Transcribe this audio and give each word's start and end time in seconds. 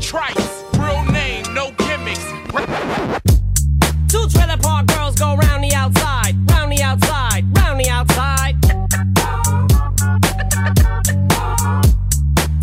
Trice, 0.00 0.64
real 0.76 1.04
name, 1.12 1.44
no 1.54 1.70
gimmicks. 1.72 2.24
Two 4.08 4.28
trailer 4.28 4.56
park 4.56 4.86
girls 4.86 5.14
go 5.14 5.36
round 5.36 5.62
the 5.62 5.72
outside, 5.74 6.34
round 6.50 6.72
the 6.72 6.82
outside, 6.82 7.44
round 7.56 7.78
the 7.78 7.88
outside. 7.88 8.56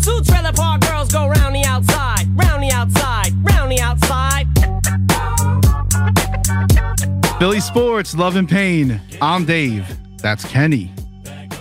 Two 0.02 0.22
trailer 0.24 0.52
park 0.52 0.82
girls 0.82 1.10
go 1.10 1.28
round 1.28 1.54
the 1.54 1.64
outside, 1.64 2.26
round 2.36 2.62
the 2.62 2.70
outside, 2.72 3.32
round 3.42 3.72
the 3.72 3.80
outside. 3.80 4.46
Philly 7.38 7.60
Sports, 7.60 8.14
Love 8.14 8.36
and 8.36 8.48
Pain. 8.48 9.00
I'm 9.22 9.44
Dave. 9.44 9.86
That's 10.20 10.44
Kenny. 10.44 10.92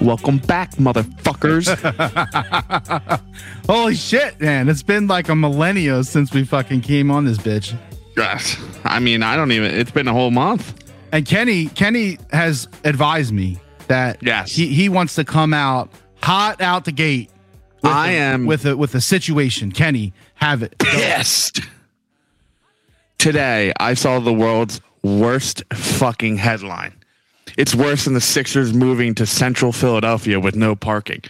Welcome 0.07 0.37
back, 0.37 0.71
motherfuckers. 0.75 1.67
Holy 3.69 3.93
shit, 3.93 4.39
man. 4.39 4.69
It's 4.69 4.81
been 4.81 5.05
like 5.07 5.27
a 5.27 5.35
millennia 5.35 6.01
since 6.05 6.31
we 6.33 6.45
fucking 6.45 6.79
came 6.79 7.11
on 7.11 7.25
this 7.25 7.37
bitch. 7.37 7.77
yes. 8.15 8.55
I 8.85 8.99
mean, 8.99 9.21
I 9.21 9.35
don't 9.35 9.51
even. 9.51 9.69
It's 9.75 9.91
been 9.91 10.07
a 10.07 10.13
whole 10.13 10.31
month. 10.31 10.81
And 11.11 11.25
Kenny, 11.25 11.65
Kenny 11.67 12.19
has 12.31 12.69
advised 12.85 13.33
me 13.33 13.59
that 13.87 14.23
Yes. 14.23 14.51
he, 14.55 14.67
he 14.67 14.87
wants 14.87 15.15
to 15.15 15.25
come 15.25 15.53
out 15.53 15.89
hot 16.23 16.61
out 16.61 16.85
the 16.85 16.93
gate. 16.93 17.29
with 17.83 17.91
I 17.91 18.11
a- 18.11 18.17
am 18.17 18.45
with 18.45 18.65
a 18.65 18.77
with 18.77 18.95
a 18.95 19.01
situation. 19.01 19.73
Kenny, 19.73 20.13
have 20.35 20.63
it. 20.63 20.77
pissed. 20.77 21.59
Today, 23.17 23.73
I 23.77 23.93
saw 23.93 24.19
the 24.21 24.31
world's 24.33 24.79
worst 25.03 25.63
fucking 25.73 26.37
headline. 26.37 26.93
It's 27.57 27.73
worse 27.73 28.05
than 28.05 28.13
the 28.13 28.21
Sixers 28.21 28.71
moving 28.71 29.15
to 29.15 29.25
central 29.25 29.71
Philadelphia 29.71 30.39
with 30.39 30.55
no 30.55 30.75
parking. 30.75 31.23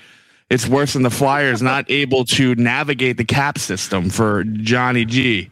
It's 0.49 0.67
worse 0.67 0.93
than 0.93 1.03
the 1.03 1.09
Flyers 1.09 1.61
not 1.61 1.85
able 1.89 2.25
to 2.25 2.53
navigate 2.55 3.17
the 3.17 3.25
cap 3.25 3.57
system 3.57 4.09
for 4.09 4.43
Johnny 4.43 5.05
G. 5.05 5.49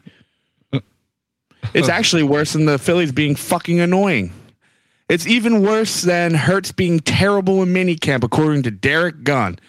It's 1.73 1.89
actually 1.89 2.23
worse 2.23 2.53
than 2.53 2.65
the 2.65 2.77
Phillies 2.77 3.11
being 3.11 3.35
fucking 3.35 3.79
annoying. 3.79 4.31
It's 5.09 5.25
even 5.25 5.61
worse 5.61 6.01
than 6.01 6.33
Hurts 6.33 6.71
being 6.71 6.99
terrible 6.99 7.63
in 7.63 7.69
minicamp, 7.69 8.23
according 8.23 8.63
to 8.63 8.71
Derek 8.71 9.23
Gunn. 9.23 9.59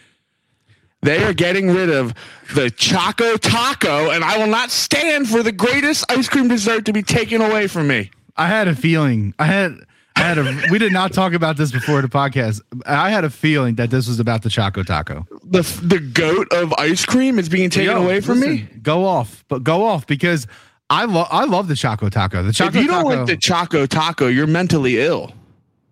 They 1.02 1.22
are 1.24 1.32
getting 1.32 1.70
rid 1.70 1.90
of 1.90 2.14
the 2.54 2.70
Choco 2.70 3.36
Taco, 3.36 4.10
and 4.10 4.24
I 4.24 4.38
will 4.38 4.46
not 4.46 4.70
stand 4.70 5.28
for 5.28 5.42
the 5.42 5.52
greatest 5.52 6.04
ice 6.10 6.28
cream 6.28 6.48
dessert 6.48 6.84
to 6.86 6.92
be 6.92 7.02
taken 7.02 7.40
away 7.40 7.66
from 7.66 7.86
me. 7.86 8.10
I 8.36 8.48
had 8.48 8.66
a 8.68 8.74
feeling. 8.74 9.34
I 9.38 9.46
had 9.46 9.78
I 10.16 10.20
had 10.20 10.38
a 10.38 10.62
we 10.70 10.78
did 10.78 10.92
not 10.92 11.12
talk 11.12 11.34
about 11.34 11.56
this 11.56 11.70
before 11.70 12.00
the 12.02 12.08
podcast. 12.08 12.60
I 12.86 13.10
had 13.10 13.24
a 13.24 13.30
feeling 13.30 13.74
that 13.76 13.90
this 13.90 14.08
was 14.08 14.18
about 14.18 14.42
the 14.42 14.48
Choco 14.50 14.82
Taco. 14.82 15.26
The 15.44 15.62
the 15.82 15.98
goat 16.00 16.48
of 16.52 16.72
ice 16.78 17.04
cream 17.04 17.38
is 17.38 17.48
being 17.48 17.68
taken 17.70 17.96
Yo, 17.96 18.02
away 18.02 18.20
from 18.20 18.40
me. 18.40 18.66
Go 18.82 19.04
off, 19.04 19.44
but 19.48 19.62
go 19.62 19.84
off 19.84 20.06
because 20.06 20.46
I 20.88 21.04
love 21.04 21.28
I 21.30 21.44
love 21.44 21.68
the 21.68 21.76
Choco 21.76 22.08
Taco. 22.08 22.42
The 22.42 22.52
Choco 22.52 22.68
If 22.76 22.82
you 22.82 22.88
don't 22.88 23.04
Taco. 23.04 23.16
like 23.16 23.26
the 23.26 23.36
Choco 23.36 23.86
Taco, 23.86 24.28
you're 24.28 24.46
mentally 24.46 25.00
ill. 25.00 25.32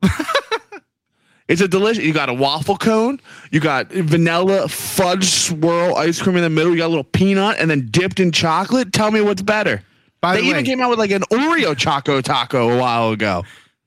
it's 1.49 1.61
a 1.61 1.69
delicious. 1.69 2.03
You 2.03 2.13
got 2.15 2.29
a 2.31 2.35
waffle 2.35 2.77
cone. 2.79 3.21
You 3.51 3.61
got 3.61 3.93
vanilla 3.93 4.69
fudge 4.69 5.25
swirl 5.27 5.97
ice 5.97 6.21
cream 6.23 6.37
in 6.37 6.43
the 6.43 6.51
middle. 6.51 6.73
You 6.73 6.79
got 6.79 6.87
a 6.87 6.89
little 6.89 7.05
peanut, 7.05 7.57
and 7.59 7.71
then 7.71 7.89
dipped 7.91 8.21
in 8.21 8.33
chocolate. 8.33 8.93
Tell 8.93 9.11
me 9.11 9.21
what's 9.21 9.43
better. 9.43 9.83
by 10.23 10.37
they 10.37 10.41
the 10.41 10.47
even 10.47 10.57
way, 10.59 10.65
came 10.65 10.81
out 10.81 10.89
with 10.91 10.99
like 10.99 11.11
an 11.11 11.23
Oreo 11.31 11.77
Choco 11.77 12.21
Taco 12.23 12.71
a 12.71 12.79
while 12.81 13.11
ago. 13.11 13.45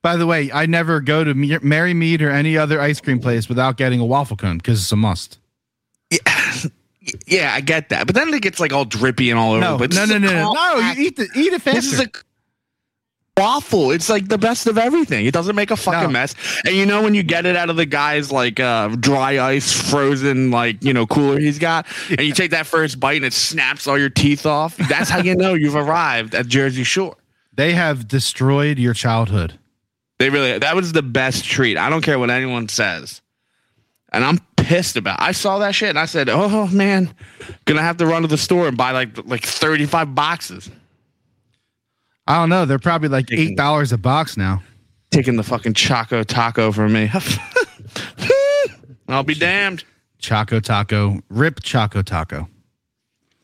By 0.07 0.15
the 0.15 0.25
way, 0.25 0.49
I 0.53 0.67
never 0.67 1.01
go 1.01 1.25
to 1.25 1.33
Merrymead 1.33 2.21
or 2.21 2.29
any 2.29 2.57
other 2.57 2.79
ice 2.79 3.01
cream 3.01 3.19
place 3.19 3.49
without 3.49 3.75
getting 3.75 3.99
a 3.99 4.05
waffle 4.05 4.37
cone 4.37 4.57
because 4.57 4.79
it's 4.81 4.91
a 4.93 4.95
must. 4.95 5.37
Yeah, 6.09 6.53
Yeah, 7.27 7.51
I 7.53 7.59
get 7.59 7.89
that, 7.89 8.07
but 8.07 8.15
then 8.15 8.33
it 8.33 8.41
gets 8.41 8.57
like 8.61 8.71
all 8.71 8.85
drippy 8.85 9.29
and 9.31 9.37
all 9.37 9.51
over. 9.51 9.59
No, 9.59 9.77
but 9.77 9.93
no, 9.93 10.05
no, 10.05 10.17
no, 10.17 10.29
no, 10.29 10.53
no. 10.53 10.77
You 10.93 11.07
eat 11.07 11.17
the 11.17 11.27
eat 11.35 11.51
it 11.51 11.61
faster. 11.61 11.81
This 11.81 11.91
is 11.91 11.99
a 11.99 12.09
waffle. 13.35 13.91
It's 13.91 14.07
like 14.07 14.29
the 14.29 14.37
best 14.37 14.65
of 14.67 14.77
everything. 14.77 15.25
It 15.25 15.33
doesn't 15.33 15.55
make 15.57 15.71
a 15.71 15.75
fucking 15.75 16.03
No. 16.03 16.07
mess. 16.09 16.35
And 16.65 16.73
you 16.73 16.85
know 16.85 17.03
when 17.03 17.13
you 17.13 17.23
get 17.23 17.45
it 17.45 17.57
out 17.57 17.69
of 17.69 17.75
the 17.75 17.85
guy's 17.85 18.31
like 18.31 18.61
uh, 18.61 18.87
dry 18.99 19.39
ice 19.45 19.73
frozen 19.73 20.51
like 20.51 20.81
you 20.83 20.93
know 20.93 21.05
cooler 21.05 21.37
he's 21.37 21.59
got, 21.59 21.85
and 22.09 22.21
you 22.21 22.33
take 22.33 22.51
that 22.51 22.65
first 22.65 22.97
bite 22.99 23.17
and 23.17 23.25
it 23.25 23.33
snaps 23.33 23.87
all 23.87 23.97
your 23.99 24.09
teeth 24.09 24.45
off. 24.45 24.77
That's 24.77 25.09
how 25.09 25.19
you 25.19 25.35
know 25.35 25.53
you've 25.53 25.75
arrived 25.75 26.33
at 26.33 26.47
Jersey 26.47 26.85
Shore. 26.85 27.17
they 27.53 27.73
have 27.73 28.07
destroyed 28.07 28.79
your 28.79 28.93
childhood. 28.93 29.59
They 30.19 30.29
really 30.29 30.57
that 30.57 30.75
was 30.75 30.93
the 30.93 31.03
best 31.03 31.45
treat. 31.45 31.77
I 31.77 31.89
don't 31.89 32.01
care 32.01 32.17
what 32.17 32.29
anyone 32.29 32.69
says. 32.69 33.21
And 34.11 34.23
I'm 34.23 34.39
pissed 34.55 34.95
about. 34.95 35.21
I 35.21 35.31
saw 35.31 35.59
that 35.59 35.75
shit 35.75 35.89
and 35.89 35.99
I 35.99 36.05
said, 36.05 36.29
"Oh 36.29 36.67
man, 36.67 37.13
gonna 37.65 37.81
have 37.81 37.97
to 37.97 38.05
run 38.07 38.23
to 38.23 38.27
the 38.27 38.37
store 38.37 38.67
and 38.67 38.77
buy 38.77 38.91
like 38.91 39.17
like 39.27 39.43
35 39.43 40.15
boxes." 40.15 40.69
I 42.25 42.39
don't 42.39 42.49
know. 42.49 42.65
They're 42.65 42.79
probably 42.79 43.09
like 43.09 43.31
eight 43.31 43.55
dollars 43.55 43.91
a 43.91 43.97
box 43.97 44.37
now. 44.37 44.63
Taking 45.11 45.37
the 45.37 45.43
fucking 45.43 45.73
Choco 45.73 46.23
Taco 46.23 46.71
from 46.71 46.93
me. 46.93 47.09
I'll 49.07 49.23
be 49.23 49.35
damned. 49.35 49.85
Choco 50.19 50.59
Taco, 50.59 51.21
rip 51.29 51.61
Choco 51.61 52.01
Taco. 52.01 52.49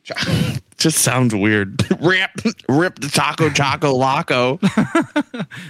Just 0.84 0.98
sounds 0.98 1.34
weird. 1.34 1.82
rip, 2.02 2.32
rip 2.68 3.00
the 3.00 3.08
Taco 3.08 3.50
Choco 3.50 3.94
Loco. 3.94 4.60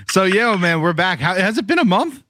So 0.09 0.23
yeah, 0.23 0.55
man, 0.55 0.81
we're 0.81 0.93
back. 0.93 1.19
How, 1.19 1.35
has 1.35 1.59
it 1.59 1.67
been 1.67 1.77
a 1.77 1.85
month? 1.85 2.23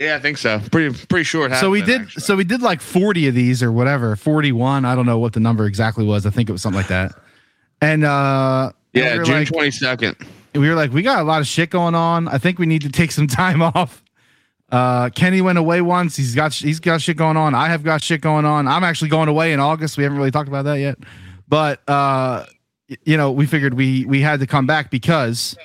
yeah, 0.00 0.16
I 0.16 0.18
think 0.18 0.36
so. 0.36 0.60
Pretty 0.72 1.06
pretty 1.06 1.22
sure 1.22 1.52
so 1.54 1.70
we 1.70 1.80
been, 1.80 1.86
did. 1.86 2.00
actually. 2.02 2.22
So 2.22 2.34
we 2.34 2.42
did 2.42 2.60
like 2.60 2.80
forty 2.80 3.28
of 3.28 3.36
these 3.36 3.62
or 3.62 3.70
whatever, 3.70 4.16
forty-one. 4.16 4.84
I 4.84 4.96
don't 4.96 5.06
know 5.06 5.20
what 5.20 5.32
the 5.32 5.38
number 5.38 5.64
exactly 5.66 6.04
was. 6.04 6.26
I 6.26 6.30
think 6.30 6.48
it 6.48 6.52
was 6.52 6.60
something 6.60 6.78
like 6.78 6.88
that. 6.88 7.12
And 7.80 8.04
uh, 8.04 8.72
yeah, 8.92 9.18
we 9.18 9.24
June 9.24 9.34
like, 9.36 9.48
twenty 9.48 9.70
second. 9.70 10.16
we 10.54 10.68
were 10.68 10.74
like, 10.74 10.92
we 10.92 11.02
got 11.02 11.20
a 11.20 11.24
lot 11.24 11.40
of 11.40 11.46
shit 11.46 11.70
going 11.70 11.94
on. 11.94 12.26
I 12.26 12.38
think 12.38 12.58
we 12.58 12.66
need 12.66 12.82
to 12.82 12.90
take 12.90 13.12
some 13.12 13.26
time 13.28 13.62
off. 13.62 14.02
Uh, 14.70 15.08
Kenny 15.10 15.40
went 15.40 15.58
away 15.58 15.82
once. 15.82 16.16
He's 16.16 16.34
got 16.34 16.52
he's 16.52 16.80
got 16.80 17.00
shit 17.00 17.16
going 17.16 17.36
on. 17.36 17.54
I 17.54 17.68
have 17.68 17.84
got 17.84 18.02
shit 18.02 18.20
going 18.20 18.44
on. 18.44 18.66
I'm 18.66 18.82
actually 18.82 19.10
going 19.10 19.28
away 19.28 19.52
in 19.52 19.60
August. 19.60 19.96
We 19.96 20.02
haven't 20.02 20.18
really 20.18 20.32
talked 20.32 20.48
about 20.48 20.64
that 20.64 20.80
yet, 20.80 20.98
but 21.48 21.88
uh, 21.88 22.44
you 23.04 23.16
know, 23.16 23.30
we 23.30 23.46
figured 23.46 23.74
we 23.74 24.04
we 24.06 24.20
had 24.20 24.40
to 24.40 24.46
come 24.46 24.66
back 24.66 24.90
because 24.90 25.56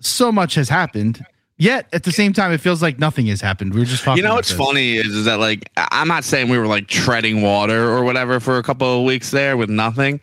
so 0.00 0.32
much 0.32 0.54
has 0.54 0.68
happened. 0.68 1.24
Yet 1.60 1.88
at 1.92 2.04
the 2.04 2.12
same 2.12 2.32
time, 2.32 2.52
it 2.52 2.60
feels 2.60 2.82
like 2.82 3.00
nothing 3.00 3.26
has 3.26 3.40
happened. 3.40 3.74
We 3.74 3.82
are 3.82 3.84
just 3.84 4.04
talking. 4.04 4.22
You 4.22 4.28
know 4.28 4.36
what's 4.36 4.50
this. 4.50 4.58
funny 4.58 4.96
is, 4.96 5.08
is 5.08 5.24
that 5.24 5.40
like 5.40 5.68
I'm 5.76 6.06
not 6.06 6.22
saying 6.22 6.50
we 6.50 6.58
were 6.58 6.68
like 6.68 6.86
treading 6.86 7.42
water 7.42 7.90
or 7.90 8.04
whatever 8.04 8.38
for 8.38 8.58
a 8.58 8.62
couple 8.62 9.00
of 9.00 9.04
weeks 9.04 9.32
there 9.32 9.56
with 9.56 9.68
nothing, 9.68 10.20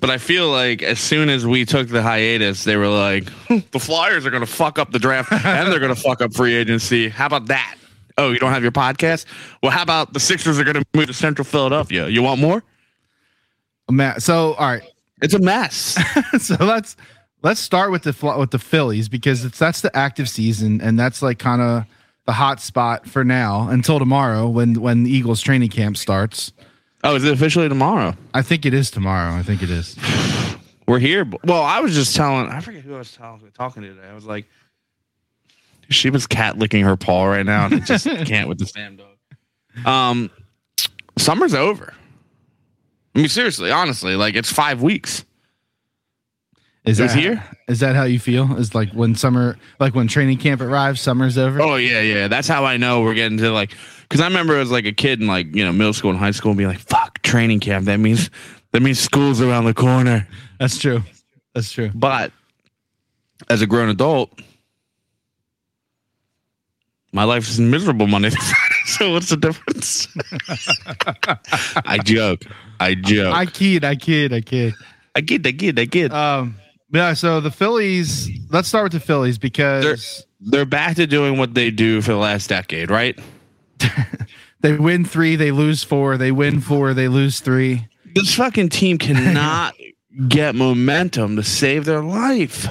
but 0.00 0.10
I 0.10 0.18
feel 0.18 0.50
like 0.50 0.82
as 0.82 1.00
soon 1.00 1.30
as 1.30 1.46
we 1.46 1.64
took 1.64 1.88
the 1.88 2.02
hiatus, 2.02 2.64
they 2.64 2.76
were 2.76 2.88
like, 2.88 3.26
"Hmm, 3.48 3.58
the 3.70 3.80
Flyers 3.80 4.26
are 4.26 4.30
going 4.30 4.44
to 4.44 4.52
fuck 4.52 4.78
up 4.78 4.92
the 4.92 4.98
draft 4.98 5.32
and 5.32 5.72
they're 5.72 5.80
going 5.80 5.94
to 5.94 6.00
fuck 6.00 6.20
up 6.20 6.34
free 6.34 6.54
agency. 6.54 7.08
How 7.08 7.24
about 7.24 7.46
that? 7.46 7.76
Oh, 8.18 8.32
you 8.32 8.38
don't 8.38 8.52
have 8.52 8.62
your 8.62 8.72
podcast? 8.72 9.24
Well, 9.62 9.72
how 9.72 9.82
about 9.82 10.12
the 10.12 10.20
Sixers 10.20 10.58
are 10.58 10.64
going 10.64 10.76
to 10.76 10.84
move 10.94 11.06
to 11.06 11.14
Central 11.14 11.44
Philadelphia? 11.44 12.08
You 12.08 12.22
want 12.22 12.40
more? 12.40 12.62
Ma- 13.90 14.18
So 14.18 14.54
all 14.54 14.66
right, 14.68 14.82
It's 15.22 15.34
a 15.34 15.38
mess. 15.38 15.96
so 16.40 16.56
let's 16.60 16.96
let's 17.42 17.60
start 17.60 17.90
with 17.90 18.02
the 18.02 18.34
with 18.38 18.50
the 18.50 18.58
Phillies 18.58 19.08
because 19.08 19.44
it's 19.44 19.58
that's 19.58 19.80
the 19.80 19.94
active 19.96 20.28
season 20.28 20.80
and 20.80 20.98
that's 20.98 21.22
like 21.22 21.38
kind 21.38 21.62
of 21.62 21.84
the 22.26 22.32
hot 22.32 22.60
spot 22.60 23.06
for 23.08 23.22
now 23.24 23.68
until 23.68 23.98
tomorrow 23.98 24.48
when 24.48 24.80
when 24.80 25.04
the 25.04 25.10
Eagles 25.10 25.40
training 25.40 25.68
camp 25.68 25.96
starts. 25.96 26.52
oh, 27.04 27.14
is 27.14 27.24
it 27.24 27.32
officially 27.32 27.68
tomorrow? 27.68 28.14
I 28.34 28.42
think 28.42 28.66
it 28.66 28.74
is 28.74 28.90
tomorrow. 28.90 29.32
I 29.36 29.42
think 29.42 29.62
it 29.62 29.70
is. 29.70 29.96
We're 30.88 30.98
here. 31.00 31.24
Well, 31.44 31.62
I 31.62 31.80
was 31.80 31.94
just 31.94 32.14
telling. 32.16 32.48
I 32.48 32.60
forget 32.60 32.82
who 32.82 32.94
I 32.94 32.98
was 32.98 33.12
talking, 33.12 33.50
talking 33.52 33.82
to 33.82 33.88
today. 33.94 34.06
I 34.08 34.14
was 34.14 34.24
like, 34.24 34.46
she 35.90 36.10
was 36.10 36.26
cat 36.28 36.58
licking 36.58 36.84
her 36.84 36.96
paw 36.96 37.26
right 37.26 37.44
now, 37.46 37.66
and 37.66 37.74
I 37.74 37.78
just 37.80 38.04
can't 38.24 38.48
with 38.48 38.58
this 38.60 38.70
damn 38.72 38.96
dog. 38.96 39.86
Um, 39.86 40.30
summer's 41.18 41.54
over. 41.54 41.92
I 43.16 43.18
mean, 43.18 43.28
seriously, 43.28 43.70
honestly, 43.70 44.14
like 44.14 44.34
it's 44.34 44.52
five 44.52 44.82
weeks. 44.82 45.24
Is 46.84 46.98
that 46.98 47.12
here? 47.12 47.42
Is 47.66 47.80
that 47.80 47.96
how 47.96 48.04
you 48.04 48.20
feel? 48.20 48.58
Is 48.58 48.74
like 48.74 48.90
when 48.92 49.14
summer, 49.14 49.56
like 49.80 49.94
when 49.94 50.06
training 50.06 50.36
camp 50.36 50.60
arrives, 50.60 51.00
summer's 51.00 51.38
over. 51.38 51.60
Oh 51.62 51.76
yeah, 51.76 52.02
yeah. 52.02 52.28
That's 52.28 52.46
how 52.46 52.66
I 52.66 52.76
know 52.76 53.00
we're 53.00 53.14
getting 53.14 53.38
to 53.38 53.50
like. 53.50 53.74
Because 54.02 54.20
I 54.20 54.26
remember 54.26 54.58
as 54.58 54.70
like 54.70 54.84
a 54.84 54.92
kid 54.92 55.22
in 55.22 55.26
like 55.26 55.56
you 55.56 55.64
know 55.64 55.72
middle 55.72 55.94
school 55.94 56.10
and 56.10 56.18
high 56.18 56.30
school, 56.30 56.50
and 56.50 56.58
being 56.58 56.68
like, 56.68 56.78
"Fuck, 56.78 57.22
training 57.22 57.60
camp. 57.60 57.86
That 57.86 57.96
means 57.96 58.30
that 58.72 58.82
means 58.82 59.00
school's 59.00 59.40
around 59.40 59.64
the 59.64 59.74
corner." 59.74 60.28
That's 60.60 60.78
true. 60.78 61.02
That's 61.54 61.72
true. 61.72 61.90
But 61.94 62.32
as 63.48 63.62
a 63.62 63.66
grown 63.66 63.88
adult, 63.88 64.30
my 67.12 67.24
life 67.24 67.48
is 67.48 67.58
miserable 67.58 68.06
Monday 68.06 68.28
to 68.28 68.36
Friday. 68.40 68.74
So 68.84 69.12
what's 69.12 69.30
the 69.30 69.38
difference? 69.38 70.06
I 71.86 71.98
joke. 71.98 72.42
I 72.80 72.94
joke. 72.94 73.34
I 73.34 73.40
I, 73.40 73.46
kid. 73.46 73.84
I 73.84 73.94
kid. 73.94 74.32
I 74.32 74.40
kid. 74.40 74.74
I 75.14 75.20
get. 75.20 75.46
I 75.46 75.50
get. 75.50 75.78
I 75.78 75.84
get. 75.84 76.12
Um. 76.12 76.56
Yeah. 76.90 77.14
So 77.14 77.40
the 77.40 77.50
Phillies. 77.50 78.28
Let's 78.50 78.68
start 78.68 78.84
with 78.84 78.92
the 78.92 79.00
Phillies 79.00 79.38
because 79.38 79.84
They're 80.40 80.64
back 80.64 80.96
to 80.96 81.06
doing 81.06 81.38
what 81.38 81.54
they 81.54 81.70
do 81.70 82.02
for 82.02 82.12
the 82.12 82.18
last 82.18 82.48
decade, 82.48 82.90
right? 82.90 83.18
they 84.60 84.76
win 84.76 85.04
three, 85.04 85.36
they 85.36 85.50
lose 85.50 85.82
four. 85.82 86.16
They 86.16 86.32
win 86.32 86.60
four, 86.60 86.94
they 86.94 87.08
lose 87.08 87.40
three. 87.40 87.88
This 88.14 88.34
fucking 88.34 88.70
team 88.70 88.98
cannot 88.98 89.74
get 90.28 90.54
momentum 90.54 91.36
to 91.36 91.42
save 91.42 91.84
their 91.84 92.02
life. 92.02 92.68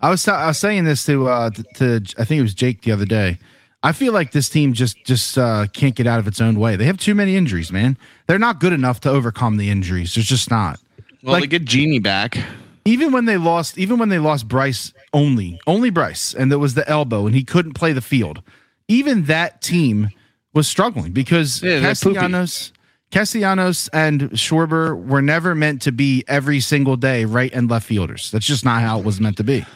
I 0.00 0.10
was 0.10 0.26
I 0.28 0.48
was 0.48 0.58
saying 0.58 0.84
this 0.84 1.04
to 1.06 1.28
uh 1.28 1.50
to, 1.50 1.62
to 1.76 2.14
I 2.18 2.24
think 2.24 2.40
it 2.40 2.42
was 2.42 2.54
Jake 2.54 2.82
the 2.82 2.92
other 2.92 3.06
day. 3.06 3.38
I 3.82 3.92
feel 3.92 4.12
like 4.12 4.32
this 4.32 4.48
team 4.48 4.72
just 4.72 4.96
just 5.04 5.38
uh, 5.38 5.66
can't 5.72 5.94
get 5.94 6.06
out 6.06 6.18
of 6.18 6.26
its 6.26 6.40
own 6.40 6.58
way. 6.58 6.76
They 6.76 6.86
have 6.86 6.98
too 6.98 7.14
many 7.14 7.36
injuries, 7.36 7.70
man. 7.70 7.96
They're 8.26 8.38
not 8.38 8.58
good 8.60 8.72
enough 8.72 9.00
to 9.00 9.10
overcome 9.10 9.56
the 9.58 9.70
injuries. 9.70 10.14
There's 10.14 10.26
just 10.26 10.50
not. 10.50 10.80
Well, 11.22 11.34
Like- 11.34 11.42
they 11.42 11.46
get 11.58 11.64
Genie 11.64 11.98
back. 11.98 12.38
Even 12.84 13.10
when 13.10 13.24
they 13.24 13.36
lost, 13.36 13.78
even 13.78 13.98
when 13.98 14.10
they 14.10 14.20
lost 14.20 14.46
Bryce 14.46 14.92
only, 15.12 15.58
only 15.66 15.90
Bryce, 15.90 16.32
and 16.34 16.52
there 16.52 16.58
was 16.60 16.74
the 16.74 16.88
elbow, 16.88 17.26
and 17.26 17.34
he 17.34 17.42
couldn't 17.42 17.74
play 17.74 17.92
the 17.92 18.00
field. 18.00 18.42
Even 18.86 19.24
that 19.24 19.60
team 19.60 20.10
was 20.54 20.68
struggling 20.68 21.10
because 21.10 21.60
Yeah. 21.64 21.80
Castellanos, 21.80 22.72
Castellanos, 23.10 23.88
and 23.92 24.30
Schwarber 24.32 24.96
were 25.04 25.20
never 25.20 25.56
meant 25.56 25.82
to 25.82 25.90
be 25.90 26.22
every 26.28 26.60
single 26.60 26.96
day 26.96 27.24
right 27.24 27.52
and 27.52 27.68
left 27.68 27.86
fielders. 27.88 28.30
That's 28.30 28.46
just 28.46 28.64
not 28.64 28.82
how 28.82 29.00
it 29.00 29.04
was 29.04 29.20
meant 29.20 29.36
to 29.38 29.44
be. 29.44 29.66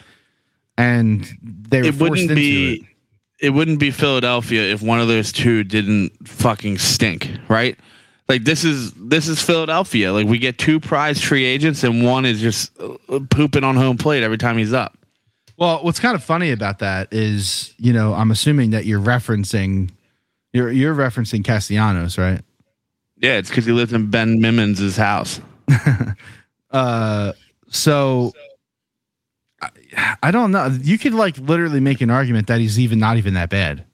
And 0.77 1.27
they 1.43 1.81
were 1.81 1.87
It 1.89 1.95
forced 1.95 2.11
wouldn't 2.11 2.31
into 2.31 2.35
be. 2.35 2.73
it. 2.75 2.81
It. 3.41 3.49
wouldn't 3.49 3.79
be 3.79 3.91
Philadelphia 3.91 4.61
if 4.63 4.81
one 4.81 4.99
of 4.99 5.07
those 5.07 5.31
two 5.31 5.63
didn't 5.63 6.27
fucking 6.27 6.77
stink, 6.77 7.29
right? 7.47 7.77
Like 8.29 8.43
this 8.43 8.63
is 8.63 8.93
this 8.93 9.27
is 9.27 9.41
Philadelphia. 9.41 10.13
Like 10.13 10.27
we 10.27 10.37
get 10.39 10.57
two 10.57 10.79
prize 10.79 11.21
free 11.21 11.43
agents 11.43 11.83
and 11.83 12.05
one 12.05 12.25
is 12.25 12.39
just 12.39 12.71
uh, 12.79 13.19
pooping 13.29 13.63
on 13.63 13.75
home 13.75 13.97
plate 13.97 14.23
every 14.23 14.37
time 14.37 14.57
he's 14.57 14.73
up. 14.73 14.97
Well, 15.57 15.83
what's 15.83 15.99
kind 15.99 16.15
of 16.15 16.23
funny 16.23 16.51
about 16.51 16.79
that 16.79 17.09
is, 17.11 17.73
you 17.77 17.93
know, 17.93 18.13
I'm 18.13 18.31
assuming 18.31 18.71
that 18.71 18.85
you're 18.85 19.01
referencing, 19.01 19.91
you're 20.53 20.71
you're 20.71 20.95
referencing 20.95 21.43
Castellanos, 21.43 22.17
right? 22.17 22.41
Yeah, 23.17 23.37
it's 23.37 23.49
because 23.49 23.65
he 23.65 23.71
lives 23.71 23.93
in 23.93 24.09
Ben 24.09 24.41
Simmons' 24.41 24.97
house. 24.97 25.39
Uh, 26.71 27.33
so 27.69 28.31
I, 29.61 30.17
I 30.23 30.31
don't 30.31 30.51
know. 30.51 30.67
You 30.81 30.97
could 30.97 31.13
like 31.13 31.37
literally 31.37 31.79
make 31.79 32.01
an 32.01 32.09
argument 32.09 32.47
that 32.47 32.59
he's 32.59 32.79
even 32.79 32.99
not 32.99 33.17
even 33.17 33.33
that 33.35 33.49
bad. 33.49 33.85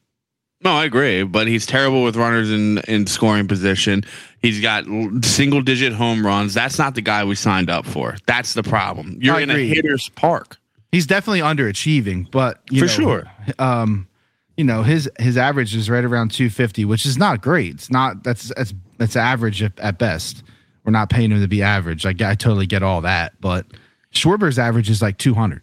No, 0.63 0.71
I 0.71 0.85
agree, 0.85 1.23
but 1.23 1.47
he's 1.47 1.65
terrible 1.65 2.03
with 2.03 2.15
runners 2.15 2.51
in 2.51 2.79
in 2.87 3.05
scoring 3.05 3.47
position. 3.47 4.03
He's 4.41 4.59
got 4.59 4.85
single 5.23 5.61
digit 5.61 5.93
home 5.93 6.25
runs. 6.25 6.53
That's 6.53 6.79
not 6.79 6.95
the 6.95 7.01
guy 7.01 7.23
we 7.23 7.35
signed 7.35 7.69
up 7.69 7.85
for. 7.85 8.15
That's 8.25 8.53
the 8.53 8.63
problem. 8.63 9.17
You're 9.21 9.35
I 9.35 9.41
in 9.41 9.51
a 9.51 9.57
hitter's 9.57 10.09
park. 10.09 10.57
He's 10.91 11.05
definitely 11.05 11.41
underachieving, 11.41 12.31
but 12.31 12.61
you 12.71 12.81
For 12.81 12.85
know, 12.85 12.91
sure. 12.91 13.31
Um, 13.59 14.07
you 14.55 14.63
know 14.63 14.81
his 14.81 15.09
his 15.19 15.37
average 15.37 15.75
is 15.75 15.89
right 15.89 16.03
around 16.03 16.31
250, 16.31 16.85
which 16.85 17.05
is 17.05 17.17
not 17.17 17.41
great. 17.41 17.75
It's 17.75 17.91
not 17.91 18.23
that's 18.23 18.51
that's 18.55 18.73
that's 18.97 19.15
average 19.15 19.61
at, 19.61 19.79
at 19.79 19.99
best. 19.99 20.43
We're 20.83 20.91
not 20.91 21.09
paying 21.09 21.31
him 21.31 21.41
to 21.41 21.47
be 21.47 21.61
average. 21.61 22.05
I, 22.05 22.15
I 22.21 22.33
totally 22.33 22.65
get 22.65 22.81
all 22.81 23.01
that, 23.01 23.39
but 23.39 23.67
Schwarber's 24.13 24.57
average 24.59 24.89
is 24.89 25.01
like 25.01 25.17
200. 25.17 25.61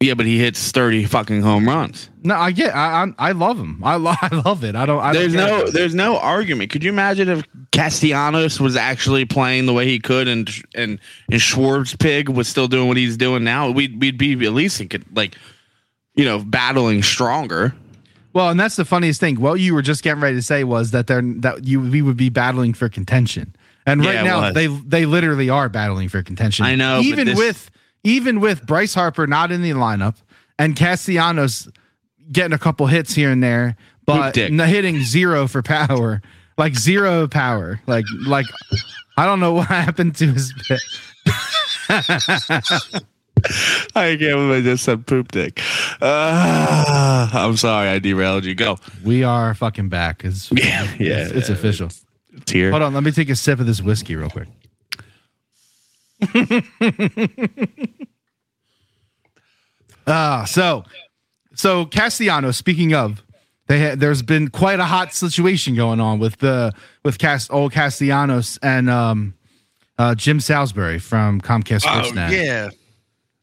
Yeah, 0.00 0.12
but 0.12 0.26
he 0.26 0.38
hits 0.38 0.72
thirty 0.72 1.06
fucking 1.06 1.40
home 1.40 1.66
runs. 1.66 2.10
No, 2.22 2.34
I 2.36 2.52
get. 2.52 2.74
I 2.76 3.04
I, 3.04 3.28
I 3.30 3.32
love 3.32 3.58
him. 3.58 3.80
I, 3.82 3.96
lo- 3.96 4.12
I 4.20 4.42
love 4.44 4.62
it. 4.62 4.76
I 4.76 4.84
don't. 4.84 5.00
I 5.02 5.14
There's 5.14 5.32
don't 5.32 5.46
no 5.48 5.58
it. 5.66 5.72
there's 5.72 5.94
no 5.94 6.18
argument. 6.18 6.70
Could 6.70 6.84
you 6.84 6.90
imagine 6.90 7.30
if 7.30 7.46
Castellanos 7.72 8.60
was 8.60 8.76
actually 8.76 9.24
playing 9.24 9.64
the 9.64 9.72
way 9.72 9.86
he 9.86 9.98
could 9.98 10.28
and 10.28 10.50
and 10.74 10.98
and 11.32 11.40
Schwartz 11.40 11.96
Pig 11.96 12.28
was 12.28 12.46
still 12.46 12.68
doing 12.68 12.88
what 12.88 12.98
he's 12.98 13.16
doing 13.16 13.42
now? 13.42 13.70
We'd 13.70 13.98
we'd 13.98 14.18
be 14.18 14.32
at 14.44 14.52
least 14.52 14.82
like 15.14 15.34
you 16.14 16.26
know 16.26 16.40
battling 16.40 17.02
stronger. 17.02 17.74
Well, 18.34 18.50
and 18.50 18.60
that's 18.60 18.76
the 18.76 18.84
funniest 18.84 19.18
thing. 19.18 19.40
What 19.40 19.54
you 19.60 19.72
were 19.72 19.80
just 19.80 20.02
getting 20.02 20.20
ready 20.22 20.36
to 20.36 20.42
say 20.42 20.62
was 20.62 20.90
that 20.90 21.06
they're 21.06 21.22
that 21.22 21.64
you 21.64 21.80
we 21.80 22.02
would 22.02 22.18
be 22.18 22.28
battling 22.28 22.74
for 22.74 22.90
contention, 22.90 23.56
and 23.86 24.04
right 24.04 24.14
Yeah, 24.16 24.22
now 24.24 24.52
they 24.52 24.66
they 24.66 25.06
literally 25.06 25.48
are 25.48 25.68
battling 25.68 26.08
for 26.08 26.22
contention. 26.22 26.64
I 26.66 26.74
know, 26.74 27.00
even 27.00 27.26
this- 27.26 27.38
with 27.38 27.70
even 28.04 28.40
with 28.40 28.66
Bryce 28.66 28.94
Harper 28.94 29.26
not 29.26 29.50
in 29.52 29.62
the 29.62 29.70
lineup 29.70 30.16
and 30.58 30.76
Castellanos 30.76 31.68
getting 32.32 32.52
a 32.52 32.58
couple 32.58 32.86
hits 32.86 33.14
here 33.14 33.30
and 33.30 33.42
there, 33.42 33.76
but 34.04 34.34
hitting 34.36 35.02
zero 35.02 35.46
for 35.48 35.62
power, 35.62 36.22
like 36.58 36.74
zero 36.76 37.26
power, 37.28 37.80
like 37.86 38.04
like 38.26 38.46
I 39.16 39.26
don't 39.26 39.40
know 39.40 39.52
what 39.54 39.68
happened 39.68 40.14
to 40.16 40.32
his. 40.32 40.52
I 43.94 44.16
can't 44.16 44.18
believe 44.18 44.50
I 44.52 44.60
just 44.62 44.84
said 44.84 45.06
poop 45.06 45.30
dick. 45.30 45.60
Uh, 46.00 47.28
I'm 47.32 47.56
sorry, 47.56 47.88
I 47.88 47.98
derailed 47.98 48.44
you. 48.44 48.54
Go. 48.54 48.78
We 49.04 49.22
are 49.24 49.54
fucking 49.54 49.88
back. 49.88 50.24
It's, 50.24 50.50
Yeah, 50.56 50.84
yeah, 50.98 51.16
it's, 51.18 51.30
it's 51.32 51.48
yeah. 51.48 51.54
official. 51.54 51.88
It's 52.36 52.52
here. 52.52 52.70
Hold 52.70 52.82
on, 52.82 52.94
let 52.94 53.02
me 53.02 53.10
take 53.10 53.28
a 53.30 53.36
sip 53.36 53.60
of 53.60 53.66
this 53.66 53.80
whiskey 53.82 54.14
real 54.16 54.30
quick. 54.30 54.48
Ah, 60.06 60.44
so 60.46 60.84
so 61.54 61.84
Castellanos. 61.86 62.56
Speaking 62.56 62.94
of, 62.94 63.24
they 63.66 63.78
had, 63.80 63.98
there's 64.00 64.22
been 64.22 64.48
quite 64.48 64.78
a 64.78 64.84
hot 64.84 65.12
situation 65.12 65.74
going 65.74 66.00
on 66.00 66.18
with 66.20 66.36
the 66.38 66.72
with 67.04 67.18
Cast 67.18 67.52
old 67.52 67.72
Castellanos 67.72 68.56
and 68.62 68.88
um, 68.88 69.34
uh, 69.98 70.14
Jim 70.14 70.38
Salisbury 70.38 70.98
from 71.00 71.40
Comcast 71.40 71.84
Oh 71.86 72.02
Sportsnet. 72.08 72.30
yeah. 72.30 72.70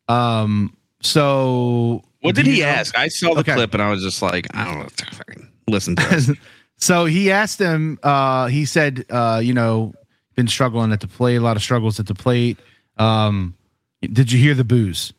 Um. 0.07 0.75
So 1.01 2.01
What 2.22 2.36
do 2.36 2.44
did 2.44 2.48
you 2.50 2.54
he 2.56 2.62
know- 2.62 2.68
ask? 2.68 2.98
I 2.98 3.10
saw 3.10 3.34
the 3.34 3.42
Okay. 3.42 3.56
clip 3.56 3.74
and 3.74 3.84
I 3.84 3.89
was 3.89 4.01
just 4.01 4.22
like, 4.22 4.48
I 4.56 4.63
don't 4.63 4.80
know. 4.80 4.88
Fucking 5.12 5.50
Listen 5.68 5.96
to 5.98 6.10
this. 6.10 6.31
so 6.84 7.06
he 7.06 7.32
asked 7.32 7.60
him 7.60 7.98
uh 8.04 8.48
he 8.48 8.66
said 8.66 9.06
uh 9.10 9.40
you 9.42 9.54
know 9.54 9.94
been 10.36 10.48
struggling 10.48 10.92
at 10.92 11.00
the 11.00 11.08
plate 11.08 11.38
a 11.38 11.40
lot 11.40 11.56
of 11.56 11.64
struggles 11.64 12.00
at 12.00 12.08
the 12.08 12.14
plate. 12.14 12.60
Um 12.98 13.56
did 14.02 14.32
you 14.32 14.38
hear 14.38 14.54
the 14.54 14.66
booze 14.66 15.14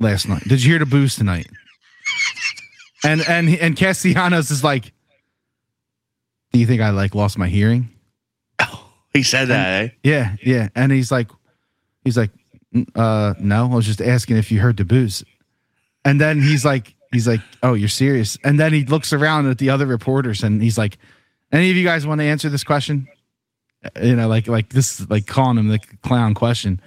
last 0.00 0.26
night? 0.26 0.42
Did 0.44 0.64
you 0.64 0.70
hear 0.70 0.78
the 0.78 0.86
booze 0.86 1.14
tonight? 1.14 1.48
And 3.04 3.20
and 3.28 3.48
and 3.48 3.76
Castellanos 3.76 4.50
is 4.50 4.64
like 4.64 4.92
do 6.52 6.58
you 6.58 6.66
think 6.66 6.80
I 6.80 6.90
like 6.90 7.14
lost 7.14 7.38
my 7.38 7.48
hearing? 7.48 7.90
He 9.14 9.22
said 9.22 9.48
that. 9.48 9.66
Eh? 9.68 9.88
yeah 10.02 10.36
yeah. 10.42 10.68
And 10.74 10.90
he's 10.90 11.12
like 11.12 11.28
he's 12.04 12.16
like 12.16 12.30
"Mm, 12.74 12.86
uh 12.96 13.34
no. 13.38 13.70
I 13.70 13.74
was 13.74 13.84
just 13.84 14.00
asking 14.00 14.38
if 14.38 14.50
you 14.50 14.60
heard 14.60 14.78
the 14.78 14.86
booze. 14.86 15.22
And 16.06 16.18
then 16.18 16.40
he's 16.40 16.64
like 16.64 16.94
he's 17.12 17.28
like 17.28 17.40
oh 17.62 17.74
you're 17.74 17.88
serious. 17.88 18.38
And 18.44 18.58
then 18.58 18.72
he 18.72 18.84
looks 18.84 19.12
around 19.12 19.48
at 19.48 19.58
the 19.58 19.70
other 19.70 19.86
reporters 19.86 20.42
and 20.42 20.62
he's 20.62 20.78
like 20.78 20.98
any 21.52 21.70
of 21.70 21.76
you 21.76 21.84
guys 21.84 22.06
want 22.06 22.20
to 22.20 22.24
answer 22.24 22.48
this 22.48 22.64
question? 22.64 23.08
Uh, 23.84 23.90
you 24.02 24.16
know 24.16 24.28
like 24.28 24.48
like 24.48 24.70
this 24.70 25.08
like 25.08 25.26
calling 25.26 25.58
him 25.58 25.68
the 25.68 25.78
clown 26.02 26.34
question. 26.34 26.80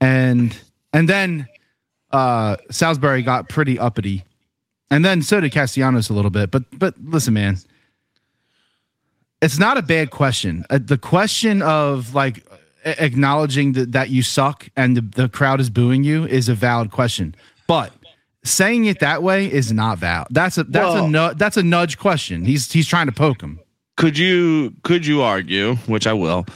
And 0.00 0.58
and 0.92 1.08
then 1.08 1.46
uh 2.12 2.56
Salisbury 2.70 3.22
got 3.22 3.48
pretty 3.48 3.78
uppity. 3.78 4.24
And 4.90 5.04
then 5.04 5.22
so 5.22 5.40
did 5.40 5.52
Castellanos 5.52 6.08
a 6.08 6.14
little 6.14 6.30
bit 6.30 6.50
but 6.50 6.64
but 6.72 6.94
listen 7.02 7.34
man. 7.34 7.58
It's 9.40 9.58
not 9.58 9.78
a 9.78 9.82
bad 9.82 10.10
question. 10.10 10.64
Uh, 10.68 10.80
the 10.82 10.98
question 10.98 11.62
of 11.62 12.12
like 12.12 12.44
acknowledging 12.84 13.72
that, 13.72 13.92
that 13.92 14.10
you 14.10 14.22
suck 14.22 14.68
and 14.76 14.96
the, 14.96 15.00
the 15.00 15.28
crowd 15.28 15.60
is 15.60 15.70
booing 15.70 16.04
you 16.04 16.26
is 16.26 16.48
a 16.48 16.54
valid 16.54 16.90
question. 16.90 17.34
But 17.66 17.92
saying 18.48 18.86
it 18.86 19.00
that 19.00 19.22
way 19.22 19.50
is 19.50 19.72
not 19.72 19.98
valid. 19.98 20.28
That's 20.30 20.58
a 20.58 20.64
that's 20.64 20.94
a 20.94 21.08
nu- 21.08 21.34
that's 21.34 21.56
a 21.56 21.62
nudge 21.62 21.98
question. 21.98 22.44
He's 22.44 22.70
he's 22.70 22.86
trying 22.86 23.06
to 23.06 23.12
poke 23.12 23.40
him. 23.40 23.60
Could 23.96 24.16
you 24.16 24.74
could 24.82 25.06
you 25.06 25.22
argue, 25.22 25.76
which 25.86 26.06
I 26.06 26.12
will, 26.12 26.46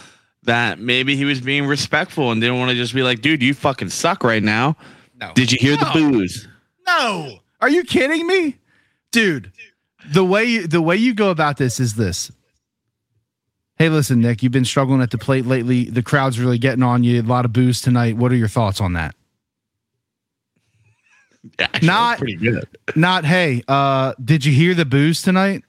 that 0.44 0.78
maybe 0.78 1.16
he 1.16 1.24
was 1.24 1.40
being 1.40 1.66
respectful 1.66 2.30
and 2.32 2.40
didn't 2.40 2.58
want 2.58 2.70
to 2.70 2.76
just 2.76 2.94
be 2.94 3.02
like, 3.02 3.20
dude, 3.20 3.42
you 3.42 3.54
fucking 3.54 3.90
suck 3.90 4.24
right 4.24 4.42
now. 4.42 4.76
No. 5.20 5.32
Did 5.34 5.52
you 5.52 5.58
hear 5.60 5.76
the 5.76 5.88
booze? 5.92 6.48
No. 6.86 7.38
Are 7.60 7.70
you 7.70 7.84
kidding 7.84 8.26
me? 8.26 8.56
Dude, 9.12 9.52
the 10.10 10.24
way 10.24 10.44
you, 10.44 10.66
the 10.66 10.82
way 10.82 10.96
you 10.96 11.14
go 11.14 11.30
about 11.30 11.58
this 11.58 11.78
is 11.78 11.94
this. 11.94 12.32
Hey, 13.76 13.88
listen, 13.88 14.20
Nick, 14.20 14.42
you've 14.42 14.52
been 14.52 14.64
struggling 14.64 15.00
at 15.00 15.10
the 15.10 15.18
plate 15.18 15.46
lately. 15.46 15.84
The 15.84 16.02
crowd's 16.02 16.38
really 16.38 16.58
getting 16.58 16.82
on 16.82 17.04
you. 17.04 17.20
A 17.20 17.22
lot 17.22 17.44
of 17.44 17.52
booze 17.52 17.80
tonight. 17.80 18.16
What 18.16 18.32
are 18.32 18.36
your 18.36 18.48
thoughts 18.48 18.80
on 18.80 18.92
that? 18.94 19.14
Yeah, 21.58 21.66
Not- 21.82 22.18
pretty 22.18 22.36
good. 22.36 22.64
Not, 22.94 23.24
hey, 23.24 23.62
uh, 23.68 24.12
did 24.24 24.44
you 24.44 24.52
hear 24.52 24.74
the 24.74 24.84
booze 24.84 25.22
tonight? 25.22 25.64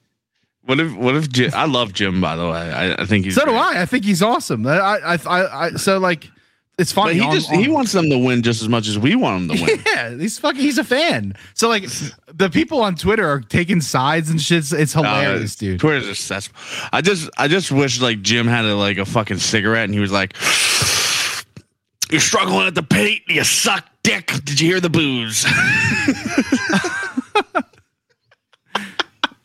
What 0.66 0.80
if 0.80 0.94
what 0.94 1.14
if 1.14 1.28
Jim, 1.28 1.50
I 1.54 1.66
love 1.66 1.92
Jim 1.92 2.20
by 2.22 2.36
the 2.36 2.44
way. 2.48 2.72
I, 2.72 2.94
I 3.02 3.04
think 3.06 3.26
he's 3.26 3.34
So 3.34 3.44
do. 3.44 3.52
I. 3.52 3.82
I 3.82 3.86
think 3.86 4.04
he's 4.04 4.22
awesome. 4.22 4.66
I, 4.66 4.78
I, 4.78 5.14
I, 5.26 5.66
I 5.66 5.70
so 5.72 5.98
like, 5.98 6.30
it's 6.78 6.92
But 6.92 7.02
funny. 7.02 7.14
he 7.16 7.20
on- 7.20 7.34
just 7.34 7.50
on- 7.52 7.58
he 7.58 7.68
wants 7.68 7.92
them 7.92 8.08
to 8.08 8.16
win 8.18 8.42
just 8.42 8.62
as 8.62 8.68
much 8.70 8.88
as 8.88 8.98
we 8.98 9.14
want 9.14 9.48
them 9.48 9.56
to 9.58 9.62
win. 9.62 9.82
Yeah, 9.86 10.10
he's 10.16 10.38
fucking. 10.38 10.60
He's 10.62 10.78
a 10.78 10.84
fan. 10.84 11.34
So 11.52 11.68
like, 11.68 11.84
the 12.32 12.48
people 12.50 12.80
on 12.80 12.94
Twitter 12.94 13.28
are 13.28 13.40
taking 13.40 13.80
sides 13.82 14.30
and 14.30 14.40
shit. 14.40 14.58
It's- 14.64 14.72
It's 14.72 14.92
hilarious, 14.94 15.54
Uh, 15.56 15.60
dude. 15.60 15.80
Twitter's 15.80 16.06
just 16.06 16.28
that's 16.30 16.48
I 16.94 17.02
just 17.02 17.28
I 17.36 17.46
just 17.48 17.70
wish 17.70 18.00
like 18.00 18.22
Jim 18.22 18.46
had 18.46 18.64
a, 18.64 18.74
like 18.74 18.96
a 18.96 19.04
fucking 19.04 19.38
cigarette 19.40 19.84
and 19.84 19.92
he 19.92 20.00
was 20.00 20.12
like 20.12 20.34
You're 22.10 22.20
struggling 22.20 22.66
at 22.66 22.74
the 22.74 22.82
plate, 22.82 23.22
you 23.28 23.44
suck 23.44 23.86
dick. 24.02 24.32
Did 24.44 24.60
you 24.60 24.68
hear 24.68 24.80
the 24.80 24.90
booze? 24.90 25.46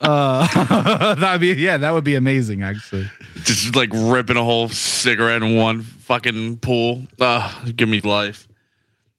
uh, 0.02 1.16
that'd 1.20 1.42
be 1.42 1.54
yeah, 1.54 1.78
that 1.78 1.92
would 1.92 2.04
be 2.04 2.16
amazing 2.16 2.64
actually. 2.64 3.10
Just 3.44 3.76
like 3.76 3.90
ripping 3.94 4.38
a 4.38 4.44
whole 4.44 4.70
cigarette 4.70 5.42
in 5.42 5.56
one 5.56 5.82
fucking 5.82 6.58
pool. 6.58 7.06
Uh, 7.20 7.64
give 7.76 7.90
me 7.90 8.02
life. 8.02 8.48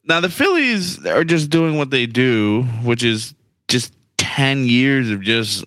Now 0.05 0.21
the 0.21 0.29
Phillies 0.29 1.05
are 1.07 1.25
just 1.25 1.51
doing 1.51 1.79
what 1.79 1.91
they 1.91 2.07
do, 2.07 2.63
which 2.85 3.03
is 3.03 3.35
just 3.69 3.95
ten 4.17 4.67
years 4.67 5.11
of 5.11 5.23
just 5.23 5.65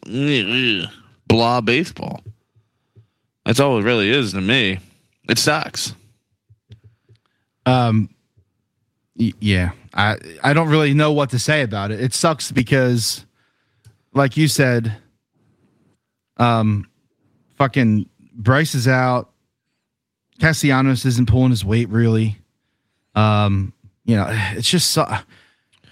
blah 1.27 1.61
baseball. 1.61 2.21
That's 3.45 3.59
all 3.59 3.77
it 3.77 3.83
really 3.83 4.09
is 4.09 4.31
to 4.33 4.41
me. 4.41 4.79
It 5.27 5.37
sucks. 5.37 5.95
Um, 7.65 8.09
y- 9.17 9.33
yeah, 9.39 9.71
I 9.93 10.17
I 10.43 10.53
don't 10.53 10.69
really 10.69 10.93
know 10.93 11.11
what 11.13 11.29
to 11.31 11.39
say 11.39 11.61
about 11.61 11.91
it. 11.91 11.99
It 12.01 12.13
sucks 12.13 12.51
because, 12.51 13.25
like 14.13 14.35
you 14.37 14.47
said, 14.47 14.95
um, 16.37 16.87
fucking 17.57 18.07
Bryce 18.33 18.75
is 18.75 18.87
out. 18.87 19.29
Cassianos 20.39 21.05
isn't 21.05 21.29
pulling 21.29 21.51
his 21.51 21.63
weight 21.63 21.89
really. 21.89 22.37
Um, 23.15 23.73
you 24.05 24.15
know, 24.15 24.27
it's 24.55 24.69
just 24.69 24.91
so. 24.91 25.07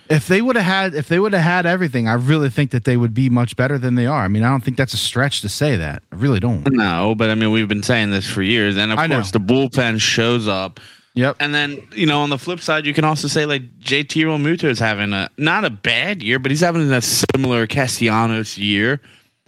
If 0.09 0.27
they 0.27 0.41
would 0.41 0.57
have 0.57 0.65
had, 0.65 0.93
if 0.93 1.07
they 1.07 1.19
would 1.19 1.31
have 1.31 1.43
had 1.43 1.65
everything, 1.65 2.09
I 2.09 2.15
really 2.15 2.49
think 2.49 2.71
that 2.71 2.83
they 2.83 2.97
would 2.97 3.13
be 3.13 3.29
much 3.29 3.55
better 3.55 3.77
than 3.77 3.95
they 3.95 4.07
are. 4.07 4.23
I 4.23 4.27
mean, 4.27 4.43
I 4.43 4.49
don't 4.49 4.61
think 4.61 4.75
that's 4.75 4.93
a 4.93 4.97
stretch 4.97 5.39
to 5.41 5.47
say 5.47 5.77
that. 5.77 6.03
I 6.11 6.15
really 6.17 6.41
don't. 6.41 6.69
No, 6.69 7.15
but 7.15 7.29
I 7.29 7.35
mean 7.35 7.51
we've 7.51 7.69
been 7.69 7.83
saying 7.83 8.11
this 8.11 8.29
for 8.29 8.41
years, 8.41 8.75
and 8.75 8.91
of 8.91 8.99
I 8.99 9.07
know. 9.07 9.15
course 9.17 9.31
the 9.31 9.39
bullpen 9.39 10.01
shows 10.01 10.49
up. 10.49 10.81
Yep. 11.13 11.37
And 11.39 11.53
then, 11.53 11.85
you 11.93 12.05
know, 12.05 12.21
on 12.21 12.29
the 12.29 12.37
flip 12.37 12.61
side, 12.61 12.85
you 12.85 12.93
can 12.93 13.03
also 13.03 13.27
say 13.27 13.45
like 13.45 13.79
JT 13.79 14.23
Realmuto 14.23 14.65
is 14.65 14.79
having 14.79 15.11
a 15.13 15.29
not 15.37 15.65
a 15.65 15.69
bad 15.69 16.23
year, 16.23 16.39
but 16.39 16.51
he's 16.51 16.61
having 16.61 16.89
a 16.91 17.01
similar 17.01 17.67
Castellanos 17.67 18.57
year, 18.57 19.01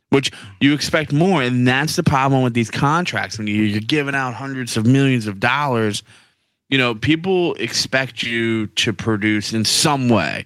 which 0.10 0.32
you 0.60 0.74
expect 0.74 1.14
more. 1.14 1.42
And 1.42 1.66
that's 1.68 1.96
the 1.96 2.04
problem 2.04 2.44
with 2.44 2.54
these 2.54 2.70
contracts. 2.70 3.38
When 3.38 3.48
you- 3.48 3.64
you're 3.64 3.80
giving 3.80 4.14
out 4.14 4.34
hundreds 4.34 4.76
of 4.76 4.86
millions 4.86 5.26
of 5.26 5.40
dollars, 5.40 6.04
you 6.70 6.78
know, 6.78 6.96
people 6.96 7.54
expect 7.56 8.24
you 8.24 8.68
to 8.68 8.92
produce 8.92 9.54
in 9.54 9.64
some 9.64 10.10
way. 10.10 10.46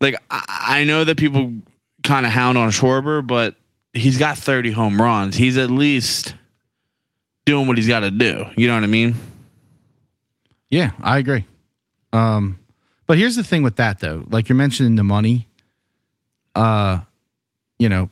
Like, 0.00 0.14
I, 0.30 0.44
I 0.80 0.84
know 0.84 1.02
that 1.04 1.16
people 1.16 1.52
kind 2.04 2.24
of 2.24 2.30
hound 2.32 2.56
on 2.56 2.70
Schwarber, 2.70 3.26
but 3.26 3.56
he's 3.94 4.16
got 4.18 4.38
30 4.38 4.70
home 4.70 5.00
runs. 5.00 5.34
He's 5.36 5.56
at 5.58 5.70
least 5.70 6.34
doing 7.46 7.66
what 7.66 7.76
he's 7.78 7.88
got 7.88 8.00
to 8.00 8.10
do. 8.12 8.46
You 8.56 8.68
know 8.68 8.74
what 8.74 8.84
I 8.84 8.88
mean? 8.88 9.14
Yeah, 10.72 10.92
I 11.02 11.18
agree. 11.18 11.44
Um, 12.14 12.58
but 13.06 13.18
here's 13.18 13.36
the 13.36 13.44
thing 13.44 13.62
with 13.62 13.76
that 13.76 14.00
though, 14.00 14.24
like 14.30 14.48
you're 14.48 14.56
mentioning 14.56 14.96
the 14.96 15.04
money. 15.04 15.46
Uh, 16.54 17.00
you 17.78 17.90
know, 17.90 18.08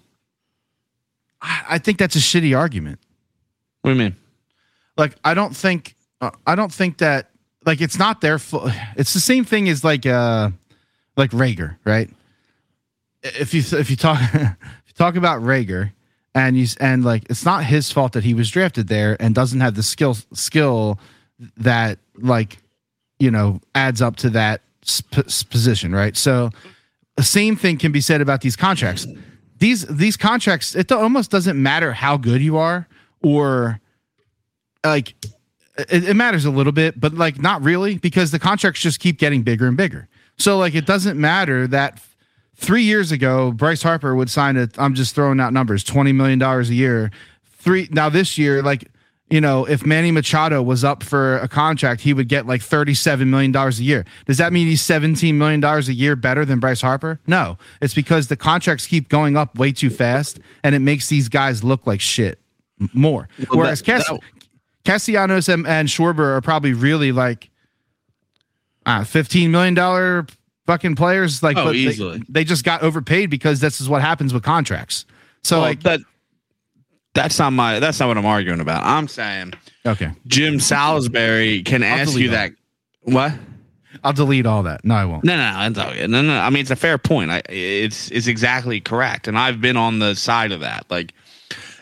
I, 1.40 1.64
I 1.70 1.78
think 1.78 1.98
that's 1.98 2.16
a 2.16 2.20
shitty 2.20 2.56
argument. 2.56 3.00
What 3.80 3.92
do 3.92 3.96
you 3.96 4.02
mean? 4.02 4.16
Like, 4.98 5.16
I 5.24 5.32
don't 5.32 5.56
think, 5.56 5.94
uh, 6.20 6.32
I 6.46 6.54
don't 6.54 6.72
think 6.72 6.98
that, 6.98 7.30
like, 7.64 7.80
it's 7.80 7.98
not 7.98 8.20
their 8.20 8.38
fault. 8.38 8.72
It's 8.94 9.14
the 9.14 9.20
same 9.20 9.46
thing 9.46 9.68
as 9.70 9.82
like, 9.82 10.04
uh, 10.04 10.50
like 11.16 11.30
Reagor, 11.30 11.76
right? 11.84 12.10
If 13.22 13.54
you 13.54 13.62
if 13.78 13.90
you 13.90 13.96
talk 13.96 14.18
if 14.34 14.56
you 14.86 14.94
talk 14.96 15.16
about 15.16 15.42
Reagor, 15.42 15.92
and 16.34 16.58
you 16.58 16.66
and 16.78 17.04
like 17.04 17.24
it's 17.30 17.44
not 17.44 17.64
his 17.64 17.90
fault 17.90 18.12
that 18.12 18.24
he 18.24 18.34
was 18.34 18.50
drafted 18.50 18.88
there 18.88 19.16
and 19.20 19.34
doesn't 19.34 19.60
have 19.60 19.74
the 19.74 19.82
skill 19.82 20.16
skill 20.32 20.98
that 21.56 21.98
like 22.16 22.58
you 23.18 23.30
know 23.30 23.60
adds 23.74 24.02
up 24.02 24.16
to 24.16 24.30
that 24.30 24.62
sp- 24.82 25.26
position, 25.50 25.92
right? 25.92 26.16
So 26.16 26.50
the 27.16 27.22
same 27.22 27.56
thing 27.56 27.78
can 27.78 27.92
be 27.92 28.00
said 28.00 28.20
about 28.20 28.40
these 28.40 28.56
contracts. 28.56 29.06
These 29.58 29.86
these 29.86 30.16
contracts, 30.16 30.74
it 30.74 30.90
almost 30.90 31.30
doesn't 31.30 31.60
matter 31.60 31.92
how 31.92 32.16
good 32.16 32.40
you 32.40 32.56
are 32.56 32.88
or 33.22 33.80
like 34.84 35.14
it, 35.76 36.08
it 36.08 36.16
matters 36.16 36.44
a 36.44 36.50
little 36.50 36.72
bit, 36.72 36.98
but 36.98 37.14
like 37.14 37.40
not 37.40 37.62
really 37.62 37.98
because 37.98 38.30
the 38.30 38.38
contracts 38.38 38.80
just 38.80 39.00
keep 39.00 39.18
getting 39.18 39.42
bigger 39.42 39.66
and 39.66 39.76
bigger. 39.76 40.08
So 40.38 40.56
like 40.58 40.74
it 40.74 40.86
doesn't 40.86 41.20
matter 41.20 41.66
that 41.66 42.00
three 42.56 42.82
years 42.82 43.12
ago 43.12 43.52
Bryce 43.52 43.82
Harper 43.82 44.14
would 44.14 44.30
sign 44.30 44.56
a. 44.56 44.68
I'm 44.78 44.94
just 44.94 45.14
throwing 45.14 45.40
out 45.40 45.52
numbers, 45.52 45.84
twenty 45.84 46.12
million 46.12 46.38
dollars 46.38 46.70
a 46.70 46.74
year. 46.74 47.10
Three 47.58 47.88
now 47.90 48.08
this 48.08 48.38
year, 48.38 48.62
like 48.62 48.90
you 49.30 49.40
know, 49.40 49.64
if 49.64 49.86
Manny 49.86 50.10
Machado 50.10 50.60
was 50.60 50.82
up 50.82 51.02
for 51.04 51.38
a 51.38 51.46
contract, 51.48 52.00
he 52.00 52.12
would 52.12 52.28
get 52.28 52.46
like 52.46 52.62
thirty-seven 52.62 53.30
million 53.30 53.52
dollars 53.52 53.78
a 53.78 53.84
year. 53.84 54.04
Does 54.26 54.38
that 54.38 54.52
mean 54.52 54.66
he's 54.66 54.82
seventeen 54.82 55.38
million 55.38 55.60
dollars 55.60 55.88
a 55.88 55.94
year 55.94 56.16
better 56.16 56.44
than 56.44 56.58
Bryce 56.58 56.80
Harper? 56.80 57.20
No, 57.26 57.56
it's 57.80 57.94
because 57.94 58.26
the 58.28 58.36
contracts 58.36 58.86
keep 58.86 59.08
going 59.08 59.36
up 59.36 59.56
way 59.56 59.70
too 59.72 59.88
fast, 59.90 60.40
and 60.64 60.74
it 60.74 60.80
makes 60.80 61.08
these 61.08 61.28
guys 61.28 61.62
look 61.62 61.86
like 61.86 62.00
shit 62.00 62.40
more. 62.92 63.28
Whereas 63.50 63.80
that- 63.82 64.04
Cass- 64.04 64.18
Castellanos 64.84 65.48
and, 65.48 65.66
and 65.66 65.88
Schwarber 65.88 66.36
are 66.36 66.40
probably 66.40 66.72
really 66.72 67.12
like 67.12 67.50
uh, 68.86 69.04
fifteen 69.04 69.50
million 69.50 69.74
dollar 69.74 70.26
fucking 70.66 70.96
players. 70.96 71.42
Like, 71.42 71.56
Oh, 71.56 71.66
but 71.66 71.72
they- 71.72 71.78
easily. 71.78 72.22
They, 72.28 72.44
just 72.44 72.64
got 72.64 72.82
overpaid 72.82 73.30
because 73.30 73.60
this 73.60 73.80
is 73.80 73.88
what 73.88 74.02
happens 74.02 74.32
with 74.34 74.42
contracts. 74.42 75.04
So 75.42 75.56
Well, 75.56 75.68
like, 75.68 75.82
that 75.84 76.00
that's 77.14 77.38
not 77.38 77.52
my 77.52 77.78
that's 77.80 77.98
not 78.00 78.08
what 78.08 78.18
I'm 78.18 78.26
arguing 78.26 78.60
about. 78.60 78.84
I'm 78.84 79.08
saying 79.08 79.54
okay, 79.86 80.10
Jim 80.26 80.60
Salisbury 80.60 81.62
can 81.62 81.82
ask 81.82 82.16
you 82.16 82.30
that. 82.30 82.52
What? 83.02 83.32
I'll 84.04 84.12
delete 84.12 84.46
all 84.46 84.62
that. 84.62 84.84
No, 84.84 84.94
I 84.94 85.04
won't. 85.04 85.24
No, 85.24 85.36
no, 85.36 85.42
that's 85.70 85.78
all 85.78 85.92
good. 85.92 86.08
No, 86.08 86.22
no. 86.22 86.38
I 86.38 86.48
mean, 86.50 86.60
it's 86.60 86.70
a 86.70 86.76
fair 86.76 86.96
point. 86.96 87.30
I, 87.30 87.42
it's 87.48 88.10
it's 88.10 88.26
exactly 88.28 88.80
correct, 88.80 89.28
and 89.28 89.38
I've 89.38 89.60
been 89.60 89.76
on 89.76 89.98
the 89.98 90.14
side 90.14 90.52
of 90.52 90.60
that. 90.60 90.86
Like, 90.90 91.12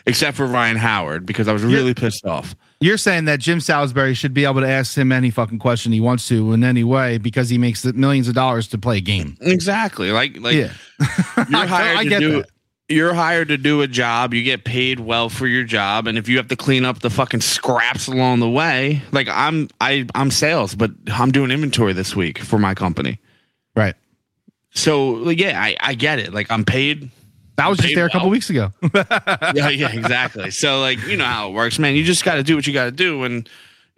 except 0.05 0.35
for 0.35 0.45
Ryan 0.47 0.77
Howard, 0.77 1.25
because 1.25 1.47
I 1.47 1.53
was 1.53 1.63
really 1.63 1.93
pissed 1.93 2.25
off. 2.25 2.55
You're 2.81 2.97
saying 2.97 3.25
that 3.25 3.41
Jim 3.41 3.59
Salisbury 3.59 4.13
should 4.13 4.33
be 4.33 4.45
able 4.45 4.61
to 4.61 4.67
ask 4.69 4.97
him 4.97 5.11
any 5.11 5.29
fucking 5.29 5.59
question 5.59 5.91
he 5.91 5.99
wants 5.99 6.27
to 6.29 6.53
in 6.53 6.63
any 6.63 6.85
way 6.85 7.17
because 7.17 7.49
he 7.49 7.57
makes 7.57 7.83
millions 7.85 8.29
of 8.29 8.35
dollars 8.35 8.69
to 8.69 8.77
play 8.77 8.97
a 8.97 9.01
game. 9.01 9.37
Exactly. 9.41 10.11
Like, 10.13 10.39
like 10.39 10.55
Yeah. 10.55 10.71
you're 11.49 11.67
hired 11.67 11.97
I 11.97 12.03
to 12.05 12.09
get 12.09 12.19
do. 12.19 12.31
that. 12.41 12.49
You're 12.89 13.13
hired 13.13 13.49
to 13.49 13.57
do 13.57 13.81
a 13.81 13.87
job. 13.87 14.33
You 14.33 14.43
get 14.43 14.63
paid 14.63 14.99
well 14.99 15.29
for 15.29 15.47
your 15.47 15.63
job, 15.63 16.07
and 16.07 16.17
if 16.17 16.27
you 16.27 16.37
have 16.37 16.47
to 16.47 16.55
clean 16.55 16.85
up 16.85 16.99
the 16.99 17.09
fucking 17.09 17.41
scraps 17.41 18.07
along 18.07 18.39
the 18.39 18.49
way, 18.49 19.03
like 19.11 19.27
I'm, 19.29 19.69
I, 19.79 20.07
I'm 20.15 20.31
sales, 20.31 20.75
but 20.75 20.91
I'm 21.07 21.31
doing 21.31 21.51
inventory 21.51 21.93
this 21.93 22.15
week 22.15 22.39
for 22.39 22.57
my 22.57 22.73
company. 22.73 23.19
Right. 23.75 23.95
So 24.71 25.11
like, 25.11 25.39
yeah, 25.39 25.61
I, 25.61 25.75
I 25.79 25.93
get 25.93 26.19
it. 26.19 26.33
Like 26.33 26.49
I'm 26.51 26.65
paid. 26.65 27.11
That 27.57 27.69
was 27.69 27.77
just 27.77 27.93
there 27.93 28.05
a 28.05 28.09
couple 28.09 28.29
weeks 28.29 28.49
ago. 28.49 28.71
yeah, 28.93 29.69
yeah, 29.69 29.91
exactly. 29.91 30.49
So 30.49 30.79
like, 30.79 31.05
you 31.05 31.17
know 31.17 31.25
how 31.25 31.49
it 31.49 31.53
works, 31.53 31.77
man. 31.77 31.95
You 31.95 32.03
just 32.03 32.23
got 32.23 32.35
to 32.35 32.43
do 32.43 32.55
what 32.55 32.65
you 32.65 32.73
got 32.73 32.85
to 32.85 32.91
do, 32.91 33.23
and 33.23 33.47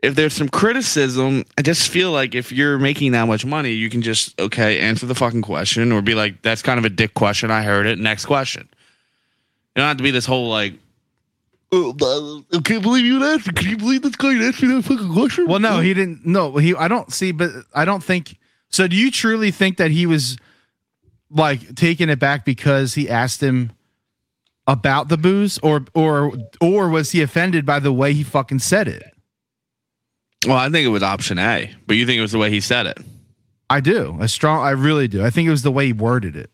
if 0.02 0.16
there's 0.16 0.34
some 0.34 0.50
criticism, 0.50 1.46
I 1.58 1.62
just 1.62 1.90
feel 1.90 2.12
like 2.12 2.34
if 2.34 2.52
you're 2.52 2.80
making 2.80 3.12
that 3.12 3.28
much 3.28 3.46
money, 3.46 3.72
you 3.72 3.90
can 3.90 4.02
just 4.02 4.40
okay 4.40 4.80
answer 4.80 5.06
the 5.06 5.16
fucking 5.16 5.44
question 5.44 5.92
or 5.92 6.02
be 6.02 6.16
like, 6.16 6.42
that's 6.42 6.62
kind 6.62 6.80
of 6.80 6.86
a 6.86 6.90
dick 6.90 7.14
question. 7.14 7.52
I 7.52 7.62
heard 7.64 7.86
it. 7.86 8.00
Next 8.00 8.26
question. 8.26 8.68
You 9.76 9.82
don't 9.82 9.88
have 9.88 9.98
to 9.98 10.04
be 10.04 10.12
this 10.12 10.26
whole 10.26 10.50
like. 10.50 10.74
Uh, 11.74 11.90
uh, 11.90 11.94
"Oh, 12.02 12.44
I 12.54 12.60
can't 12.60 12.84
believe 12.84 13.06
you 13.06 13.24
asked. 13.24 13.56
Can 13.56 13.70
you 13.70 13.78
believe 13.78 14.02
this 14.02 14.16
guy 14.16 14.34
asked 14.44 14.62
me 14.62 14.74
that 14.76 14.84
fucking 14.84 15.14
question? 15.14 15.48
Well, 15.48 15.60
no, 15.60 15.80
he 15.80 15.94
didn't. 15.94 16.26
No, 16.26 16.58
he. 16.58 16.76
I 16.76 16.88
don't 16.88 17.12
see, 17.14 17.32
but 17.32 17.52
I 17.74 17.86
don't 17.86 18.04
think. 18.04 18.38
So, 18.70 18.88
do 18.88 18.96
you 18.96 19.10
truly 19.12 19.52
think 19.52 19.78
that 19.78 19.92
he 19.92 20.06
was 20.06 20.38
like 21.30 21.76
taking 21.76 22.10
it 22.10 22.20
back 22.20 22.44
because 22.44 22.94
he 22.94 23.10
asked 23.10 23.42
him 23.42 23.72
about 24.68 25.08
the 25.08 25.18
booze, 25.18 25.58
or 25.60 25.86
or 25.94 26.34
or 26.60 26.90
was 26.90 27.12
he 27.12 27.22
offended 27.22 27.66
by 27.66 27.80
the 27.80 27.94
way 27.94 28.14
he 28.14 28.24
fucking 28.24 28.60
said 28.60 28.90
it? 28.90 29.04
Well, 30.46 30.58
I 30.58 30.70
think 30.70 30.86
it 30.86 30.90
was 30.90 31.04
option 31.04 31.40
A, 31.40 31.74
but 31.88 31.96
you 31.96 32.06
think 32.06 32.18
it 32.18 32.22
was 32.22 32.32
the 32.32 32.38
way 32.40 32.50
he 32.50 32.60
said 32.60 32.88
it. 32.88 32.98
I 33.70 33.80
do. 33.80 34.18
I 34.20 34.26
strong. 34.26 34.66
I 34.66 34.72
really 34.72 35.08
do. 35.08 35.24
I 35.24 35.30
think 35.30 35.48
it 35.48 35.52
was 35.52 35.62
the 35.64 35.72
way 35.72 35.86
he 35.86 35.94
worded 35.94 36.36
it. 36.36 36.50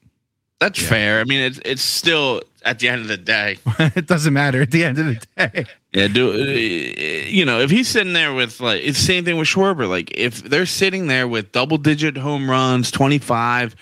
That's 0.59 0.81
fair. 0.81 1.19
I 1.19 1.23
mean, 1.23 1.41
it's 1.41 1.59
it's 1.63 1.83
still 1.83 2.41
at 2.63 2.79
the 2.79 2.89
end 2.89 3.01
of 3.01 3.07
the 3.07 3.17
day. 3.17 3.57
it 3.79 4.07
doesn't 4.07 4.33
matter 4.33 4.61
at 4.61 4.71
the 4.71 4.83
end 4.83 4.97
of 4.97 5.05
the 5.05 5.27
day. 5.35 5.65
Yeah, 5.93 6.07
do 6.07 6.31
uh, 6.31 6.35
you 6.35 7.45
know 7.45 7.59
if 7.59 7.69
he's 7.69 7.87
sitting 7.87 8.13
there 8.13 8.33
with 8.33 8.59
like 8.59 8.81
it's 8.83 8.97
the 8.97 9.05
same 9.05 9.23
thing 9.23 9.37
with 9.37 9.47
Schwarber. 9.47 9.87
Like 9.87 10.11
if 10.15 10.43
they're 10.43 10.65
sitting 10.65 11.07
there 11.07 11.27
with 11.27 11.51
double 11.51 11.77
digit 11.77 12.17
home 12.17 12.49
runs, 12.49 12.89
twenty 12.89 13.19
five, 13.19 13.75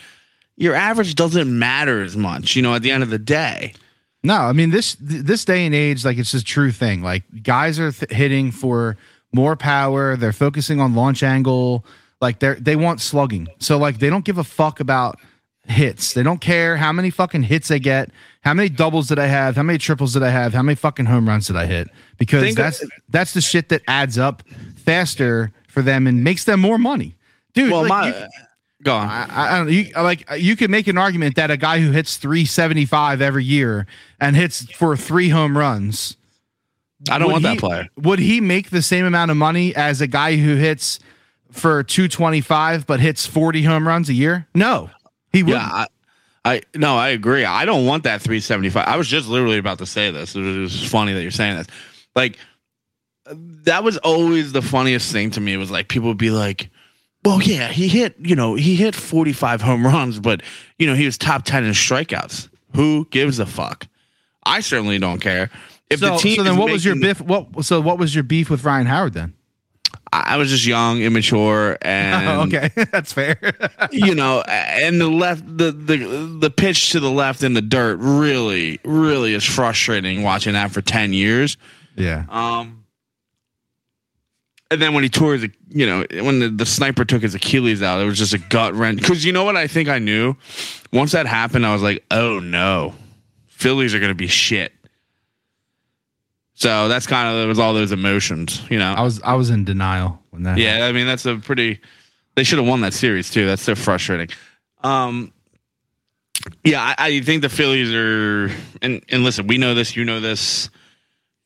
your 0.58 0.76
average 0.76 1.16
doesn't 1.16 1.58
matter 1.58 2.04
as 2.04 2.18
much. 2.18 2.58
You 2.58 2.62
know, 2.62 2.76
at 2.76 2.82
the 2.82 2.92
end 2.92 3.04
of 3.04 3.10
the 3.10 3.20
day. 3.20 3.74
No, 4.22 4.36
I 4.36 4.52
mean 4.52 4.72
this 4.72 4.98
this 5.00 5.46
day 5.46 5.66
and 5.66 5.74
age, 5.74 6.04
like 6.04 6.18
it's 6.18 6.32
just 6.32 6.46
true 6.46 6.72
thing. 6.72 7.02
Like 7.02 7.24
guys 7.42 7.80
are 7.80 7.92
th- 7.92 8.12
hitting 8.12 8.52
for 8.52 8.98
more 9.32 9.56
power. 9.56 10.18
They're 10.18 10.34
focusing 10.34 10.82
on 10.82 10.94
launch 10.94 11.24
angle. 11.24 11.86
Like 12.20 12.40
they 12.40 12.48
are 12.48 12.56
they 12.56 12.76
want 12.76 13.00
slugging. 13.00 13.48
So 13.60 13.78
like 13.78 14.00
they 14.00 14.10
don't 14.10 14.26
give 14.26 14.40
a 14.40 14.44
fuck 14.44 14.80
about 14.82 15.20
hits. 15.68 16.14
They 16.14 16.24
don't 16.24 16.42
care 16.42 16.78
how 16.78 16.92
many 16.92 17.10
fucking 17.10 17.44
hits 17.44 17.68
they 17.68 17.80
get. 17.80 18.10
How 18.42 18.54
many 18.54 18.70
doubles 18.70 19.08
did 19.08 19.20
I 19.20 19.28
have? 19.28 19.56
How 19.56 19.64
many 19.64 19.80
triples 19.80 20.14
did 20.14 20.24
I 20.24 20.30
have? 20.30 20.54
How 20.54 20.62
many 20.62 20.76
fucking 20.76 21.06
home 21.06 21.28
runs 21.28 21.48
did 21.48 21.56
I 21.56 21.66
hit? 21.66 21.88
Because 22.18 22.44
Think 22.44 22.60
of- 22.60 22.66
that's 22.66 22.84
that's 23.10 23.34
the 23.34 23.42
shit 23.42 23.70
that 23.70 23.82
adds 23.88 24.18
up 24.18 24.44
faster 24.76 25.52
for 25.68 25.82
them 25.82 26.08
and 26.08 26.24
makes 26.24 26.44
them 26.44 26.60
more 26.60 26.78
money, 26.78 27.16
dude. 27.54 27.72
Well, 27.72 27.82
like, 27.82 27.90
my 27.90 28.08
you- 28.08 28.28
Go 28.84 28.96
on. 28.96 29.08
I, 29.08 29.56
I 29.56 29.58
don't 29.58 29.72
you 29.72 29.90
like 29.96 30.26
you 30.38 30.56
could 30.56 30.70
make 30.70 30.88
an 30.88 30.98
argument 30.98 31.36
that 31.38 31.50
a 31.50 31.58
guy 31.58 31.80
who 31.80 31.92
hits 31.92 32.18
375 32.18 33.20
every 33.20 33.44
year 33.44 33.88
and 34.22 34.36
hits 34.36 34.70
for 34.74 34.96
three 34.96 35.30
home 35.30 35.58
runs. 35.58 36.18
I 37.10 37.18
don't 37.18 37.32
want 37.32 37.44
that 37.44 37.58
player. 37.58 37.88
Would 37.98 38.20
he 38.20 38.42
make 38.42 38.70
the 38.70 38.84
same 38.84 39.06
amount 39.06 39.32
of 39.32 39.38
money 39.38 39.76
as 39.76 40.02
a 40.02 40.08
guy 40.08 40.36
who 40.36 40.56
hits 40.56 41.00
for 41.52 41.84
225 41.84 42.86
but 42.86 43.00
hits 43.00 43.26
40 43.26 43.64
home 43.64 43.88
runs 43.88 44.08
a 44.08 44.14
year? 44.14 44.48
No. 44.54 44.92
He 45.36 45.44
would. 45.44 45.52
Yeah, 45.52 45.60
I, 45.60 45.88
I 46.46 46.62
no, 46.76 46.96
I 46.96 47.10
agree. 47.10 47.44
I 47.44 47.66
don't 47.66 47.86
want 47.86 48.04
that 48.04 48.22
375. 48.22 48.88
I 48.88 48.96
was 48.96 49.10
just 49.10 49.28
literally 49.28 49.58
about 49.58 49.80
to 49.80 49.86
say 49.86 50.12
this. 50.12 50.34
It 50.34 50.40
was 50.40 50.88
funny 50.88 51.12
that 51.12 51.22
you're 51.22 51.32
saying 51.32 51.58
this. 51.58 51.68
Like 52.16 52.38
that 53.30 53.84
was 53.84 53.98
always 53.98 54.54
the 54.54 54.62
funniest 54.62 55.12
thing 55.12 55.32
to 55.32 55.42
me 55.42 55.54
It 55.54 55.58
was 55.58 55.72
like 55.72 55.90
people 55.90 56.08
would 56.08 56.18
be 56.18 56.30
like, 56.30 56.70
"Well, 57.26 57.42
yeah, 57.42 57.68
he 57.68 57.90
hit, 57.90 58.16
you 58.18 58.36
know, 58.36 58.56
he 58.56 58.78
hit 58.78 58.96
45 58.96 59.62
home 59.62 59.86
runs, 59.86 60.20
but 60.22 60.42
you 60.80 60.88
know, 60.88 60.96
he 60.96 61.06
was 61.06 61.18
top 61.18 61.44
10 61.44 61.66
in 61.66 61.72
strikeouts. 61.72 62.48
Who 62.76 63.08
gives 63.12 63.40
a 63.40 63.46
fuck? 63.46 63.88
I 64.46 64.62
certainly 64.62 65.00
don't 65.00 65.20
care. 65.20 65.50
If 65.90 66.00
so, 66.00 66.12
the 66.12 66.18
team 66.18 66.38
so 66.38 66.44
then 66.44 66.56
what 66.56 66.72
was 66.72 66.86
your 66.86 66.96
beef 66.96 67.20
what 67.20 67.66
so 67.66 67.82
what 67.82 67.98
was 67.98 68.16
your 68.16 68.24
beef 68.24 68.50
with 68.50 68.64
Ryan 68.64 68.86
Howard 68.86 69.14
then? 69.14 69.34
I 70.12 70.38
was 70.38 70.50
just 70.50 70.66
young, 70.66 71.02
immature, 71.02 71.78
and 71.82 72.28
Oh, 72.30 72.42
okay. 72.58 72.70
That's 72.92 73.12
fair. 73.14 73.38
you 73.92 74.16
know, 74.16 74.42
and 74.48 75.00
the 75.00 75.08
left, 75.10 75.46
the 75.46 75.72
the 75.72 75.98
the 76.40 76.50
pitch 76.50 76.92
to 76.92 77.00
the 77.00 77.12
left 77.12 77.44
in 77.44 77.54
the 77.54 77.62
dirt 77.62 77.98
really, 78.00 78.80
really 78.84 79.34
is 79.34 79.44
frustrating 79.44 80.24
watching 80.24 80.54
that 80.54 80.72
for 80.72 80.82
ten 80.82 81.14
years. 81.14 81.58
yeah. 81.96 82.26
Um, 82.30 82.82
and 84.72 84.82
then 84.82 84.94
when 84.96 85.04
he 85.04 85.10
tore 85.10 85.34
his, 85.36 85.50
you 85.70 85.86
know, 85.86 86.06
when 86.24 86.40
the, 86.40 86.50
the 86.50 86.66
sniper 86.66 87.06
took 87.06 87.22
his 87.22 87.36
Achilles 87.36 87.84
out, 87.84 88.02
it 88.02 88.06
was 88.06 88.18
just 88.18 88.34
a 88.34 88.40
gut 88.40 88.74
wrench. 88.74 89.00
Because 89.00 89.24
you 89.24 89.32
know 89.32 89.44
what 89.44 89.56
I 89.56 89.68
think 89.68 89.90
I 89.90 90.00
knew, 90.00 90.36
once 90.92 91.12
that 91.12 91.28
happened, 91.28 91.66
I 91.68 91.72
was 91.74 91.84
like, 91.84 92.04
oh 92.10 92.40
no, 92.40 92.96
Phillies 93.48 93.94
are 93.94 94.00
gonna 94.00 94.16
be 94.16 94.28
shit. 94.28 94.74
So 96.56 96.88
that's 96.88 97.06
kind 97.06 97.36
of 97.36 97.44
it 97.44 97.48
was 97.48 97.60
all 97.60 97.74
those 97.74 97.92
emotions, 97.92 98.62
you 98.70 98.80
know. 98.80 98.94
I 98.94 99.02
was 99.02 99.22
I 99.22 99.34
was 99.36 99.50
in 99.50 99.66
denial 99.66 100.22
when 100.32 100.44
that 100.44 100.58
Yeah, 100.58 100.86
I 100.86 100.92
mean 100.94 101.06
that's 101.06 101.26
a 101.26 101.36
pretty. 101.38 101.80
They 102.36 102.44
should 102.44 102.60
have 102.60 102.68
won 102.68 102.82
that 102.82 102.94
series 102.94 103.30
too. 103.30 103.46
That's 103.46 103.62
so 103.62 103.76
frustrating. 103.76 104.30
Um, 104.84 105.32
yeah, 106.64 106.82
I, 106.82 107.08
I 107.08 107.22
think 107.22 107.42
the 107.42 107.50
Phillies 107.50 107.94
are, 107.94 108.56
and 108.82 109.04
and 109.10 109.24
listen, 109.24 109.48
we 109.48 109.58
know 109.58 109.74
this, 109.74 109.96
you 109.96 110.06
know 110.06 110.20
this. 110.20 110.70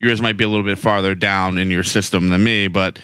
Yours 0.00 0.22
might 0.22 0.36
be 0.36 0.44
a 0.44 0.48
little 0.48 0.64
bit 0.64 0.78
farther 0.78 1.14
down 1.14 1.58
in 1.58 1.70
your 1.70 1.84
system 1.84 2.30
than 2.30 2.42
me, 2.42 2.68
but 2.68 2.98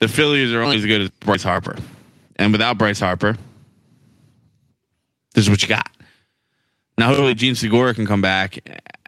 the 0.00 0.08
Phillies 0.08 0.52
are 0.52 0.62
only 0.62 0.76
as 0.76 0.84
good 0.84 1.02
as 1.02 1.10
Bryce 1.10 1.42
Harper, 1.42 1.76
and 2.36 2.52
without 2.52 2.78
Bryce 2.78 3.00
Harper, 3.00 3.36
this 5.34 5.44
is 5.44 5.50
what 5.50 5.62
you 5.62 5.68
got. 5.68 5.88
Now, 6.98 7.08
hopefully, 7.08 7.34
Jean 7.34 7.54
Segura 7.54 7.94
can 7.94 8.06
come 8.06 8.20
back. 8.20 8.58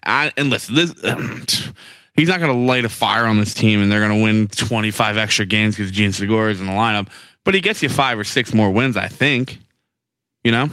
I, 0.05 0.33
and 0.37 0.51
listen, 0.51 0.75
this 0.75 0.93
he's 2.17 2.29
not 2.29 2.41
going 2.41 2.53
to 2.53 2.59
light 2.59 2.85
a 2.85 2.89
fire 2.89 3.27
on 3.27 3.39
this 3.39 3.55
team, 3.55 3.81
and 3.83 3.91
they're 3.91 4.07
going 4.07 4.19
to 4.19 4.23
win 4.23 4.49
25 4.49 5.17
extra 5.17 5.47
games 5.47 5.77
because 5.77 5.91
Jean 5.93 6.13
Segura 6.13 6.51
is 6.51 6.61
in 6.61 6.67
the 6.67 6.73
lineup. 6.73 7.09
But 7.45 7.55
he 7.55 7.61
gets 7.61 7.83
you 7.83 7.89
five 7.89 8.19
or 8.19 8.25
six 8.25 8.53
more 8.53 8.71
wins, 8.71 8.97
I 8.97 9.09
think. 9.09 9.59
You 10.43 10.53
know, 10.53 10.69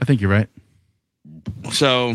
I 0.00 0.04
think 0.04 0.20
you're 0.20 0.30
right. 0.30 0.48
so 1.70 2.14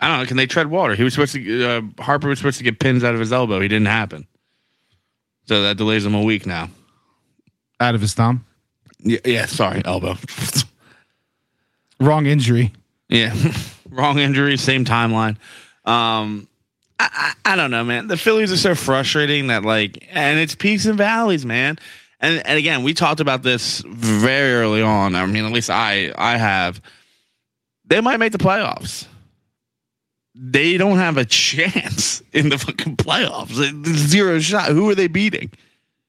I 0.00 0.08
don't 0.08 0.18
know. 0.20 0.26
Can 0.26 0.36
they 0.36 0.46
tread 0.46 0.68
water? 0.68 0.94
He 0.94 1.04
was 1.04 1.14
supposed 1.14 1.34
to. 1.34 1.64
Uh, 1.64 2.02
Harper 2.02 2.28
was 2.28 2.38
supposed 2.38 2.58
to 2.58 2.64
get 2.64 2.78
pins 2.78 3.04
out 3.04 3.14
of 3.14 3.20
his 3.20 3.32
elbow. 3.32 3.60
He 3.60 3.68
didn't 3.68 3.86
happen, 3.86 4.26
so 5.46 5.62
that 5.62 5.76
delays 5.76 6.04
him 6.04 6.14
a 6.14 6.22
week 6.22 6.46
now. 6.46 6.70
Out 7.80 7.94
of 7.94 8.00
his 8.00 8.14
thumb. 8.14 8.44
Yeah, 9.00 9.20
yeah 9.24 9.46
sorry, 9.46 9.82
elbow. 9.84 10.16
Wrong 12.00 12.26
injury. 12.26 12.72
Yeah, 13.08 13.34
wrong 13.90 14.18
injury, 14.18 14.56
same 14.56 14.84
timeline. 14.84 15.36
Um, 15.84 16.48
I, 17.00 17.32
I 17.44 17.56
don't 17.56 17.70
know, 17.70 17.84
man. 17.84 18.08
The 18.08 18.16
Phillies 18.16 18.52
are 18.52 18.56
so 18.56 18.74
frustrating 18.74 19.48
that 19.48 19.64
like, 19.64 20.06
and 20.10 20.38
it's 20.38 20.54
peaks 20.54 20.86
and 20.86 20.98
valleys, 20.98 21.46
man. 21.46 21.78
And 22.20 22.44
and 22.46 22.58
again, 22.58 22.82
we 22.82 22.94
talked 22.94 23.20
about 23.20 23.42
this 23.42 23.82
very 23.86 24.54
early 24.54 24.82
on. 24.82 25.14
I 25.14 25.24
mean, 25.26 25.44
at 25.44 25.52
least 25.52 25.70
I 25.70 26.12
I 26.16 26.36
have. 26.36 26.80
They 27.84 28.00
might 28.00 28.18
make 28.18 28.32
the 28.32 28.38
playoffs. 28.38 29.06
They 30.34 30.76
don't 30.76 30.98
have 30.98 31.16
a 31.16 31.24
chance 31.24 32.22
in 32.32 32.48
the 32.48 32.58
fucking 32.58 32.96
playoffs. 32.96 33.54
Zero 33.86 34.38
shot. 34.40 34.70
Who 34.70 34.90
are 34.90 34.94
they 34.94 35.08
beating? 35.08 35.50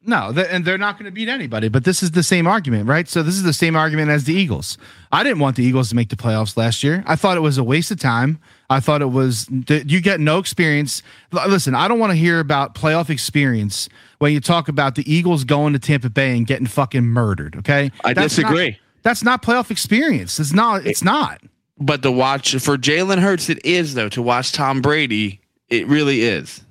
No, 0.02 0.30
and 0.32 0.64
they're 0.64 0.78
not 0.78 0.96
going 0.96 1.06
to 1.06 1.12
beat 1.12 1.28
anybody. 1.28 1.68
But 1.68 1.84
this 1.84 2.02
is 2.02 2.12
the 2.12 2.24
same 2.24 2.48
argument, 2.48 2.88
right? 2.88 3.08
So 3.08 3.22
this 3.22 3.36
is 3.36 3.44
the 3.44 3.54
same 3.54 3.76
argument 3.76 4.10
as 4.10 4.24
the 4.24 4.34
Eagles. 4.34 4.78
I 5.12 5.24
didn't 5.24 5.40
want 5.40 5.58
the 5.58 5.64
Eagles 5.64 5.90
to 5.90 5.96
make 5.96 6.10
the 6.10 6.16
playoffs 6.16 6.56
last 6.58 6.84
year. 6.84 7.04
I 7.06 7.16
thought 7.16 7.38
it 7.38 7.42
was 7.42 7.58
a 7.58 7.64
waste 7.64 7.92
of 7.92 8.00
time. 8.00 8.40
I 8.70 8.80
thought 8.80 9.02
it 9.02 9.08
was 9.12 9.48
you 9.50 10.00
get 10.02 10.20
no 10.20 10.38
experience. 10.38 11.02
Listen, 11.32 11.74
I 11.76 11.88
don't 11.88 11.98
want 12.00 12.12
to 12.12 12.16
hear 12.16 12.40
about 12.40 12.76
playoff 12.76 13.10
experience 13.10 13.90
when 14.20 14.32
you 14.34 14.40
talk 14.40 14.68
about 14.68 14.96
the 14.96 15.12
Eagles 15.12 15.44
going 15.44 15.74
to 15.74 15.80
Tampa 15.80 16.10
Bay 16.10 16.38
and 16.38 16.46
getting 16.46 16.68
fucking 16.68 17.04
murdered. 17.06 17.56
Okay, 17.58 17.92
I 18.04 18.14
not- 18.14 18.22
disagree. 18.24 18.78
that's 19.02 19.24
not 19.24 19.42
playoff 19.42 19.72
experience. 19.72 20.40
It's 20.40 20.54
not. 20.54 20.86
It's 20.86 21.04
not. 21.04 21.42
But 21.80 22.04
to 22.04 22.12
watch 22.12 22.52
for 22.58 22.78
Jalen 22.78 23.20
Hurts, 23.20 23.50
it 23.50 23.66
is 23.66 23.94
though. 23.96 24.10
To 24.10 24.22
watch 24.22 24.52
Tom 24.52 24.82
Brady, 24.82 25.40
it 25.70 25.88
really 25.88 26.22
is. 26.22 26.62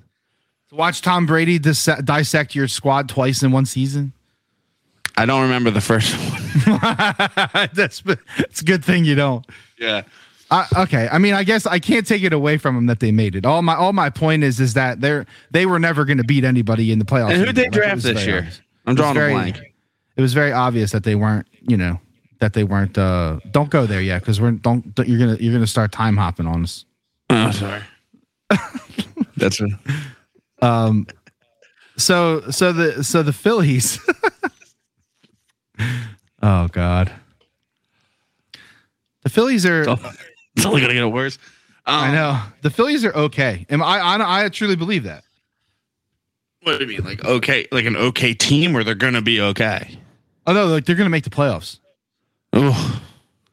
To 0.69 0.75
watch 0.75 1.01
Tom 1.01 1.25
Brady 1.25 1.57
dis- 1.59 1.89
dissect 2.03 2.53
your 2.55 2.67
squad 2.67 3.09
twice 3.09 3.41
in 3.43 3.51
one 3.51 3.65
season. 3.65 4.13
I 5.17 5.25
don't 5.25 5.41
remember 5.41 5.71
the 5.71 5.81
first 5.81 6.13
one. 6.67 6.79
that's 7.73 8.03
it's 8.37 8.61
a 8.61 8.63
good 8.63 8.85
thing 8.85 9.03
you 9.03 9.15
don't. 9.15 9.45
Yeah. 9.77 10.03
I, 10.51 10.65
okay, 10.77 11.07
I 11.11 11.19
mean, 11.19 11.35
I 11.35 11.43
guess 11.43 11.65
I 11.67 11.77
can't 11.79 12.07
take 12.07 12.23
it 12.23 12.33
away 12.33 12.57
from 12.57 12.73
them 12.75 12.87
that 12.87 12.99
they 12.99 13.11
made 13.11 13.35
it. 13.35 13.45
All 13.45 13.61
my 13.61 13.75
all 13.75 13.93
my 13.93 14.09
point 14.09 14.43
is 14.43 14.59
is 14.59 14.73
that 14.73 14.99
they're 14.99 15.25
they 15.51 15.65
were 15.67 15.77
never 15.79 16.05
going 16.05 16.17
to 16.17 16.23
beat 16.23 16.43
anybody 16.43 16.91
in 16.91 16.97
the 16.99 17.05
playoffs. 17.05 17.29
And 17.31 17.37
who 17.39 17.45
did 17.45 17.55
they. 17.55 17.63
Like, 17.63 17.71
draft 17.71 18.01
this 18.03 18.25
year? 18.25 18.37
obvious. 18.39 18.61
I'm 18.87 18.93
It 18.93 18.97
drawing 18.97 19.17
a 19.17 19.19
very- 19.19 19.33
blank. 19.33 19.61
It 20.17 20.21
was 20.21 20.33
very 20.33 20.51
obvious 20.51 20.91
that 20.91 21.03
they 21.03 21.15
weren't, 21.15 21.47
you 21.61 21.77
know, 21.77 22.01
that 22.39 22.53
they 22.53 22.63
weren't. 22.63 22.97
uh 22.97 23.39
Don't 23.51 23.69
go 23.69 23.85
there 23.85 24.01
yet 24.01 24.21
because 24.21 24.41
we're 24.41 24.51
don't, 24.51 24.93
don't. 24.95 25.07
You're 25.07 25.19
gonna 25.19 25.37
you're 25.39 25.53
gonna 25.53 25.67
start 25.67 25.91
time 25.91 26.17
hopping 26.17 26.47
on 26.47 26.63
us. 26.63 26.83
Oh, 27.29 27.51
sorry. 27.51 27.81
That's 29.37 29.61
a, 29.61 29.67
So 31.97 32.41
so 32.49 32.73
the 32.73 33.03
so 33.03 33.21
the 33.23 33.33
Phillies. 33.33 33.99
oh 36.41 36.67
God. 36.69 37.11
The 39.23 39.29
Phillies 39.29 39.65
are. 39.65 39.85
It's 40.59 40.65
only 40.65 40.81
gonna 40.81 40.93
get 40.93 41.05
worse. 41.05 41.37
Um, 41.85 42.03
I 42.03 42.11
know 42.11 42.41
the 42.61 42.69
Phillies 42.69 43.05
are 43.05 43.13
okay. 43.13 43.65
Am 43.69 43.81
I, 43.81 43.99
I 43.99 44.45
I 44.45 44.49
truly 44.49 44.75
believe 44.75 45.03
that. 45.03 45.23
What 46.63 46.77
do 46.77 46.85
you 46.85 46.97
mean? 46.97 47.05
Like 47.05 47.23
okay, 47.23 47.67
like 47.71 47.85
an 47.85 47.95
okay 47.95 48.33
team, 48.33 48.75
or 48.75 48.83
they're 48.83 48.95
gonna 48.95 49.21
be 49.21 49.41
okay? 49.41 49.97
Oh 50.45 50.53
no, 50.53 50.67
like 50.67 50.85
they're 50.85 50.95
gonna 50.95 51.09
make 51.09 51.23
the 51.23 51.29
playoffs. 51.29 51.79
Oh, 52.53 53.01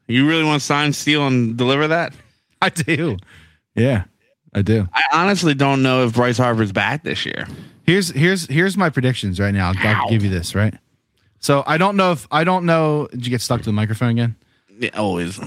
you 0.08 0.26
really 0.26 0.44
want 0.44 0.60
to 0.60 0.66
sign, 0.66 0.92
steal, 0.92 1.26
and 1.26 1.56
deliver 1.56 1.88
that? 1.88 2.12
I 2.60 2.70
do. 2.70 3.18
Yeah, 3.74 4.04
I 4.54 4.62
do. 4.62 4.88
I 4.92 5.02
honestly 5.12 5.54
don't 5.54 5.82
know 5.82 6.06
if 6.06 6.14
Bryce 6.14 6.38
Harper's 6.38 6.72
back 6.72 7.04
this 7.04 7.24
year. 7.24 7.46
Here's 7.84 8.08
here's 8.10 8.46
here's 8.46 8.76
my 8.76 8.90
predictions 8.90 9.38
right 9.38 9.54
now. 9.54 9.68
I'll, 9.68 9.86
I'll 9.86 10.10
give 10.10 10.24
you 10.24 10.30
this 10.30 10.54
right. 10.54 10.74
So 11.38 11.62
I 11.66 11.78
don't 11.78 11.96
know 11.96 12.12
if 12.12 12.26
I 12.32 12.42
don't 12.42 12.66
know. 12.66 13.06
Did 13.12 13.24
you 13.24 13.30
get 13.30 13.40
stuck 13.40 13.60
to 13.60 13.66
the 13.66 13.72
microphone 13.72 14.10
again? 14.10 14.36
Yeah, 14.78 14.90
always. 14.94 15.38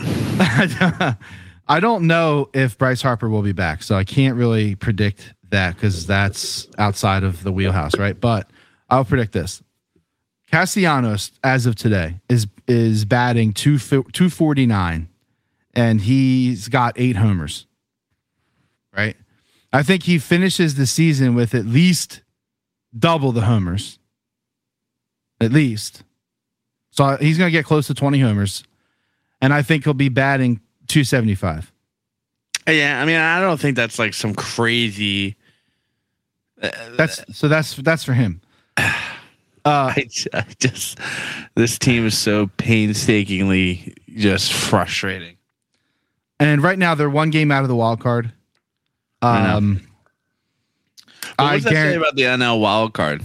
I 1.70 1.80
don't 1.80 2.08
know 2.08 2.50
if 2.52 2.80
Bryce 2.80 3.04
Harper 3.04 3.30
will 3.30 3.44
be 3.44 3.52
back, 3.52 3.84
so 3.84 3.96
I 3.96 4.04
can't 4.04 4.36
really 4.36 4.74
predict 4.74 5.36
that 5.52 5.76
because 5.76 6.08
that's 6.08 6.68
outside 6.80 7.24
of 7.24 7.44
the 7.44 7.52
wheelhouse, 7.52 7.96
right? 7.96 8.20
But 8.20 8.50
I'll 8.90 9.06
predict 9.06 9.34
this: 9.34 9.62
Castellanos, 10.52 11.32
as 11.44 11.68
of 11.68 11.76
today, 11.76 12.20
is 12.28 12.48
is 12.68 13.06
batting 13.06 13.54
two 13.54 13.78
two 13.78 14.32
forty 14.32 14.66
nine, 14.66 15.10
and 15.76 16.02
he's 16.02 16.70
got 16.70 17.00
eight 17.00 17.18
homers. 17.18 17.68
Right, 18.92 19.16
I 19.72 19.84
think 19.84 20.04
he 20.04 20.18
finishes 20.18 20.74
the 20.74 20.88
season 20.88 21.36
with 21.36 21.54
at 21.54 21.66
least 21.66 22.24
double 22.98 23.32
the 23.32 23.42
homers. 23.42 24.00
At 25.40 25.54
least, 25.54 26.04
so 26.90 27.16
he's 27.18 27.38
going 27.38 27.48
to 27.48 27.58
get 27.58 27.64
close 27.64 27.86
to 27.88 27.94
twenty 27.94 28.20
homers, 28.20 28.64
and 29.40 29.54
I 29.54 29.62
think 29.62 29.84
he'll 29.84 29.94
be 29.94 30.10
batting 30.10 30.62
two 30.90 31.06
seventy 31.06 31.36
five. 31.36 31.72
Yeah, 32.68 33.02
I 33.02 33.06
mean, 33.06 33.16
I 33.16 33.40
don't 33.40 33.60
think 33.60 33.76
that's 33.78 33.98
like 33.98 34.14
some 34.14 34.36
crazy. 34.36 35.38
That's 36.98 37.24
so 37.36 37.48
that's 37.48 37.76
that's 37.78 38.04
for 38.04 38.14
him. 38.14 38.42
Uh, 38.78 38.84
I, 39.66 40.08
j- 40.10 40.30
I 40.34 40.46
just 40.60 41.00
this 41.56 41.80
team 41.80 42.06
is 42.06 42.18
so 42.18 42.48
painstakingly 42.58 43.96
just 44.18 44.52
frustrating. 44.52 45.38
and 46.40 46.62
right 46.62 46.78
now 46.78 46.96
they're 46.96 47.10
one 47.10 47.30
game 47.30 47.52
out 47.52 47.64
of 47.64 47.70
the 47.70 47.76
wild 47.76 48.02
card. 48.02 48.32
I 49.22 49.44
know. 49.48 49.58
Um, 49.58 49.82
But 51.38 51.44
I 51.44 51.54
what's 51.54 51.64
that 51.64 51.70
say 51.70 51.76
guarantee. 51.76 51.98
about 51.98 52.16
the 52.16 52.22
NL 52.24 52.60
wild 52.60 52.94
card? 52.94 53.22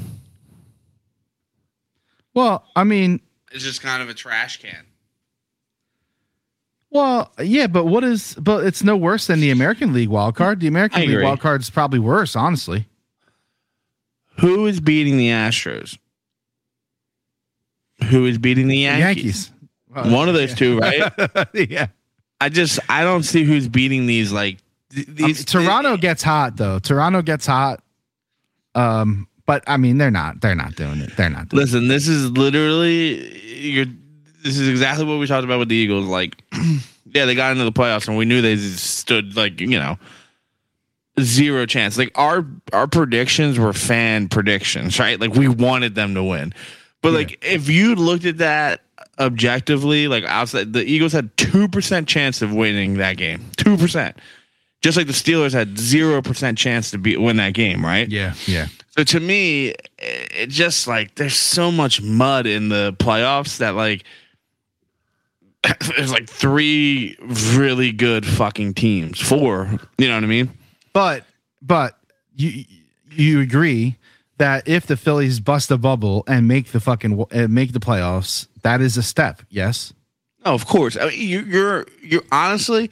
Well, 2.35 2.64
I 2.74 2.85
mean, 2.85 3.20
It's 3.53 3.62
just 3.64 3.81
kind 3.83 4.03
of 4.03 4.09
a 4.09 4.14
trash 4.14 4.61
can. 4.61 4.87
Well, 6.94 7.33
yeah, 7.42 7.66
but 7.66 7.87
what 7.87 8.04
is? 8.04 8.35
But 8.35 8.64
it's 8.64 8.85
no 8.85 8.96
worse 8.96 9.26
than 9.26 9.40
the 9.40 9.50
American 9.50 9.92
League 9.92 10.09
wild 10.09 10.37
card. 10.37 10.61
The 10.61 10.68
American 10.68 11.02
League 11.02 11.22
wild 11.24 11.40
card 11.40 11.61
is 11.61 11.68
probably 11.68 11.98
worse, 11.98 12.37
honestly. 12.37 12.87
Who 14.38 14.66
is 14.66 14.80
beating 14.80 15.16
the 15.16 15.28
Astros? 15.28 15.98
Who 18.11 18.26
is 18.26 18.38
beating 18.38 18.68
the 18.68 18.78
Yankees? 18.78 19.50
Yankees. 19.92 20.12
One 20.12 20.28
of 20.28 20.35
those 20.35 20.54
two, 20.54 20.78
right? 20.78 21.12
yeah. 21.54 21.88
I 22.40 22.48
just 22.48 22.78
I 22.88 23.02
don't 23.02 23.24
see 23.24 23.42
who's 23.42 23.68
beating 23.68 24.07
these 24.07 24.30
like 24.30 24.59
Um, 24.96 25.04
these 25.09 25.44
Toronto 25.44 25.96
gets 25.96 26.22
hot 26.22 26.57
though. 26.57 26.78
Toronto 26.78 27.22
gets 27.22 27.46
hot. 27.46 27.83
Um, 28.76 29.26
but 29.46 29.64
I 29.66 29.78
mean, 29.78 29.98
they're 29.98 30.11
not. 30.12 30.40
They're 30.40 30.54
not 30.54 30.76
doing 30.76 31.00
it. 31.00 31.16
They're 31.16 31.30
not. 31.30 31.48
Doing 31.48 31.61
Listen, 31.61 31.88
this 31.88 32.07
is 32.07 32.30
literally 32.30 33.37
you're. 33.70 33.87
This 34.44 34.59
is 34.59 34.68
exactly 34.68 35.07
what 35.07 35.18
we 35.18 35.26
talked 35.26 35.44
about 35.44 35.59
with 35.59 35.70
the 35.70 35.74
Eagles. 35.74 36.07
Like, 36.07 36.37
yeah, 37.07 37.24
they 37.24 37.35
got 37.35 37.52
into 37.52 37.64
the 37.64 37.72
playoffs, 37.72 38.07
and 38.07 38.16
we 38.16 38.26
knew 38.26 38.42
they 38.42 38.57
stood 38.57 39.37
like 39.37 39.59
you 39.59 39.78
know 39.78 39.98
zero 41.20 41.66
chance. 41.66 41.96
Like 41.96 42.12
our 42.14 42.46
our 42.72 42.87
predictions 42.87 43.59
were 43.59 43.72
fan 43.72 44.28
predictions, 44.28 45.00
right? 45.00 45.18
Like 45.18 45.35
we 45.35 45.48
wanted 45.48 45.94
them 45.94 46.14
to 46.14 46.22
win, 46.22 46.54
but 47.02 47.12
like 47.14 47.42
if 47.42 47.68
you 47.68 47.94
looked 47.94 48.26
at 48.26 48.38
that 48.38 48.83
objectively, 49.18 50.09
like 50.09 50.24
outside, 50.24 50.72
the 50.72 50.85
Eagles 50.85 51.12
had 51.12 51.35
two 51.37 51.66
percent 51.66 52.07
chance 52.07 52.42
of 52.42 52.52
winning 52.52 52.98
that 52.98 53.16
game. 53.16 53.50
Two 53.57 53.76
percent. 53.76 54.18
Just 54.83 54.98
like 54.98 55.07
the 55.07 55.14
Steelers 55.14 55.54
had 55.54 55.78
zero 55.78 56.20
percent 56.20 56.59
chance 56.59 56.90
to 56.90 56.98
be 56.98 57.16
win 57.16 57.37
that 57.38 57.54
game, 57.54 57.83
right? 57.83 58.07
Yeah. 58.11 58.35
Yeah. 58.46 58.66
So 58.90 59.02
to 59.02 59.20
me, 59.20 59.74
it 59.98 60.50
just 60.50 60.87
like 60.87 61.14
there's 61.14 61.37
so 61.37 61.72
much 61.72 62.02
mud 62.02 62.46
in 62.46 62.68
the 62.68 62.94
playoffs 62.98 63.59
that 63.59 63.74
like 63.74 64.04
there's 65.96 66.12
like 66.12 66.29
three 66.29 67.16
really 67.55 67.92
good 67.92 68.27
fucking 68.27 68.74
teams. 68.74 69.20
Four, 69.20 69.79
you 69.98 70.09
know 70.09 70.14
what 70.14 70.24
I 70.24 70.27
mean? 70.27 70.50
But 70.92 71.24
but 71.62 71.98
you 72.35 72.64
you 73.11 73.40
agree 73.40 73.96
that 74.38 74.68
if 74.68 74.87
the 74.87 74.96
Phillies 74.96 75.40
bust 75.40 75.70
a 75.70 75.77
bubble 75.79 76.24
and 76.27 76.48
make 76.48 76.72
the 76.72 76.81
fucking 76.81 77.24
uh, 77.33 77.46
make 77.48 77.72
the 77.72 77.81
playoffs, 77.81 78.46
that 78.62 78.81
is 78.81 78.96
a 78.96 79.03
step. 79.03 79.42
Yes. 79.48 79.92
Oh, 80.44 80.55
of 80.55 80.66
course. 80.66 80.96
I 80.96 81.09
mean, 81.09 81.29
you, 81.29 81.40
you're 81.42 81.87
you're 82.03 82.24
honestly, 82.31 82.90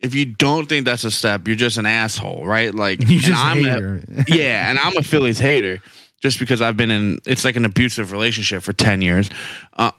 if 0.00 0.14
you 0.14 0.26
don't 0.26 0.68
think 0.68 0.84
that's 0.84 1.04
a 1.04 1.10
step, 1.10 1.46
you're 1.46 1.56
just 1.56 1.78
an 1.78 1.86
asshole, 1.86 2.44
right? 2.44 2.74
Like, 2.74 3.00
You 3.08 3.18
just 3.20 3.42
I'm 3.42 3.64
a- 3.64 4.02
yeah, 4.28 4.68
and 4.68 4.78
I'm 4.78 4.96
a 4.96 5.02
Phillies 5.02 5.38
hater 5.38 5.80
just 6.20 6.38
because 6.38 6.60
I've 6.60 6.76
been 6.76 6.90
in 6.90 7.18
it's 7.26 7.44
like 7.44 7.56
an 7.56 7.64
abusive 7.64 8.12
relationship 8.12 8.62
for 8.62 8.72
10 8.72 9.02
years. 9.02 9.30
Uh, 9.74 9.90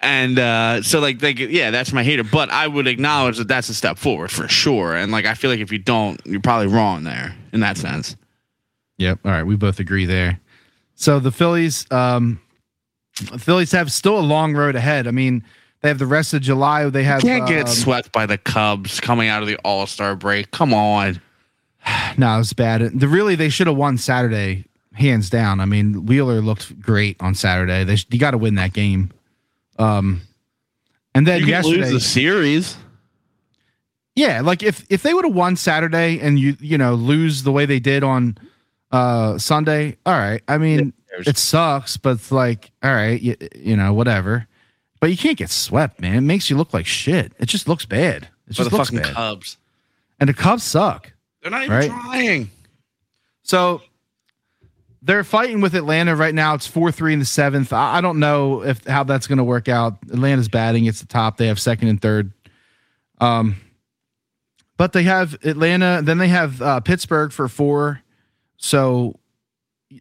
and 0.00 0.38
uh, 0.38 0.82
so 0.82 1.00
like 1.00 1.22
like 1.22 1.38
yeah, 1.38 1.70
that's 1.70 1.92
my 1.92 2.02
hater, 2.02 2.24
but 2.24 2.50
I 2.50 2.66
would 2.66 2.86
acknowledge 2.86 3.36
that 3.38 3.48
that's 3.48 3.68
a 3.68 3.74
step 3.74 3.98
forward 3.98 4.30
for 4.30 4.48
sure. 4.48 4.94
And 4.94 5.12
like 5.12 5.26
I 5.26 5.34
feel 5.34 5.50
like 5.50 5.60
if 5.60 5.70
you 5.70 5.78
don't, 5.78 6.20
you're 6.24 6.40
probably 6.40 6.68
wrong 6.68 7.04
there 7.04 7.34
in 7.52 7.60
that 7.60 7.76
sense. 7.76 8.16
Yep. 8.98 9.20
All 9.24 9.30
right. 9.30 9.44
We 9.44 9.56
both 9.56 9.80
agree 9.80 10.04
there. 10.04 10.40
So 10.94 11.18
the 11.18 11.32
Phillies, 11.32 11.90
um, 11.90 12.40
the 13.32 13.38
Phillies 13.38 13.72
have 13.72 13.90
still 13.90 14.18
a 14.18 14.20
long 14.20 14.54
road 14.54 14.76
ahead. 14.76 15.06
I 15.06 15.10
mean, 15.10 15.42
they 15.80 15.88
have 15.88 15.98
the 15.98 16.06
rest 16.06 16.34
of 16.34 16.42
July. 16.42 16.88
They 16.90 17.04
have 17.04 17.22
Can't 17.22 17.48
get 17.48 17.66
um, 17.66 17.74
swept 17.74 18.12
by 18.12 18.26
the 18.26 18.36
Cubs 18.36 19.00
coming 19.00 19.28
out 19.28 19.40
of 19.40 19.48
the 19.48 19.56
All 19.64 19.86
Star 19.86 20.14
break. 20.16 20.50
Come 20.50 20.74
on. 20.74 21.20
No, 22.18 22.34
it 22.34 22.38
was 22.38 22.52
bad. 22.52 23.00
The 23.00 23.08
really 23.08 23.36
they 23.36 23.48
should 23.48 23.66
have 23.66 23.76
won 23.76 23.96
Saturday, 23.96 24.66
hands 24.92 25.30
down. 25.30 25.60
I 25.60 25.64
mean, 25.64 26.04
Wheeler 26.04 26.42
looked 26.42 26.78
great 26.78 27.16
on 27.20 27.34
Saturday. 27.34 27.84
They 27.84 27.96
you 28.10 28.18
got 28.18 28.32
to 28.32 28.38
win 28.38 28.56
that 28.56 28.74
game. 28.74 29.10
Um, 29.80 30.20
and 31.14 31.26
then 31.26 31.38
You 31.40 31.46
can 31.46 31.50
yesterday, 31.50 31.80
lose 31.82 31.90
the 31.92 32.00
series. 32.00 32.76
yeah, 34.14 34.40
like 34.42 34.62
if 34.62 34.84
if 34.90 35.02
they 35.02 35.14
would 35.14 35.24
have 35.24 35.34
won 35.34 35.56
Saturday 35.56 36.18
and 36.20 36.38
you 36.38 36.56
you 36.60 36.76
know 36.78 36.94
lose 36.94 37.42
the 37.42 37.52
way 37.52 37.66
they 37.66 37.80
did 37.80 38.02
on 38.04 38.36
uh 38.92 39.38
Sunday, 39.38 39.96
all 40.04 40.14
right. 40.18 40.42
I 40.48 40.58
mean, 40.58 40.92
it 41.26 41.38
sucks, 41.38 41.96
but 41.96 42.10
it's 42.16 42.30
like 42.30 42.70
all 42.82 42.92
right, 42.92 43.20
you, 43.20 43.36
you 43.56 43.76
know, 43.76 43.92
whatever. 43.92 44.46
But 45.00 45.10
you 45.10 45.16
can't 45.16 45.38
get 45.38 45.48
swept, 45.50 46.00
man. 46.00 46.14
It 46.16 46.20
makes 46.20 46.50
you 46.50 46.56
look 46.56 46.74
like 46.74 46.84
shit. 46.86 47.32
It 47.38 47.46
just 47.46 47.66
looks 47.66 47.86
bad. 47.86 48.24
It 48.48 48.52
just 48.52 48.68
the 48.70 48.76
looks 48.76 48.90
fucking 48.90 49.02
bad. 49.02 49.14
Cubs. 49.14 49.56
And 50.20 50.28
the 50.28 50.34
Cubs 50.34 50.62
suck. 50.62 51.10
They're 51.40 51.50
not 51.50 51.62
even 51.64 51.74
Right. 51.74 51.90
trying. 51.90 52.50
So 53.42 53.80
they're 55.02 55.24
fighting 55.24 55.60
with 55.60 55.74
Atlanta 55.74 56.14
right 56.14 56.34
now. 56.34 56.54
It's 56.54 56.66
four 56.66 56.92
three 56.92 57.12
in 57.12 57.18
the 57.18 57.24
seventh. 57.24 57.72
I, 57.72 57.98
I 57.98 58.00
don't 58.00 58.18
know 58.18 58.62
if 58.62 58.84
how 58.86 59.04
that's 59.04 59.26
going 59.26 59.38
to 59.38 59.44
work 59.44 59.68
out. 59.68 59.98
Atlanta's 60.12 60.48
batting. 60.48 60.84
It's 60.86 61.00
the 61.00 61.06
top. 61.06 61.36
They 61.36 61.46
have 61.46 61.60
second 61.60 61.88
and 61.88 62.00
third. 62.00 62.32
Um, 63.20 63.56
but 64.76 64.92
they 64.92 65.02
have 65.04 65.34
Atlanta. 65.44 66.00
Then 66.02 66.18
they 66.18 66.28
have 66.28 66.60
uh, 66.62 66.80
Pittsburgh 66.80 67.32
for 67.32 67.48
four. 67.48 68.02
So 68.56 69.18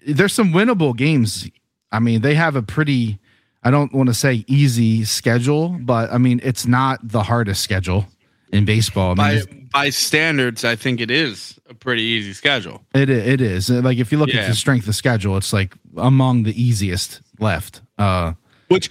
there's 0.08 0.34
some 0.34 0.52
winnable 0.52 0.96
games. 0.96 1.50
I 1.92 2.00
mean, 2.00 2.22
they 2.22 2.36
have 2.36 2.56
a 2.56 2.62
pretty. 2.62 3.20
I 3.62 3.72
don't 3.72 3.94
want 3.94 4.08
to 4.08 4.14
say 4.14 4.46
easy 4.48 5.04
schedule, 5.04 5.78
but 5.82 6.12
I 6.12 6.18
mean 6.18 6.40
it's 6.44 6.66
not 6.66 7.00
the 7.04 7.24
hardest 7.24 7.62
schedule 7.62 8.06
in 8.52 8.66
baseball. 8.66 9.20
I 9.20 9.36
mean, 9.36 9.46
By 9.46 9.60
by 9.72 9.90
standards, 9.90 10.66
I 10.66 10.76
think 10.76 11.00
it 11.00 11.12
is 11.12 11.60
a 11.70 11.74
pretty 11.74 12.02
easy 12.02 12.34
schedule. 12.34 12.84
It 12.94 13.10
it 13.10 13.42
is 13.42 13.70
like 13.70 13.98
if 13.98 14.12
you 14.12 14.18
look 14.18 14.34
at 14.34 14.48
the 14.48 14.56
strength 14.56 14.88
of 14.88 14.96
schedule, 14.96 15.38
it's 15.38 15.54
like 15.54 15.76
among 15.98 16.44
the 16.44 16.62
easiest 16.62 17.22
left. 17.40 17.82
Uh, 17.98 18.34
Which 18.68 18.90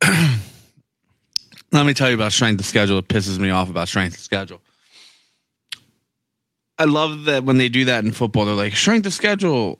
let 1.72 1.86
me 1.86 1.94
tell 1.94 2.08
you 2.08 2.14
about 2.14 2.32
strength 2.32 2.60
of 2.60 2.66
schedule. 2.66 2.98
It 2.98 3.08
pisses 3.08 3.38
me 3.38 3.50
off 3.50 3.70
about 3.70 3.88
strength 3.88 4.14
of 4.14 4.20
schedule. 4.20 4.60
I 6.78 6.84
love 6.84 7.24
that 7.24 7.44
when 7.44 7.58
they 7.58 7.68
do 7.68 7.84
that 7.84 8.04
in 8.04 8.12
football, 8.12 8.46
they're 8.46 8.54
like 8.54 8.74
strength 8.74 9.06
of 9.06 9.12
schedule. 9.14 9.78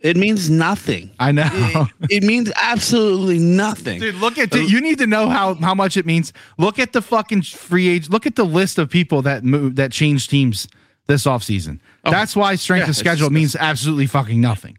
It 0.00 0.16
means 0.16 0.50
nothing. 0.50 1.10
I 1.18 1.32
know, 1.32 1.48
It, 1.52 1.88
it 2.10 2.22
means 2.22 2.52
absolutely 2.56 3.38
nothing. 3.38 3.98
dude. 4.00 4.16
Look 4.16 4.38
at 4.38 4.50
the, 4.50 4.62
you 4.62 4.80
need 4.80 4.98
to 4.98 5.06
know 5.06 5.28
how 5.28 5.54
how 5.54 5.74
much 5.74 5.96
it 5.96 6.04
means. 6.06 6.32
Look 6.58 6.78
at 6.78 6.92
the 6.92 7.00
fucking 7.02 7.42
free 7.42 7.88
age. 7.88 8.08
Look 8.10 8.26
at 8.26 8.36
the 8.36 8.44
list 8.44 8.78
of 8.78 8.90
people 8.90 9.22
that 9.22 9.42
move 9.42 9.76
that 9.76 9.92
changed 9.92 10.30
teams 10.30 10.68
this 11.06 11.24
offseason. 11.24 11.80
Oh. 12.04 12.10
That's 12.10 12.36
why 12.36 12.56
strength 12.56 12.84
yeah, 12.84 12.90
of 12.90 12.96
schedule 12.96 13.30
means 13.30 13.56
absolutely 13.56 14.06
fucking 14.06 14.40
nothing. 14.40 14.76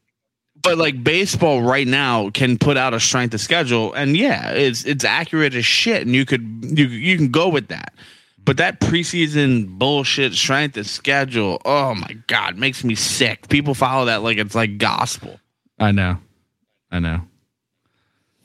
but 0.61 0.77
like 0.77 1.03
baseball 1.03 1.61
right 1.61 1.87
now 1.87 2.29
can 2.31 2.57
put 2.57 2.77
out 2.77 2.93
a 2.93 2.99
strength 2.99 3.33
of 3.33 3.39
schedule 3.41 3.93
and 3.93 4.17
yeah 4.17 4.51
it's 4.51 4.83
it's 4.85 5.05
accurate 5.05 5.53
as 5.55 5.65
shit 5.65 6.01
and 6.05 6.13
you 6.15 6.25
could 6.25 6.41
you 6.77 6.85
you 6.87 7.15
can 7.17 7.29
go 7.29 7.47
with 7.47 7.67
that 7.69 7.93
but 8.47 8.57
that 8.57 8.79
preseason 8.79 9.67
bullshit 9.77 10.33
strength 10.33 10.75
of 10.77 10.87
schedule 10.87 11.61
oh 11.65 11.93
my 11.93 12.17
god 12.25 12.57
makes 12.57 12.83
me 12.83 12.95
sick 12.95 13.47
people 13.49 13.75
follow 13.75 14.05
that 14.05 14.23
like 14.23 14.39
it's 14.39 14.55
like 14.55 14.79
gospel 14.79 15.39
I 15.79 15.91
know, 15.91 16.17
I 16.91 16.99
know. 16.99 17.21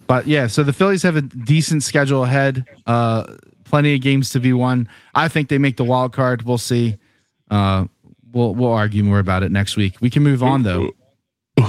But 0.06 0.26
yeah, 0.26 0.46
so 0.46 0.62
the 0.62 0.72
Phillies 0.72 1.02
have 1.04 1.16
a 1.16 1.22
decent 1.22 1.82
schedule 1.82 2.24
ahead. 2.24 2.66
Uh, 2.86 3.36
plenty 3.64 3.94
of 3.94 4.00
games 4.02 4.30
to 4.30 4.40
be 4.40 4.52
won. 4.52 4.88
I 5.14 5.28
think 5.28 5.48
they 5.48 5.58
make 5.58 5.76
the 5.76 5.84
wild 5.84 6.12
card. 6.12 6.42
We'll 6.42 6.58
see. 6.58 6.98
Uh, 7.50 7.86
we'll 8.32 8.54
we'll 8.54 8.72
argue 8.72 9.04
more 9.04 9.18
about 9.18 9.42
it 9.42 9.50
next 9.50 9.76
week. 9.76 9.96
We 10.00 10.10
can 10.10 10.22
move 10.22 10.42
on 10.42 10.62
though. 10.62 10.90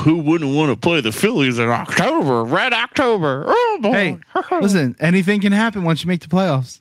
who 0.03 0.17
wouldn't 0.17 0.55
want 0.55 0.71
to 0.71 0.77
play 0.77 1.01
the 1.01 1.11
phillies 1.11 1.59
in 1.59 1.67
october 1.67 2.45
red 2.45 2.71
october 2.71 3.43
oh 3.45 3.79
boy. 3.81 3.91
Hey, 3.91 4.19
listen, 4.61 4.95
anything 4.99 5.41
can 5.41 5.51
happen 5.51 5.83
once 5.83 6.03
you 6.03 6.07
make 6.07 6.21
the 6.21 6.27
playoffs. 6.27 6.79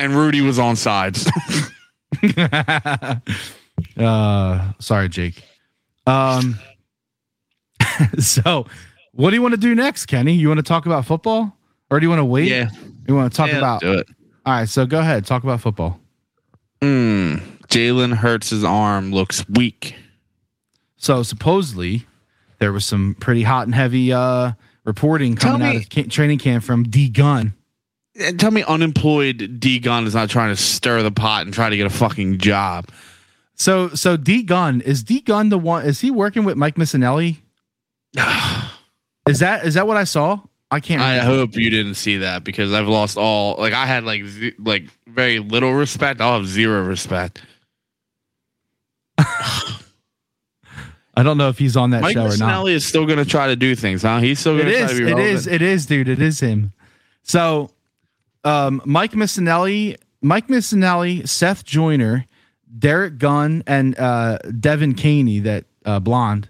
And 0.00 0.14
rudy 0.14 0.40
was 0.40 0.58
on 0.58 0.74
sides 0.76 1.30
uh, 3.98 4.72
sorry, 4.78 5.08
Jake. 5.08 5.42
Um, 6.06 6.58
so 8.18 8.66
what 9.12 9.30
do 9.30 9.36
you 9.36 9.42
want 9.42 9.52
to 9.54 9.60
do 9.60 9.74
next, 9.74 10.06
Kenny? 10.06 10.32
You 10.34 10.48
want 10.48 10.58
to 10.58 10.62
talk 10.64 10.86
about 10.86 11.04
football, 11.06 11.56
or 11.90 12.00
do 12.00 12.04
you 12.06 12.10
want 12.10 12.20
to 12.20 12.24
wait? 12.24 12.48
yeah 12.48 12.70
You 13.08 13.14
want 13.14 13.32
to 13.32 13.36
talk 13.36 13.48
Yeah, 13.50 13.58
about? 13.58 13.80
do 13.80 13.92
it 13.94 14.06
All 14.46 14.52
right, 14.54 14.68
so 14.68 14.86
go 14.86 15.00
ahead, 15.00 15.26
talk 15.26 15.42
about 15.44 15.60
football. 15.60 16.00
mm, 16.80 17.40
jalen 17.68 18.14
hurts' 18.14 18.64
arm 18.64 19.12
looks 19.12 19.44
weak 19.48 19.94
So 20.96 21.22
supposedly 21.22 22.06
there 22.58 22.72
was 22.72 22.84
some 22.84 23.16
pretty 23.20 23.42
hot 23.42 23.66
and 23.66 23.74
heavy 23.74 24.12
uh, 24.12 24.52
reporting 24.84 25.36
Tell 25.36 25.52
coming 25.52 25.66
out 25.66 25.74
me- 25.74 25.82
of 25.82 25.88
ca- 25.90 26.08
training 26.08 26.38
camp 26.38 26.64
from 26.64 26.84
D 26.84 27.08
Gunn. 27.08 27.54
And 28.20 28.38
tell 28.38 28.50
me 28.50 28.62
unemployed 28.62 29.60
D 29.60 29.78
Gunn 29.78 30.06
is 30.06 30.14
not 30.14 30.30
trying 30.30 30.54
to 30.54 30.60
stir 30.60 31.02
the 31.02 31.10
pot 31.10 31.46
and 31.46 31.54
try 31.54 31.70
to 31.70 31.76
get 31.76 31.86
a 31.86 31.90
fucking 31.90 32.38
job. 32.38 32.88
So 33.54 33.90
so 33.90 34.16
D 34.16 34.42
Gunn 34.42 34.80
is 34.80 35.02
D 35.02 35.20
Gunn 35.20 35.48
the 35.48 35.58
one? 35.58 35.84
Is 35.84 36.00
he 36.00 36.10
working 36.10 36.44
with 36.44 36.56
Mike 36.56 36.76
Missanelli? 36.76 37.38
is 39.28 39.38
that 39.40 39.66
is 39.66 39.74
that 39.74 39.86
what 39.86 39.96
I 39.96 40.04
saw? 40.04 40.40
I 40.72 40.78
can't. 40.80 41.02
I 41.02 41.18
hope 41.18 41.56
you 41.56 41.68
didn't 41.68 41.94
see 41.94 42.18
that 42.18 42.44
because 42.44 42.72
I've 42.72 42.88
lost 42.88 43.18
all 43.18 43.56
like 43.58 43.72
I 43.72 43.86
had 43.86 44.04
like 44.04 44.24
ze- 44.24 44.54
like 44.58 44.84
very 45.08 45.40
little 45.40 45.72
respect. 45.72 46.20
I'll 46.20 46.38
have 46.38 46.46
zero 46.46 46.84
respect. 46.84 47.40
I 49.18 49.78
don't 51.22 51.38
know 51.38 51.48
if 51.48 51.58
he's 51.58 51.76
on 51.76 51.90
that 51.90 52.02
Mike 52.02 52.14
show 52.14 52.26
or 52.26 52.36
not. 52.36 52.64
Missanelli 52.64 52.72
is 52.72 52.86
still 52.86 53.04
gonna 53.04 53.24
try 53.24 53.48
to 53.48 53.56
do 53.56 53.74
things, 53.74 54.02
huh? 54.02 54.20
He's 54.20 54.38
still 54.38 54.56
gonna 54.56 54.70
try 54.70 54.84
is. 54.84 54.90
to 54.92 54.96
be 54.96 55.02
It 55.02 55.14
relevant. 55.14 55.34
is. 55.34 55.46
It 55.48 55.62
is, 55.62 55.86
dude. 55.86 56.08
It 56.08 56.22
is 56.22 56.40
him. 56.40 56.72
So 57.24 57.70
um, 58.44 58.82
Mike 58.84 59.12
Missanelli, 59.12 59.96
Mike 60.22 60.48
Missanelli, 60.48 61.28
Seth 61.28 61.64
Joyner, 61.64 62.26
Derek 62.78 63.18
Gunn, 63.18 63.62
and 63.66 63.98
uh, 63.98 64.38
Devan 64.44 64.96
Kaney, 64.96 65.40
that 65.40 65.64
uh, 65.84 66.00
blonde. 66.00 66.48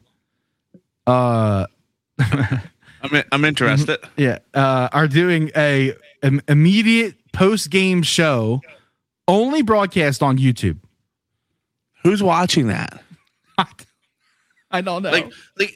Uh, 1.07 1.67
I'm 2.19 3.23
I'm 3.33 3.45
interested. 3.45 3.99
yeah, 4.17 4.39
uh, 4.55 4.89
are 4.93 5.09
doing 5.09 5.51
a 5.57 5.95
im- 6.23 6.43
immediate 6.49 7.15
post 7.33 7.71
game 7.71 8.03
show, 8.03 8.61
only 9.27 9.63
broadcast 9.63 10.23
on 10.23 10.39
YouTube. 10.39 10.79
Who's 12.03 12.23
watching 12.23 12.69
that? 12.69 13.03
I 14.71 14.81
don't 14.81 15.03
know. 15.03 15.11
Like, 15.11 15.33
like, 15.59 15.75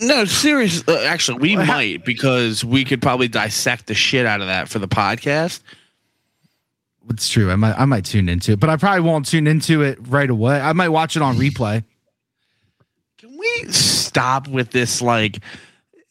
no, 0.00 0.24
serious. 0.24 0.86
Uh, 0.86 1.00
actually, 1.06 1.38
we 1.38 1.56
might 1.56 2.04
because 2.04 2.64
we 2.64 2.84
could 2.84 3.00
probably 3.00 3.28
dissect 3.28 3.86
the 3.86 3.94
shit 3.94 4.26
out 4.26 4.40
of 4.40 4.46
that 4.48 4.68
for 4.68 4.78
the 4.78 4.88
podcast. 4.88 5.60
it's 7.10 7.28
true. 7.28 7.50
I 7.50 7.56
might 7.56 7.78
I 7.78 7.84
might 7.84 8.04
tune 8.04 8.28
into 8.28 8.52
it, 8.52 8.60
but 8.60 8.68
I 8.68 8.76
probably 8.76 9.00
won't 9.00 9.26
tune 9.26 9.46
into 9.46 9.82
it 9.82 9.98
right 10.08 10.28
away. 10.28 10.60
I 10.60 10.72
might 10.72 10.90
watch 10.90 11.16
it 11.16 11.22
on 11.22 11.36
replay. 11.36 11.84
Can 13.18 13.38
we 13.38 13.72
stop 13.72 14.48
with 14.48 14.70
this 14.70 15.00
like 15.00 15.38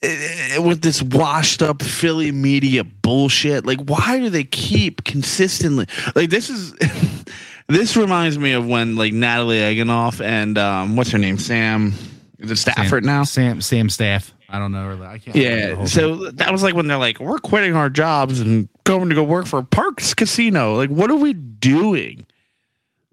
eh, 0.02 0.58
with 0.58 0.82
this 0.82 1.04
washed 1.04 1.62
up 1.62 1.84
Philly 1.84 2.32
media 2.32 2.84
bullshit? 2.84 3.65
Like 3.65 3.82
why 3.82 4.19
do 4.19 4.30
they 4.30 4.45
keep 4.45 5.04
consistently 5.04 5.86
like 6.15 6.32
this 6.32 6.50
is 6.50 6.74
this 7.67 7.95
reminds 7.95 8.39
me 8.39 8.54
of 8.54 8.65
when 8.67 8.95
like 8.95 9.13
Natalie 9.13 9.60
Egenolf 9.60 10.26
and 10.26 10.58
um 10.58 10.95
what's 10.95 11.12
her 11.12 11.19
name? 11.19 11.38
Sam 11.38 11.93
is 12.39 12.52
it 12.52 12.56
Stafford 12.58 13.04
Sam, 13.04 13.13
now? 13.15 13.24
Sam 13.24 13.62
Sam 13.62 13.89
Staff. 13.89 14.34
I 14.50 14.60
don't 14.60 14.71
know. 14.71 14.88
Really. 14.88 15.06
I 15.08 15.17
can't. 15.17 15.36
Yeah. 15.36 15.67
whole 15.76 15.78
thing. 15.78 15.88
So 15.88 16.32
that 16.32 16.52
was 16.52 16.62
like 16.63 16.76
when 16.76 16.88
they're 16.88 16.98
like, 16.98 17.19
we're 17.19 17.39
quitting 17.39 17.76
our 17.76 17.89
jobs 17.89 18.39
and 18.39 18.69
going 18.84 19.10
to 19.10 19.15
go 19.15 19.24
work 19.24 19.48
for 19.48 19.62
Parx 19.63 20.15
Casino. 20.15 20.76
Like, 20.76 20.89
what 20.89 21.10
are 21.10 21.15
we 21.15 21.34
doing? 21.34 22.26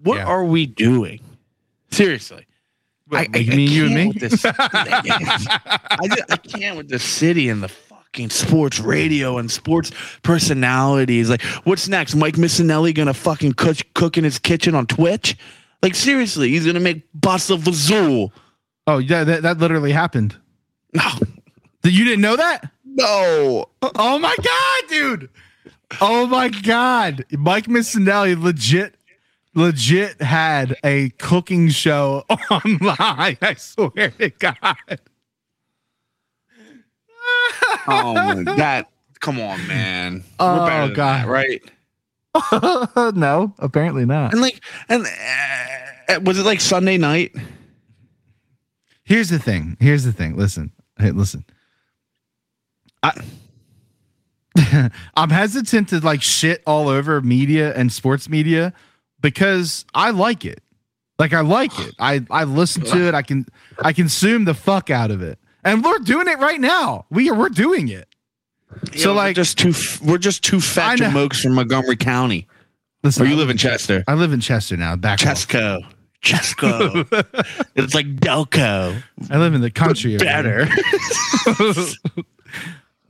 What 0.02 0.16
Yeah. 0.18 0.24
are 0.26 0.44
we 0.44 0.66
doing? 0.66 1.20
Seriously. 1.90 2.46
I, 3.12 3.28
I, 3.34 3.38
you 3.38 3.50
mean 3.56 3.70
you 3.70 3.86
and 3.86 3.94
can't 3.94 3.94
me? 3.94 4.08
with 4.08 4.30
This, 4.30 4.44
I, 4.58 6.08
just, 6.08 6.32
I 6.32 6.36
can't 6.38 6.76
with 6.78 6.88
the 6.88 6.98
city 6.98 7.50
and 7.50 7.62
the 7.62 7.68
fucking 7.68 8.30
sports 8.30 8.78
radio 8.80 9.36
and 9.38 9.50
sports 9.50 9.90
personalities. 10.22 11.28
Like, 11.28 11.42
what's 11.64 11.88
next? 11.88 12.14
Mike 12.14 12.34
Missanelli 12.36 12.94
gonna 12.94 13.12
fucking 13.14 13.52
cook, 13.52 13.76
cook 13.94 14.16
in 14.16 14.24
his 14.24 14.38
kitchen 14.38 14.74
on 14.74 14.86
Twitch? 14.86 15.36
Like, 15.82 15.94
seriously, 15.94 16.50
he's 16.50 16.64
gonna 16.64 16.80
make 16.80 17.02
Bassa 17.12 17.58
Vazul. 17.58 18.30
Oh 18.86 18.98
yeah, 18.98 19.24
that, 19.24 19.42
that 19.42 19.58
literally 19.58 19.92
happened. 19.92 20.36
No, 20.94 21.08
You 21.84 22.04
didn't 22.04 22.20
know 22.20 22.36
that? 22.36 22.70
no. 22.84 23.66
Oh 23.82 24.18
my 24.18 24.36
god, 24.36 24.90
dude! 24.90 25.30
Oh 26.00 26.26
my 26.26 26.48
god, 26.48 27.24
Mike 27.32 27.66
Missanelli 27.66 28.40
legit, 28.40 28.96
legit 29.54 30.20
had 30.20 30.76
a 30.84 31.10
cooking 31.18 31.68
show 31.70 32.24
online. 32.50 33.38
I 33.40 33.54
swear 33.58 34.10
to 34.10 34.30
God. 34.30 35.00
Oh 37.86 38.14
my 38.14 38.42
that 38.56 38.88
come 39.22 39.40
on, 39.40 39.66
man. 39.66 40.24
Oh, 40.38 40.90
God. 40.92 40.96
that, 40.96 41.26
right? 41.28 41.62
no, 43.16 43.54
apparently 43.58 44.04
not. 44.04 44.32
And 44.32 44.42
like, 44.42 44.60
and 44.90 45.06
uh, 45.06 46.20
was 46.22 46.38
it 46.38 46.44
like 46.44 46.60
Sunday 46.60 46.98
night? 46.98 47.34
Here's 49.04 49.28
the 49.28 49.38
thing. 49.38 49.76
Here's 49.80 50.04
the 50.04 50.12
thing. 50.12 50.36
Listen. 50.36 50.72
Hey, 50.98 51.10
listen. 51.10 51.44
I 53.02 53.12
I'm 55.16 55.30
hesitant 55.30 55.88
to 55.90 56.00
like 56.00 56.22
shit 56.22 56.62
all 56.66 56.88
over 56.88 57.20
media 57.20 57.74
and 57.74 57.90
sports 57.92 58.28
media 58.28 58.72
because 59.20 59.84
I 59.94 60.10
like 60.10 60.44
it. 60.44 60.62
Like 61.18 61.32
I 61.32 61.40
like 61.40 61.76
it. 61.80 61.94
I 61.98 62.24
I 62.30 62.44
listen 62.44 62.82
to 62.84 63.08
it. 63.08 63.14
I 63.14 63.22
can 63.22 63.46
I 63.82 63.92
consume 63.92 64.44
the 64.44 64.54
fuck 64.54 64.90
out 64.90 65.10
of 65.10 65.22
it. 65.22 65.38
And 65.64 65.84
we're 65.84 65.98
doing 65.98 66.28
it 66.28 66.38
right 66.38 66.60
now. 66.60 67.06
We 67.10 67.30
are 67.30 67.34
we're 67.34 67.48
doing 67.48 67.88
it. 67.88 68.08
So, 68.96 69.12
like- 69.12 69.36
just 69.36 69.58
two, 69.58 69.74
we're 70.02 70.18
just 70.18 70.42
two 70.42 70.60
fat 70.60 70.98
jamokes 70.98 71.40
from 71.42 71.54
Montgomery 71.54 71.96
County. 71.96 72.48
Listen, 73.04 73.26
Or 73.26 73.28
you 73.28 73.36
live 73.36 73.50
in 73.50 73.56
Chester? 73.58 74.02
I 74.08 74.14
live 74.14 74.32
in 74.32 74.40
Chester 74.40 74.76
now. 74.76 74.96
Back. 74.96 75.18
Chesco, 75.18 75.84
Chesco. 76.22 77.06
it's 77.74 77.94
like 77.94 78.06
Delco. 78.16 79.02
I 79.30 79.38
live 79.38 79.54
in 79.54 79.60
the 79.60 79.70
country. 79.70 80.16
Better. 80.16 80.66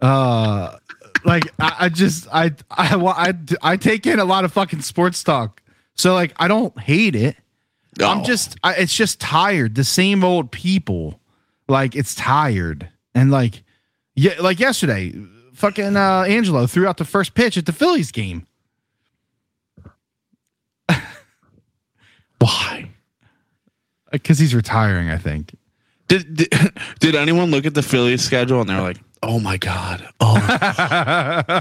uh 0.03 0.77
like 1.25 1.45
I, 1.61 1.77
I 1.81 1.89
just 1.89 2.27
I 2.33 2.53
I 2.71 2.97
I 2.97 3.35
I 3.63 3.77
take 3.77 4.07
in 4.07 4.19
a 4.19 4.25
lot 4.25 4.45
of 4.45 4.53
fucking 4.53 4.81
sports 4.83 5.23
talk. 5.23 5.63
So 5.95 6.15
like 6.15 6.33
I 6.37 6.49
don't 6.49 6.77
hate 6.81 7.15
it. 7.15 7.37
No. 7.99 8.09
I'm 8.09 8.21
Oh. 8.21 8.25
just 8.25 8.57
I, 8.65 8.75
it's 8.77 8.95
just 8.95 9.21
tired. 9.21 9.75
The 9.75 9.85
same 9.85 10.25
old 10.25 10.51
people. 10.51 11.21
Like 11.69 11.95
it's 11.95 12.15
tired. 12.15 12.89
And 13.15 13.31
like 13.31 13.63
yeah, 14.15 14.35
like 14.41 14.59
yesterday, 14.59 15.13
fucking 15.53 15.97
uh 15.97 16.25
Angelo 16.27 16.67
threw 16.67 16.89
out 16.89 16.97
the 16.97 17.05
first 17.05 17.35
pitch 17.35 17.57
at 17.59 17.67
the 17.67 17.73
Phillies 17.73 18.11
game. 18.11 18.47
why. 22.39 22.89
Because 24.13 24.39
he's 24.39 24.55
retiring, 24.55 25.11
I 25.11 25.17
think. 25.17 25.55
Did, 26.09 26.37
did 26.37 26.49
did 27.01 27.15
anyone 27.15 27.51
look 27.51 27.67
at 27.67 27.75
the 27.75 27.83
Phillies 27.83 28.23
schedule 28.23 28.61
and 28.61 28.69
they're 28.69 28.83
like, 28.83 28.99
"Oh 29.23 29.41
my 29.41 29.57
god, 29.57 30.07
oh 30.21 30.35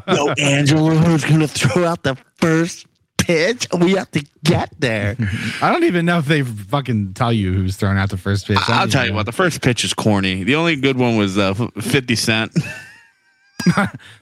no, 0.08 0.34
Angelo 0.38 0.90
who's 0.90 1.24
gonna 1.24 1.48
throw 1.48 1.86
out 1.86 2.04
the 2.04 2.18
first 2.36 2.86
pitch? 3.18 3.66
We 3.80 3.94
have 3.94 4.12
to 4.12 4.26
get 4.44 4.70
there." 4.78 5.16
I 5.62 5.72
don't 5.72 5.86
even 5.86 6.06
know 6.06 6.20
if 6.20 6.26
they 6.26 6.42
fucking 6.42 7.14
tell 7.14 7.32
you 7.32 7.54
who's 7.54 7.78
throwing 7.78 7.98
out 7.98 8.10
the 8.10 8.18
first 8.18 8.46
pitch. 8.46 8.58
I, 8.68 8.82
I'll 8.82 8.88
tell 8.90 9.08
you 9.08 9.14
what, 9.14 9.26
the 9.26 9.32
first 9.32 9.62
pitch 9.62 9.86
is 9.86 9.94
corny. 9.94 10.44
The 10.44 10.56
only 10.56 10.76
good 10.76 10.98
one 10.98 11.16
was 11.16 11.38
uh, 11.38 11.54
Fifty 11.80 12.16
Cent. 12.16 12.52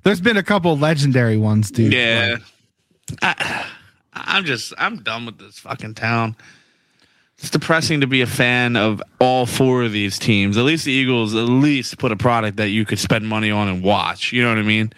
There's 0.03 0.21
been 0.21 0.37
a 0.37 0.43
couple 0.43 0.77
legendary 0.77 1.37
ones, 1.37 1.71
dude. 1.71 1.93
Yeah, 1.93 2.37
I, 3.23 3.65
I'm 4.13 4.45
just 4.45 4.73
I'm 4.77 5.01
done 5.01 5.25
with 5.25 5.39
this 5.39 5.57
fucking 5.57 5.95
town. 5.95 6.35
It's 7.39 7.49
depressing 7.49 8.01
to 8.01 8.07
be 8.07 8.21
a 8.21 8.27
fan 8.27 8.75
of 8.75 9.01
all 9.19 9.45
four 9.45 9.83
of 9.83 9.93
these 9.93 10.19
teams. 10.19 10.57
At 10.57 10.65
least 10.65 10.83
the 10.85 10.91
Eagles 10.91 11.33
at 11.35 11.43
least 11.43 11.97
put 11.97 12.11
a 12.11 12.17
product 12.17 12.57
that 12.57 12.67
you 12.69 12.83
could 12.85 12.99
spend 12.99 13.27
money 13.27 13.49
on 13.49 13.69
and 13.69 13.81
watch. 13.81 14.33
You 14.33 14.43
know 14.43 14.49
what 14.49 14.57
I 14.57 14.63
mean? 14.63 14.91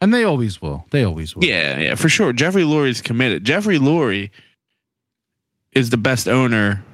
And 0.00 0.14
they 0.14 0.22
always 0.22 0.62
will. 0.62 0.86
They 0.90 1.02
always 1.04 1.34
will. 1.34 1.44
Yeah, 1.44 1.76
yeah, 1.78 1.94
for 1.96 2.08
sure. 2.08 2.32
Jeffrey 2.32 2.62
Lurie's 2.62 3.00
committed. 3.02 3.44
Jeffrey 3.44 3.78
Lurie 3.80 4.30
is 5.72 5.90
the 5.90 5.96
best 5.96 6.28
owner 6.28 6.84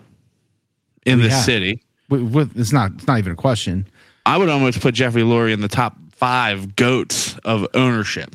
in 1.05 1.19
the 1.21 1.29
Yeah. 1.29 1.41
city. 1.43 1.83
With, 2.09 2.23
with, 2.23 2.59
it's 2.59 2.73
not. 2.73 2.93
It's 2.95 3.07
not 3.07 3.19
even 3.19 3.33
a 3.33 3.37
question. 3.37 3.87
I 4.25 4.39
would 4.39 4.49
almost 4.49 4.81
put 4.81 4.95
Jeffrey 4.95 5.23
Lurie 5.23 5.53
in 5.53 5.61
the 5.61 5.69
top 5.69 5.97
five 6.13 6.77
goats 6.77 7.37
of 7.45 7.67
ownership. 7.75 8.35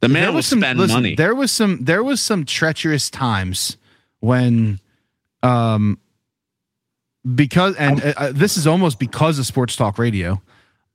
The 0.00 0.08
man 0.08 0.34
will 0.34 0.42
spend 0.42 0.78
listen, 0.78 0.94
money. 0.94 1.14
There 1.14 1.36
was 1.36 1.52
some. 1.52 1.84
There 1.84 2.02
was 2.02 2.20
some 2.20 2.44
treacherous 2.44 3.10
times 3.10 3.76
when, 4.20 4.80
um, 5.42 5.98
because 7.34 7.76
and 7.76 8.02
uh, 8.02 8.32
this 8.32 8.56
is 8.56 8.66
almost 8.66 8.98
because 8.98 9.38
of 9.38 9.46
sports 9.46 9.76
talk 9.76 9.98
radio. 9.98 10.40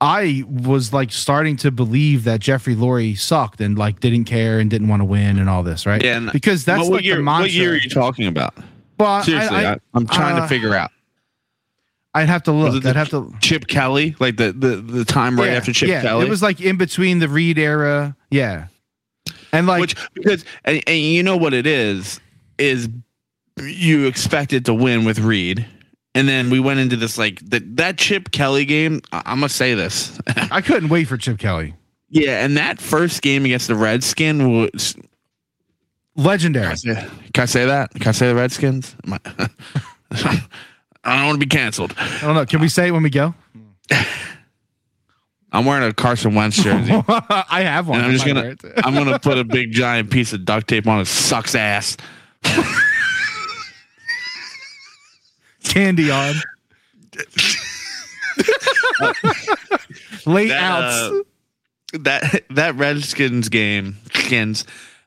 I 0.01 0.43
was 0.47 0.91
like 0.91 1.11
starting 1.13 1.55
to 1.57 1.71
believe 1.71 2.25
that 2.25 2.41
Jeffrey 2.41 2.75
Lurie 2.75 3.17
sucked 3.17 3.61
and 3.61 3.77
like 3.77 4.01
didn't 4.01 4.25
care 4.25 4.59
and 4.59 4.69
didn't 4.69 4.89
want 4.89 4.99
to 4.99 5.05
win 5.05 5.39
and 5.39 5.49
all 5.49 5.63
this, 5.63 5.85
right? 5.85 6.03
Yeah, 6.03 6.17
and- 6.17 6.31
because 6.31 6.65
that's 6.65 6.81
what, 6.81 6.89
what 6.89 6.95
like 6.97 7.05
year, 7.05 7.15
the 7.15 7.23
mantra. 7.23 7.43
what 7.43 7.51
year 7.51 7.73
are 7.73 7.77
you 7.77 7.89
talking 7.89 8.27
about? 8.27 8.53
Well, 8.99 9.09
I- 9.09 9.21
Seriously, 9.21 9.57
I, 9.57 9.73
I, 9.73 9.77
am 9.95 10.07
trying 10.07 10.37
uh, 10.37 10.41
to 10.41 10.47
figure 10.47 10.75
out. 10.75 10.91
I'd 12.13 12.27
have 12.27 12.43
to 12.43 12.51
look. 12.51 12.85
I'd 12.85 12.95
have 12.95 13.09
to. 13.09 13.33
Chip 13.39 13.67
Kelly, 13.67 14.15
like 14.19 14.37
the 14.37 14.51
the, 14.51 14.75
the 14.75 15.05
time 15.05 15.39
right 15.39 15.49
yeah, 15.49 15.57
after 15.57 15.73
Chip 15.73 15.89
yeah, 15.89 16.01
Kelly. 16.01 16.25
It 16.25 16.29
was 16.29 16.43
like 16.43 16.61
in 16.61 16.77
between 16.77 17.19
the 17.19 17.27
Reid 17.27 17.57
era. 17.57 18.15
Yeah. 18.29 18.67
And 19.51 19.67
like 19.67 19.81
which 19.81 19.95
because 20.13 20.45
and, 20.65 20.83
and 20.85 20.99
you 20.99 21.23
know 21.23 21.37
what 21.37 21.53
it 21.53 21.65
is 21.65 22.19
is 22.57 22.89
you 23.57 24.05
expected 24.05 24.65
to 24.65 24.73
win 24.73 25.05
with 25.05 25.19
Reid, 25.19 25.65
and 26.15 26.27
then 26.27 26.49
we 26.49 26.59
went 26.59 26.79
into 26.79 26.95
this 26.95 27.17
like 27.17 27.39
that 27.49 27.77
that 27.77 27.97
Chip 27.97 28.31
Kelly 28.31 28.65
game. 28.65 29.01
I, 29.11 29.23
I'm 29.25 29.37
gonna 29.39 29.49
say 29.49 29.73
this, 29.73 30.19
I 30.27 30.61
couldn't 30.61 30.89
wait 30.89 31.05
for 31.07 31.17
Chip 31.17 31.39
Kelly. 31.39 31.75
yeah, 32.09 32.43
and 32.43 32.57
that 32.57 32.79
first 32.79 33.21
game 33.21 33.45
against 33.45 33.67
the 33.67 33.75
Redskins 33.75 34.43
was. 34.43 34.95
Legendary. 36.15 36.75
Can 36.75 37.09
I 37.37 37.45
say 37.45 37.65
that? 37.65 37.89
Can 37.95 38.09
I 38.09 38.11
say 38.11 38.27
the 38.27 38.35
Redskins? 38.35 38.95
I, 39.07 39.17
I 41.03 41.17
don't 41.17 41.25
want 41.25 41.41
to 41.41 41.45
be 41.45 41.47
canceled. 41.47 41.95
I 41.97 42.21
don't 42.21 42.35
know. 42.35 42.45
Can 42.45 42.61
we 42.61 42.69
say 42.69 42.89
it 42.89 42.91
when 42.91 43.01
we 43.01 43.09
go? 43.09 43.33
I'm 45.51 45.65
wearing 45.65 45.87
a 45.87 45.93
Carson 45.93 46.35
Wentz 46.35 46.61
jersey. 46.61 46.93
I 47.07 47.61
have 47.63 47.87
one. 47.87 47.99
I'm 47.99 48.11
just 48.11 48.25
gonna 48.25 48.41
wear 48.41 48.51
it 48.51 48.59
too. 48.59 48.73
I'm 48.77 48.93
gonna 48.93 49.19
put 49.19 49.37
a 49.37 49.43
big 49.43 49.71
giant 49.71 50.11
piece 50.11 50.33
of 50.33 50.45
duct 50.45 50.67
tape 50.67 50.87
on 50.87 50.99
his 50.99 51.09
sucks 51.09 51.55
ass. 51.55 51.97
Candy 55.63 56.11
on. 56.11 56.35
Late 60.25 60.47
That, 60.49 60.61
outs. 60.61 60.95
uh, 60.95 61.21
that 61.99 62.43
that 62.51 62.75
Redskins 62.75 63.49
game, 63.49 63.97
skins, 64.13 64.65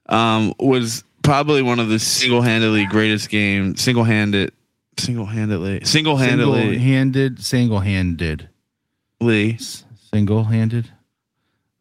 um, 0.09 0.55
was 0.59 1.03
probably 1.23 1.63
one 1.63 1.81
of 1.81 1.89
the 1.89 1.99
single-handedly 1.99 2.87
greatest 2.87 3.29
games. 3.31 3.81
Single-handed, 3.83 4.53
single-handedly, 4.99 5.81
single-handedly, 5.85 6.63
Single-handed, 6.63 7.43
single-handed, 7.43 8.49
S- 9.21 9.85
single-handed. 10.13 10.91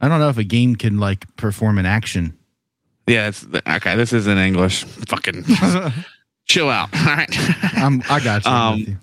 I 0.02 0.08
don't 0.08 0.20
know 0.20 0.30
if 0.30 0.38
a 0.38 0.44
game 0.44 0.76
can 0.76 0.98
like 1.00 1.26
perform 1.36 1.78
an 1.78 1.86
action. 1.86 2.38
yeah. 3.08 3.28
It's 3.28 3.46
okay. 3.68 3.96
This 3.96 4.14
isn't 4.14 4.38
English. 4.38 4.84
Fucking 4.86 5.44
chill 6.46 6.70
out. 6.70 6.90
All 6.96 7.06
right. 7.06 7.30
I'm, 7.78 8.02
I 8.10 8.20
got 8.24 8.46
you. 8.46 8.52
Um, 8.52 8.78
you. 8.80 8.98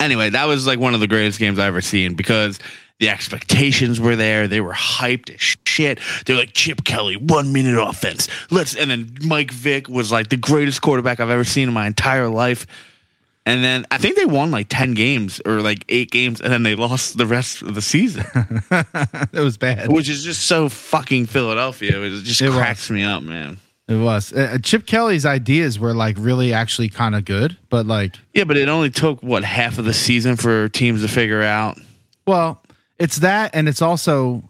anyway, 0.00 0.30
that 0.30 0.44
was 0.46 0.66
like 0.66 0.78
one 0.78 0.94
of 0.94 1.00
the 1.00 1.06
greatest 1.08 1.38
games 1.38 1.58
I've 1.58 1.66
ever 1.66 1.80
seen 1.80 2.14
because 2.14 2.58
the 2.98 3.08
expectations 3.10 4.00
were 4.00 4.16
there. 4.16 4.48
They 4.48 4.60
were 4.60 4.72
hyped 4.72 5.34
as 5.34 5.40
shit. 5.64 5.98
They're 6.24 6.36
like 6.36 6.52
Chip 6.54 6.84
Kelly, 6.84 7.16
one 7.16 7.52
minute 7.52 7.78
offense. 7.80 8.28
Let's 8.50 8.74
and 8.74 8.90
then 8.90 9.16
Mike 9.22 9.50
Vick 9.50 9.88
was 9.88 10.10
like 10.10 10.28
the 10.30 10.36
greatest 10.38 10.80
quarterback 10.82 11.20
I've 11.20 11.30
ever 11.30 11.44
seen 11.44 11.68
in 11.68 11.74
my 11.74 11.86
entire 11.86 12.28
life. 12.28 12.66
And 13.48 13.62
then 13.62 13.86
I 13.92 13.98
think 13.98 14.16
they 14.16 14.24
won 14.24 14.50
like 14.50 14.66
ten 14.68 14.94
games 14.94 15.40
or 15.46 15.60
like 15.60 15.84
eight 15.88 16.10
games, 16.10 16.40
and 16.40 16.52
then 16.52 16.64
they 16.64 16.74
lost 16.74 17.16
the 17.16 17.26
rest 17.26 17.62
of 17.62 17.74
the 17.76 17.82
season, 17.82 18.24
It 18.72 19.34
was 19.40 19.56
bad. 19.56 19.92
which 19.92 20.08
is 20.08 20.24
just 20.24 20.48
so 20.48 20.68
fucking 20.68 21.26
Philadelphia. 21.26 22.00
It 22.02 22.22
just 22.24 22.40
It 22.42 22.48
was. 22.48 22.56
cracks 22.56 22.90
me 22.90 23.04
up, 23.04 23.22
man. 23.22 23.58
It 23.88 23.94
was. 23.96 24.32
Uh, 24.32 24.58
Chip 24.62 24.84
Kelly's 24.86 25.24
ideas 25.24 25.78
were 25.78 25.94
like 25.94 26.16
really 26.18 26.52
actually 26.52 26.88
kind 26.88 27.14
of 27.14 27.24
good, 27.24 27.56
but 27.70 27.86
like, 27.86 28.16
Yeah, 28.34 28.44
but 28.44 28.56
it 28.56 28.68
only 28.68 28.90
took 28.90 29.22
what 29.22 29.44
half 29.44 29.78
of 29.78 29.84
the 29.84 29.94
season 29.94 30.34
for 30.36 30.68
teams 30.68 31.02
to 31.02 31.08
figure 31.08 31.42
out. 31.42 31.78
well, 32.26 32.62
it's 32.98 33.18
that, 33.18 33.54
and 33.54 33.68
it's 33.68 33.82
also, 33.82 34.42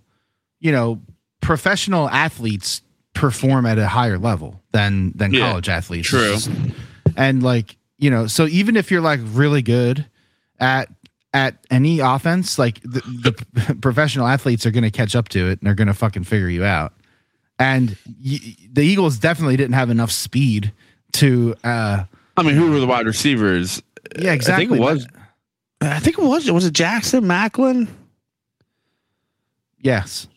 you 0.60 0.72
know, 0.72 1.02
professional 1.42 2.08
athletes 2.08 2.80
perform 3.12 3.66
at 3.66 3.78
a 3.78 3.86
higher 3.88 4.18
level 4.18 4.62
than 4.72 5.12
than 5.16 5.34
Yeah, 5.34 5.48
college 5.50 5.68
athletes. 5.68 6.08
true. 6.08 6.36
And 7.16 7.42
like, 7.42 7.76
you 7.98 8.10
know, 8.10 8.26
so 8.26 8.46
even 8.46 8.76
if 8.76 8.90
you're 8.90 9.00
like 9.00 9.20
really 9.22 9.62
good 9.62 10.06
at 10.60 10.88
at 11.34 11.56
any 11.70 11.98
offense, 12.00 12.58
like 12.58 12.80
the, 12.82 13.00
the 13.54 13.74
professional 13.82 14.26
athletes 14.26 14.64
are 14.64 14.70
going 14.70 14.84
to 14.84 14.90
catch 14.90 15.14
up 15.14 15.28
to 15.30 15.48
it 15.50 15.58
and 15.60 15.66
they're 15.66 15.74
going 15.74 15.88
to 15.88 15.94
fucking 15.94 16.24
figure 16.24 16.48
you 16.48 16.64
out. 16.64 16.92
And 17.58 17.96
y- 18.22 18.56
the 18.72 18.82
Eagles 18.82 19.18
definitely 19.18 19.56
didn't 19.56 19.74
have 19.74 19.90
enough 19.90 20.10
speed 20.12 20.72
to. 21.12 21.54
uh 21.64 22.04
I 22.36 22.42
mean, 22.42 22.54
who 22.54 22.70
were 22.70 22.78
the 22.80 22.86
wide 22.86 23.06
receivers? 23.06 23.82
Yeah, 24.18 24.32
exactly. 24.32 24.64
I 24.64 24.68
think 24.68 24.78
it 24.78 24.82
was. 24.82 25.06
I 25.80 25.98
think 26.00 26.18
it 26.18 26.22
was. 26.24 26.50
Was 26.50 26.64
it 26.66 26.72
Jackson 26.74 27.24
Maclin? 27.24 27.88
Yes. 29.80 30.28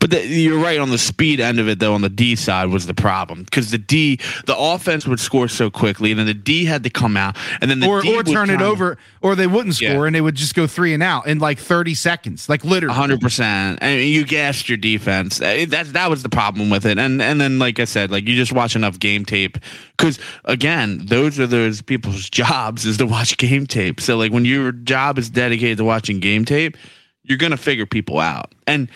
But 0.00 0.10
the, 0.10 0.26
you're 0.26 0.58
right 0.62 0.78
on 0.78 0.90
the 0.90 0.98
speed 0.98 1.40
end 1.40 1.58
of 1.60 1.68
it, 1.68 1.78
though. 1.78 1.94
On 1.94 2.00
the 2.02 2.08
D 2.08 2.36
side 2.36 2.68
was 2.68 2.86
the 2.86 2.94
problem 2.94 3.44
because 3.44 3.70
the 3.70 3.78
D, 3.78 4.18
the 4.46 4.56
offense 4.56 5.06
would 5.06 5.20
score 5.20 5.48
so 5.48 5.70
quickly, 5.70 6.10
and 6.10 6.18
then 6.18 6.26
the 6.26 6.34
D 6.34 6.64
had 6.64 6.82
to 6.84 6.90
come 6.90 7.16
out, 7.16 7.36
and 7.60 7.70
then 7.70 7.80
the 7.80 7.88
or 7.88 8.02
D 8.02 8.14
or 8.16 8.22
turn 8.22 8.50
it 8.50 8.60
over, 8.62 8.98
or 9.22 9.34
they 9.34 9.46
wouldn't 9.46 9.74
score 9.76 9.88
Yeah. 9.88 10.04
and 10.04 10.14
they 10.14 10.20
would 10.20 10.34
just 10.34 10.54
go 10.54 10.66
three 10.66 10.94
and 10.94 11.02
out 11.02 11.26
in 11.26 11.38
like 11.38 11.58
thirty 11.58 11.94
seconds, 11.94 12.48
like 12.48 12.64
literally. 12.64 12.94
hundred 12.94 13.20
percent. 13.20 13.78
I 13.82 13.96
mean, 13.96 14.12
you 14.12 14.24
gassed 14.24 14.68
your 14.68 14.78
defense. 14.78 15.38
That 15.38 15.86
that 15.92 16.10
was 16.10 16.22
the 16.22 16.28
problem 16.28 16.70
with 16.70 16.86
it. 16.86 16.98
And 16.98 17.20
and 17.22 17.40
then, 17.40 17.58
like 17.58 17.78
I 17.80 17.84
said, 17.84 18.10
like 18.10 18.26
you 18.28 18.34
just 18.36 18.52
watch 18.52 18.76
enough 18.76 18.98
game 18.98 19.24
tape 19.24 19.58
because 19.96 20.18
again, 20.44 21.06
those 21.06 21.38
are 21.38 21.46
those 21.46 21.82
people's 21.82 22.28
jobs 22.30 22.84
is 22.84 22.96
to 22.98 23.06
watch 23.06 23.36
game 23.36 23.66
tape. 23.66 24.00
So 24.00 24.16
like 24.16 24.32
when 24.32 24.44
your 24.44 24.72
job 24.72 25.18
is 25.18 25.30
dedicated 25.30 25.78
to 25.78 25.84
watching 25.84 26.20
game 26.20 26.44
tape, 26.44 26.76
you're 27.22 27.38
gonna 27.38 27.56
figure 27.56 27.86
people 27.86 28.18
out. 28.18 28.52
And 28.66 28.88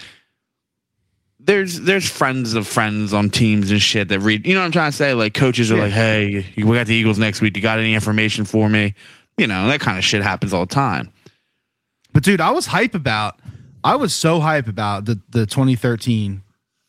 there's 1.49 1.81
there's 1.81 2.07
friends 2.09 2.53
of 2.53 2.67
friends 2.67 3.15
on 3.15 3.31
teams 3.31 3.71
and 3.71 3.81
shit 3.81 4.09
that 4.09 4.21
read. 4.21 4.47
You 4.47 4.53
know 4.53 4.61
what 4.61 4.67
I'm 4.67 4.73
trying 4.73 4.91
to 4.91 4.97
say? 4.97 5.15
Like 5.15 5.33
coaches 5.33 5.73
are 5.73 5.77
Yeah. 5.77 5.83
like, 5.85 5.93
hey, 5.93 6.47
we 6.59 6.63
got 6.77 6.87
the 6.87 6.95
Eagles 6.95 7.19
next 7.19 7.41
week. 7.41 7.57
You 7.57 7.63
got 7.63 7.79
any 7.79 7.95
information 7.95 8.45
for 8.45 8.69
me? 8.69 8.95
You 9.39 9.47
know 9.47 9.67
that 9.69 9.81
kind 9.81 9.97
of 9.97 10.05
shit 10.05 10.23
happens 10.23 10.53
all 10.53 10.67
the 10.67 10.75
time. 10.75 11.11
But 12.13 12.23
dude, 12.23 12.43
I 12.43 12.51
was 12.51 12.67
hype 12.67 12.95
about. 12.95 13.41
I 13.83 13.97
was 13.97 14.15
so 14.15 14.41
hype 14.41 14.69
about 14.69 15.07
the 15.07 15.19
the 15.31 15.47
2013 15.47 16.43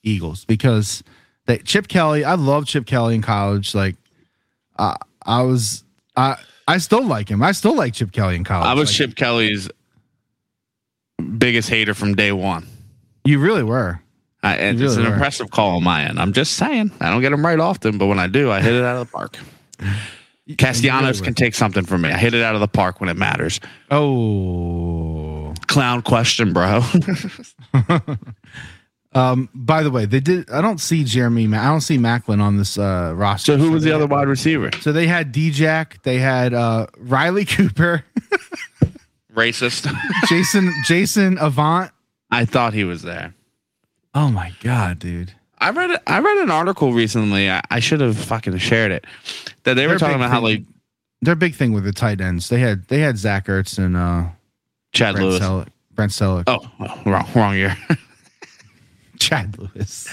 Eagles 0.03 0.43
because 0.43 1.03
they 1.45 1.59
Chip 1.59 1.87
Kelly. 1.87 2.25
I 2.25 2.33
love 2.33 2.65
Chip 2.65 2.85
Kelly 2.85 3.15
in 3.15 3.21
college. 3.21 3.73
Like, 3.73 3.95
I 4.77 4.97
I 5.25 5.43
was 5.43 5.85
I 6.17 6.35
I 6.67 6.79
still 6.79 7.05
like 7.05 7.29
him. 7.29 7.41
I 7.41 7.53
still 7.53 7.75
like 7.75 7.93
Chip 7.93 8.11
Kelly 8.11 8.35
in 8.35 8.43
college. 8.43 8.67
I 8.67 8.73
was 8.73 8.89
Like, 8.89 8.95
Chip 8.97 9.15
Kelly's 9.15 9.69
biggest 11.37 11.69
hater 11.69 11.93
from 11.93 12.15
day 12.15 12.33
one. 12.33 12.67
You 13.23 13.39
really 13.39 13.63
were. 13.63 14.01
I, 14.41 14.55
it's 14.55 14.79
really 14.81 14.95
an 14.97 15.03
were. 15.03 15.13
impressive 15.13 15.51
call 15.51 15.75
on 15.77 15.83
my 15.83 16.03
end. 16.05 16.19
I'm 16.19 16.31
just 16.33 16.53
saying. 16.53 16.91
I 17.01 17.09
don't 17.09 17.21
get 17.21 17.31
them 17.31 17.45
right 17.45 17.59
often, 17.59 17.97
but 17.97 18.07
when 18.07 18.19
I 18.19 18.27
do, 18.27 18.51
I 18.51 18.61
hit 18.61 18.73
it 18.73 18.83
out 18.83 18.95
of 18.97 19.07
the 19.07 19.11
park. 19.11 19.37
Castellanos 20.57 21.19
were. 21.19 21.25
can 21.25 21.33
take 21.35 21.53
something 21.53 21.85
from 21.85 22.01
me. 22.01 22.09
I 22.09 22.17
hit 22.17 22.33
it 22.33 22.41
out 22.41 22.55
of 22.55 22.61
the 22.61 22.67
park 22.67 22.99
when 23.01 23.09
it 23.09 23.17
matters. 23.17 23.59
Oh. 23.91 25.53
Clown 25.67 26.01
question, 26.01 26.53
bro. 26.53 26.81
Um. 29.11 29.49
By 29.55 29.81
the 29.81 29.89
way, 29.89 30.05
they 30.05 30.19
did. 30.19 30.51
I 30.51 30.61
don't 30.61 30.77
see 30.79 31.03
Jeremy. 31.03 31.47
I 31.55 31.65
don't 31.65 31.81
see 31.81 31.97
Maclin 31.97 32.39
on 32.39 32.57
this 32.57 32.77
uh, 32.77 33.11
roster. 33.15 33.53
so 33.53 33.57
who 33.57 33.71
was 33.71 33.83
they 33.83 33.89
the 33.89 33.95
other 33.95 34.03
had- 34.03 34.11
wide 34.11 34.27
receiver? 34.27 34.69
So 34.81 34.91
they 34.91 35.07
had 35.07 35.31
D-Jack. 35.31 36.03
They 36.03 36.19
had 36.19 36.53
uh, 36.53 36.85
Riley 36.95 37.43
Cooper, 37.45 38.05
Racist. 39.33 39.91
Jason 40.27 40.71
Jason 40.85 41.39
Avant. 41.39 41.89
I 42.29 42.45
thought 42.45 42.75
he 42.75 42.83
was 42.83 43.01
there. 43.01 43.33
Oh 44.13 44.29
my 44.29 44.53
god, 44.61 44.99
dude. 44.99 45.33
I 45.59 45.71
read 45.71 45.91
I 46.07 46.19
read 46.19 46.37
an 46.37 46.51
article 46.51 46.93
recently. 46.93 47.49
I, 47.49 47.61
I 47.69 47.79
should 47.79 48.01
have 48.01 48.17
fucking 48.17 48.57
shared 48.57 48.91
it. 48.91 49.05
That 49.63 49.73
they 49.75 49.87
were 49.87 49.97
talking 49.97 50.15
about 50.15 50.29
how 50.31 50.37
thing- 50.37 50.43
like 50.43 50.63
their 51.21 51.35
big 51.35 51.55
thing 51.55 51.73
with 51.73 51.83
the 51.83 51.91
tight 51.91 52.21
ends. 52.21 52.49
They 52.49 52.59
had 52.59 52.87
they 52.87 52.99
had 52.99 53.17
Zach 53.17 53.47
Ertz 53.47 53.77
and 53.77 53.95
uh, 53.97 54.29
Chad 54.93 55.15
Brent 55.15 55.29
Lewis. 55.41 55.67
Brent 55.93 56.11
Celek. 56.13 56.43
Oh, 56.47 56.59
well, 56.79 57.01
wrong 57.05 57.27
wrong 57.35 57.55
year. 57.55 57.77
Chad 59.19 59.57
Lewis. 59.57 60.05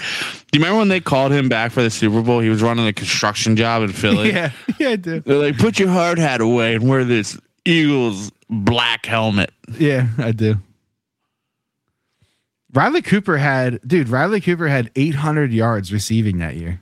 Do 0.50 0.58
you 0.58 0.64
remember 0.64 0.78
when 0.78 0.88
they 0.88 0.98
called 1.00 1.30
him 1.30 1.48
back 1.48 1.70
for 1.70 1.80
the 1.82 1.90
Super 1.90 2.22
Bowl? 2.22 2.40
He 2.40 2.48
was 2.48 2.60
running 2.60 2.88
a 2.88 2.92
construction 2.92 3.54
job 3.54 3.82
in 3.82 3.92
Philly. 3.92 4.28
yeah, 4.32 4.50
yeah, 4.78 4.88
I 4.90 4.96
do. 4.96 5.20
They're 5.20 5.38
like, 5.38 5.58
put 5.58 5.78
your 5.78 5.88
hard 5.90 6.18
hat 6.18 6.40
away 6.40 6.74
and 6.74 6.88
wear 6.88 7.04
this 7.04 7.38
Eagles 7.64 8.32
black 8.50 9.06
helmet. 9.06 9.52
Yeah, 9.78 10.08
I 10.18 10.32
do. 10.32 10.56
Riley 12.76 13.02
Cooper 13.02 13.38
had, 13.38 13.80
dude. 13.86 14.08
Riley 14.08 14.40
Cooper 14.40 14.68
had 14.68 14.90
800 14.94 15.52
yards 15.52 15.92
receiving 15.92 16.38
that 16.38 16.56
year, 16.56 16.80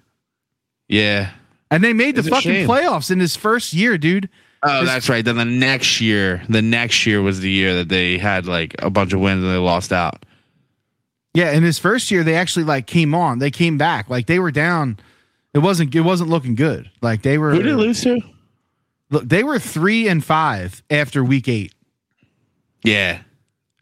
Yeah. 0.88 1.30
and 1.70 1.82
they 1.84 1.92
made 1.92 2.16
the 2.16 2.20
It's 2.20 2.28
a 2.28 2.30
fucking 2.32 2.52
shame. 2.52 2.68
playoffs 2.68 3.10
in 3.10 3.20
his 3.20 3.36
first 3.36 3.72
year, 3.72 3.96
dude. 3.96 4.28
Oh, 4.62 4.80
This- 4.80 4.88
that's 4.88 5.08
right. 5.08 5.24
Then 5.24 5.36
the 5.36 5.44
next 5.44 6.00
year, 6.00 6.42
the 6.48 6.62
next 6.62 7.06
year 7.06 7.22
was 7.22 7.40
the 7.40 7.50
year 7.50 7.74
that 7.76 7.88
they 7.90 8.18
had 8.18 8.46
like 8.46 8.74
a 8.80 8.90
bunch 8.90 9.12
of 9.12 9.20
wins 9.20 9.42
and 9.44 9.52
they 9.52 9.56
lost 9.58 9.92
out. 9.92 10.24
Yeah, 11.34 11.50
in 11.52 11.62
his 11.62 11.78
first 11.78 12.10
year, 12.10 12.22
they 12.24 12.34
actually 12.36 12.64
like 12.64 12.86
came 12.86 13.14
on. 13.14 13.38
They 13.40 13.50
came 13.50 13.76
back. 13.76 14.08
Like 14.08 14.26
they 14.26 14.38
were 14.38 14.50
down. 14.52 14.98
It 15.52 15.58
wasn't. 15.58 15.94
It 15.94 16.00
wasn't 16.00 16.30
looking 16.30 16.54
good. 16.54 16.90
Like 17.02 17.22
they 17.22 17.38
were. 17.38 17.50
Who 17.52 17.58
did 17.62 17.66
they 17.72 17.74
lose 17.76 18.00
to? 18.02 18.20
Look, 19.10 19.28
they 19.28 19.44
were 19.44 19.58
three 19.58 20.08
and 20.08 20.24
five 20.24 20.82
after 20.90 21.22
week 21.24 21.46
eight. 21.48 21.72
Yeah. 22.82 23.18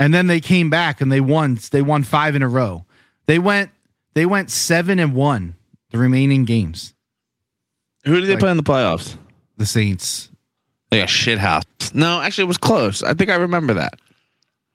And 0.03 0.13
then 0.13 0.27
they 0.27 0.41
came 0.41 0.69
back 0.71 1.01
and 1.01 1.11
they 1.13 1.21
won 1.21 1.59
they 1.71 1.83
won 1.83 2.03
five 2.03 2.35
in 2.35 2.43
a 2.43 2.49
row 2.49 2.85
they 3.27 3.39
went 3.39 3.71
they 4.15 4.27
went 4.27 4.51
seven 4.51 4.99
and 4.99 5.15
one 5.15 5.55
the 5.91 5.99
remaining 5.99 6.45
games 6.45 6.95
Who 8.05 8.15
did 8.21 8.25
they 8.27 8.33
Like- 8.33 8.41
play 8.41 8.51
in 8.51 8.57
the 8.57 8.63
playoffs? 8.63 9.17
the 9.57 9.67
saints 9.67 10.29
Like 10.91 11.05
a 11.05 11.07
shit 11.07 11.39
house. 11.39 11.65
No, 11.95 12.21
actually, 12.21 12.45
it 12.45 12.49
was 12.49 12.59
close. 12.59 13.03
I 13.03 13.15
think 13.15 13.31
I 13.31 13.37
remember 13.37 13.75
that. 13.75 13.95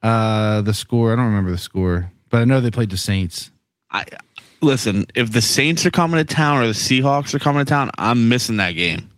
uh 0.04 0.62
the 0.62 0.74
score 0.74 1.12
i 1.12 1.16
don't 1.16 1.26
remember 1.26 1.52
the 1.52 1.58
score 1.58 2.12
but 2.30 2.38
i 2.42 2.46
know 2.46 2.62
they 2.62 2.72
played 2.72 2.90
the 2.92 2.98
saints 2.98 3.52
I 3.90 4.04
listen. 4.62 5.06
If 5.16 5.32
the 5.32 5.42
Saints 5.42 5.86
are 5.86 5.92
coming 5.92 6.18
to 6.18 6.26
town 6.26 6.62
or 6.62 6.68
the 6.68 6.74
Seahawks 6.74 7.34
are 7.34 7.40
coming 7.40 7.64
to 7.64 7.70
town, 7.70 7.90
I'm 7.98 8.28
missing 8.28 8.58
that 8.58 8.72
game. 8.74 9.10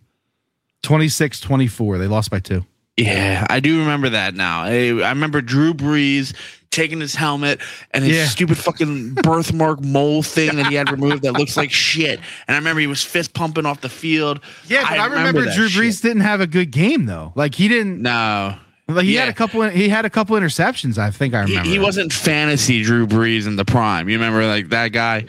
26-24 0.84 1.98
they 1.98 2.06
lost 2.06 2.30
by 2.30 2.38
two 2.40 2.64
Yeah, 3.04 3.46
I 3.48 3.60
do 3.60 3.78
remember 3.80 4.10
that 4.10 4.34
now. 4.34 4.62
I, 4.62 4.88
I 4.88 5.08
remember 5.10 5.40
Drew 5.40 5.72
Brees 5.74 6.34
taking 6.70 7.00
his 7.00 7.14
helmet 7.16 7.60
and 7.92 8.04
his 8.04 8.16
Yeah. 8.16 8.26
stupid 8.26 8.56
fucking 8.58 9.14
birthmark 9.14 9.80
mole 9.80 10.22
thing 10.22 10.54
that 10.56 10.66
he 10.66 10.74
had 10.76 10.90
removed 10.90 11.22
that 11.24 11.32
looks 11.32 11.56
like 11.56 11.72
shit. 11.72 12.20
And 12.46 12.54
I 12.54 12.58
remember 12.58 12.80
he 12.80 12.86
was 12.86 13.02
fist 13.02 13.34
pumping 13.34 13.66
off 13.66 13.80
the 13.80 13.88
field. 13.88 14.38
yeah 14.68 14.82
but 14.88 14.98
i, 15.00 15.06
remember, 15.06 15.44
that 15.46 15.54
drew 15.56 15.68
shit. 15.68 15.82
brees 15.82 16.00
didn't 16.00 16.22
have 16.22 16.40
a 16.40 16.46
good 16.46 16.70
game 16.70 17.06
though 17.06 17.32
like 17.34 17.56
he 17.56 17.66
didn't 17.66 18.00
No, 18.02 18.56
like 18.86 19.04
he 19.04 19.14
had 19.16 19.28
a 19.28 19.32
couple 19.32 19.62
he 19.68 19.88
had 19.88 20.04
a 20.04 20.10
couple 20.10 20.36
interceptions 20.36 20.96
i 20.96 21.10
think 21.10 21.34
i 21.34 21.44
he, 21.44 21.50
remember 21.54 21.70
he 21.70 21.78
wasn't 21.80 22.12
fantasy 22.12 22.82
Drew 22.84 23.04
Brees 23.06 23.46
in 23.48 23.56
the 23.56 23.64
prime. 23.64 24.08
You 24.08 24.16
remember 24.18 24.46
like 24.46 24.68
that 24.68 24.88
guy? 24.92 25.24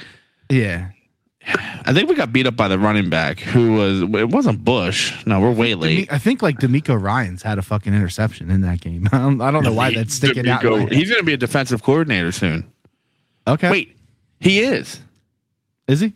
yeah 0.49 0.89
I 1.47 1.91
think 1.93 2.07
we 2.07 2.15
got 2.15 2.31
beat 2.31 2.45
up 2.45 2.55
by 2.55 2.67
the 2.67 2.77
running 2.77 3.09
back 3.09 3.39
who 3.39 3.73
was. 3.73 4.01
It 4.01 4.29
wasn't 4.29 4.63
Bush. 4.63 5.25
No, 5.25 5.39
we're 5.39 5.51
way 5.51 5.73
late. 5.73 6.11
i 6.13 6.17
think 6.19 6.41
like 6.43 6.59
DeMeco 6.59 7.01
Ryans 7.01 7.41
had 7.41 7.57
a 7.57 7.61
fucking 7.63 7.93
interception 7.93 8.51
in 8.51 8.61
that 8.61 8.79
game 8.81 9.09
i 9.11 9.17
don't, 9.17 9.41
I 9.41 9.49
don't 9.51 9.63
know 9.63 9.73
why 9.73 9.91
that's 9.93 10.13
sticking 10.13 10.47
out 10.47 10.63
in 10.63 10.69
my 10.69 10.75
DeMeco- 10.77 10.81
head. 10.89 10.91
He's 10.93 11.09
going 11.09 11.19
to 11.21 11.25
be 11.25 11.33
a 11.33 11.37
defensive 11.37 11.81
coordinator 11.83 12.31
soon. 12.31 12.71
Okay. 13.47 13.71
Wait, 13.71 13.97
he 14.39 14.59
is. 14.59 14.99
is 15.87 15.99
he? 16.01 16.13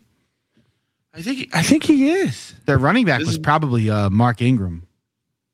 I 1.12 1.22
think 1.22 1.48
I 1.54 1.62
think 1.62 1.82
he 1.84 2.10
is. 2.10 2.54
Their 2.66 2.78
running 2.78 3.04
back 3.06 3.18
This 3.18 3.26
was 3.26 3.36
is- 3.36 3.42
probably 3.42 3.90
uh, 3.90 4.10
Mark 4.10 4.40
Ingram. 4.42 4.86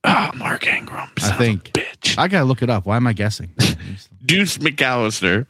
Oh, 0.05 0.31
Mark 0.35 0.66
Ingram. 0.66 1.09
I 1.16 1.20
son 1.20 1.31
of 1.35 1.41
a 1.41 1.45
think. 1.45 1.64
bitch. 1.73 2.18
I 2.18 2.29
gotta 2.29 2.45
look 2.45 2.61
it 2.62 2.68
up. 2.68 2.85
Why 2.85 2.97
am 2.97 3.07
I 3.07 3.12
guessing? 3.14 3.55
Deuce 4.27 4.59
McAllister. 4.59 5.47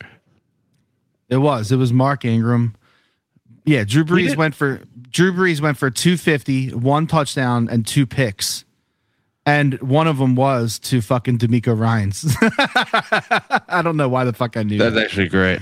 it 1.28 1.38
was. 1.38 1.72
It 1.72 1.76
was 1.76 1.92
Mark 1.92 2.24
Ingram. 2.24 2.76
Yeah, 3.64 3.84
Drew 3.84 4.04
Brees 4.04 4.36
went 4.36 4.54
for 4.54 4.80
Drew 5.10 5.32
Brees 5.32 5.60
went 5.60 5.76
for 5.78 5.90
250, 5.90 6.70
one 6.74 7.06
touchdown, 7.06 7.68
and 7.70 7.86
two 7.86 8.06
picks. 8.06 8.64
And 9.44 9.80
one 9.82 10.06
of 10.06 10.18
them 10.18 10.36
was 10.36 10.78
to 10.80 11.00
fucking 11.00 11.38
DeMeco 11.38 11.76
Ryans. 11.76 12.24
I 13.68 13.82
don't 13.82 13.96
know 13.96 14.08
why 14.08 14.24
the 14.24 14.32
fuck 14.32 14.56
I 14.56 14.62
knew. 14.62 14.78
That's 14.78 14.94
that. 14.94 15.04
actually 15.04 15.28
great. 15.28 15.60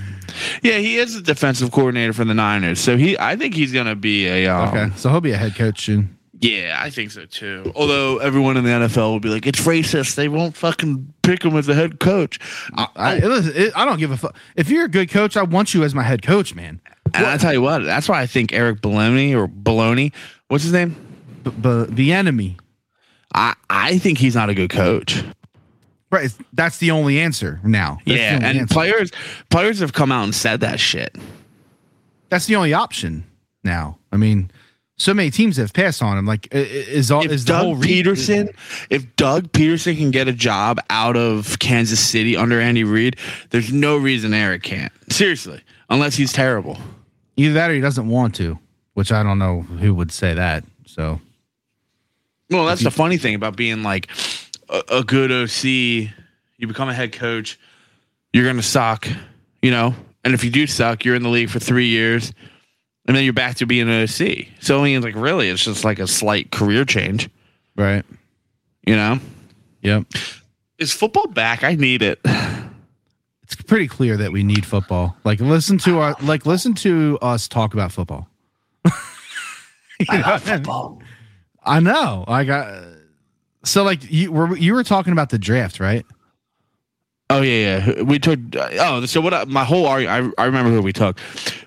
Yeah, 0.61 0.77
he 0.77 0.97
is 0.97 1.15
the 1.15 1.21
defensive 1.21 1.71
coordinator 1.71 2.13
for 2.13 2.23
the 2.23 2.33
Niners. 2.35 2.79
So 2.79 2.95
he, 2.97 3.17
I 3.17 3.35
think 3.35 3.55
he's 3.55 3.73
gonna 3.73 3.95
be 3.95 4.27
a. 4.27 4.47
Um, 4.47 4.69
Okay, 4.69 4.91
so 4.95 5.09
he'll 5.09 5.21
be 5.21 5.31
a 5.31 5.37
head 5.37 5.55
coach 5.55 5.85
soon. 5.85 6.17
Yeah, 6.39 6.77
I 6.79 6.89
think 6.89 7.11
so 7.11 7.25
too. 7.25 7.71
Although 7.75 8.17
everyone 8.17 8.57
in 8.57 8.63
the 8.63 8.69
NFL 8.71 9.11
will 9.11 9.19
be 9.19 9.29
like, 9.29 9.45
it's 9.45 9.61
racist. 9.61 10.15
They 10.15 10.27
won't 10.27 10.55
fucking 10.57 11.13
pick 11.21 11.43
him 11.43 11.55
as 11.55 11.67
a 11.67 11.75
head 11.75 11.99
coach. 11.99 12.39
I, 12.75 12.87
I, 12.95 13.15
it 13.17 13.23
it- 13.55 13.73
I 13.75 13.85
don't 13.85 13.99
give 13.99 14.11
a 14.11 14.17
fuck. 14.17 14.35
If 14.55 14.69
you're 14.69 14.85
a 14.85 14.89
good 14.89 15.09
coach, 15.11 15.37
I 15.37 15.43
want 15.43 15.73
you 15.73 15.83
as 15.83 15.93
my 15.93 16.03
head 16.03 16.21
coach, 16.23 16.55
man. 16.55 16.81
And 17.13 17.25
I 17.25 17.37
tell 17.37 17.53
you 17.53 17.61
what, 17.61 17.83
that's 17.83 18.07
why 18.09 18.21
I 18.21 18.25
think 18.27 18.53
Eric 18.53 18.81
Baloney 18.81 19.33
or 19.35 19.47
Baloney, 19.47 20.13
what's 20.47 20.63
his 20.63 20.73
name? 20.73 20.95
But, 21.43 21.61
but 21.61 21.95
the 21.95 22.13
enemy, 22.13 22.57
I, 23.33 23.55
I 23.69 23.97
think 23.97 24.17
he's 24.17 24.35
not 24.35 24.49
a 24.49 24.53
good 24.53 24.69
coach. 24.69 25.23
right? 26.11 26.29
That's 26.53 26.77
the 26.77 26.91
only 26.91 27.19
answer 27.19 27.59
now. 27.63 27.99
That's 28.05 28.19
yeah, 28.19 28.35
and 28.35 28.59
answer. 28.59 28.73
players 28.73 29.11
players 29.49 29.79
have 29.79 29.93
come 29.93 30.11
out 30.11 30.23
and 30.23 30.35
said 30.35 30.59
that 30.61 30.79
shit. 30.79 31.15
that's 32.29 32.45
the 32.45 32.55
only 32.55 32.73
option 32.73 33.23
now. 33.63 33.97
I 34.11 34.17
mean, 34.17 34.51
so 34.97 35.13
many 35.15 35.31
teams 35.31 35.57
have 35.57 35.73
passed 35.73 36.03
on 36.03 36.17
him. 36.17 36.25
Like, 36.27 36.47
is 36.51 37.09
all 37.09 37.25
If 37.25 37.31
is 37.31 37.45
the 37.45 37.57
whole 37.57 37.73
Doug 37.73 37.83
Pederson, 37.83 38.55
if 38.89 39.15
Doug 39.15 39.51
Pederson 39.51 39.97
can 39.97 40.11
get 40.11 40.27
a 40.27 40.33
job 40.33 40.79
out 40.89 41.17
of 41.17 41.57
Kansas 41.59 41.99
City 41.99 42.37
under 42.37 42.59
Andy 42.61 42.83
Reid, 42.83 43.15
there's 43.49 43.73
no 43.73 43.97
reason 43.97 44.33
Eric 44.33 44.61
can't. 44.63 44.91
Seriously, 45.09 45.61
unless 45.89 46.15
he's 46.15 46.31
terrible. 46.33 46.77
Either 47.41 47.53
that 47.55 47.69
or 47.69 47.73
he 47.73 47.81
doesn't 47.81 48.07
want 48.07 48.35
to, 48.35 48.59
which 48.93 49.11
I 49.11 49.23
don't 49.23 49.39
know 49.39 49.61
who 49.61 49.93
would 49.95 50.11
say 50.11 50.33
that. 50.33 50.63
So 50.85 51.19
Well, 52.49 52.65
that's 52.65 52.83
the 52.83 52.91
funny 52.91 53.17
thing 53.17 53.35
about 53.35 53.55
being 53.55 53.83
like 53.83 54.09
a, 54.69 54.83
a 54.89 55.03
good 55.03 55.31
OC. 55.31 55.63
You 55.63 56.67
become 56.67 56.89
a 56.89 56.93
head 56.93 57.13
coach, 57.13 57.59
you're 58.33 58.45
gonna 58.45 58.61
suck, 58.61 59.07
you 59.61 59.71
know. 59.71 59.95
And 60.23 60.33
if 60.35 60.43
you 60.43 60.51
do 60.51 60.67
suck, 60.67 61.03
you're 61.03 61.15
in 61.15 61.23
the 61.23 61.29
league 61.29 61.49
for 61.49 61.59
three 61.59 61.87
years, 61.87 62.31
and 63.07 63.17
then 63.17 63.23
you're 63.23 63.33
back 63.33 63.55
to 63.55 63.65
being 63.65 63.89
an 63.89 64.03
OC. 64.03 64.47
So 64.59 64.79
I 64.79 64.83
mean, 64.83 65.01
like, 65.01 65.15
really, 65.15 65.49
it's 65.49 65.63
just 65.63 65.83
like 65.83 65.97
a 65.97 66.05
slight 66.05 66.51
career 66.51 66.85
change, 66.85 67.29
right, 67.75 68.05
you 68.85 68.95
know. 68.95 69.19
yep. 69.81 70.05
Is 70.77 70.93
football 70.93 71.27
back? 71.27 71.63
I 71.63 71.75
need 71.75 72.01
it. 72.03 72.19
It's 73.51 73.61
pretty 73.61 73.87
clear 73.87 74.15
that 74.17 74.31
we 74.31 74.43
need 74.43 74.65
football. 74.65 75.17
Like, 75.23 75.39
listen 75.39 75.77
to 75.79 75.99
our 75.99 76.15
like 76.21 76.45
listen 76.45 76.73
to 76.75 77.17
us 77.21 77.47
talk 77.47 77.73
about 77.73 77.91
football. 77.91 78.27
You 80.09 80.17
know? 80.17 80.37
Football. 80.39 80.99
I 81.63 81.79
know. 81.79 82.25
I 82.27 82.43
got 82.43 82.85
so 83.63 83.83
like 83.83 84.09
you 84.11 84.31
were 84.31 84.57
you 84.57 84.73
were 84.73 84.83
talking 84.83 85.13
about 85.13 85.29
the 85.29 85.37
draft, 85.37 85.79
right? 85.79 86.05
Oh 87.29 87.41
yeah, 87.41 87.85
yeah. 87.85 88.01
We 88.01 88.19
took. 88.19 88.39
Oh, 88.55 89.05
so 89.05 89.21
what? 89.21 89.33
I, 89.33 89.45
my 89.45 89.63
whole 89.63 89.85
argument. 89.85 90.33
I, 90.37 90.43
I 90.43 90.45
remember 90.47 90.71
who 90.71 90.81
we 90.81 90.91
took, 90.91 91.19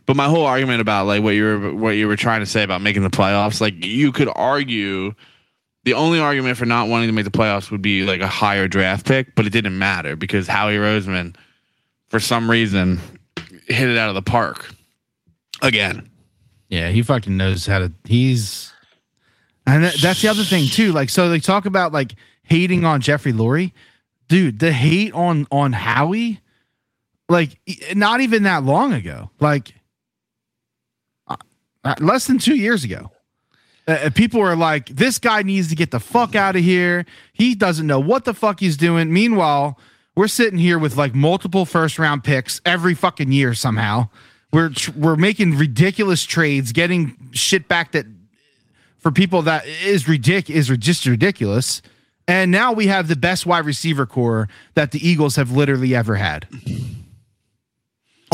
but 0.05 0.17
my 0.17 0.27
whole 0.27 0.45
argument 0.45 0.81
about 0.81 1.07
like 1.07 1.23
what 1.23 1.31
you 1.31 1.45
were 1.45 1.75
what 1.75 1.91
you 1.91 2.09
were 2.09 2.17
trying 2.17 2.41
to 2.41 2.47
say 2.47 2.63
about 2.63 2.83
making 2.83 3.03
the 3.03 3.11
playoffs. 3.11 3.61
Like 3.61 3.85
you 3.85 4.13
could 4.13 4.29
argue, 4.35 5.15
the 5.85 5.95
only 5.95 6.19
argument 6.19 6.59
for 6.59 6.67
not 6.67 6.89
wanting 6.89 7.09
to 7.09 7.13
make 7.13 7.25
the 7.25 7.31
playoffs 7.31 7.71
would 7.71 7.83
be 7.83 8.03
like 8.03 8.21
a 8.21 8.27
higher 8.27 8.69
draft 8.69 9.07
pick, 9.07 9.35
but 9.37 9.47
it 9.47 9.51
didn't 9.51 9.79
matter 9.79 10.17
because 10.17 10.47
Howie 10.47 10.77
Roseman, 10.77 11.37
for 12.09 12.21
some 12.21 12.51
reason, 12.51 13.01
hit 13.67 13.89
it 13.89 13.99
out 13.99 14.09
of 14.09 14.15
the 14.15 14.23
park 14.23 14.69
again. 15.63 16.11
Yeah, 16.69 16.89
he 16.91 17.03
fucking 17.03 17.37
knows 17.37 17.67
how 17.67 17.81
to. 17.81 17.93
He's, 18.05 18.73
and 19.67 19.85
that, 19.85 19.95
that's 20.01 20.23
the 20.23 20.29
other 20.29 20.45
thing 20.45 20.69
too. 20.69 20.93
Like, 20.93 21.11
so 21.11 21.29
they 21.29 21.41
talk 21.41 21.67
about 21.67 21.93
like 21.93 22.15
hating 22.43 22.85
on 22.85 23.01
Jeffrey 23.01 23.33
Lurie, 23.33 23.73
dude. 24.29 24.59
The 24.59 24.73
hate 24.73 25.13
on 25.13 25.47
on 25.51 25.73
Howie, 25.73 26.41
like 27.29 27.59
not 27.95 28.21
even 28.21 28.45
that 28.45 28.65
long 28.65 28.93
ago, 28.93 29.31
like 29.41 29.75
uh, 31.29 31.37
uh, 31.85 31.95
less 32.01 32.27
than 32.27 32.39
two 32.39 32.57
years 32.57 32.85
ago. 32.85 33.11
Uh, 33.87 34.09
people 34.15 34.41
were 34.41 34.57
like, 34.57 34.87
"This 34.89 35.19
guy 35.19 35.43
needs 35.43 35.69
to 35.69 35.75
get 35.75 35.91
the 35.91 36.01
fuck 36.01 36.35
out 36.35 36.57
of 36.57 36.63
here. 36.63 37.05
He 37.35 37.55
doesn't 37.55 37.87
know 37.87 38.01
what 38.01 38.25
the 38.25 38.33
fuck 38.33 38.61
he's 38.61 38.79
doing." 38.79 39.13
Meanwhile, 39.13 39.79
we're 40.17 40.29
sitting 40.29 40.59
here 40.59 40.79
with 40.79 40.97
like 40.97 41.15
multiple 41.15 41.65
first 41.65 41.99
round 41.99 42.25
picks 42.25 42.61
every 42.65 42.95
fucking 42.95 43.33
year 43.33 43.55
somehow. 43.55 44.09
We're 44.53 44.69
tr- 44.71 44.93
we're 44.97 45.17
making 45.17 45.57
ridiculous 45.59 46.25
trades, 46.25 46.73
getting 46.73 47.17
shit 47.33 47.67
back 47.69 47.93
that 47.93 48.07
for 48.99 49.11
people 49.11 49.43
that 49.43 49.67
is 49.67 50.05
ridic 50.05 50.49
is 50.49 50.69
just 50.79 51.07
ridiculous. 51.07 51.83
And 52.27 52.51
now 52.51 52.73
we 52.73 52.87
have 52.87 53.09
the 53.09 53.17
best 53.17 53.45
wide 53.45 53.67
receiver 53.67 54.07
core 54.07 54.49
that 54.75 54.93
the 54.93 55.07
Eagles 55.07 55.37
have 55.37 55.51
literally 55.51 55.95
ever 55.95 56.15
had. 56.15 56.47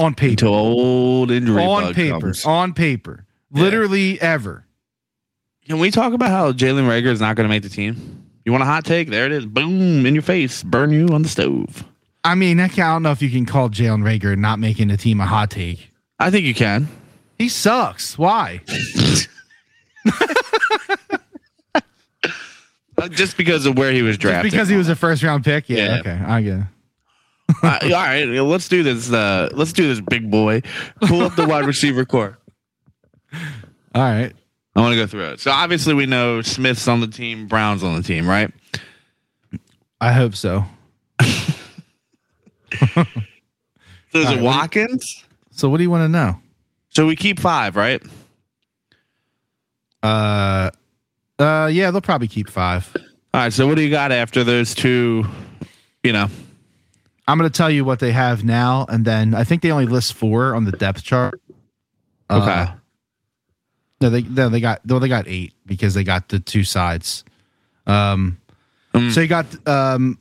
On 0.00 0.14
paper. 0.14 0.30
Until 0.30 0.54
old 0.54 1.30
injury 1.30 1.62
On 1.62 1.92
paper. 1.92 2.20
comes. 2.20 2.44
On 2.44 2.72
paper. 2.72 3.26
Literally 3.50 4.20
ever. 4.20 4.64
Can 5.66 5.78
we 5.78 5.90
talk 5.90 6.12
about 6.12 6.30
how 6.30 6.52
Jalen 6.52 6.86
Reagor 6.86 7.06
is 7.06 7.20
not 7.20 7.34
going 7.36 7.44
to 7.44 7.48
make 7.48 7.62
the 7.62 7.68
team? 7.68 8.24
You 8.44 8.52
want 8.52 8.62
a 8.62 8.66
hot 8.66 8.84
take? 8.84 9.08
There 9.10 9.26
it 9.26 9.32
is. 9.32 9.46
Boom 9.46 10.06
in 10.06 10.14
your 10.14 10.22
face. 10.22 10.62
Burn 10.62 10.90
you 10.92 11.08
on 11.08 11.22
the 11.22 11.28
stove. 11.28 11.84
I 12.24 12.34
mean, 12.34 12.58
I, 12.60 12.64
I 12.64 12.68
don't 12.68 13.02
know 13.02 13.12
if 13.12 13.22
you 13.22 13.30
can 13.30 13.46
call 13.46 13.68
Jalen 13.70 14.02
Reagor 14.02 14.36
not 14.36 14.58
making 14.58 14.88
the 14.88 14.96
team 14.96 15.20
a 15.20 15.26
hot 15.26 15.50
take. 15.50 15.90
I 16.18 16.30
think 16.30 16.44
you 16.44 16.54
can. 16.54 16.88
He 17.38 17.48
sucks. 17.48 18.16
Why? 18.18 18.60
Uh, 22.98 23.08
Just 23.08 23.38
because 23.38 23.64
of 23.64 23.78
where 23.78 23.92
he 23.92 24.02
was 24.02 24.16
Just 24.18 24.20
drafted. 24.20 24.50
because 24.52 24.68
he 24.68 24.76
was 24.76 24.90
a 24.90 24.94
first 24.96 25.22
round 25.22 25.42
pick? 25.42 25.70
Yeah. 25.70 25.76
Yeah. 25.86 25.98
Okay. 26.00 26.20
I 26.26 26.42
get 26.42 26.58
it. 26.58 26.64
Uh, 27.64 27.78
all 27.82 27.90
right, 27.90 28.24
let's 28.26 28.68
do 28.68 28.84
this. 28.84 29.10
Uh, 29.12 29.48
let's 29.52 29.72
do 29.72 29.88
this, 29.88 30.00
big 30.00 30.30
boy. 30.30 30.62
Pull 31.00 31.22
up 31.22 31.34
the 31.34 31.44
wide 31.48 31.66
receiver 31.66 32.04
core. 32.04 32.38
All 33.32 34.02
right. 34.02 34.32
I 34.76 34.80
want 34.80 34.92
to 34.92 34.96
go 34.96 35.06
through 35.06 35.26
it. 35.32 35.40
So 35.40 35.50
obviously 35.50 35.94
we 35.94 36.06
know 36.06 36.42
Smith's 36.42 36.86
on 36.88 37.00
the 37.00 37.06
team, 37.08 37.46
Brown's 37.48 37.82
on 37.82 37.96
the 37.96 38.02
team, 38.02 38.28
right? 38.28 38.50
I 40.00 40.12
hope 40.12 40.34
so. 40.34 40.64
So 44.12 44.18
is 44.18 44.26
All 44.26 44.32
it 44.32 44.34
right, 44.34 44.34
what 44.34 44.34
do 44.34 44.34
you- 44.36 44.42
Watkins? 44.44 45.24
So 45.50 45.68
what 45.68 45.76
do 45.76 45.82
you 45.82 45.90
want 45.90 46.04
to 46.04 46.08
know? 46.08 46.38
So 46.90 47.06
we 47.06 47.14
keep 47.16 47.38
five, 47.38 47.76
right? 47.76 48.02
Uh, 50.02 50.70
uh, 51.38 51.68
yeah, 51.72 51.90
they'll 51.90 52.00
probably 52.00 52.26
keep 52.28 52.48
five. 52.48 52.90
All 53.34 53.40
right. 53.42 53.52
So 53.52 53.66
what 53.68 53.76
do 53.76 53.82
you 53.82 53.90
got 53.90 54.10
after 54.12 54.42
those 54.42 54.74
two? 54.74 55.24
You 56.02 56.12
know, 56.12 56.28
I'm 57.28 57.38
going 57.38 57.48
to 57.50 57.56
tell 57.56 57.70
you 57.70 57.84
what 57.84 58.00
they 58.00 58.10
have 58.12 58.42
now, 58.42 58.86
and 58.88 59.04
then 59.04 59.34
I 59.34 59.44
think 59.44 59.62
they 59.62 59.70
only 59.70 59.86
list 59.86 60.14
four 60.14 60.54
on 60.54 60.64
the 60.64 60.72
depth 60.72 61.04
chart. 61.04 61.40
Uh, 62.30 62.40
okay. 62.42 62.72
No, 64.00 64.10
they 64.10 64.22
no, 64.22 64.48
they 64.48 64.60
got 64.60 64.84
no, 64.86 64.98
they 64.98 65.08
got 65.08 65.26
eight 65.28 65.52
because 65.66 65.94
they 65.94 66.04
got 66.04 66.28
the 66.28 66.40
two 66.40 66.64
sides. 66.64 67.24
Um, 67.86 68.36
Mm. 68.92 69.12
so 69.12 69.20
you 69.20 69.28
got 69.28 69.46
um, 69.68 70.18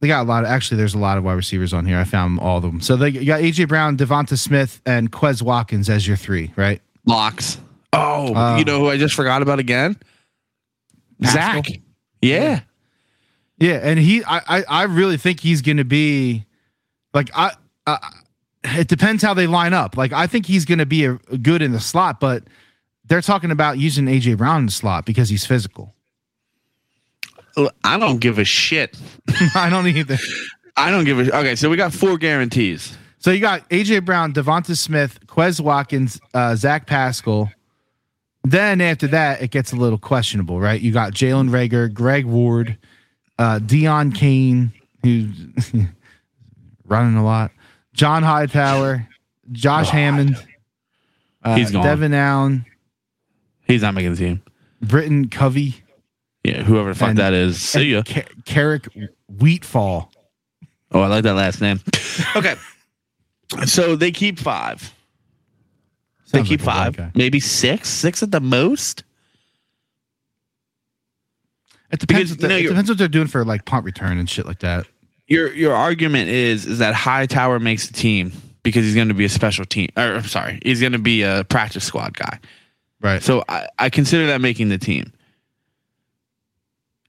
they 0.00 0.06
got 0.06 0.22
a 0.22 0.28
lot. 0.28 0.44
Of, 0.44 0.50
actually, 0.50 0.76
there's 0.76 0.94
a 0.94 0.98
lot 0.98 1.18
of 1.18 1.24
wide 1.24 1.32
receivers 1.32 1.72
on 1.72 1.84
here. 1.86 1.98
I 1.98 2.04
found 2.04 2.38
all 2.38 2.58
of 2.58 2.62
them. 2.62 2.80
So 2.80 2.94
they 2.96 3.08
you 3.08 3.24
got 3.24 3.40
AJ 3.40 3.66
Brown, 3.66 3.96
Devonta 3.96 4.38
Smith, 4.38 4.80
and 4.86 5.10
Quez 5.10 5.42
Watkins 5.42 5.90
as 5.90 6.06
your 6.06 6.16
three, 6.16 6.52
right? 6.54 6.80
Locks. 7.04 7.58
Oh, 7.92 8.32
Uh, 8.32 8.56
you 8.58 8.64
know 8.64 8.78
who 8.78 8.88
I 8.88 8.96
just 8.96 9.14
forgot 9.16 9.42
about 9.42 9.58
again? 9.58 9.96
Pascal? 11.20 11.62
Zach. 11.64 11.66
Yeah. 12.22 12.60
Yeah, 13.58 13.80
and 13.82 13.98
he, 13.98 14.22
I, 14.24 14.38
I, 14.58 14.64
I 14.68 14.82
really 14.84 15.16
think 15.16 15.40
he's 15.40 15.60
going 15.60 15.76
to 15.78 15.84
be, 15.84 16.46
like, 17.12 17.28
I, 17.34 17.52
uh, 17.86 17.98
it 18.64 18.88
depends 18.88 19.22
how 19.22 19.34
they 19.34 19.46
line 19.46 19.74
up. 19.74 19.96
Like, 19.96 20.12
I 20.12 20.26
think 20.28 20.46
he's 20.46 20.64
going 20.64 20.78
to 20.78 20.86
be 20.86 21.04
a, 21.04 21.14
a 21.30 21.36
good 21.36 21.60
in 21.60 21.72
the 21.72 21.80
slot, 21.80 22.20
but 22.20 22.44
they're 23.10 23.20
talking 23.20 23.50
about 23.50 23.76
using 23.76 24.06
AJ 24.06 24.38
Brown 24.38 24.60
in 24.60 24.66
the 24.66 24.72
slot 24.72 25.04
because 25.04 25.28
he's 25.28 25.44
physical. 25.44 25.92
I 27.82 27.98
don't 27.98 28.18
give 28.18 28.38
a 28.38 28.44
shit. 28.44 28.96
I 29.56 29.68
don't 29.68 29.88
either. 29.88 30.16
I 30.76 30.92
don't 30.92 31.04
give 31.04 31.18
a. 31.18 31.36
Okay, 31.38 31.56
so 31.56 31.68
we 31.68 31.76
got 31.76 31.92
four 31.92 32.16
guarantees. 32.16 32.96
So 33.18 33.32
you 33.32 33.40
got 33.40 33.68
AJ 33.68 34.04
Brown, 34.04 34.32
Devonta 34.32 34.76
Smith, 34.76 35.18
Quez 35.26 35.60
Watkins, 35.60 36.20
uh, 36.32 36.54
Zach 36.54 36.86
Pascal. 36.86 37.50
Then 38.44 38.80
after 38.80 39.08
that, 39.08 39.42
it 39.42 39.50
gets 39.50 39.72
a 39.72 39.76
little 39.76 39.98
questionable, 39.98 40.60
right? 40.60 40.80
You 40.80 40.92
got 40.92 41.12
Jalen 41.12 41.50
Reagor, 41.50 41.92
Greg 41.92 42.24
Ward, 42.24 42.78
uh, 43.40 43.58
Deon 43.58 44.14
Cain, 44.14 44.72
who's 45.02 45.32
running 46.86 47.16
a 47.16 47.24
lot, 47.24 47.50
John 47.92 48.22
Hightower, 48.22 49.06
Josh 49.50 49.90
Hammond, 49.90 50.36
uh, 51.42 51.56
He's 51.56 51.72
gone. 51.72 51.84
Devon 51.84 52.14
Allen, 52.14 52.64
He's 53.70 53.82
not 53.82 53.94
making 53.94 54.10
the 54.12 54.16
team. 54.18 54.42
Britton 54.82 55.28
Covey, 55.28 55.82
Yeah, 56.44 56.62
whoever 56.62 56.90
the 56.90 56.98
fuck 56.98 57.10
And- 57.10 57.18
that 57.18 57.32
is. 57.32 57.60
See 57.62 57.92
ya. 57.92 58.02
Keric 58.02 58.88
Wheatfall. 59.32 60.08
Oh, 60.92 61.00
I 61.00 61.06
like 61.06 61.22
that 61.24 61.34
last 61.34 61.60
name. 61.60 61.80
Okay. 62.36 62.54
So 63.66 63.96
they 63.96 64.10
keep 64.12 64.38
five. 64.38 64.92
They 66.32 66.42
keep 66.44 66.64
like 66.64 66.94
five, 66.96 67.16
maybe 67.16 67.40
six, 67.40 67.88
six 67.88 68.22
at 68.22 68.30
the 68.30 68.40
most. 68.40 69.02
It 71.90 71.98
depends. 71.98 72.30
Because, 72.30 72.30
what 72.30 72.40
the- 72.40 72.48
know, 72.48 72.56
it 72.56 72.68
depends 72.68 72.88
what 72.90 72.98
they're 72.98 73.08
doing 73.08 73.26
for 73.26 73.44
like 73.44 73.64
punt 73.64 73.84
return 73.84 74.18
and 74.18 74.28
shit 74.30 74.46
like 74.46 74.60
that. 74.60 74.86
Your 75.26 75.52
your 75.52 75.74
argument 75.74 76.28
is 76.28 76.66
is 76.66 76.78
that 76.78 76.94
Hightower 76.94 77.58
makes 77.58 77.86
the 77.88 77.92
team 77.94 78.32
because 78.62 78.84
he's 78.84 78.94
going 78.94 79.08
to 79.08 79.14
be 79.14 79.24
a 79.24 79.28
special 79.28 79.64
team. 79.64 79.88
Or 79.96 80.02
I'm 80.16 80.24
sorry, 80.24 80.60
he's 80.62 80.80
going 80.80 80.92
to 80.92 80.98
be 80.98 81.22
a 81.22 81.44
practice 81.44 81.84
squad 81.84 82.16
guy. 82.16 82.38
Right. 83.00 83.22
So 83.22 83.44
I, 83.48 83.66
I 83.78 83.90
consider 83.90 84.26
that 84.28 84.40
making 84.40 84.68
the 84.68 84.78
team. 84.78 85.12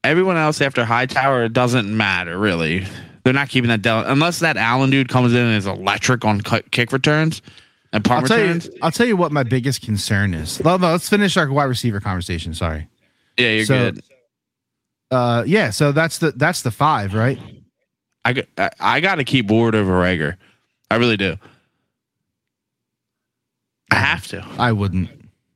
Everyone 0.03 0.37
else 0.37 0.61
after 0.61 0.83
Hightower 0.85 1.43
it 1.43 1.53
doesn't 1.53 1.95
matter 1.95 2.37
really. 2.39 2.85
They're 3.23 3.33
not 3.33 3.49
keeping 3.49 3.67
that 3.69 3.81
down 3.83 4.05
unless 4.07 4.39
that 4.39 4.57
Allen 4.57 4.89
dude 4.89 5.09
comes 5.09 5.33
in 5.33 5.39
and 5.39 5.55
is 5.55 5.67
electric 5.67 6.25
on 6.25 6.41
kick 6.41 6.91
returns 6.91 7.41
and 7.93 8.03
punt 8.03 8.23
I'll 8.23 8.27
tell 8.27 8.45
you. 8.55 8.61
I'll 8.81 8.91
tell 8.91 9.05
you 9.05 9.15
what 9.17 9.31
my 9.31 9.43
biggest 9.43 9.81
concern 9.81 10.33
is. 10.33 10.63
No, 10.63 10.75
let's 10.77 11.07
finish 11.09 11.37
our 11.37 11.51
wide 11.51 11.65
receiver 11.65 11.99
conversation. 11.99 12.53
Sorry. 12.53 12.87
Yeah, 13.37 13.49
you're 13.49 13.65
So- 13.65 13.91
good. 13.91 14.03
Uh, 15.11 15.43
yeah. 15.45 15.69
So 15.71 15.91
that's 15.91 16.17
the 16.19 16.31
that's 16.31 16.61
the 16.61 16.71
five, 16.71 17.13
right? 17.13 17.37
I, 18.23 18.33
got- 18.33 18.45
I, 18.57 18.69
I 18.79 18.99
got 19.01 19.15
to 19.15 19.23
keep 19.25 19.47
Ward 19.51 19.75
over 19.75 19.91
Reagor. 19.91 20.37
I 20.89 20.95
really 20.95 21.17
do. 21.17 21.37
I 23.91 23.95
have 23.95 24.25
to. 24.27 24.45
I 24.57 24.71
wouldn't. 24.71 25.09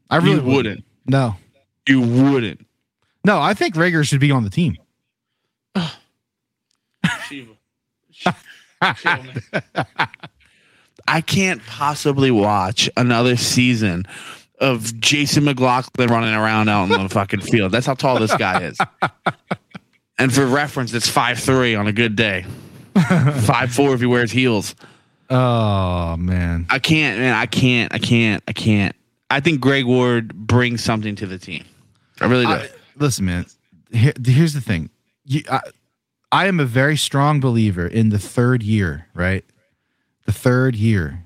I 0.10 0.18
really 0.18 0.36
you 0.36 0.56
wouldn't. 0.56 0.84
No. 1.06 1.36
You 1.88 2.02
wouldn't. 2.02 2.66
No, 3.24 3.40
I 3.42 3.54
think 3.54 3.76
Reagor 3.76 4.06
should 4.08 4.20
be 4.20 4.32
on 4.32 4.44
the 4.44 4.50
team. 4.50 4.78
I 11.08 11.22
can't 11.22 11.62
possibly 11.66 12.32
watch 12.32 12.90
another 12.98 13.36
season 13.36 14.06
of 14.60 15.00
Jason 15.00 15.44
McLaughlin 15.44 16.10
running 16.10 16.34
around 16.34 16.70
out 16.70 16.84
in 16.92 17.04
the 17.04 17.10
fucking 17.10 17.42
field. 17.42 17.72
That's 17.72 17.86
how 17.86 17.94
tall 17.94 18.20
this 18.20 18.36
guy 18.36 18.64
is. 18.64 18.78
And 20.18 20.34
for 20.34 20.46
reference, 20.46 20.94
it's 20.94 21.10
five 21.10 21.40
three 21.40 21.76
on 21.76 21.88
a 21.88 21.92
good 21.92 22.16
day. 22.16 22.46
Five 23.42 23.74
four 23.74 23.94
if 23.94 24.00
he 24.00 24.06
wears 24.06 24.32
heels. 24.32 24.76
Oh 25.30 26.16
man. 26.18 26.68
I 26.70 26.80
can't, 26.80 27.20
man. 27.20 27.34
I 27.34 27.46
can't. 27.46 27.94
I 27.94 28.00
can't. 28.00 28.44
I 28.48 28.54
can't. 28.54 28.96
I 29.30 29.40
think 29.40 29.60
Greg 29.60 29.86
Ward 29.86 30.34
brings 30.34 30.84
something 30.84 31.16
to 31.16 31.26
the 31.26 31.38
team. 31.38 31.66
I 32.22 32.28
really 32.28 32.46
do. 32.46 32.52
I, 32.52 32.70
listen, 32.96 33.26
man. 33.26 33.46
Here, 33.92 34.14
here's 34.24 34.54
the 34.54 34.62
thing. 34.62 34.90
You, 35.26 35.42
I, 35.50 35.62
I 36.32 36.48
am 36.48 36.60
a 36.60 36.66
very 36.66 36.98
strong 36.98 37.40
believer 37.40 37.88
in 37.88 38.10
the 38.10 38.20
third 38.20 38.62
year. 38.64 39.08
Right. 39.14 39.46
The 40.26 40.32
third 40.32 40.76
year. 40.76 41.24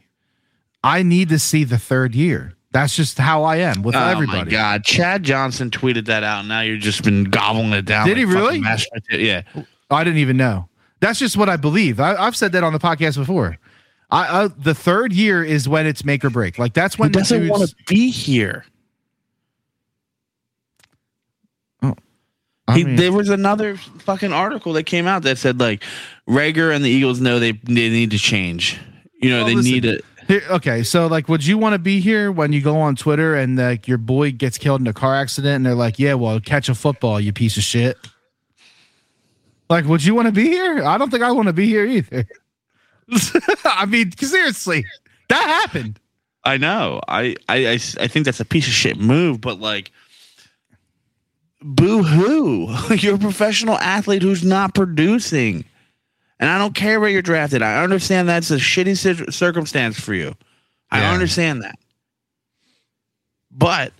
I 0.83 1.03
need 1.03 1.29
to 1.29 1.39
see 1.39 1.63
the 1.63 1.77
third 1.77 2.15
year. 2.15 2.53
That's 2.71 2.95
just 2.95 3.17
how 3.17 3.43
I 3.43 3.57
am 3.57 3.81
with 3.81 3.95
oh, 3.95 3.99
everybody. 3.99 4.37
Oh 4.37 4.41
everybody. 4.41 4.55
my 4.55 4.61
god, 4.61 4.83
Chad 4.83 5.23
Johnson 5.23 5.71
tweeted 5.71 6.05
that 6.05 6.23
out. 6.23 6.41
And 6.41 6.49
now 6.49 6.61
you've 6.61 6.81
just 6.81 7.03
been 7.03 7.23
gobbling 7.25 7.73
it 7.73 7.85
down. 7.85 8.07
Did 8.07 8.17
he 8.17 8.25
like 8.25 8.61
fucking 8.61 8.63
really? 9.09 9.27
Yeah. 9.27 9.41
I 9.89 10.03
didn't 10.03 10.19
even 10.19 10.37
know. 10.37 10.69
That's 10.99 11.17
just 11.17 11.35
what 11.35 11.49
I 11.49 11.57
believe. 11.57 11.99
I, 11.99 12.15
I've 12.15 12.35
said 12.35 12.51
that 12.51 12.63
on 12.63 12.73
the 12.73 12.79
podcast 12.79 13.17
before. 13.17 13.57
I, 14.11 14.43
I 14.43 14.47
the 14.47 14.73
third 14.73 15.13
year 15.13 15.43
is 15.43 15.69
when 15.69 15.85
it's 15.85 16.03
make 16.03 16.25
or 16.25 16.29
break. 16.29 16.57
Like 16.57 16.73
that's 16.73 16.97
when 16.97 17.11
the 17.11 17.19
doesn't 17.19 17.47
want 17.47 17.69
to 17.69 17.75
be 17.87 18.09
here. 18.09 18.65
Oh, 21.81 21.95
I 22.67 22.77
He, 22.77 22.83
mean- 22.83 22.95
there 22.95 23.11
was 23.11 23.29
another 23.29 23.77
fucking 23.77 24.33
article 24.33 24.73
that 24.73 24.83
came 24.83 25.07
out 25.07 25.23
that 25.23 25.37
said 25.37 25.59
like 25.59 25.83
Reagor 26.27 26.73
and 26.73 26.83
the 26.83 26.89
Eagles 26.89 27.19
know 27.19 27.39
they 27.39 27.51
they 27.53 27.89
need 27.89 28.11
to 28.11 28.17
change. 28.17 28.79
You 29.21 29.29
know, 29.31 29.37
Well, 29.39 29.47
they 29.47 29.55
listen, 29.55 29.71
need 29.71 29.85
it. 29.85 30.05
Here, 30.27 30.43
okay, 30.51 30.83
so 30.83 31.07
like, 31.07 31.27
would 31.27 31.45
you 31.45 31.57
want 31.57 31.73
to 31.73 31.79
be 31.79 31.99
here 31.99 32.31
when 32.31 32.53
you 32.53 32.61
go 32.61 32.77
on 32.77 32.95
Twitter 32.95 33.35
and 33.35 33.57
like 33.57 33.87
your 33.87 33.97
boy 33.97 34.31
gets 34.31 34.57
killed 34.57 34.79
in 34.79 34.87
a 34.87 34.93
car 34.93 35.15
accident 35.15 35.55
and 35.57 35.65
they're 35.65 35.73
like, 35.75 35.97
"Yeah, 35.99 36.13
well, 36.13 36.39
catch 36.39 36.69
a 36.69 36.75
football, 36.75 37.19
you 37.19 37.33
piece 37.33 37.57
of 37.57 37.63
shit." 37.63 37.97
Like, 39.69 39.85
would 39.85 40.03
you 40.03 40.15
want 40.15 40.27
to 40.27 40.31
be 40.31 40.45
here? 40.47 40.83
I 40.83 40.97
don't 40.97 41.09
think 41.11 41.23
I 41.23 41.31
want 41.31 41.47
to 41.47 41.53
be 41.53 41.65
here 41.67 41.85
either. 41.85 42.25
I 43.65 43.85
mean, 43.85 44.11
seriously, 44.17 44.85
that 45.29 45.41
happened. 45.43 45.99
I 46.43 46.57
know. 46.57 47.01
I 47.07 47.35
I 47.47 47.73
I 47.99 48.07
think 48.07 48.25
that's 48.25 48.39
a 48.39 48.45
piece 48.45 48.67
of 48.67 48.73
shit 48.73 48.97
move, 48.97 49.41
but 49.41 49.59
like, 49.59 49.91
boo 51.61 52.03
hoo! 52.03 52.95
You're 52.95 53.15
a 53.15 53.19
professional 53.19 53.77
athlete 53.77 54.21
who's 54.21 54.43
not 54.43 54.73
producing, 54.73 55.65
and 56.39 56.49
I 56.49 56.57
don't 56.57 56.73
care 56.75 56.99
where 56.99 57.09
you're 57.09 57.21
drafted. 57.21 57.61
I 57.61 57.83
understand 57.83 58.29
that's 58.29 58.51
a 58.51 58.57
shitty 58.57 58.97
cir- 58.97 59.31
circumstance 59.31 59.99
for 59.99 60.13
you. 60.13 60.35
I 60.91 61.01
Yeah. 61.01 61.11
understand 61.13 61.61
that, 61.63 61.77
but 63.51 63.93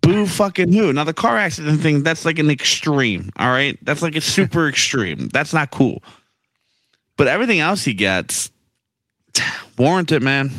boo 0.00 0.26
fucking 0.26 0.72
who? 0.72 0.92
Now 0.92 1.04
the 1.04 1.12
car 1.14 1.36
accident 1.36 1.80
thing 1.82 2.02
that's 2.02 2.24
like 2.24 2.38
an 2.38 2.50
extreme. 2.50 3.30
All 3.36 3.48
right, 3.48 3.76
that's 3.82 4.00
like 4.02 4.16
a 4.16 4.20
super 4.20 4.68
extreme. 4.70 5.28
That's 5.28 5.52
not 5.52 5.70
cool. 5.70 6.02
But 7.16 7.28
everything 7.28 7.60
else 7.60 7.84
he 7.84 7.94
gets, 7.94 8.50
warrant 9.78 10.12
it, 10.12 10.22
man. 10.22 10.50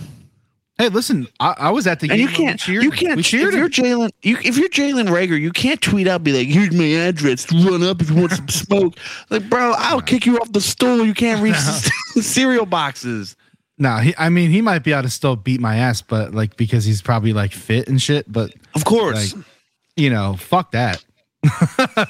Hey, 0.77 0.89
listen, 0.89 1.27
I, 1.39 1.55
I 1.57 1.69
was 1.71 1.87
at 1.87 2.01
the 2.01 2.09
And 2.09 2.17
game. 2.19 2.27
you 2.27 2.33
can't, 2.35 2.67
you 2.67 2.91
can't. 2.91 3.15
We 3.15 3.21
If 3.21 3.31
you're. 3.31 3.69
Jalen, 3.69 4.09
you, 4.23 4.37
if 4.43 4.57
you're 4.57 4.67
Jalen 4.67 5.07
Reagor, 5.07 5.39
you 5.39 5.51
can't 5.51 5.79
tweet 5.81 6.05
out, 6.05 6.21
be 6.23 6.33
like, 6.33 6.47
"Here's 6.49 6.73
my 6.73 6.83
address. 7.07 7.49
Run 7.53 7.81
up 7.81 8.01
if 8.01 8.09
you 8.09 8.17
want 8.17 8.33
some 8.33 8.49
smoke." 8.49 8.95
Like, 9.29 9.49
bro, 9.49 9.73
I'll 9.77 10.01
kick 10.01 10.25
you 10.25 10.37
off 10.37 10.51
the 10.51 10.59
stool. 10.59 11.05
You 11.05 11.13
can't 11.13 11.41
reach 11.41 11.55
the 11.55 11.91
cereal 12.21 12.65
boxes. 12.65 13.37
No, 13.77 13.97
he, 13.97 14.13
I 14.17 14.27
mean, 14.27 14.51
he 14.51 14.61
might 14.61 14.79
be 14.83 14.91
able 14.91 15.03
to 15.03 15.09
still 15.09 15.37
beat 15.37 15.61
my 15.61 15.77
ass, 15.77 16.01
but 16.01 16.33
like 16.35 16.57
because 16.57 16.83
he's 16.83 17.01
probably 17.01 17.31
like 17.31 17.53
fit 17.53 17.87
and 17.87 18.01
shit. 18.01 18.29
But 18.29 18.53
Of 18.73 18.83
course, 18.83 19.33
like, 19.33 19.45
you 19.95 20.09
know, 20.09 20.35
fuck 20.35 20.71
that. 20.71 21.01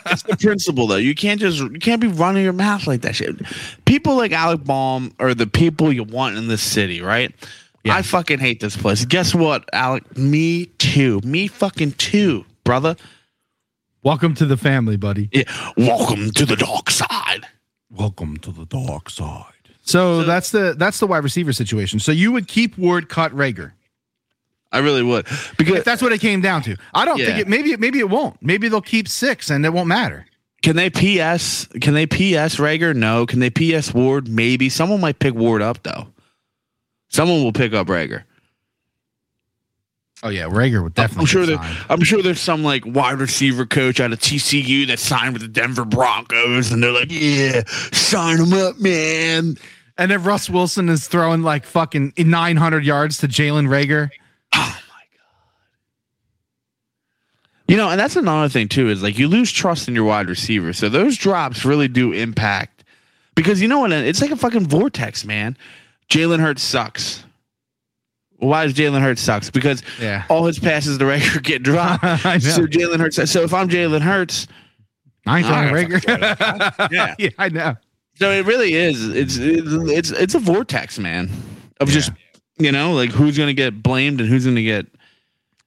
It's 0.08 0.24
the 0.24 0.38
principle, 0.40 0.88
though. 0.88 0.96
You 0.96 1.16
can't 1.16 1.40
just 1.40 1.60
you 1.60 1.80
can't 1.80 2.02
be 2.02 2.08
running 2.08 2.44
your 2.44 2.54
mouth 2.54 2.88
like 2.88 3.02
that 3.02 3.16
shit. 3.16 3.36
People 3.86 4.16
like 4.16 4.32
Alec 4.32 4.64
Baum 4.64 5.14
are 5.20 5.34
the 5.34 5.48
people 5.48 5.92
you 5.92 6.04
want 6.04 6.38
in 6.38 6.48
this 6.48 6.62
city, 6.62 7.02
right? 7.02 7.34
Yeah. 7.84 7.96
I 7.96 8.02
fucking 8.02 8.40
hate 8.40 8.60
this 8.60 8.76
place. 8.76 9.06
Guess 9.06 9.36
what, 9.36 9.70
Alec? 9.74 10.18
Me 10.18 10.66
too. 10.78 11.22
Me 11.24 11.48
fucking 11.48 11.94
too, 11.94 12.46
brother. 12.64 12.96
Welcome 14.02 14.36
to 14.36 14.46
the 14.46 14.58
family, 14.58 14.98
buddy. 14.98 15.30
Yeah. 15.32 15.44
Welcome 15.78 16.32
to 16.32 16.46
the 16.46 16.56
dark 16.56 16.90
side. 16.90 17.46
Welcome 17.90 18.38
to 18.38 18.52
the 18.52 18.66
dark 18.66 19.10
side. 19.10 19.46
So, 19.82 20.24
that's 20.24 20.50
the 20.50 20.76
that's 20.78 21.00
the 21.00 21.06
wide 21.06 21.24
receiver 21.24 21.54
situation. 21.54 22.00
So 22.00 22.12
you 22.12 22.32
would 22.32 22.48
keep 22.48 22.76
Ward, 22.78 23.08
cut 23.08 23.32
Reagor. 23.36 23.74
I 24.76 24.80
really 24.80 25.04
would 25.04 25.26
because 25.58 25.78
If 25.78 25.84
that's 25.86 26.02
what 26.02 26.12
it 26.12 26.20
came 26.20 26.42
down 26.42 26.62
to. 26.64 26.76
I 26.94 27.06
don't 27.06 27.18
think 27.18 27.40
it. 27.40 27.48
Maybe 27.48 27.76
maybe 27.78 28.00
it 28.00 28.10
won't. 28.10 28.42
Maybe 28.42 28.68
they'll 28.68 28.82
keep 28.82 29.08
six 29.08 29.50
and 29.50 29.66
it 29.66 29.72
won't 29.72 29.88
matter. 29.88 30.26
Can 30.62 30.76
they 30.76 30.90
PS? 30.90 31.68
Can 31.80 31.94
they 31.94 32.06
PS 32.06 32.58
Reagor? 32.58 32.96
No. 32.96 33.26
Can 33.26 33.40
they 33.40 33.50
PS 33.50 33.94
Ward? 33.94 34.28
Maybe. 34.28 34.68
Someone 34.68 35.00
might 35.00 35.20
pick 35.20 35.34
Ward 35.34 35.62
up 35.62 35.84
though. 35.84 36.08
Someone 37.08 37.44
will 37.44 37.54
pick 37.54 37.74
up 37.74 37.88
Reagor. 37.88 38.24
Oh 40.24 40.30
yeah, 40.30 40.44
Reagor 40.44 40.84
would 40.84 40.96
definitely. 40.96 41.22
I'm 41.22 41.28
sure. 41.28 41.86
I'm 41.90 42.04
sure 42.04 42.22
there's 42.22 42.42
some 42.42 42.64
like 42.64 42.84
wide 42.86 43.20
receiver 43.20 43.66
coach 43.66 44.00
out 44.00 44.12
of 44.12 44.20
TCU 44.20 44.88
that 44.88 45.00
signed 45.00 45.34
with 45.34 45.42
the 45.42 45.48
Denver 45.48 45.86
Broncos, 45.86 46.72
and 46.72 46.82
they're 46.82 46.92
like, 46.92 47.12
"Yeah, 47.12 47.64
sign 47.68 48.40
him 48.40 48.54
up, 48.54 48.80
man." 48.80 49.58
And 49.98 50.12
if 50.12 50.26
Russ 50.26 50.50
Wilson 50.50 50.90
is 50.90 51.08
throwing 51.08 51.42
like 51.44 51.66
fucking 51.66 52.14
900 52.18 52.84
yards 52.84 53.20
to 53.20 53.28
Jalen 53.28 53.68
Reagor, 53.68 54.10
You 57.68 57.78
know, 57.78 57.90
and 57.90 58.00
that's 58.00 58.16
another 58.16 58.48
thing 58.48 58.68
too 58.68 58.90
is 58.90 59.02
like 59.02 59.18
you 59.18 59.28
lose 59.28 59.52
trust 59.52 59.88
in 59.88 59.96
your 59.96 60.04
wide 60.04 60.30
receiver, 60.30 60.72
so 60.72 60.88
those 60.88 61.18
drops 61.18 61.66
really 61.66 61.88
do 61.88 62.12
impact 62.14 62.84
because 63.34 63.60
you 63.62 63.68
know 63.68 63.80
what? 63.80 63.92
It's 63.92 64.22
like 64.22 64.30
a 64.32 64.36
fucking 64.36 64.68
vortex, 64.68 65.26
man. 65.26 65.58
Jalen 66.08 66.40
Hurts 66.40 66.62
sucks. 66.62 67.24
Why 68.38 68.66
does 68.66 68.76
Jalen 68.76 69.02
Hurts 69.02 69.22
sucks? 69.22 69.50
Because 69.50 69.82
Yeah. 70.00 70.26
all 70.30 70.46
his 70.46 70.60
passes 70.60 71.00
to 71.00 71.06
Reagor 71.06 71.42
get 71.42 71.64
dropped. 71.64 72.04
So 72.44 72.68
Jalen 72.68 73.00
Hurts. 73.00 73.32
So 73.32 73.42
if 73.42 73.52
I'm 73.54 73.68
Jalen 73.68 74.02
Hurts, 74.02 74.46
I 75.26 75.40
ain't 75.40 75.48
throwing 75.48 75.70
Ah, 75.70 75.98
Reagor. 75.98 76.92
Yeah. 76.92 77.16
yeah, 77.18 77.30
I 77.40 77.50
know. 77.50 77.76
so 78.20 78.30
it 78.30 78.46
really 78.46 78.76
is. 78.76 79.08
It's 79.10 79.38
it's 79.38 80.12
it's 80.12 80.36
a 80.36 80.40
vortex, 80.40 81.00
man. 81.00 81.32
Of 81.80 81.90
just 81.90 82.12
you 82.58 82.72
know 82.72 82.94
like 82.94 83.12
who's 83.12 83.38
gonna 83.38 83.54
get 83.54 83.82
blamed 83.84 84.20
and 84.22 84.30
who's 84.30 84.46
gonna 84.46 84.62
get. 84.62 84.88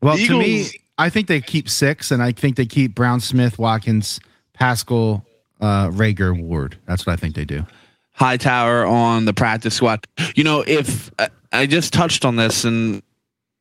Well, 0.01 0.17
The 0.17 0.27
to 0.29 0.39
me, 0.39 0.67
I 0.97 1.11
think 1.11 1.27
they 1.27 1.41
keep 1.41 1.69
six, 1.69 2.11
and 2.11 2.23
I 2.23 2.33
think 2.33 2.57
they 2.57 2.67
keep 2.67 2.95
Brown, 2.95 3.21
Smith, 3.21 3.59
Watkins, 3.59 4.21
Pascal, 4.53 5.25
uh, 5.61 5.89
Reagor, 5.89 6.41
Ward. 6.41 6.77
That's 6.87 7.05
what 7.07 7.13
I 7.13 7.17
think 7.17 7.35
they 7.35 7.45
do. 7.45 7.67
Hightower 8.13 8.85
on 8.87 9.25
the 9.25 9.33
practice 9.35 9.75
squad. 9.75 10.07
You 10.35 10.45
know, 10.45 10.65
if 10.67 11.11
I- 11.19 11.31
I 11.53 11.67
just 11.67 11.93
touched 11.95 12.25
on 12.27 12.37
this, 12.37 12.65
and 12.65 13.03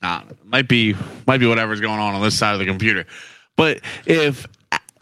uh, 0.04 0.22
might 0.44 0.68
be 0.68 0.94
might 1.26 1.38
be 1.40 1.48
whatever's 1.48 1.80
going 1.82 2.00
on 2.00 2.14
on 2.16 2.22
this 2.22 2.38
side 2.38 2.54
of 2.54 2.60
the 2.60 2.66
computer, 2.66 3.06
but 3.56 3.80
if 4.06 4.46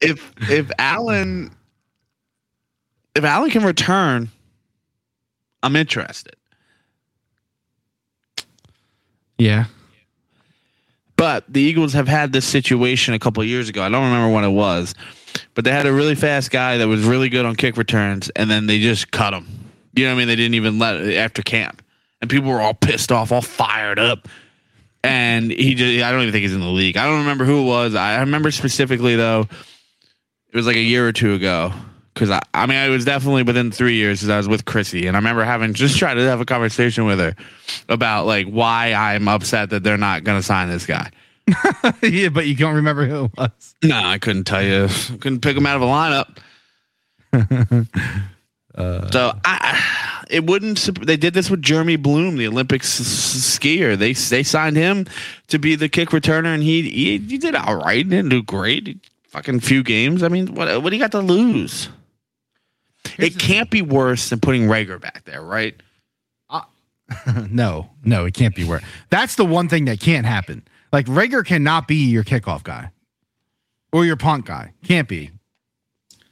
if 0.00 0.32
if 0.50 0.70
Allen 0.78 1.50
if 3.14 3.24
Allen 3.24 3.50
can 3.50 3.64
return, 3.64 4.30
I'm 5.62 5.76
interested. 5.76 6.36
Yeah. 9.38 9.66
But 11.16 11.44
the 11.48 11.60
Eagles 11.60 11.92
have 11.94 12.06
had 12.06 12.32
this 12.32 12.44
situation 12.44 13.14
a 13.14 13.18
couple 13.18 13.42
of 13.42 13.48
years 13.48 13.68
ago. 13.68 13.82
I 13.82 13.88
don't 13.88 14.04
remember 14.04 14.32
when 14.32 14.44
it 14.44 14.50
was, 14.50 14.94
but 15.54 15.64
they 15.64 15.72
had 15.72 15.86
a 15.86 15.92
really 15.92 16.14
fast 16.14 16.50
guy 16.50 16.76
that 16.76 16.86
was 16.86 17.02
really 17.02 17.28
good 17.28 17.44
on 17.44 17.56
kick 17.56 17.76
returns, 17.76 18.30
and 18.30 18.48
then 18.48 18.66
they 18.66 18.78
just 18.78 19.10
cut 19.10 19.34
him. 19.34 19.46
You 19.94 20.04
know 20.04 20.10
what 20.10 20.16
I 20.16 20.18
mean? 20.18 20.28
They 20.28 20.36
didn't 20.36 20.54
even 20.54 20.78
let 20.78 20.96
it 20.96 21.16
after 21.16 21.42
camp, 21.42 21.82
and 22.20 22.30
people 22.30 22.50
were 22.50 22.60
all 22.60 22.74
pissed 22.74 23.10
off, 23.10 23.32
all 23.32 23.42
fired 23.42 23.98
up. 23.98 24.28
And 25.02 25.50
he 25.50 25.74
just—I 25.74 26.10
don't 26.12 26.22
even 26.22 26.32
think 26.32 26.42
he's 26.42 26.54
in 26.54 26.60
the 26.60 26.66
league. 26.66 26.96
I 26.96 27.06
don't 27.06 27.20
remember 27.20 27.44
who 27.44 27.62
it 27.62 27.66
was. 27.66 27.94
I 27.94 28.20
remember 28.20 28.50
specifically 28.52 29.16
though, 29.16 29.48
it 30.52 30.56
was 30.56 30.66
like 30.66 30.76
a 30.76 30.80
year 30.80 31.06
or 31.06 31.12
two 31.12 31.34
ago. 31.34 31.72
Because 32.18 32.30
I, 32.30 32.40
I 32.52 32.66
mean, 32.66 32.76
I 32.78 32.88
was 32.88 33.04
definitely 33.04 33.44
within 33.44 33.70
three 33.70 33.94
years 33.94 34.18
because 34.20 34.30
I 34.30 34.36
was 34.38 34.48
with 34.48 34.64
Chrissy, 34.64 35.06
and 35.06 35.16
I 35.16 35.20
remember 35.20 35.44
having 35.44 35.72
just 35.72 35.96
tried 35.98 36.14
to 36.14 36.20
have 36.22 36.40
a 36.40 36.44
conversation 36.44 37.04
with 37.04 37.20
her 37.20 37.36
about 37.88 38.26
like 38.26 38.48
why 38.48 38.92
I'm 38.92 39.28
upset 39.28 39.70
that 39.70 39.84
they're 39.84 39.96
not 39.96 40.24
going 40.24 40.36
to 40.38 40.42
sign 40.42 40.68
this 40.68 40.84
guy. 40.84 41.10
yeah, 42.02 42.28
but 42.28 42.46
you 42.46 42.56
don't 42.56 42.74
remember 42.74 43.06
who 43.06 43.26
it 43.26 43.30
was. 43.38 43.74
No, 43.84 43.96
I 43.96 44.18
couldn't 44.18 44.44
tell 44.44 44.62
you. 44.64 44.88
Couldn't 45.20 45.40
pick 45.42 45.56
him 45.56 45.64
out 45.66 45.76
of 45.76 45.82
a 45.82 45.86
lineup. 45.86 46.38
Uh. 48.74 49.10
so 49.10 49.32
I, 49.44 50.24
it 50.30 50.46
wouldn't. 50.46 50.78
sup- 50.78 51.00
They 51.04 51.16
did 51.16 51.34
this 51.34 51.50
with 51.50 51.60
Jeremy 51.62 51.96
Bloom, 51.96 52.36
the 52.36 52.46
Olympic 52.46 52.82
s- 52.82 53.00
s- 53.00 53.58
skier. 53.58 53.98
They 53.98 54.12
they 54.12 54.44
signed 54.44 54.76
him 54.76 55.06
to 55.48 55.58
be 55.58 55.74
the 55.74 55.88
kick 55.88 56.10
returner, 56.10 56.54
and 56.54 56.62
he 56.62 56.82
he, 56.88 57.18
he 57.18 57.38
did 57.38 57.56
all 57.56 57.74
right. 57.76 57.96
He 57.96 58.04
didn't 58.04 58.28
do 58.28 58.40
great. 58.42 58.86
He- 58.86 59.00
fucking 59.30 59.60
few 59.60 59.82
games. 59.82 60.22
I 60.22 60.28
mean, 60.28 60.54
what 60.54 60.80
what 60.80 60.90
do 60.90 60.96
you 60.96 61.02
got 61.02 61.10
to 61.12 61.18
lose? 61.20 61.88
It 63.16 63.38
can't 63.38 63.70
be 63.70 63.82
worse 63.82 64.28
than 64.30 64.40
putting 64.40 64.62
Reagor 64.64 65.00
back 65.00 65.24
there, 65.24 65.42
right? 65.42 65.74
no, 67.50 67.88
no, 68.04 68.26
it 68.26 68.34
can't 68.34 68.54
be 68.54 68.64
worse. 68.64 68.82
That's 69.08 69.36
the 69.36 69.44
one 69.46 69.70
thing 69.70 69.86
that 69.86 69.98
can't 69.98 70.26
happen. 70.26 70.62
Like 70.92 71.06
Reagor 71.06 71.42
cannot 71.44 71.88
be 71.88 72.06
your 72.10 72.22
kickoff 72.22 72.62
guy 72.62 72.90
or 73.92 74.04
your 74.04 74.16
punt 74.16 74.44
guy. 74.44 74.72
Can't 74.84 75.08
be. 75.08 75.30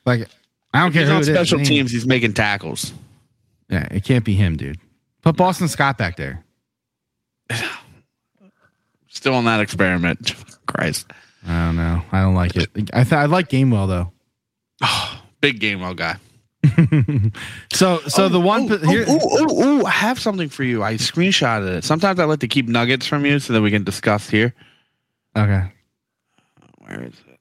Like 0.05 0.29
I 0.75 0.81
don't 0.81 0.93
care 0.93 1.03
He's 1.03 1.11
who 1.11 1.17
on 1.17 1.25
special 1.25 1.59
Name- 1.59 1.67
teams. 1.67 1.93
He's 1.93 2.07
making 2.07 2.35
tackles. 2.35 2.93
Yeah, 3.71 3.89
it 3.91 4.05
can't 4.05 4.25
be 4.25 4.35
him, 4.35 4.57
dude. 4.59 4.79
Put 5.23 5.37
Boston 5.37 5.69
Scott 5.69 5.97
back 5.97 6.17
there. 6.17 6.45
Still 9.09 9.35
on 9.35 9.47
that 9.47 9.61
experiment. 9.61 10.35
Christ, 10.67 11.11
I 11.47 11.67
don't 11.67 11.77
know. 11.77 12.03
I 12.13 12.21
don't 12.21 12.35
like 12.35 12.55
it. 12.55 12.69
I 12.93 13.03
th- 13.03 13.13
I 13.15 13.25
like 13.27 13.49
Gainwell 13.49 13.89
though. 13.89 14.13
Oh, 14.83 15.23
big 15.41 15.59
game, 15.59 15.81
well 15.81 15.95
guy. 15.95 16.17
So 17.73 17.99
so 18.09 18.29
the 18.29 18.41
one 18.41 18.71
Oh, 18.71 18.79
here, 18.79 19.05
oh, 19.09 19.19
oh, 19.23 19.47
oh, 19.51 19.81
oh, 19.83 19.87
I 19.87 19.91
have 19.91 20.19
something 20.19 20.49
for 20.49 20.65
you. 20.65 20.83
I 20.83 20.95
screenshotted 20.95 21.79
it. 21.79 21.85
Sometimes 21.85 22.19
I 22.19 22.25
like 22.25 22.41
to 22.41 22.49
keep 22.49 22.67
nuggets 22.69 23.07
from 23.07 23.25
you 23.27 23.39
so 23.39 23.53
that 23.53 23.63
we 23.63 23.71
can 23.71 23.85
discuss 23.85 24.29
here. 24.29 24.55
okay. 25.37 25.73
Where 26.79 27.03
is 27.03 27.15
it? 27.29 27.41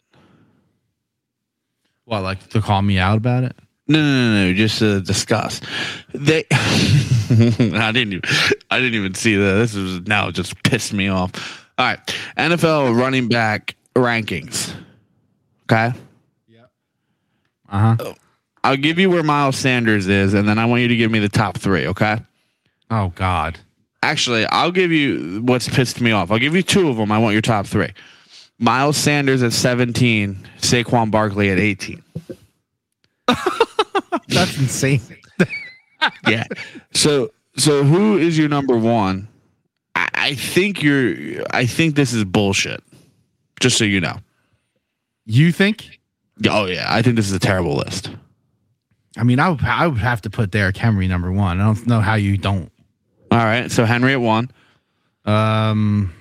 What 2.05 2.23
like 2.23 2.47
to 2.49 2.61
call 2.61 2.81
me 2.81 2.97
out 2.99 3.17
about 3.17 3.43
it? 3.43 3.55
No, 3.87 3.99
no, 3.99 4.33
no, 4.33 4.47
no. 4.47 4.53
Just 4.53 4.79
to 4.79 5.01
discuss. 5.01 5.61
They. 6.13 6.45
I 6.51 7.91
didn't. 7.91 8.13
Even, 8.13 8.21
I 8.71 8.79
didn't 8.79 8.95
even 8.95 9.13
see 9.13 9.35
that. 9.35 9.53
This 9.53 9.75
is 9.75 10.01
now 10.07 10.31
just 10.31 10.61
pissed 10.63 10.93
me 10.93 11.07
off. 11.07 11.31
All 11.77 11.85
right, 11.85 11.99
NFL 12.37 12.97
running 12.99 13.27
back 13.27 13.75
rankings. 13.95 14.73
Okay, 15.63 15.97
Yeah. 16.47 16.61
Uh 17.69 17.95
huh. 17.97 18.13
I'll 18.65 18.77
give 18.77 18.97
you 18.97 19.11
where 19.11 19.21
Miles 19.21 19.57
Sanders 19.57 20.07
is, 20.07 20.33
and 20.33 20.47
then 20.49 20.57
I 20.57 20.65
want 20.65 20.81
you 20.81 20.87
to 20.87 20.95
give 20.95 21.11
me 21.11 21.19
the 21.19 21.29
top 21.29 21.55
three. 21.55 21.85
Okay. 21.85 22.17
Oh 22.89 23.13
God. 23.13 23.59
Actually, 24.01 24.47
I'll 24.47 24.71
give 24.71 24.91
you 24.91 25.43
what's 25.45 25.69
pissed 25.69 26.01
me 26.01 26.11
off. 26.11 26.31
I'll 26.31 26.39
give 26.39 26.55
you 26.55 26.63
two 26.63 26.89
of 26.89 26.97
them. 26.97 27.11
I 27.11 27.19
want 27.19 27.33
your 27.33 27.43
top 27.43 27.67
three. 27.67 27.93
Miles 28.57 28.97
Sanders 28.97 29.43
at 29.43 29.53
17, 29.53 30.47
Saquon 30.57 31.11
Barkley 31.11 31.51
at 31.51 31.59
18. 31.59 32.01
That's 34.27 34.57
insane. 34.57 35.01
Yeah. 36.27 36.43
so 36.93 37.31
so 37.57 37.83
who 37.83 38.17
is 38.17 38.37
your 38.37 38.47
number 38.47 38.77
one? 38.77 39.27
I, 39.95 40.09
I 40.13 40.35
think 40.35 40.83
you're 40.83 41.43
I 41.51 41.65
think 41.65 41.95
this 41.95 42.13
is 42.13 42.23
bullshit. 42.23 42.83
Just 43.59 43.77
so 43.77 43.85
you 43.85 44.01
know. 44.01 44.17
You 45.25 45.51
think? 45.51 45.99
Oh 46.47 46.65
yeah, 46.65 46.85
I 46.89 47.01
think 47.01 47.15
this 47.15 47.27
is 47.27 47.33
a 47.33 47.39
terrible 47.39 47.75
list. 47.75 48.11
I 49.17 49.23
mean, 49.23 49.39
I 49.39 49.49
would, 49.49 49.63
I 49.63 49.87
would 49.87 49.99
have 49.99 50.21
to 50.23 50.29
put 50.29 50.51
Derrick 50.51 50.77
Henry 50.77 51.07
number 51.07 51.31
one. 51.31 51.61
I 51.61 51.65
don't 51.65 51.87
know 51.87 52.01
how 52.01 52.15
you 52.15 52.37
don't. 52.37 52.71
All 53.31 53.37
right. 53.37 53.71
So 53.71 53.85
Henry 53.85 54.13
at 54.13 54.21
one. 54.21 54.51
Um, 55.25 56.13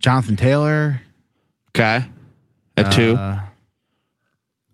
Jonathan 0.00 0.36
Taylor. 0.36 1.00
Okay. 1.70 2.04
At 2.76 2.92
two. 2.92 3.14
Uh, 3.14 3.40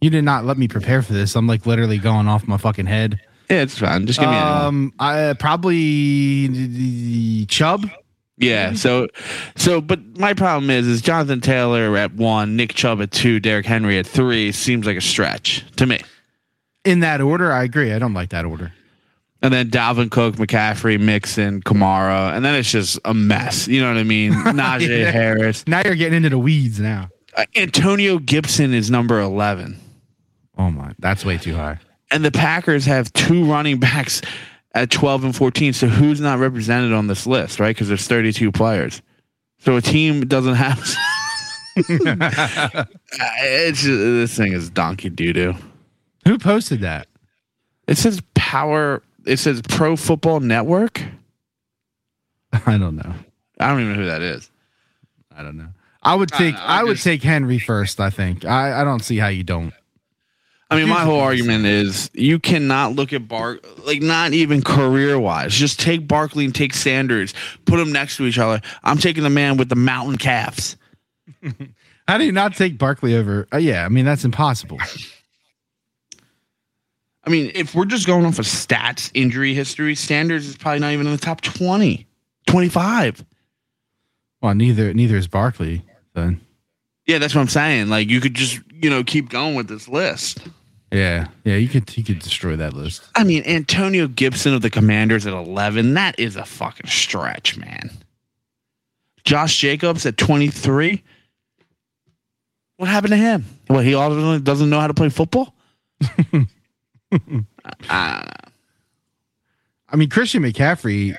you 0.01 0.11
did 0.11 0.23
not 0.23 0.45
let 0.45 0.57
me 0.59 0.69
prepare 0.69 1.03
for 1.03 1.13
this. 1.13 1.35
I'm 1.35 1.47
like 1.47 1.67
literally 1.67 1.99
going 1.99 2.29
off 2.29 2.47
my 2.47 2.57
fucking 2.57 2.87
head. 2.87 3.21
Yeah, 3.51 3.63
it's 3.63 3.79
fine. 3.79 4.07
Just 4.07 4.21
give 4.21 4.29
me 4.29 4.37
anyone. 4.37 4.63
Um, 4.65 4.93
I 4.99 5.35
probably 5.39 6.47
the- 6.49 6.67
the 6.67 7.47
Chubb. 7.47 7.89
Yeah. 8.37 8.75
So, 8.75 9.09
so, 9.57 9.81
but 9.81 9.99
my 10.19 10.35
problem 10.35 10.71
is, 10.71 10.87
is 10.87 11.03
Jonathan 11.03 11.41
Taylor 11.41 11.97
at 11.97 12.15
one, 12.15 12.55
Nick 12.55 12.75
Chubb 12.75 13.01
at 13.01 13.11
two, 13.11 13.41
Derrick 13.41 13.67
Henry 13.67 13.99
at 13.99 14.07
three 14.07 14.53
seems 14.53 14.87
like 14.87 14.97
a 14.97 15.01
stretch 15.01 15.65
to 15.77 15.87
me. 15.87 16.01
In 16.85 17.01
that 17.01 17.21
order, 17.21 17.53
I 17.53 17.65
agree. 17.65 17.93
I 17.93 17.99
don't 17.99 18.15
like 18.15 18.31
that 18.31 18.45
order. 18.45 18.73
And 19.43 19.53
then 19.55 19.71
Dalvin 19.71 20.11
Cook, 20.11 20.37
McCaffrey, 20.37 20.99
Mixon, 20.99 21.63
Kamara, 21.63 22.35
and 22.35 22.45
then 22.45 22.55
it's 22.57 22.71
just 22.71 22.99
a 23.05 23.15
mess. 23.15 23.69
You 23.69 23.81
know 23.81 23.89
what 23.89 23.99
I 23.99 24.03
mean? 24.05 24.33
Najee 24.33 24.89
Yeah. 25.03 25.11
Harris, 25.13 25.65
Now 25.67 25.83
you're 25.85 25.95
getting 25.95 26.17
into 26.17 26.31
the 26.31 26.39
weeds. 26.39 26.81
Now. 26.81 27.09
Uh, 27.37 27.45
Antonio 27.55 28.19
Gibson 28.19 28.75
is 28.75 28.91
number 28.91 29.21
eleven. 29.21 29.79
Oh 30.57 30.71
my, 30.73 30.93
that's 30.99 31.25
way 31.25 31.39
too 31.39 31.55
high. 31.55 31.79
and 32.11 32.25
the 32.25 32.33
Packers 32.33 32.85
have 32.87 33.13
two 33.13 33.45
running 33.45 33.79
backs 33.79 34.23
at 34.75 34.91
twelve 34.91 35.23
and 35.23 35.37
fourteen. 35.37 35.73
So 35.73 35.87
who's 35.87 36.21
not 36.21 36.41
represented 36.41 36.93
on 36.93 37.07
this 37.07 37.25
list, 37.27 37.61
right? 37.61 37.75
Because 37.77 37.87
there's 37.87 38.09
thirty-two 38.09 38.51
players. 38.51 39.03
So 39.61 39.77
a 39.77 39.81
team 39.83 40.27
doesn't 40.27 40.55
have. 40.55 40.83
Uh, 41.79 42.85
it's 43.41 43.85
this 43.85 44.37
thing 44.37 44.53
is 44.53 44.69
donkey 44.71 45.09
doo 45.11 45.33
doo. 45.33 45.55
Who 46.29 46.37
posted 46.39 46.83
that? 46.83 47.07
It 47.87 47.97
says 47.97 48.21
power. 48.35 49.03
It 49.25 49.39
says 49.39 49.63
Pro 49.67 49.97
Football 49.97 50.41
Network. 50.41 51.03
I 52.53 52.77
don't 52.77 52.97
know. 52.97 53.15
I 53.59 53.69
don't 53.69 53.81
even 53.81 53.93
know 53.95 53.99
who 54.01 54.07
that 54.09 54.21
is. 54.21 54.51
I 55.35 55.43
don't 55.43 55.57
know. 55.57 55.69
I 56.03 56.15
would 56.15 56.29
take. 56.29 56.55
know, 56.55 56.61
I, 56.61 56.81
I'm 56.81 56.87
would 56.87 56.97
just- 56.97 57.05
take 57.05 57.23
Henry 57.23 57.59
first. 57.59 57.99
I 57.99 58.11
think. 58.11 58.45
I, 58.45 58.83
I 58.83 58.85
don't 58.85 59.03
see 59.03 59.17
how 59.17 59.29
you 59.29 59.43
don't. 59.43 59.73
I 60.71 60.77
mean, 60.77 60.91
my 60.91 61.01
whole 61.01 61.21
argument 61.21 61.65
is 61.65 62.11
you 62.13 62.39
cannot 62.39 62.93
look 62.93 63.15
at 63.15 63.27
Bark 63.27 63.65
like 63.87 64.03
not 64.03 64.35
even 64.35 64.61
career 64.61 65.19
wise. 65.19 65.55
Just 65.55 65.81
take 65.81 66.07
Barkley 66.07 66.45
and 66.45 66.55
take 66.55 66.75
Sanders, 66.75 67.33
put 67.65 67.79
them 67.79 67.91
next 67.91 68.19
to 68.19 68.27
each 68.27 68.39
other. 68.39 68.61
I'm 68.85 68.99
taking 68.99 69.23
the 69.23 69.31
man 69.31 69.57
with 69.57 69.71
the 69.71 69.77
mountain 69.77 70.19
calves. 70.19 70.77
How 72.07 72.19
do 72.19 72.25
you 72.27 72.33
not 72.33 72.55
take 72.55 72.77
Barkley 72.77 73.17
over? 73.17 73.49
Uh, 73.51 73.57
yeah, 73.57 73.87
I 73.87 73.89
mean 73.89 74.05
that's 74.05 74.27
impossible. 74.27 74.79
I 77.29 77.31
mean, 77.31 77.53
if 77.55 77.75
we're 77.75 77.85
just 77.85 78.07
going 78.07 78.25
off 78.25 78.39
of 78.39 78.47
stats, 78.47 79.11
injury 79.13 79.53
history, 79.53 79.95
Sanders 79.95 80.47
is 80.47 80.57
probably 80.57 80.79
not 80.79 80.93
even 80.93 81.05
in 81.05 81.13
the 81.13 81.19
top 81.19 81.43
20, 81.43 82.07
25. 82.47 83.23
Well, 84.41 84.55
neither 84.55 84.95
neither 84.95 85.19
is 85.19 85.29
Barkley. 85.29 85.85
Then 86.15 86.41
Yeah, 87.05 87.19
that's 87.19 87.35
what 87.35 87.43
I'm 87.43 87.49
saying. 87.49 87.91
Like 87.91 88.09
you 88.09 88.23
could 88.23 88.33
just 88.33 88.61
you 88.73 88.89
know 88.89 89.05
keep 89.05 89.29
going 89.29 89.57
with 89.57 89.69
this 89.69 89.89
list. 89.89 90.39
yeah, 90.91 91.27
yeah, 91.45 91.57
you 91.57 91.69
could 91.69 91.95
you 91.99 92.03
could 92.03 92.21
destroy 92.21 92.57
that 92.57 92.73
list. 92.73 93.03
I 93.15 93.25
mean, 93.25 93.43
Antonio 93.45 94.09
Gibson 94.09 94.55
of 94.55 94.63
the 94.63 94.71
Commanders 94.71 95.27
at 95.27 95.35
11, 95.35 95.93
that 95.95 96.19
is 96.19 96.37
a 96.37 96.47
fucking 96.47 96.89
stretch, 96.89 97.59
man. 97.59 97.91
Josh 99.25 99.59
Jacobs 99.59 100.07
at 100.07 100.17
23. 100.17 101.03
What 102.79 102.89
happened 102.89 103.11
to 103.11 103.19
him? 103.19 103.45
Well, 103.69 103.81
he 103.81 103.93
also 103.93 104.39
doesn't 104.39 104.71
know 104.71 104.81
how 104.81 104.87
to 104.87 104.95
play 104.95 105.11
football? 105.11 105.53
I- 107.13 108.35
I 109.91 109.97
mean, 109.97 110.11
Christian 110.11 110.43
McCaffrey 110.43 111.17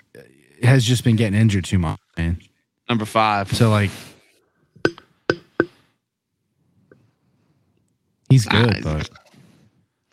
has 0.62 0.86
just 0.86 1.04
been 1.04 1.16
getting 1.16 1.40
injured 1.40 1.66
too 1.66 1.80
much, 1.80 2.00
man. 2.18 2.40
number 2.88 3.06
five. 3.06 3.52
So 3.56 3.72
like, 3.72 3.90
he's 8.30 8.46
good, 8.46 8.84
Nah, 8.86 8.98
but 8.98 9.10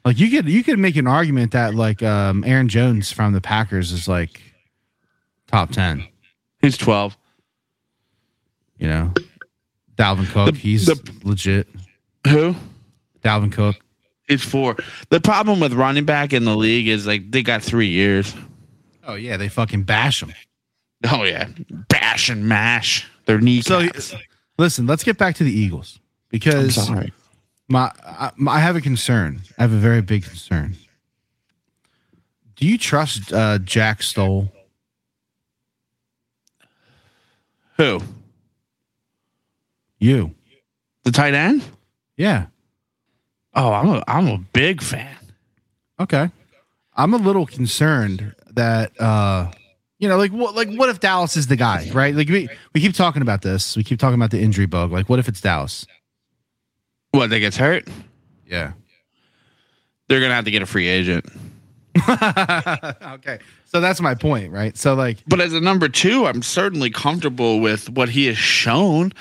Like 0.05 0.18
you 0.18 0.31
could 0.31 0.49
you 0.49 0.62
could 0.64 0.79
make 0.79 0.97
an 0.97 1.07
argument 1.07 1.53
that 1.53 1.74
like 1.74 2.03
um 2.03 2.45
Aaron 2.45 2.68
Jones 2.68 3.12
from 3.12 3.33
the 3.33 3.41
Packers 3.41 3.93
is 3.93 4.09
like 4.09 4.41
top 5.49 5.70
ten. 5.70 6.07
He's 6.62 6.77
12. 6.79 7.16
You 8.79 8.89
know, 8.89 9.12
Dalvin 9.97 10.27
Cook, 10.33 10.55
The- 10.55 10.59
he's 10.61 10.87
the- 10.87 11.12
legit. 11.24 11.68
Who? 12.27 12.55
Dalvin 13.22 13.53
Cook. 13.53 13.77
He's 14.29 14.43
four. 14.43 14.77
The 15.11 15.20
problem 15.20 15.61
with 15.61 15.72
running 15.72 16.05
back 16.05 16.33
in 16.33 16.45
the 16.45 16.57
league 16.57 16.89
is 16.89 17.07
like 17.07 17.31
they 17.31 17.43
got 17.43 17.62
three 17.62 17.89
years. 17.89 18.35
Oh 19.07 19.14
yeah, 19.14 19.37
they 19.37 19.49
fucking 19.49 19.85
bash 19.85 20.20
them. 20.20 20.33
Oh 21.11 21.22
yeah, 21.24 21.49
bash 21.89 22.29
and 22.29 22.49
mash 22.49 23.07
their 23.27 23.41
knees. 23.41 23.66
So 23.66 23.87
listen, 24.59 24.87
let's 24.87 25.05
get 25.05 25.16
back 25.18 25.37
to 25.37 25.45
the 25.45 25.53
Eagles 25.53 25.99
I'm 25.99 26.03
because 26.31 26.74
sorry. 26.87 27.12
my 27.68 27.93
I, 28.05 28.33
my- 28.37 28.55
I 28.55 28.59
have 28.61 28.74
a 28.77 28.81
concern. 28.81 29.43
I 29.59 29.62
have 29.62 29.72
a 29.72 29.77
very 29.79 30.03
big 30.03 30.24
concern. 30.24 30.77
Do 32.57 32.66
you 32.66 32.79
trust 32.79 33.33
uh, 33.33 33.59
Jack 33.59 34.03
Stoll? 34.03 34.51
Who? 37.77 38.01
You? 39.99 40.35
The 41.05 41.12
tight 41.12 41.35
end? 41.35 41.62
Yeah. 42.16 42.47
Oh, 43.57 43.72
I'm 43.72 43.88
a 43.88 44.04
I'm 44.07 44.28
a 44.28 44.38
big 44.52 44.82
fan. 44.82 45.16
Okay. 45.98 46.30
I'm 46.94 47.14
a 47.14 47.16
little 47.16 47.46
concerned 47.46 48.34
that 48.52 48.98
uh 49.00 49.50
you 49.98 50.09
know, 50.09 50.18
like 50.18 50.30
what 50.30 50.54
like 50.54 50.70
what 50.72 50.88
if 50.90 51.00
Dallas 51.00 51.36
is 51.36 51.46
the 51.46 51.57
guy, 51.57 51.90
right? 51.92 52.14
Like 52.14 52.28
we 52.28 52.48
we 52.74 52.80
keep 52.80 52.94
talking 52.94 53.22
about 53.22 53.40
this. 53.42 53.76
We 53.76 53.82
keep 53.82 53.98
talking 53.98 54.14
about 54.14 54.30
the 54.30 54.40
injury 54.40 54.66
bug. 54.66 54.92
Like 54.92 55.09
what 55.09 55.18
if 55.18 55.26
it's 55.26 55.40
Dallas? 55.40 55.86
What? 57.12 57.30
They 57.30 57.40
gets 57.40 57.57
hurt? 57.57 57.88
Yeah. 58.46 58.72
They're 60.09 60.20
gonna 60.20 60.34
have 60.34 60.44
to 60.44 60.50
get 60.50 60.61
a 60.62 60.66
free 60.66 60.86
agent. 60.86 61.24
okay. 62.09 63.38
So 63.64 63.80
that's 63.80 64.00
my 64.02 64.14
point, 64.14 64.52
right? 64.52 64.76
So 64.76 64.94
like 64.94 65.18
But 65.26 65.40
as 65.40 65.54
a 65.54 65.61
number 65.61 65.88
two, 65.88 66.26
I'm 66.26 66.42
certainly 66.42 66.90
comfortable 66.90 67.61
with 67.61 67.88
what 67.88 68.11
he 68.11 68.26
has 68.26 68.36
shown. 68.36 69.12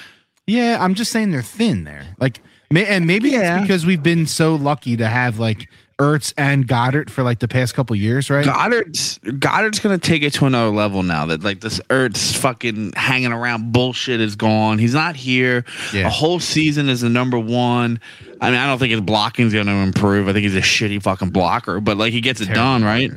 yeah, 0.45 0.77
I'm 0.81 0.93
just 0.93 1.11
saying 1.11 1.31
they're 1.31 1.41
thin 1.41 1.85
there. 1.85 2.05
Like 2.19 2.41
and 2.71 3.05
maybe 3.07 3.29
Yeah. 3.31 3.55
it's 3.57 3.61
because 3.63 3.85
we've 3.85 4.03
been 4.03 4.25
so 4.27 4.55
lucky 4.55 4.97
to 4.97 5.07
have 5.07 5.39
like 5.39 5.69
Ertz 5.97 6.33
and 6.37 6.67
Goedert 6.67 7.09
for 7.09 7.23
like 7.23 7.39
the 7.39 7.47
past 7.47 7.73
couple 7.73 7.95
years, 7.95 8.29
right? 8.29 8.45
Goedert's 8.45 9.17
Goedert's 9.19 9.79
gonna 9.79 9.97
take 9.97 10.23
it 10.23 10.33
to 10.33 10.45
another 10.45 10.69
level 10.75 11.03
now 11.03 11.25
that 11.27 11.41
like 11.43 11.61
this 11.61 11.79
Ertz 11.89 12.35
fucking 12.35 12.93
hanging 12.97 13.31
around 13.31 13.71
bullshit 13.71 14.19
is 14.19 14.35
gone. 14.35 14.77
He's 14.77 14.93
not 14.93 15.15
here. 15.15 15.63
Yeah. 15.93 16.07
A 16.07 16.09
whole 16.09 16.41
season 16.41 16.89
is 16.89 16.99
the 17.01 17.09
number 17.09 17.39
one. 17.39 18.01
I 18.41 18.49
mean, 18.51 18.59
I 18.59 18.65
don't 18.67 18.77
think 18.77 18.91
his 18.91 18.99
blocking's 19.01 19.53
gonna 19.53 19.71
improve. 19.83 20.27
I 20.27 20.33
think 20.33 20.43
he's 20.43 20.55
a 20.55 20.59
shitty 20.61 21.01
fucking 21.01 21.29
blocker, 21.29 21.79
but 21.79 21.95
like 21.95 22.11
he 22.11 22.19
gets 22.19 22.41
it 22.41 22.47
Terrible 22.47 22.61
done, 22.61 22.83
right? 22.83 23.11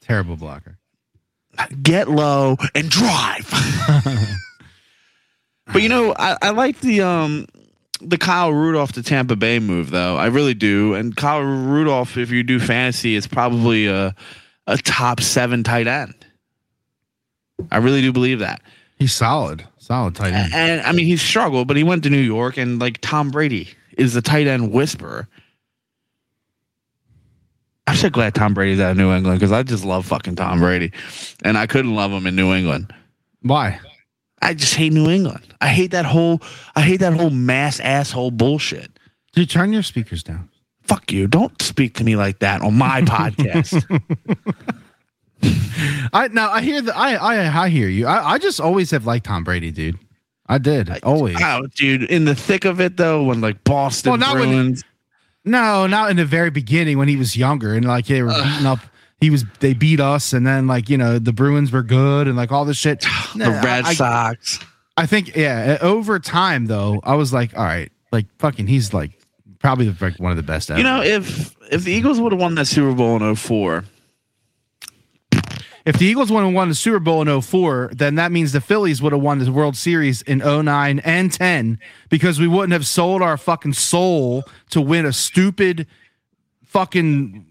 Terrible 0.00 0.36
blocker. 0.36 0.76
Get 1.82 2.08
low 2.08 2.56
and 2.76 2.88
drive. 2.88 3.48
but 5.72 5.82
you 5.82 5.88
know, 5.88 6.14
I, 6.16 6.36
I 6.42 6.50
like 6.50 6.80
the 6.80 7.02
um 7.02 7.46
the 8.00 8.18
Kyle 8.18 8.52
Rudolph 8.52 8.92
to 8.92 9.02
Tampa 9.02 9.36
Bay 9.36 9.58
move 9.58 9.90
though. 9.90 10.16
I 10.16 10.26
really 10.26 10.54
do. 10.54 10.94
And 10.94 11.16
Kyle 11.16 11.42
Rudolph, 11.42 12.16
if 12.16 12.30
you 12.30 12.42
do 12.42 12.58
fantasy, 12.60 13.14
is 13.14 13.26
probably 13.26 13.86
a 13.86 14.14
a 14.66 14.78
top 14.78 15.20
seven 15.20 15.64
tight 15.64 15.86
end. 15.86 16.14
I 17.70 17.78
really 17.78 18.00
do 18.00 18.12
believe 18.12 18.38
that. 18.38 18.62
He's 18.98 19.14
solid. 19.14 19.66
Solid 19.78 20.14
tight 20.14 20.32
end. 20.32 20.52
And 20.54 20.80
I 20.82 20.92
mean, 20.92 21.06
he's 21.06 21.22
struggled, 21.22 21.68
but 21.68 21.76
he 21.76 21.82
went 21.82 22.02
to 22.04 22.10
New 22.10 22.18
York, 22.18 22.56
and 22.56 22.80
like 22.80 23.00
Tom 23.00 23.30
Brady 23.30 23.68
is 23.96 24.14
the 24.14 24.22
tight 24.22 24.46
end 24.46 24.72
whisperer. 24.72 25.28
I'm 27.86 27.96
so 27.96 28.08
glad 28.08 28.34
Tom 28.34 28.54
Brady's 28.54 28.78
out 28.78 28.92
of 28.92 28.96
New 28.96 29.12
England 29.12 29.40
because 29.40 29.50
I 29.50 29.64
just 29.64 29.84
love 29.84 30.06
fucking 30.06 30.36
Tom 30.36 30.60
Brady, 30.60 30.92
and 31.42 31.58
I 31.58 31.66
couldn't 31.66 31.94
love 31.94 32.12
him 32.12 32.26
in 32.26 32.36
New 32.36 32.52
England. 32.52 32.94
Why? 33.42 33.80
I 34.42 34.54
just 34.54 34.74
hate 34.74 34.92
New 34.92 35.08
England. 35.10 35.54
I 35.60 35.68
hate 35.68 35.90
that 35.90 36.06
whole. 36.06 36.40
I 36.74 36.80
hate 36.82 36.98
that 36.98 37.12
whole 37.14 37.30
mass 37.30 37.78
asshole 37.80 38.30
bullshit. 38.30 38.90
Dude, 39.34 39.50
turn 39.50 39.72
your 39.72 39.82
speakers 39.82 40.22
down. 40.22 40.48
Fuck 40.82 41.12
you! 41.12 41.26
Don't 41.28 41.60
speak 41.62 41.94
to 41.96 42.04
me 42.04 42.16
like 42.16 42.38
that 42.40 42.62
on 42.62 42.74
my 42.74 43.02
podcast. 43.02 43.84
I 46.12 46.28
now 46.28 46.50
I 46.50 46.60
hear 46.60 46.82
the 46.82 46.96
I 46.96 47.14
I 47.14 47.64
I 47.64 47.68
hear 47.68 47.88
you. 47.88 48.06
I, 48.06 48.32
I 48.32 48.38
just 48.38 48.60
always 48.60 48.90
have 48.90 49.06
liked 49.06 49.26
Tom 49.26 49.44
Brady, 49.44 49.70
dude. 49.70 49.98
I 50.46 50.58
did 50.58 50.90
always. 51.04 51.36
oh, 51.40 51.66
dude! 51.76 52.02
In 52.04 52.24
the 52.24 52.34
thick 52.34 52.64
of 52.64 52.80
it, 52.80 52.96
though, 52.96 53.22
when 53.22 53.40
like 53.40 53.62
Boston 53.62 54.18
Well, 54.18 54.32
Bruins, 54.34 54.82
No, 55.44 55.86
not 55.86 56.10
in 56.10 56.16
the 56.16 56.24
very 56.24 56.50
beginning 56.50 56.98
when 56.98 57.06
he 57.08 57.16
was 57.16 57.36
younger 57.36 57.74
and 57.74 57.84
like 57.86 58.06
they 58.06 58.22
were 58.22 58.30
beating 58.34 58.66
up. 58.66 58.80
He 59.20 59.30
was 59.30 59.44
they 59.60 59.74
beat 59.74 60.00
us 60.00 60.32
and 60.32 60.46
then 60.46 60.66
like 60.66 60.88
you 60.88 60.96
know 60.96 61.18
the 61.18 61.32
Bruins 61.32 61.70
were 61.72 61.82
good 61.82 62.26
and 62.26 62.36
like 62.36 62.52
all 62.52 62.64
this 62.64 62.78
shit. 62.78 63.00
the 63.34 63.50
Red 63.62 63.84
I, 63.84 63.94
Sox. 63.94 64.60
I 64.96 65.06
think 65.06 65.36
yeah. 65.36 65.78
Over 65.80 66.18
time 66.18 66.66
though, 66.66 67.00
I 67.04 67.14
was 67.14 67.32
like, 67.32 67.56
all 67.56 67.64
right, 67.64 67.90
like 68.12 68.26
fucking, 68.38 68.66
he's 68.66 68.92
like 68.92 69.12
probably 69.58 69.88
the, 69.88 70.04
like 70.04 70.18
one 70.18 70.30
of 70.30 70.36
the 70.36 70.42
best 70.42 70.70
ever. 70.70 70.78
You 70.78 70.84
know, 70.84 71.02
if 71.02 71.54
if 71.70 71.84
the 71.84 71.92
Eagles 71.92 72.20
would 72.20 72.32
have 72.32 72.40
won 72.40 72.54
that 72.56 72.66
Super 72.66 72.94
Bowl 72.94 73.16
in 73.16 73.36
04, 73.36 73.84
if 75.84 75.98
the 75.98 76.06
Eagles 76.06 76.30
would 76.30 76.44
have 76.44 76.52
won 76.52 76.68
the 76.68 76.74
Super 76.74 76.98
Bowl 76.98 77.22
in 77.22 77.40
04, 77.40 77.90
then 77.94 78.16
that 78.16 78.32
means 78.32 78.52
the 78.52 78.60
Phillies 78.60 79.00
would 79.00 79.12
have 79.12 79.22
won 79.22 79.38
the 79.38 79.50
World 79.50 79.76
Series 79.76 80.22
in 80.22 80.38
09 80.38 80.98
and 81.00 81.32
10 81.32 81.78
because 82.08 82.38
we 82.38 82.46
wouldn't 82.46 82.72
have 82.72 82.86
sold 82.86 83.22
our 83.22 83.36
fucking 83.36 83.72
soul 83.72 84.44
to 84.70 84.80
win 84.80 85.06
a 85.06 85.12
stupid 85.12 85.86
fucking 86.64 87.46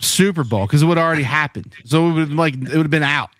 Super 0.00 0.44
Bowl 0.44 0.66
because 0.66 0.82
it 0.82 0.86
would 0.86 0.98
already 0.98 1.22
happened. 1.22 1.74
So 1.84 2.08
it 2.10 2.12
would 2.12 2.32
like 2.34 2.54
it 2.54 2.60
would 2.76 2.76
have 2.86 2.90
been 2.90 3.02
out. 3.02 3.30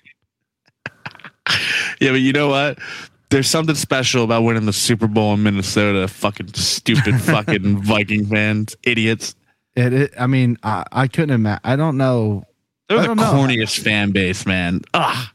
yeah, 2.01 2.11
but 2.13 2.21
you 2.21 2.33
know 2.33 2.49
what? 2.49 2.79
There's 3.31 3.49
something 3.49 3.75
special 3.77 4.25
about 4.25 4.43
winning 4.43 4.67
the 4.67 4.73
Super 4.73 5.07
Bowl 5.07 5.35
in 5.35 5.43
Minnesota. 5.43 6.09
Fucking 6.09 6.55
stupid, 6.55 7.21
fucking 7.23 7.83
Viking 7.83 8.27
fans, 8.27 8.77
idiots. 8.83 9.35
It, 9.77 9.93
it 9.93 10.13
I 10.19 10.27
mean, 10.27 10.57
I, 10.63 10.85
I 10.91 11.07
couldn't 11.07 11.31
imagine. 11.35 11.61
I 11.65 11.77
don't 11.77 11.97
know. 11.97 12.45
They're 12.89 12.99
I 12.99 13.03
the 13.03 13.07
don't 13.09 13.17
know. 13.19 13.33
corniest 13.33 13.79
fan 13.79 14.11
base, 14.11 14.47
man. 14.47 14.83
Ah, 14.95 15.33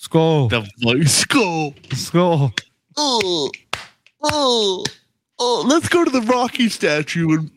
Skol, 0.00 0.48
the 0.50 0.60
like, 0.86 0.96
skol. 1.08 1.74
skol. 1.88 2.56
Oh, 2.96 3.50
oh, 4.22 4.84
oh. 5.38 5.64
Let's 5.66 5.88
go 5.88 6.04
to 6.04 6.10
the 6.10 6.20
Rocky 6.22 6.68
statue 6.68 7.30
and. 7.38 7.50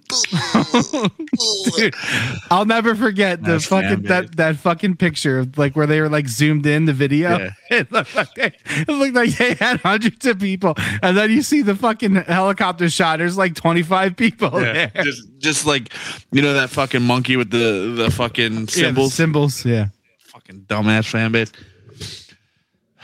Dude, 1.76 1.94
I'll 2.52 2.66
never 2.66 2.96
forget 2.96 3.44
the 3.44 3.52
That's 3.54 3.66
fucking 3.66 3.90
fan 3.90 4.04
that 4.04 4.38
that 4.38 4.56
fucking 4.56 4.96
picture 4.96 5.46
like 5.58 5.76
where 5.76 5.86
they 5.86 6.00
were 6.00 6.08
like 6.10 6.28
zoomed 6.30 6.66
in 6.66 6.86
the 6.86 6.94
video. 6.94 7.38
Yeah. 7.38 7.50
It 7.70 7.92
looked 7.92 8.16
like 8.16 8.34
they, 8.36 8.54
it 8.70 8.88
looked 8.88 9.14
like 9.16 9.32
they 9.38 9.54
had 9.56 9.82
hundreds 9.82 10.26
of 10.26 10.40
people, 10.40 10.76
and 11.04 11.18
then 11.18 11.30
you 11.32 11.42
see 11.42 11.62
the 11.62 11.76
fucking 11.76 12.16
helicopter 12.16 12.90
shot. 12.90 13.20
There's 13.20 13.38
like 13.38 13.56
25 13.56 14.16
people 14.16 14.62
Yeah, 14.62 14.88
there. 14.88 15.04
just 15.04 15.28
just 15.38 15.66
like 15.66 15.92
you 16.32 16.42
know 16.42 16.54
that 16.54 16.70
fucking 16.70 17.02
monkey 17.04 17.36
with 17.36 17.52
the 17.52 17.94
the 17.98 18.10
fucking 18.10 18.54
Yeah, 18.54 18.60
the 18.66 18.72
symbols. 18.72 19.14
symbols. 19.14 19.66
Yeah. 19.66 19.88
fucking 20.28 20.62
dumbass 20.70 21.08
fan 21.10 21.34
base. 21.34 21.52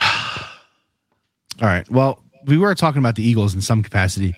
All 0.00 1.68
right. 1.68 1.88
Well, 1.90 2.22
we 2.46 2.56
were 2.58 2.74
talking 2.74 2.98
about 2.98 3.14
the 3.16 3.22
Eagles 3.22 3.54
in 3.54 3.60
some 3.60 3.82
capacity. 3.82 4.34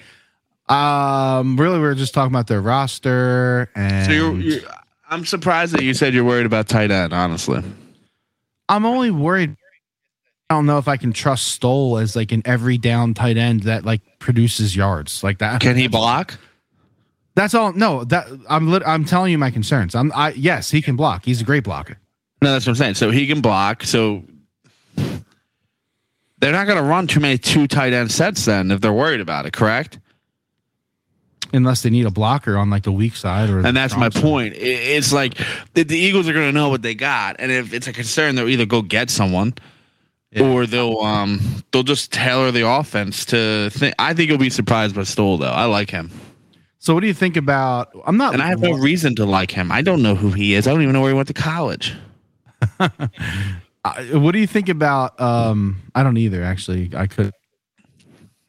Um, 0.68 1.56
really, 1.56 1.78
we 1.78 1.84
were 1.84 1.94
just 1.94 2.12
talking 2.12 2.32
about 2.32 2.48
their 2.48 2.60
roster, 2.60 3.70
and 3.74 4.06
So 4.06 4.12
you're, 4.12 4.36
you're, 4.36 4.60
I'm 5.08 5.24
surprised 5.24 5.72
that 5.74 5.82
you 5.82 5.94
said 5.94 6.12
you're 6.12 6.24
worried 6.24 6.46
about 6.46 6.68
tight 6.68 6.90
end. 6.90 7.12
Honestly, 7.12 7.62
I'm 8.68 8.84
only 8.84 9.10
worried. 9.10 9.56
I 10.50 10.54
don't 10.54 10.66
know 10.66 10.78
if 10.78 10.88
I 10.88 10.96
can 10.96 11.12
trust 11.12 11.48
Stoll 11.48 11.98
as 11.98 12.16
like 12.16 12.32
an 12.32 12.42
every 12.44 12.78
down 12.78 13.14
tight 13.14 13.36
end 13.36 13.64
that 13.64 13.84
like 13.84 14.00
produces 14.18 14.74
yards 14.76 15.22
like 15.22 15.38
that. 15.38 15.60
can 15.60 15.76
he 15.76 15.88
block? 15.88 16.38
That's 17.36 17.54
all. 17.54 17.72
No, 17.72 18.02
that 18.04 18.26
I'm. 18.48 18.68
Lit, 18.68 18.82
I'm 18.86 19.04
telling 19.04 19.30
you 19.30 19.38
my 19.38 19.50
concerns. 19.50 19.94
I'm. 19.94 20.10
I 20.14 20.30
yes, 20.30 20.70
he 20.70 20.82
can 20.82 20.96
block. 20.96 21.24
He's 21.24 21.40
a 21.40 21.44
great 21.44 21.64
blocker. 21.64 21.98
No, 22.42 22.52
that's 22.52 22.66
what 22.66 22.72
I'm 22.72 22.76
saying. 22.76 22.94
So 22.94 23.10
he 23.10 23.26
can 23.26 23.40
block. 23.40 23.84
So 23.84 24.24
they're 26.38 26.52
not 26.52 26.66
going 26.66 26.76
to 26.78 26.82
run 26.82 27.06
too 27.06 27.20
many 27.20 27.38
two 27.38 27.66
tight 27.66 27.92
end 27.92 28.10
sets 28.10 28.44
then 28.44 28.70
if 28.70 28.80
they're 28.80 28.92
worried 28.92 29.20
about 29.20 29.46
it. 29.46 29.52
Correct? 29.52 29.98
Unless 31.52 31.82
they 31.82 31.90
need 31.90 32.06
a 32.06 32.10
blocker 32.10 32.56
on 32.56 32.70
like 32.70 32.82
the 32.82 32.92
weak 32.92 33.14
side 33.16 33.48
or. 33.50 33.64
And 33.64 33.76
that's 33.76 33.96
my 33.96 34.08
side. 34.10 34.22
point. 34.22 34.54
It's 34.56 35.12
like 35.12 35.34
the, 35.74 35.84
the 35.84 35.96
Eagles 35.96 36.28
are 36.28 36.32
going 36.32 36.46
to 36.48 36.52
know 36.52 36.68
what 36.68 36.82
they 36.82 36.94
got, 36.94 37.36
and 37.38 37.50
if 37.52 37.72
it's 37.72 37.86
a 37.86 37.92
concern, 37.92 38.34
they'll 38.34 38.48
either 38.48 38.66
go 38.66 38.82
get 38.82 39.10
someone, 39.10 39.54
Yeah. 40.32 40.42
or 40.42 40.66
they'll 40.66 40.98
um 41.00 41.40
they'll 41.72 41.82
just 41.84 42.12
tailor 42.12 42.50
the 42.50 42.66
offense 42.68 43.24
to. 43.26 43.70
Think. 43.70 43.94
I 43.98 44.12
think 44.14 44.28
you'll 44.28 44.38
be 44.38 44.50
surprised 44.50 44.94
by 44.94 45.04
Stoll 45.04 45.38
though. 45.38 45.46
I 45.46 45.64
like 45.66 45.88
him, 45.90 46.10
So 46.78 46.94
what 46.94 47.00
do 47.00 47.06
you 47.06 47.14
think 47.14 47.36
about? 47.36 47.90
I'm 48.06 48.16
not. 48.16 48.34
and 48.34 48.42
I 48.42 48.48
have 48.48 48.60
no 48.60 48.72
reason 48.72 49.14
to 49.16 49.24
like 49.24 49.50
him. 49.52 49.70
I 49.72 49.82
don't 49.82 50.02
know 50.02 50.14
who 50.16 50.30
he 50.32 50.54
is. 50.54 50.66
I 50.66 50.72
don't 50.72 50.82
even 50.82 50.92
know 50.94 51.00
where 51.00 51.10
he 51.10 51.16
went 51.16 51.28
to 51.28 51.34
college. 51.34 51.94
Uh, 53.84 54.02
what 54.18 54.32
do 54.32 54.40
you 54.40 54.48
think 54.48 54.68
about? 54.68 55.20
Um, 55.20 55.80
I 55.94 56.02
don't 56.02 56.16
either. 56.16 56.42
Actually, 56.42 56.90
I 56.96 57.06
could. 57.06 57.30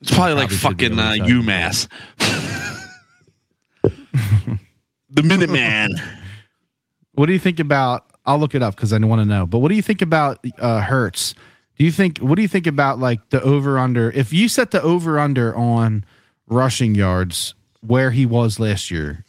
It's 0.02 0.10
probably 0.12 0.34
like 0.34 0.50
Probably 0.50 0.58
should 0.58 0.96
fucking 0.96 1.00
uh, 1.00 1.04
on 1.04 1.18
the 1.20 1.26
side. 1.26 1.30
UMass. 1.30 1.88
the 5.10 5.22
Minuteman. 5.22 6.00
What 7.14 7.26
do 7.28 7.34
you 7.34 7.40
think 7.40 7.60
about? 7.60 8.06
I'll 8.26 8.38
look 8.40 8.56
it 8.56 8.62
up 8.62 8.76
because 8.76 8.92
I 8.94 8.98
want 9.00 9.22
to 9.22 9.26
know. 9.26 9.46
But 9.46 9.60
what 9.60 9.70
do 9.70 9.76
you 9.76 9.82
think 9.82 10.02
about 10.02 10.40
uh, 10.60 10.82
Hurts? 10.82 11.34
Do 11.78 11.86
you 11.86 11.92
think? 11.92 12.18
What 12.20 12.36
do 12.36 12.42
you 12.42 12.48
think 12.48 12.68
about 12.68 13.00
like 13.00 13.30
the 13.30 13.42
over 13.42 13.78
under? 13.80 14.12
If 14.12 14.34
you 14.34 14.50
set 14.50 14.72
the 14.72 14.82
over 14.82 15.18
under 15.20 15.56
on 15.56 16.04
rushing 16.48 16.96
yards 16.96 17.54
where 17.82 18.12
he 18.12 18.26
was 18.26 18.60
last 18.60 18.92
year, 18.92 19.24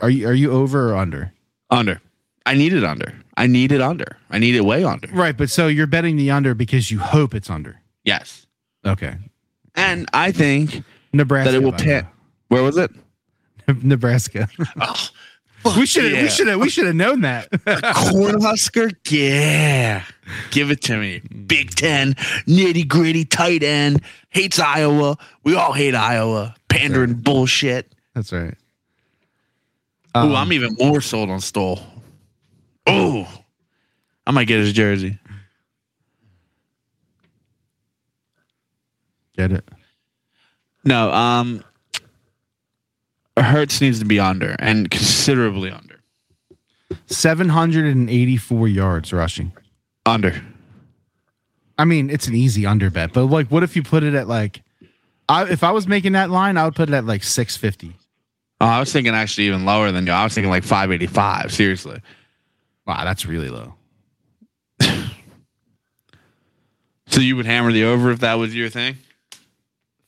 are 0.00 0.10
you 0.10 0.28
are 0.28 0.34
you 0.34 0.52
over 0.52 0.92
or 0.92 0.96
under? 0.96 1.32
under. 1.70 2.00
I 2.46 2.54
need 2.54 2.74
it 2.74 2.84
under. 2.84 3.14
I 3.38 3.46
need 3.46 3.72
it 3.72 3.80
under. 3.80 4.18
I 4.30 4.38
need 4.38 4.54
it 4.54 4.64
way 4.64 4.84
under. 4.84 5.08
Right, 5.08 5.34
but 5.36 5.48
so 5.50 5.66
you're 5.66 5.86
betting 5.86 6.16
the 6.16 6.30
under 6.30 6.54
because 6.54 6.90
you 6.90 6.98
hope 6.98 7.34
it's 7.34 7.48
under. 7.48 7.80
Yes. 8.04 8.46
Okay, 8.84 9.16
And 9.74 10.06
I 10.12 10.30
think 10.30 10.82
Nebraska. 11.14 11.50
that 11.52 11.56
it 11.56 11.64
will 11.64 11.72
pan. 11.72 12.06
Where 12.48 12.62
was 12.62 12.76
it? 12.76 12.90
Nebraska. 13.82 14.48
Oh, 15.66 15.74
we 15.78 15.86
should 15.86 16.04
have. 16.04 16.12
yeah. 16.12 16.22
We 16.22 16.28
should 16.28 16.46
have. 16.48 16.60
We 16.60 16.68
should 16.68 16.86
have 16.86 16.94
known 16.94 17.22
that. 17.22 17.50
Cornhusker? 17.50 18.94
Yeah. 19.10 20.04
Give 20.50 20.70
it 20.70 20.82
to 20.82 20.98
me. 20.98 21.20
Big 21.46 21.70
Ten, 21.74 22.14
nitty 22.46 22.86
gritty, 22.86 23.24
tight 23.24 23.62
end. 23.62 24.02
Hates 24.28 24.58
Iowa. 24.58 25.16
We 25.42 25.54
all 25.56 25.72
hate 25.72 25.94
Iowa. 25.94 26.54
Pandering 26.68 27.14
bullshit. 27.14 27.94
That's 28.14 28.30
right. 28.32 28.54
Oh, 30.14 30.34
I'm 30.34 30.52
even 30.52 30.76
more 30.78 31.00
sold 31.00 31.30
on 31.30 31.40
Stoll. 31.40 31.80
Oh, 32.86 33.26
I 34.26 34.30
might 34.32 34.46
get 34.46 34.58
his 34.60 34.72
jersey. 34.72 35.18
Get 39.36 39.50
it. 39.50 39.64
No, 40.84 41.10
um, 41.12 41.64
Hurts 43.36 43.80
needs 43.80 43.98
to 43.98 44.04
be 44.04 44.20
under 44.20 44.54
and 44.58 44.90
considerably 44.90 45.70
under. 45.70 46.00
784 47.06 48.68
yards 48.68 49.12
rushing. 49.12 49.52
Under. 50.06 50.42
I 51.76 51.84
mean, 51.84 52.10
it's 52.10 52.28
an 52.28 52.34
easy 52.34 52.66
under 52.66 52.90
bet, 52.90 53.12
but 53.12 53.24
like, 53.24 53.48
what 53.48 53.62
if 53.62 53.74
you 53.74 53.82
put 53.82 54.04
it 54.04 54.14
at 54.14 54.28
like, 54.28 54.62
I, 55.28 55.50
if 55.50 55.64
I 55.64 55.72
was 55.72 55.88
making 55.88 56.12
that 56.12 56.30
line, 56.30 56.56
I 56.56 56.64
would 56.64 56.76
put 56.76 56.88
it 56.88 56.94
at 56.94 57.04
like 57.04 57.24
650. 57.24 57.96
Oh, 58.60 58.66
I 58.66 58.78
was 58.78 58.92
thinking 58.92 59.14
actually 59.14 59.48
even 59.48 59.64
lower 59.64 59.90
than 59.90 60.06
you. 60.06 60.12
I 60.12 60.22
was 60.24 60.34
thinking 60.34 60.50
like 60.50 60.62
585, 60.62 61.52
seriously. 61.52 62.00
Wow, 62.86 63.04
that's 63.04 63.26
really 63.26 63.48
low. 63.48 63.74
so 67.08 67.20
you 67.20 67.34
would 67.36 67.46
hammer 67.46 67.72
the 67.72 67.84
over 67.84 68.10
if 68.12 68.20
that 68.20 68.34
was 68.34 68.54
your 68.54 68.68
thing? 68.68 68.96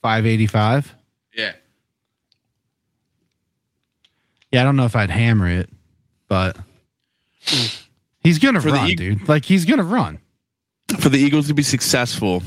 585? 0.03 0.96
Yeah, 4.57 4.63
I 4.63 4.65
don't 4.65 4.77
know 4.77 4.87
if 4.87 4.97
I'd 4.97 5.11
hammer 5.11 5.51
it, 5.51 5.69
but 6.29 6.57
he's 8.23 8.39
gonna 8.39 8.63
For 8.63 8.71
run, 8.71 8.89
dude. 8.97 9.29
Like 9.29 9.45
he's 9.45 9.67
gonna 9.67 9.83
run. 9.83 10.19
For 10.99 11.11
the 11.11 11.19
Eagles 11.19 11.49
to 11.49 11.53
be 11.55 11.63
successful, 11.63 12.43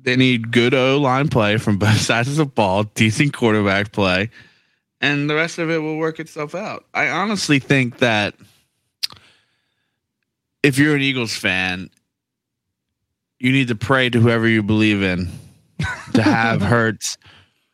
they 0.00 0.14
need 0.14 0.52
good 0.52 0.74
O 0.74 0.98
line 0.98 1.26
play 1.26 1.56
from 1.56 1.76
both 1.76 2.00
sides 2.00 2.28
of 2.28 2.36
the 2.36 2.46
ball, 2.46 2.84
decent 2.84 3.32
quarterback 3.32 3.90
play, 3.90 4.30
and 5.00 5.28
the 5.28 5.34
rest 5.34 5.58
of 5.58 5.70
it 5.70 5.78
will 5.78 5.96
work 5.96 6.20
itself 6.20 6.54
out. 6.54 6.84
I 6.94 7.08
honestly 7.08 7.58
think 7.58 7.98
that 7.98 8.36
if 10.62 10.78
you're 10.78 10.94
an 10.94 11.02
Eagles 11.02 11.34
fan, 11.36 11.90
you 13.40 13.50
need 13.50 13.66
to 13.66 13.74
pray 13.74 14.08
to 14.08 14.20
whoever 14.20 14.46
you 14.46 14.62
believe 14.62 15.02
in 15.02 15.28
to 16.14 16.22
have 16.22 16.62
Hurts 16.62 17.18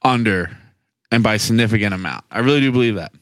under 0.01 0.58
and 1.11 1.23
by 1.23 1.37
significant 1.37 1.95
amount. 1.95 2.25
I 2.31 2.41
really 2.41 2.61
do 2.61 2.73
believe 2.73 2.97
that. 2.97 3.13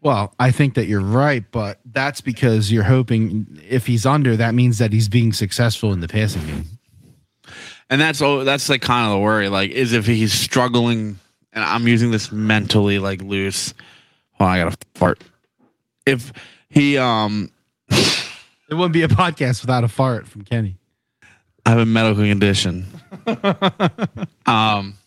Well, 0.00 0.34
I 0.38 0.52
think 0.52 0.74
that 0.74 0.86
you're 0.86 1.00
right, 1.00 1.44
but 1.50 1.80
that's 1.84 2.20
because 2.20 2.70
you're 2.70 2.84
hoping 2.84 3.60
if 3.68 3.86
he's 3.86 4.06
under, 4.06 4.36
that 4.36 4.54
means 4.54 4.78
that 4.78 4.92
he's 4.92 5.08
being 5.08 5.32
successful 5.32 5.92
in 5.92 6.00
the 6.00 6.08
passing 6.08 6.46
game. 6.46 6.64
And 7.90 8.00
that's 8.00 8.20
all 8.20 8.44
that's 8.44 8.68
like 8.68 8.82
kind 8.82 9.06
of 9.06 9.12
the 9.12 9.18
worry. 9.18 9.48
Like, 9.48 9.70
is 9.70 9.92
if 9.92 10.06
he's 10.06 10.32
struggling 10.32 11.18
and 11.52 11.64
I'm 11.64 11.88
using 11.88 12.10
this 12.10 12.30
mentally 12.30 12.98
like 12.98 13.22
loose. 13.22 13.74
Oh, 14.38 14.44
I 14.44 14.58
gotta 14.58 14.76
fart. 14.94 15.24
If 16.04 16.32
he 16.68 16.98
um 16.98 17.50
It 18.68 18.74
wouldn't 18.74 18.92
be 18.92 19.02
a 19.02 19.08
podcast 19.08 19.62
without 19.62 19.84
a 19.84 19.88
fart 19.88 20.26
from 20.26 20.42
Kenny. 20.42 20.76
I 21.64 21.70
have 21.70 21.78
a 21.78 21.86
medical 21.86 22.24
condition. 22.24 22.86
um 24.46 24.98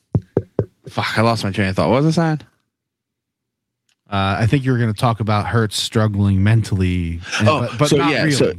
fuck, 0.89 1.17
I 1.17 1.21
lost 1.21 1.43
my 1.43 1.51
train 1.51 1.69
of 1.69 1.75
thought. 1.75 1.89
What 1.89 2.03
was 2.03 2.17
I 2.17 2.21
saying? 2.35 2.41
Uh, 4.09 4.37
I 4.39 4.47
think 4.47 4.63
you 4.65 4.71
were 4.71 4.77
going 4.79 4.91
to 4.93 4.99
talk 4.99 5.19
about 5.19 5.45
Hurts 5.45 5.77
struggling 5.79 6.43
mentally, 6.43 7.19
and- 7.39 7.47
Oh, 7.47 7.61
but, 7.69 7.77
but 7.79 7.89
so 7.89 7.97
yeah, 7.97 8.19
really. 8.23 8.31
so- 8.31 8.53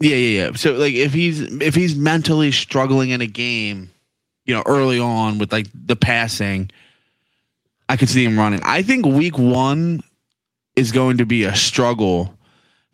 Yeah, 0.00 0.16
yeah, 0.16 0.42
yeah. 0.46 0.52
So 0.56 0.72
like 0.74 0.94
if 0.94 1.12
he's 1.12 1.40
if 1.40 1.74
he's 1.74 1.94
mentally 1.96 2.50
struggling 2.52 3.10
in 3.10 3.20
a 3.20 3.26
game, 3.26 3.90
you 4.46 4.54
know, 4.54 4.62
early 4.66 4.98
on 4.98 5.38
with 5.38 5.52
like 5.52 5.66
the 5.74 5.96
passing, 5.96 6.70
I 7.88 7.96
could 7.96 8.08
see 8.08 8.24
him 8.24 8.38
running. 8.38 8.60
I 8.62 8.82
think 8.82 9.04
week 9.06 9.38
one 9.38 10.00
is 10.76 10.92
going 10.92 11.18
to 11.18 11.26
be 11.26 11.44
a 11.44 11.54
struggle 11.56 12.34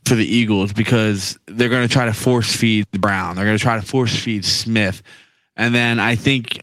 for 0.07 0.15
the 0.17 0.25
Eagles 0.27 0.73
because 0.73 1.39
they're 1.47 1.69
going 1.69 1.87
to 1.87 1.93
try 1.93 2.05
to 2.07 2.13
force 2.13 2.55
feed 2.55 2.87
Brown. 2.93 3.37
They're 3.37 3.45
going 3.45 3.59
to 3.59 3.63
try 3.63 3.79
to 3.81 3.87
force 3.87 4.17
feed 4.17 4.45
Smith, 4.45 5.03
and 5.57 5.73
then 5.75 6.01
I 6.01 6.17
think 6.17 6.63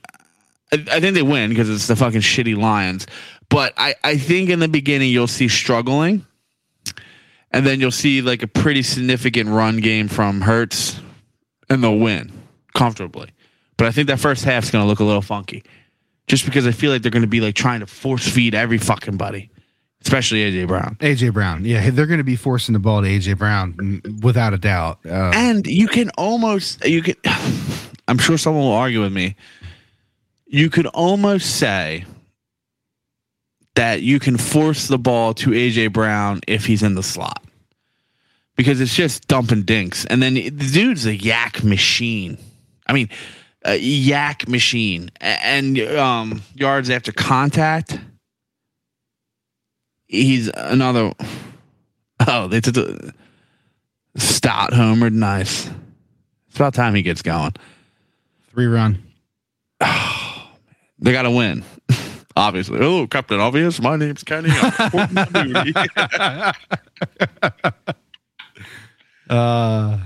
I, 0.72 0.86
I 0.92 1.00
think 1.00 1.16
they 1.16 1.22
win 1.24 1.50
because 1.50 1.70
it's 1.70 1.88
the 1.88 1.96
fucking 1.96 2.22
shitty 2.22 2.58
Lions. 2.58 3.08
But 3.50 3.74
I 3.78 3.96
I 4.04 4.18
think 4.18 4.50
in 4.50 4.60
the 4.60 4.68
beginning 4.68 5.12
you'll 5.12 5.28
see 5.28 5.48
struggling 5.48 6.26
and 7.52 7.66
then 7.66 7.80
you'll 7.80 7.92
see 7.92 8.22
like 8.22 8.44
a 8.44 8.48
pretty 8.48 8.84
significant 8.84 9.50
run 9.50 9.78
game 9.78 10.08
from 10.08 10.42
Hurts, 10.42 11.00
and 11.70 11.84
they'll 11.84 11.98
win 11.98 12.32
comfortably. 12.76 13.30
But 13.78 13.88
I 13.88 13.92
think 13.92 14.08
that 14.08 14.20
first 14.20 14.44
half's 14.44 14.70
going 14.72 14.84
to 14.84 14.88
look 14.88 15.00
a 15.00 15.04
little 15.04 15.22
funky, 15.22 15.64
just 16.28 16.46
because 16.46 16.68
I 16.68 16.72
feel 16.72 16.92
like 16.92 17.02
they're 17.02 17.12
going 17.12 17.24
to 17.24 17.28
be 17.28 17.42
like 17.42 17.56
trying 17.56 17.80
to 17.80 17.88
force 17.88 18.28
feed 18.28 18.54
every 18.54 18.78
fucking 18.78 19.18
buddy, 19.18 19.50
especially 20.04 20.40
AJ 20.52 20.68
Brown. 20.68 20.96
AJ 21.00 21.34
Brown, 21.34 21.66
yeah, 21.66 21.90
they're 21.90 22.06
going 22.06 22.20
to 22.20 22.24
be 22.24 22.36
forcing 22.36 22.74
the 22.74 22.80
ball 22.80 23.02
to 23.02 23.08
AJ 23.08 23.38
Brown 23.38 24.02
without 24.22 24.54
a 24.54 24.58
doubt. 24.58 25.00
Uh, 25.06 25.32
And 25.34 25.66
you 25.66 25.88
can 25.88 26.10
almost 26.18 26.86
you 26.86 27.02
can. 27.02 27.16
I'm 28.08 28.18
sure 28.18 28.38
someone 28.40 28.64
will 28.64 28.72
argue 28.74 29.02
with 29.02 29.14
me. 29.14 29.36
You 30.52 30.72
could 30.72 30.88
almost 30.88 31.58
say 31.58 32.06
that 33.76 34.02
you 34.02 34.20
can 34.20 34.36
force 34.36 34.88
the 34.88 34.98
ball 34.98 35.36
to 35.36 35.52
AJ 35.52 35.94
Brown 35.94 36.42
if 36.48 36.66
he's 36.66 36.82
in 36.82 36.96
the 36.96 37.04
slot. 37.04 37.44
Because 38.56 38.82
it's 38.82 38.96
just 38.96 39.28
dumping 39.28 39.62
dinks. 39.62 40.06
And 40.06 40.22
then 40.24 40.34
the 40.34 40.50
dude's 40.50 41.06
a 41.06 41.16
yak 41.16 41.64
machine. 41.64 42.40
I 42.88 42.94
mean, 42.94 43.10
a 43.64 43.78
yak 43.78 44.48
machine. 44.48 45.12
And 45.22 45.80
um, 45.80 46.42
yards 46.56 46.90
after 46.90 47.12
contact, 47.12 48.00
he's 50.08 50.50
another. 50.54 51.14
Oh, 52.28 52.48
they 52.48 52.60
took 52.60 52.74
the 52.74 53.14
Stott 54.18 54.72
homered. 54.72 55.14
Nice. 55.14 55.70
It's 56.48 56.56
about 56.56 56.74
time 56.74 56.96
he 56.96 57.02
gets 57.02 57.22
going. 57.22 57.54
three 58.52 58.66
run. 58.66 59.04
They 61.00 61.12
got 61.12 61.24
to 61.24 61.32
win. 61.32 61.64
Obviously. 62.36 62.80
Oh, 62.82 63.08
Captain 63.08 63.40
Obvious. 63.40 63.82
My 63.82 63.96
name's 63.96 64.24
Kenny. 64.24 64.50
I'm 64.52 64.74
reporting 64.80 65.18
on 65.18 65.64
duty. 65.64 65.74
Uh, 69.30 70.00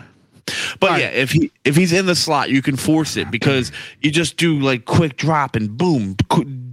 But 0.80 1.00
yeah, 1.00 1.10
if 1.10 1.32
he 1.32 1.52
if 1.64 1.76
he's 1.76 1.94
in 1.94 2.06
the 2.06 2.16
slot, 2.16 2.50
you 2.50 2.62
can 2.62 2.76
force 2.76 3.18
it 3.18 3.30
because 3.30 3.72
you 4.02 4.12
just 4.12 4.38
do 4.38 4.60
like 4.60 4.86
quick 4.86 5.18
drop 5.18 5.56
and 5.56 5.78
boom, 5.78 6.16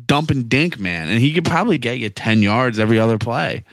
dump 0.06 0.30
and 0.30 0.48
dink, 0.48 0.78
man, 0.78 1.08
and 1.08 1.20
he 1.20 1.32
could 1.32 1.44
probably 1.44 1.76
get 1.76 1.98
you 1.98 2.08
ten 2.08 2.42
yards 2.42 2.78
every 2.78 2.98
other 2.98 3.18
play. 3.18 3.64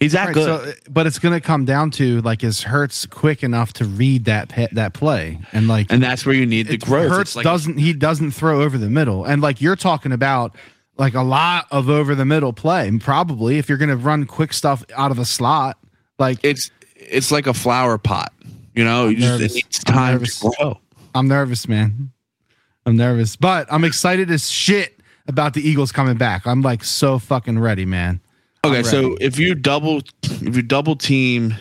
He's 0.00 0.12
that 0.12 0.26
right, 0.26 0.34
good. 0.34 0.44
so, 0.44 0.72
but 0.90 1.06
it's 1.06 1.18
going 1.18 1.32
to 1.32 1.40
come 1.40 1.64
down 1.64 1.90
to 1.92 2.20
like 2.20 2.44
is 2.44 2.62
Hurts 2.62 3.06
quick 3.06 3.42
enough 3.42 3.72
to 3.74 3.84
read 3.86 4.26
that 4.26 4.50
pa- 4.50 4.66
that 4.72 4.92
play 4.92 5.38
and 5.52 5.68
like 5.68 5.90
and 5.90 6.02
that's 6.02 6.26
where 6.26 6.34
you 6.34 6.44
need 6.44 6.68
the 6.68 6.76
growth. 6.76 7.10
Hurts 7.10 7.30
It's 7.30 7.36
like- 7.36 7.44
doesn't 7.44 7.78
he 7.78 7.92
doesn't 7.94 8.32
throw 8.32 8.62
over 8.62 8.76
the 8.76 8.90
middle, 8.90 9.24
and 9.24 9.40
like 9.40 9.60
you're 9.62 9.76
talking 9.76 10.12
about 10.12 10.54
like 10.98 11.14
a 11.14 11.22
lot 11.22 11.66
of 11.70 11.88
over 11.88 12.14
the 12.14 12.26
middle 12.26 12.52
play, 12.52 12.86
and 12.88 13.00
probably 13.00 13.58
if 13.58 13.68
you're 13.68 13.78
going 13.78 13.88
to 13.90 13.96
run 13.96 14.24
quick 14.26 14.52
stuff 14.52 14.84
out 14.94 15.10
of 15.10 15.16
the 15.16 15.24
slot, 15.24 15.78
like 16.18 16.38
it's 16.42 16.70
it's 16.94 17.30
like 17.30 17.46
a 17.46 17.54
flower 17.54 17.96
pot. 17.96 18.32
You 18.74 18.84
know, 18.84 19.08
you 19.08 19.16
just, 19.16 19.42
it 19.44 19.54
needs 19.54 19.78
time 19.78 20.22
to 20.22 20.50
grow. 20.58 20.78
I'm 21.14 21.28
nervous, 21.28 21.66
man. 21.66 22.12
I'm 22.84 22.96
nervous, 22.96 23.34
but 23.36 23.66
I'm 23.70 23.84
excited 23.84 24.30
as 24.30 24.50
shit 24.50 25.00
about 25.26 25.54
the 25.54 25.66
Eagles 25.66 25.90
coming 25.90 26.18
back. 26.18 26.46
I'm 26.46 26.60
like 26.60 26.84
so 26.84 27.18
fucking 27.18 27.58
ready, 27.58 27.86
man. 27.86 28.20
Okay, 28.66 28.82
so 28.82 29.16
if 29.20 29.38
you 29.38 29.54
double 29.54 30.02
if 30.22 30.56
you 30.56 30.62
double 30.62 30.96
team 30.96 31.54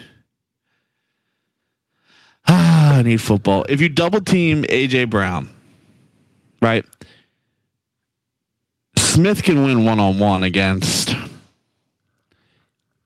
ah, 2.48 2.96
I 2.96 3.02
need 3.02 3.22
football. 3.22 3.66
If 3.70 3.82
you 3.82 3.90
double 3.90 4.22
team 4.22 4.64
AJ 4.64 5.10
Brown, 5.10 5.50
right? 6.62 6.86
Smith 8.98 9.44
can 9.44 9.64
win 9.64 9.86
one 9.86 10.00
on 10.00 10.20
one 10.20 10.44
against 10.44 11.16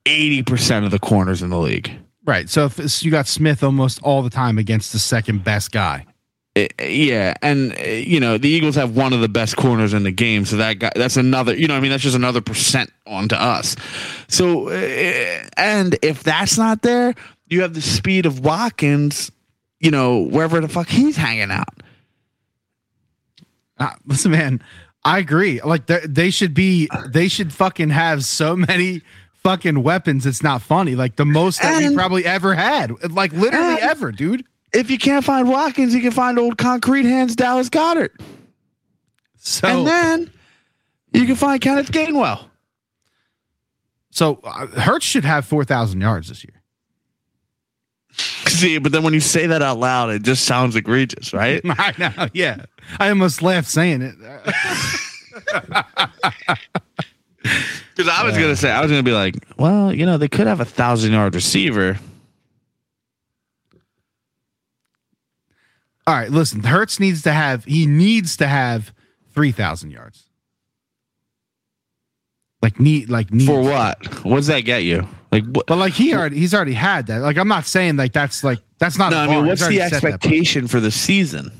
eighty 0.06 0.44
percent 0.44 0.86
of 0.86 0.92
the 0.92 1.00
corners 1.00 1.42
in 1.42 1.50
the 1.50 1.60
league. 1.60 1.92
Right. 2.26 2.50
So 2.50 2.66
if 2.66 3.04
you 3.04 3.12
got 3.12 3.28
Smith 3.28 3.64
almost 3.64 4.02
all 4.04 4.22
the 4.22 4.30
time 4.30 4.58
against 4.58 4.92
the 4.92 5.00
second 5.00 5.44
best 5.44 5.72
guy. 5.72 6.06
Uh, 6.56 6.66
yeah, 6.84 7.36
and 7.42 7.78
uh, 7.80 7.84
you 7.84 8.20
know 8.20 8.38
the 8.38 8.50
Eagles 8.50 8.76
have 8.76 8.96
one 8.96 9.14
of 9.14 9.22
the 9.22 9.30
best 9.30 9.56
corners 9.56 9.94
in 9.94 10.04
the 10.04 10.12
game, 10.12 10.46
so 10.46 10.58
that 10.58 10.80
guy 10.80 10.92
that's 10.96 11.16
another. 11.16 11.56
You 11.56 11.68
know, 11.68 11.76
what 11.76 11.80
I 11.80 11.82
mean, 11.82 11.92
that's 11.92 12.04
just 12.04 12.16
another 12.16 12.42
percent 12.42 12.92
onto 13.06 13.36
us. 13.36 13.76
So, 14.28 14.70
uh, 14.70 15.44
and 15.58 15.96
if 16.02 16.24
that's 16.24 16.58
not 16.58 16.82
there, 16.82 17.14
you 17.48 17.62
have 17.62 17.74
the 17.76 17.82
speed 17.82 18.26
of 18.26 18.40
Watkins. 18.44 19.32
You 19.80 19.92
know, 19.92 20.20
wherever 20.24 20.60
the 20.60 20.68
fuck 20.68 20.90
he's 20.90 21.16
hanging 21.16 21.52
out. 21.52 21.70
Uh, 23.78 23.92
listen, 24.06 24.32
man, 24.32 24.62
I 25.06 25.20
agree. 25.20 25.62
Like 25.62 25.86
they 25.86 26.02
they 26.06 26.30
should 26.32 26.54
be, 26.54 26.90
they 27.08 27.28
should 27.28 27.54
fucking 27.54 27.90
have 27.92 28.26
so 28.26 28.56
many 28.56 29.02
fucking 29.36 29.84
weapons. 29.84 30.26
It's 30.26 30.44
not 30.44 30.62
funny. 30.62 30.96
Like 30.96 31.16
the 31.16 31.26
most 31.26 31.62
that 31.62 31.78
we 31.82 31.96
probably 31.96 32.26
ever 32.26 32.56
had. 32.56 32.92
Like 33.12 33.32
literally 33.34 33.76
And- 33.76 33.80
ever, 33.92 34.12
dude. 34.12 34.46
If 34.74 34.92
you 34.92 34.98
can't 34.98 35.26
find 35.26 35.50
Watkins, 35.50 35.94
you 35.96 36.02
can 36.02 36.12
find 36.12 36.38
old 36.38 36.58
concrete 36.58 37.06
hands 37.06 37.36
Dallas 37.36 37.70
Goedert, 37.70 38.12
So 39.38 39.68
and 39.68 39.88
then 39.88 40.32
you 41.14 41.26
can 41.26 41.36
find 41.36 41.60
Kenneth 41.60 41.92
Gainwell. 41.92 42.46
so 44.12 44.40
uh, 44.44 44.68
Hurts 44.68 45.06
should 45.06 45.26
have 45.26 45.46
four 45.46 45.64
thousand 45.66 46.02
yards 46.02 46.30
this 46.30 46.44
year. 46.44 46.62
See, 48.48 48.78
but 48.78 48.92
then 48.92 49.04
when 49.04 49.14
you 49.14 49.20
say 49.22 49.48
that 49.48 49.62
out 49.62 49.80
loud, 49.80 50.10
it 50.12 50.24
just 50.24 50.46
sounds 50.46 50.76
egregious, 50.76 51.34
right? 51.34 51.62
I 51.66 51.94
know. 51.98 52.28
Yeah, 52.34 52.66
I 53.00 53.10
almost 53.10 53.42
laughed 53.42 53.68
saying 53.70 54.02
it. 54.02 54.16
Because 57.96 58.12
I 58.14 58.24
was 58.26 58.34
gonna 58.38 58.56
say, 58.56 58.70
I 58.70 58.82
was 58.82 58.92
gonna 58.92 59.04
be 59.04 59.14
like, 59.14 59.36
well, 59.58 59.94
you 59.94 60.06
know, 60.06 60.18
they 60.18 60.28
could 60.28 60.46
have 60.48 60.60
a 60.60 60.66
thousand 60.66 61.14
yard 61.14 61.34
receiver. 61.36 61.98
All 66.10 66.16
right, 66.16 66.32
listen. 66.32 66.64
Hurts 66.64 67.00
needs 67.00 67.22
to 67.22 67.32
have. 67.32 67.66
He 67.66 67.86
needs 67.86 68.38
to 68.38 68.48
have 68.48 68.92
three 69.32 69.52
thousand 69.52 69.92
yards. 69.92 70.24
Like 72.64 72.80
need 72.80 73.12
like 73.12 73.32
need 73.32 73.46
For 73.46 73.62
what? 73.62 74.26
What 74.26 74.38
does 74.38 74.48
that 74.48 74.62
get 74.62 74.82
you? 74.86 75.08
Like, 75.32 75.46
what? 75.46 75.68
But 75.68 75.76
like 75.78 75.94
he 75.94 76.16
already 76.16 76.40
he's 76.40 76.56
already 76.56 76.74
had 76.74 77.06
that. 77.08 77.20
Like 77.20 77.38
I'm 77.38 77.48
not 77.48 77.68
saying 77.68 77.98
like 77.98 78.12
that's 78.12 78.44
like 78.44 78.58
that's 78.80 78.98
not. 78.98 79.12
No, 79.12 79.18
a 79.18 79.22
I 79.22 79.28
mean, 79.28 79.46
what's 79.46 79.68
the 79.68 79.78
set 79.78 79.92
that 79.92 80.02
bar. 80.02 80.12
expectation 80.14 80.68
for 80.68 80.80
the 80.80 80.90
season? 80.90 81.52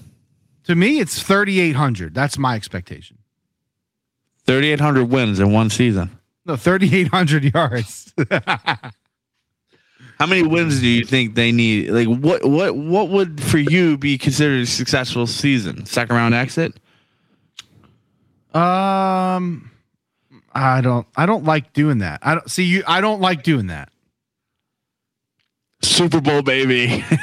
To 0.64 0.74
me, 0.74 1.00
it's 1.00 1.22
thirty 1.22 1.60
eight 1.60 1.76
hundred. 1.76 2.16
That's 2.16 2.40
my 2.40 2.56
expectation. 2.56 3.20
Thirty 4.46 4.72
eight 4.72 4.80
hundred 4.80 5.12
wins 5.12 5.40
in 5.40 5.54
one 5.54 5.70
season. 5.70 6.10
No, 6.48 6.56
thirty 6.56 6.96
eight 6.96 7.10
hundred 7.10 7.44
yards. 7.54 8.12
How 10.20 10.26
many 10.26 10.44
wins 10.44 10.82
do 10.82 10.88
you 10.88 11.06
think 11.06 11.36
they 11.36 11.52
need? 11.52 11.90
Like, 11.92 12.08
what, 12.08 12.44
what, 12.46 12.76
what 12.76 13.10
would 13.10 13.42
for 13.42 13.58
you 13.58 13.98
be 13.98 14.18
considered 14.18 14.62
a 14.62 14.66
successful 14.66 15.26
season? 15.28 15.86
Second 15.86 16.16
round 16.16 16.34
exit? 16.36 16.74
um, 18.54 19.72
I 20.54 20.82
don't. 20.82 21.08
I 21.16 21.26
don't 21.26 21.46
like 21.46 21.72
doing 21.74 22.00
that. 22.00 22.20
I 22.24 22.36
don't 22.36 22.50
see 22.50 22.64
you. 22.64 22.84
I 22.86 23.00
don't 23.00 23.22
like 23.22 23.44
doing 23.44 23.68
that. 23.68 23.90
Super 25.82 26.20
Bowl 26.20 26.42
baby. 26.42 27.06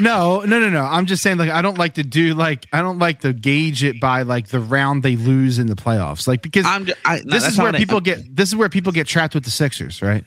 No, 0.00 0.40
no, 0.40 0.58
no, 0.58 0.68
no. 0.68 0.82
I'm 0.82 1.06
just 1.06 1.22
saying, 1.22 1.38
like, 1.38 1.50
I 1.50 1.62
don't 1.62 1.78
like 1.78 1.94
to 1.94 2.02
do 2.02 2.34
like 2.34 2.66
I 2.72 2.80
don't 2.80 2.98
like 2.98 3.20
to 3.20 3.32
gauge 3.32 3.84
it 3.84 4.00
by 4.00 4.22
like 4.22 4.48
the 4.48 4.58
round 4.58 5.02
they 5.02 5.14
lose 5.14 5.60
in 5.60 5.68
the 5.68 5.76
playoffs, 5.76 6.26
like 6.26 6.42
because 6.42 6.66
I'm. 6.66 6.86
Just, 6.86 6.98
I, 7.04 7.18
no, 7.18 7.22
this 7.30 7.46
is 7.46 7.58
where 7.58 7.72
people 7.72 8.00
get 8.00 8.34
this 8.34 8.48
is 8.48 8.56
where 8.56 8.68
people 8.68 8.90
get 8.90 9.06
trapped 9.06 9.34
with 9.34 9.44
the 9.44 9.50
Sixers, 9.50 10.02
right? 10.02 10.24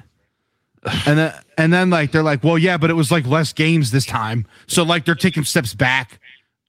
And 1.05 1.17
then 1.17 1.33
and 1.57 1.73
then 1.73 1.89
like 1.89 2.11
they're 2.11 2.23
like, 2.23 2.43
well, 2.43 2.57
yeah, 2.57 2.77
but 2.77 2.89
it 2.89 2.93
was 2.93 3.11
like 3.11 3.25
less 3.25 3.53
games 3.53 3.91
this 3.91 4.05
time, 4.05 4.45
so 4.67 4.83
like 4.83 5.05
they're 5.05 5.15
taking 5.15 5.43
steps 5.43 5.73
back. 5.73 6.19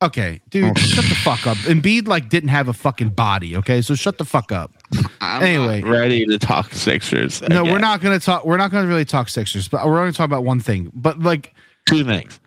Okay, 0.03 0.43
dude, 0.51 0.65
oh. 0.65 0.75
shut 0.81 1.05
the 1.07 1.15
fuck 1.15 1.47
up. 1.47 1.57
Embiid 1.59 2.07
like 2.07 2.29
didn't 2.29 2.51
have 2.51 2.69
a 2.69 2.75
fucking 2.75 3.11
body. 3.11 3.57
Okay, 3.57 3.81
so 3.81 3.95
shut 3.95 4.19
the 4.19 4.25
fuck 4.25 4.53
up. 4.53 4.73
I'm 5.21 5.43
anyway. 5.43 5.83
ready 5.83 6.27
to 6.27 6.39
talk 6.39 6.73
Sixers. 6.73 7.43
No, 7.43 7.65
we're 7.65 7.79
not 7.79 8.01
gonna 8.01 8.21
talk. 8.21 8.45
We're 8.45 8.59
not 8.59 8.71
gonna 8.71 8.89
really 8.89 9.07
talk 9.07 9.29
Sixers, 9.29 9.69
but 9.69 9.87
we're 9.87 9.97
gonna 9.97 10.13
talk 10.13 10.27
about 10.27 10.45
one 10.45 10.61
thing. 10.61 10.91
But 10.95 11.21
like, 11.21 11.55
Two 11.87 12.05
things. 12.05 12.41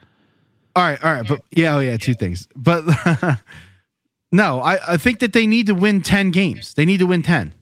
all 0.75 0.83
right, 0.83 1.03
all 1.03 1.13
right, 1.13 1.27
but 1.27 1.41
yeah, 1.51 1.75
oh 1.75 1.79
yeah, 1.79 1.97
two 1.97 2.13
things. 2.13 2.47
But 2.55 2.85
no, 4.31 4.61
I 4.61 4.93
I 4.93 4.97
think 4.97 5.19
that 5.19 5.33
they 5.33 5.47
need 5.47 5.67
to 5.67 5.75
win 5.75 6.01
ten 6.01 6.29
games. 6.29 6.75
They 6.75 6.85
need 6.85 6.99
to 6.99 7.07
win 7.07 7.23
ten. 7.23 7.53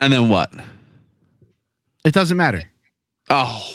And 0.00 0.12
then 0.12 0.28
what? 0.28 0.52
It 2.04 2.14
doesn't 2.14 2.36
matter. 2.36 2.62
Oh, 3.30 3.74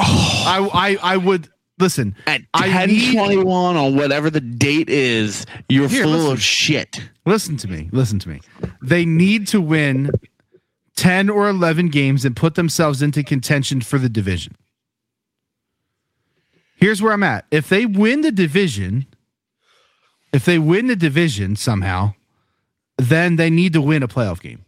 Oh. 0.00 0.44
I 0.46 0.68
I 1.02 1.14
I 1.14 1.16
would 1.16 1.48
listen. 1.78 2.14
at 2.26 2.42
I 2.54 2.68
10 2.68 2.88
need- 2.88 3.14
21 3.14 3.76
on 3.76 3.96
whatever 3.96 4.30
the 4.30 4.40
date 4.40 4.88
is, 4.88 5.44
you're 5.68 5.88
Here, 5.88 6.04
full 6.04 6.12
listen. 6.12 6.32
of 6.32 6.42
shit. 6.42 7.08
Listen 7.26 7.56
to 7.58 7.68
me. 7.68 7.88
Listen 7.92 8.18
to 8.20 8.28
me. 8.28 8.40
They 8.82 9.04
need 9.04 9.46
to 9.48 9.60
win 9.60 10.10
10 10.96 11.28
or 11.30 11.48
11 11.48 11.88
games 11.88 12.24
and 12.24 12.34
put 12.36 12.54
themselves 12.54 13.02
into 13.02 13.22
contention 13.22 13.80
for 13.80 13.98
the 13.98 14.08
division. 14.08 14.54
Here's 16.76 17.02
where 17.02 17.12
I'm 17.12 17.22
at. 17.24 17.44
If 17.50 17.68
they 17.68 17.86
win 17.86 18.20
the 18.20 18.30
division, 18.32 19.06
if 20.32 20.44
they 20.44 20.58
win 20.58 20.86
the 20.86 20.96
division 20.96 21.56
somehow, 21.56 22.14
then 22.96 23.36
they 23.36 23.50
need 23.50 23.72
to 23.72 23.80
win 23.80 24.02
a 24.02 24.08
playoff 24.08 24.40
game. 24.40 24.64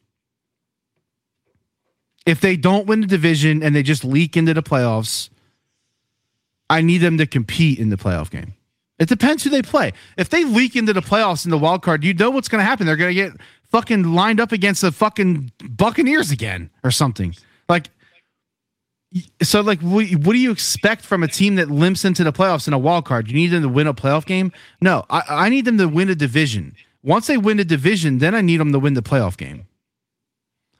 If 2.27 2.41
they 2.41 2.57
don't 2.57 2.87
win 2.87 3.01
the 3.01 3.07
division 3.07 3.63
and 3.63 3.75
they 3.75 3.83
just 3.83 4.05
leak 4.05 4.37
into 4.37 4.55
the 4.55 4.63
playoffs, 4.63 5.31
I 6.69 6.83
need 6.83 6.99
them 6.99 7.19
to 7.19 7.27
compete 7.27 7.79
in 7.79 7.91
the 7.91 7.97
playoff 7.97 8.31
game. 8.31 8.55
It 8.99 9.09
depends 9.09 9.43
who 9.43 9.51
they 9.51 9.63
play. 9.63 9.93
If 10.19 10.29
they 10.29 10.45
leak 10.45 10.77
into 10.77 10.93
the 10.93 11.01
playoffs 11.01 11.47
in 11.47 11.51
the 11.51 11.59
wild 11.59 11.83
card, 11.83 12.05
you 12.05 12.13
know 12.13 12.31
what's 12.31 12.49
going 12.49 12.61
to 12.61 12.65
happen. 12.65 12.87
They're 12.87 12.97
going 12.97 13.15
to 13.15 13.15
get 13.15 13.33
fucking 13.71 14.05
lined 14.05 14.41
up 14.41 14.53
against 14.53 14.83
the 14.83 14.93
fucking 14.93 15.51
Buccaneers 15.71 16.31
again 16.31 16.71
or 16.85 16.91
something. 16.91 17.35
Like, 17.69 17.89
so 19.43 19.63
like, 19.63 19.81
what, 19.81 20.07
do 20.07 20.39
you 20.39 20.51
expect 20.51 21.05
from 21.05 21.23
a 21.23 21.29
team 21.29 21.57
that 21.57 21.71
limps 21.71 22.05
into 22.05 22.23
the 22.23 22.33
playoffs 22.33 22.69
in 22.69 22.75
a 22.75 22.79
wild 22.79 23.07
card? 23.07 23.29
You 23.29 23.35
need 23.35 23.49
them 23.49 23.63
to 23.63 23.69
win 23.69 23.87
a 23.87 23.95
playoff 23.95 24.27
game? 24.27 24.53
No, 24.83 25.07
I, 25.09 25.23
I 25.29 25.49
need 25.49 25.65
them 25.65 25.79
to 25.79 25.89
win 25.89 26.11
a 26.11 26.15
division. 26.15 26.77
Once 27.03 27.27
they 27.27 27.39
win 27.39 27.59
a 27.59 27.65
division, 27.65 28.19
then 28.19 28.35
I 28.35 28.43
need 28.43 28.59
them 28.59 28.73
to 28.73 28.79
win 28.79 28.95
the 28.95 29.03
playoff 29.03 29.37
game. 29.37 29.67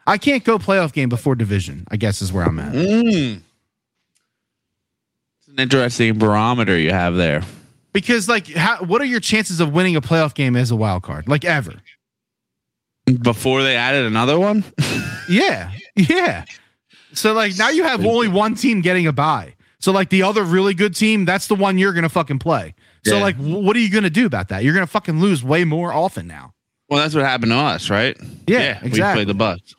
I 0.07 0.19
can't 0.19 0.43
go 0.45 0.59
playoff 0.59 0.93
game 0.93 1.09
before 1.09 1.35
division. 1.35 1.87
I 1.91 1.97
guess 1.97 2.21
is 2.23 2.33
where 2.33 2.45
I'm 2.45 2.59
at. 2.59 2.73
Mm. 2.73 3.43
It's 5.39 5.49
an 5.49 5.59
interesting 5.59 6.19
barometer 6.19 6.77
you 6.79 6.91
have 6.91 7.17
there. 7.17 7.43
Because 7.93 8.29
like, 8.29 8.47
how, 8.49 8.79
what 8.85 9.01
are 9.01 9.07
your 9.07 9.21
chances 9.21 9.61
of 9.61 9.73
winning 9.73 9.97
a 9.97 10.01
playoff 10.01 10.35
game 10.35 10.57
as 10.57 10.71
a 10.71 10.77
wild 10.77 11.03
card? 11.03 11.29
Like 11.29 11.45
ever? 11.45 11.75
Before 13.23 13.63
they 13.63 13.77
added 13.77 14.07
another 14.07 14.39
one? 14.39 14.65
Yeah, 15.29 15.71
yeah. 15.95 16.45
So 17.13 17.35
like 17.35 17.57
now 17.57 17.69
you 17.69 17.85
have 17.85 18.05
only 18.05 18.27
one 18.27 18.57
team 18.57 18.81
getting 18.81 19.07
a 19.07 19.13
bye. 19.13 19.55
So 19.79 19.93
like 19.93 20.09
the 20.11 20.25
other 20.25 20.43
really 20.43 20.75
good 20.75 20.97
team, 20.97 21.25
that's 21.25 21.47
the 21.47 21.55
one 21.55 21.79
you're 21.79 21.93
gonna 21.93 22.09
fucking 22.09 22.41
play. 22.41 22.75
So 23.05 23.15
Yeah. 23.17 23.23
like, 23.23 23.37
what 23.37 23.77
are 23.77 23.79
you 23.79 23.91
gonna 23.93 24.11
do 24.11 24.27
about 24.27 24.49
that? 24.49 24.65
You're 24.65 24.75
gonna 24.75 24.89
fucking 24.89 25.21
lose 25.21 25.45
way 25.45 25.63
more 25.65 25.93
often 25.93 26.27
now. 26.27 26.53
Well, 26.89 26.99
that's 26.99 27.15
what 27.15 27.25
happened 27.25 27.53
to 27.53 27.59
us, 27.59 27.91
right? 27.91 28.17
Yeah, 28.49 28.81
We 28.83 28.89
exactly. 28.89 29.19
played 29.25 29.29
the 29.29 29.35
Bucks. 29.35 29.77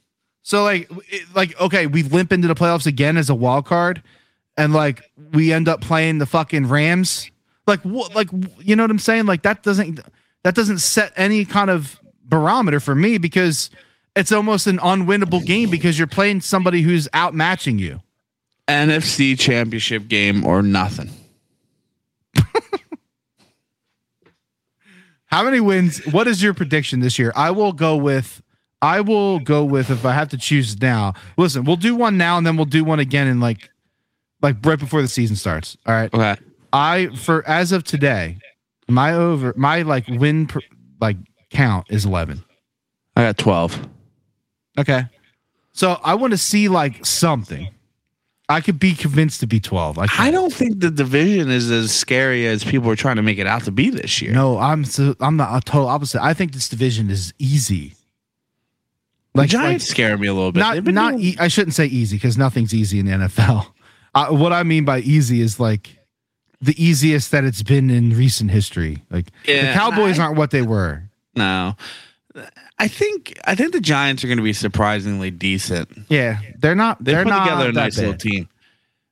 So 0.52 0.64
like, 0.66 0.92
it, 1.08 1.34
like 1.34 1.58
okay, 1.62 1.88
we 1.88 2.04
limp 2.04 2.34
into 2.34 2.50
the 2.50 2.56
playoffs 2.56 2.86
again 2.86 3.16
as 3.16 3.30
a 3.30 3.36
wild 3.36 3.66
card, 3.66 4.04
and 4.58 4.74
like 4.74 5.10
we 5.32 5.54
end 5.54 5.70
up 5.70 5.80
playing 5.80 6.18
the 6.18 6.26
fucking 6.26 6.68
Rams. 6.68 7.32
Like 7.68 7.80
what? 7.84 8.14
Like 8.14 8.28
you 8.60 8.76
know 8.76 8.84
what 8.84 8.92
I'm 8.92 9.00
saying? 9.00 9.28
Like 9.28 9.44
that 9.44 9.64
doesn't 9.64 10.02
that 10.44 10.54
doesn't 10.54 10.80
set 10.80 11.14
any 11.16 11.46
kind 11.46 11.70
of 11.70 12.02
barometer 12.26 12.82
for 12.82 12.94
me 12.94 13.18
because 13.18 13.70
it's 14.14 14.34
almost 14.34 14.68
an 14.68 14.78
unwinnable 14.80 15.46
game 15.46 15.70
because 15.70 15.98
you're 15.98 16.06
playing 16.06 16.42
somebody 16.42 16.82
who's 16.82 17.08
outmatching 17.14 17.80
you. 17.80 18.02
NFC 18.68 19.40
championship 19.40 20.10
game 20.10 20.46
or 20.46 20.62
nothing. 20.62 21.12
How 25.28 25.46
many 25.46 25.62
wins? 25.62 26.06
What 26.08 26.28
is 26.28 26.44
your 26.44 26.54
prediction 26.54 27.00
this 27.00 27.18
year? 27.18 27.32
I 27.38 27.52
will 27.52 27.72
go 27.72 27.96
with. 27.96 28.42
I 28.82 29.02
will 29.02 29.40
go 29.40 29.64
with 29.64 29.92
if 29.92 30.06
I 30.06 30.14
have 30.14 30.30
to 30.30 30.38
choose 30.38 30.80
now. 30.82 31.14
Listen, 31.38 31.64
we'll 31.64 31.76
do 31.76 31.96
one 31.96 32.18
now 32.18 32.38
and 32.38 32.48
then 32.48 32.58
we'll 32.58 32.66
do 32.66 32.84
one 32.84 33.00
again 33.00 33.28
in 33.28 33.40
like, 33.40 33.70
like 34.42 34.58
right 34.66 34.80
before 34.80 35.02
the 35.02 35.08
season 35.08 35.36
starts. 35.36 35.78
All 35.86 35.94
right. 35.94 36.12
Okay. 36.14 36.36
I 36.74 37.08
for 37.16 37.48
as 37.48 37.72
of 37.72 37.84
today, 37.84 38.38
my 38.88 39.14
over 39.14 39.54
my 39.56 39.82
like 39.84 40.08
win 40.08 40.48
per, 40.48 40.62
like 41.00 41.18
count 41.50 41.88
is 41.90 42.06
eleven. 42.06 42.44
I 43.16 43.24
got 43.24 43.38
12. 43.38 43.90
Okay. 44.80 45.04
So 45.74 46.00
I 46.04 46.16
want 46.16 46.32
to 46.32 46.38
see 46.38 46.70
like 46.70 47.06
something. 47.06 47.70
I 48.50 48.60
could 48.60 48.80
be 48.80 48.96
convinced 48.96 49.40
to 49.42 49.48
be 49.48 49.62
twelve. 49.62 49.98
I, 49.98 50.08
I 50.18 50.32
don't 50.32 50.52
think 50.52 50.82
the 50.82 50.92
division 50.92 51.50
is 51.50 51.72
as 51.72 51.94
scary 51.94 52.48
as 52.48 52.66
people 52.66 52.90
are 52.90 52.98
trying 52.98 53.16
to 53.16 53.22
make 53.22 53.38
it 53.38 53.48
out 53.48 53.64
to 53.64 53.72
be 53.72 53.90
this 53.90 54.22
year. 54.22 54.34
No, 54.34 54.58
I'm 54.58 54.84
so 54.84 55.16
I'm 55.22 55.38
the 55.38 55.46
uh, 55.46 55.62
total 55.62 55.88
opposite. 55.88 56.22
I 56.22 56.34
think 56.34 56.52
this 56.52 56.68
division 56.68 57.10
is 57.10 57.34
easy. 57.40 57.94
The 59.34 59.42
Like 59.42 59.50
Giants 59.50 59.86
like, 59.88 59.92
scare 59.92 60.18
me 60.18 60.28
a 60.28 60.34
little 60.34 60.52
bit. 60.52 60.60
not 60.60 60.84
not 60.86 61.12
doing- 61.14 61.24
e- 61.24 61.36
I 61.40 61.48
shouldn't 61.48 61.74
say 61.76 61.86
easy 61.86 62.18
because 62.18 62.38
nothing's 62.38 62.74
easy 62.74 63.00
in 63.00 63.06
the 63.06 63.14
NFL. 63.14 63.68
Uh, 64.14 64.28
what 64.28 64.52
I 64.52 64.64
mean 64.64 64.84
by 64.84 65.00
easy 65.00 65.40
is 65.40 65.58
like 65.58 65.98
the 66.60 66.76
easiest 66.84 67.32
that 67.32 67.46
it's 67.46 67.64
been 67.64 67.90
in 67.90 68.10
recent 68.10 68.52
history. 68.52 69.04
Like 69.10 69.28
the 69.46 69.72
Cowboys 69.74 70.20
I- 70.20 70.24
aren't 70.26 70.38
what 70.38 70.52
they 70.52 70.62
were. 70.64 71.04
no. 71.34 71.78
I 72.78 72.90
think 72.90 73.40
I 73.46 73.56
think 73.56 73.72
the 73.72 73.80
Giants 73.80 74.22
are 74.24 74.28
going 74.28 74.36
to 74.38 74.44
be 74.44 74.52
surprisingly 74.52 75.32
decent. 75.32 75.88
Yeah, 76.10 76.40
they're 76.60 76.76
not. 76.76 77.02
They 77.02 77.14
They 77.14 77.20
are 77.20 77.24
put 77.24 77.30
not 77.30 77.44
together 77.46 77.70
a 77.70 77.72
nice 77.72 77.98
little 77.98 78.16
team, 78.16 78.50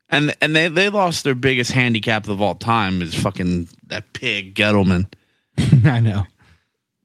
and 0.09 0.35
and 0.41 0.53
they 0.53 0.67
they 0.67 0.89
lost 0.89 1.23
their 1.23 1.33
biggest 1.35 1.71
handicap 1.71 2.27
of 2.27 2.41
all 2.41 2.55
time 2.55 3.01
is 3.01 3.15
fucking 3.15 3.69
that 3.87 4.11
pig 4.11 4.53
Gettleman. 4.55 5.05
I 5.85 6.01
know. 6.01 6.25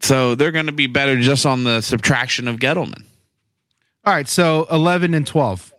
So 0.01 0.35
they're 0.35 0.53
going 0.53 0.67
to 0.67 0.73
be 0.73 0.87
better 0.87 1.19
just 1.21 1.47
on 1.47 1.65
the 1.65 1.81
subtraction 1.81 2.47
of 2.49 2.57
Gettleman. 2.57 3.05
All 4.05 4.13
right, 4.15 4.29
so 4.29 4.67
eleven 4.71 5.15
and 5.15 5.27
twelve. 5.27 5.73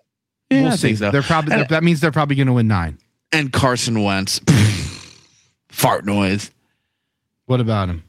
Yeah, 0.49 0.63
we'll 0.63 0.71
I 0.71 0.75
see. 0.75 0.87
think 0.89 0.97
so. 0.99 1.11
They're 1.11 1.21
probably 1.21 1.53
And- 1.53 1.69
that 1.69 1.83
means 1.83 1.99
they're 2.01 2.11
probably 2.11 2.35
going 2.35 2.47
to 2.47 2.53
win 2.53 2.67
nine. 2.67 2.97
And 3.31 3.51
Carson 3.51 4.01
Wentz, 4.03 4.39
fart 5.69 6.05
noise. 6.05 6.51
What 7.45 7.59
about 7.59 7.89
him? 7.89 8.03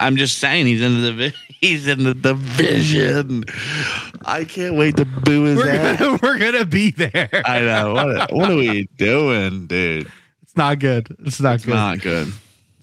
I'm 0.00 0.16
just 0.16 0.38
saying 0.38 0.66
he's 0.66 0.82
in 0.82 1.00
the 1.02 1.34
he's 1.48 1.86
in 1.86 2.04
the 2.04 2.14
division. 2.14 3.44
I 4.24 4.44
can't 4.44 4.74
wait 4.76 4.96
to 4.96 5.04
boo 5.04 5.44
his 5.44 5.56
We're 5.56 5.68
ass. 5.70 5.98
gonna, 5.98 6.18
we're 6.22 6.38
gonna 6.38 6.64
be 6.66 6.90
there. 6.90 7.28
I 7.44 7.60
know. 7.60 7.94
What, 7.94 8.32
what 8.32 8.50
are 8.50 8.56
we 8.56 8.88
doing, 8.98 9.66
dude? 9.66 10.10
It's 10.42 10.56
not 10.56 10.78
good. 10.78 11.14
It's 11.24 11.40
not 11.40 11.56
It's 11.56 11.64
good. 11.64 11.74
not 11.74 12.00
good. 12.00 12.32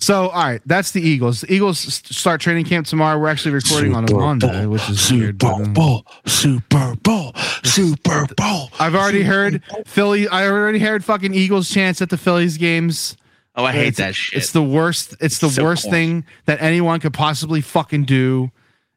So, 0.01 0.29
all 0.29 0.43
right, 0.43 0.61
that's 0.65 0.91
the 0.91 1.01
Eagles. 1.01 1.41
The 1.41 1.53
Eagles 1.53 1.77
start 1.79 2.41
training 2.41 2.65
camp 2.65 2.87
tomorrow. 2.87 3.19
We're 3.19 3.27
actually 3.29 3.51
recording 3.51 3.95
on 3.95 4.03
a 4.09 4.11
Monday, 4.11 4.65
which 4.65 4.89
is 4.89 5.11
weird. 5.11 5.39
Super 5.39 5.53
um, 5.53 5.73
Bowl, 5.73 6.05
Super 6.25 6.95
Bowl, 7.03 7.33
Super 7.63 8.25
Bowl. 8.35 8.71
I've 8.79 8.95
already 8.95 9.21
heard 9.21 9.61
Philly. 9.85 10.27
I 10.27 10.47
already 10.49 10.79
heard 10.79 11.05
fucking 11.05 11.35
Eagles 11.35 11.69
chants 11.69 12.01
at 12.01 12.09
the 12.09 12.17
Phillies 12.17 12.57
games. 12.57 13.15
Oh, 13.55 13.63
I 13.63 13.73
hate 13.73 13.89
it's, 13.89 13.97
that 13.99 14.15
shit. 14.15 14.39
It's 14.39 14.51
the 14.53 14.63
worst. 14.63 15.15
It's 15.19 15.37
the 15.37 15.49
So 15.49 15.63
worst 15.63 15.83
corny. 15.83 15.97
thing 15.97 16.25
that 16.45 16.59
anyone 16.63 16.99
could 16.99 17.13
possibly 17.13 17.61
fucking 17.61 18.05
do, 18.05 18.49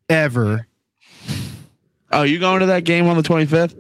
ever. 0.09 0.67
oh, 2.13 2.23
you 2.23 2.39
going 2.39 2.61
to 2.61 2.67
that 2.67 2.85
game 2.85 3.07
on 3.09 3.19
the 3.19 3.23
25th? 3.23 3.79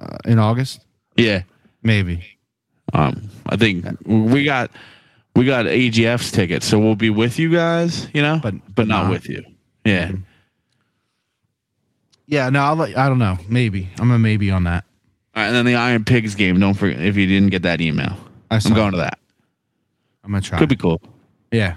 Uh, 0.00 0.16
in 0.24 0.38
August, 0.38 0.80
Yeah. 1.16 1.42
maybe. 1.82 2.24
Um, 2.94 3.28
I 3.46 3.56
think 3.56 3.84
we 4.06 4.44
got 4.44 4.70
we 5.34 5.44
got 5.44 5.66
AGF's 5.66 6.30
tickets, 6.30 6.66
so 6.66 6.78
we'll 6.78 6.94
be 6.96 7.10
with 7.10 7.38
you 7.38 7.50
guys. 7.50 8.08
You 8.14 8.22
know, 8.22 8.40
But- 8.42 8.54
but 8.74 8.86
not 8.86 9.04
not. 9.04 9.10
with 9.10 9.28
you. 9.28 9.42
Yeah. 9.84 10.08
Mm-hmm. 10.08 10.22
Yeah, 12.26 12.48
no, 12.50 12.60
I'll 12.62 12.80
I 12.82 13.08
don't 13.08 13.18
know. 13.18 13.36
Maybe 13.48 13.90
I'm 13.98 14.10
a 14.10 14.18
maybe 14.18 14.50
on 14.50 14.64
that. 14.64 14.84
All 15.36 15.42
right, 15.42 15.48
and 15.48 15.54
then 15.56 15.66
the 15.66 15.74
Iron 15.74 16.04
Pigs 16.04 16.34
game. 16.34 16.58
Don't 16.58 16.74
forget 16.74 17.00
if 17.00 17.16
you 17.16 17.26
didn't 17.26 17.50
get 17.50 17.62
that 17.62 17.80
email. 17.80 18.16
I 18.50 18.60
I'm 18.64 18.72
going 18.74 18.92
to 18.92 18.98
that. 18.98 19.18
I'm 20.24 20.30
gonna 20.30 20.40
try. 20.40 20.58
Could 20.58 20.68
be 20.70 20.76
cool. 20.76 21.02
yeah, 21.52 21.76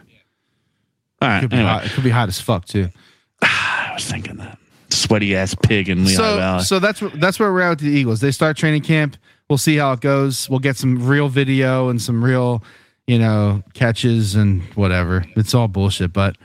All 1.21 1.27
right. 1.27 1.41
could 1.41 1.49
be 1.49 1.57
Anyway, 1.57 1.69
hot. 1.71 1.85
It 1.85 1.91
could 1.91 2.03
be 2.03 2.09
hot 2.11 2.29
as 2.29 2.39
fuck 2.39 2.65
too. 2.65 2.87
I 3.41 3.91
was 3.93 4.05
thinking 4.09 4.37
that 4.37 4.57
sweaty 4.89 5.35
ass 5.35 5.53
pig 5.53 5.89
in 5.89 6.05
Lehigh 6.05 6.15
so, 6.15 6.37
Valley. 6.37 6.63
so 6.63 6.79
that's 6.79 7.01
that's 7.15 7.39
where 7.39 7.51
we're 7.51 7.61
at 7.61 7.69
with 7.71 7.79
the 7.79 7.89
Eagles. 7.89 8.21
They 8.21 8.31
start 8.31 8.55
training 8.55 8.83
camp. 8.83 9.17
We'll 9.49 9.57
see 9.57 9.75
how 9.75 9.91
it 9.93 9.99
goes. 9.99 10.49
We'll 10.49 10.59
get 10.59 10.77
some 10.77 11.05
real 11.05 11.27
video 11.27 11.89
and 11.89 12.01
some 12.01 12.23
real, 12.23 12.63
you 13.07 13.17
know, 13.17 13.63
catches 13.73 14.35
and 14.35 14.61
whatever. 14.75 15.25
It's 15.35 15.53
all 15.55 15.67
bullshit, 15.67 16.13
but 16.13 16.37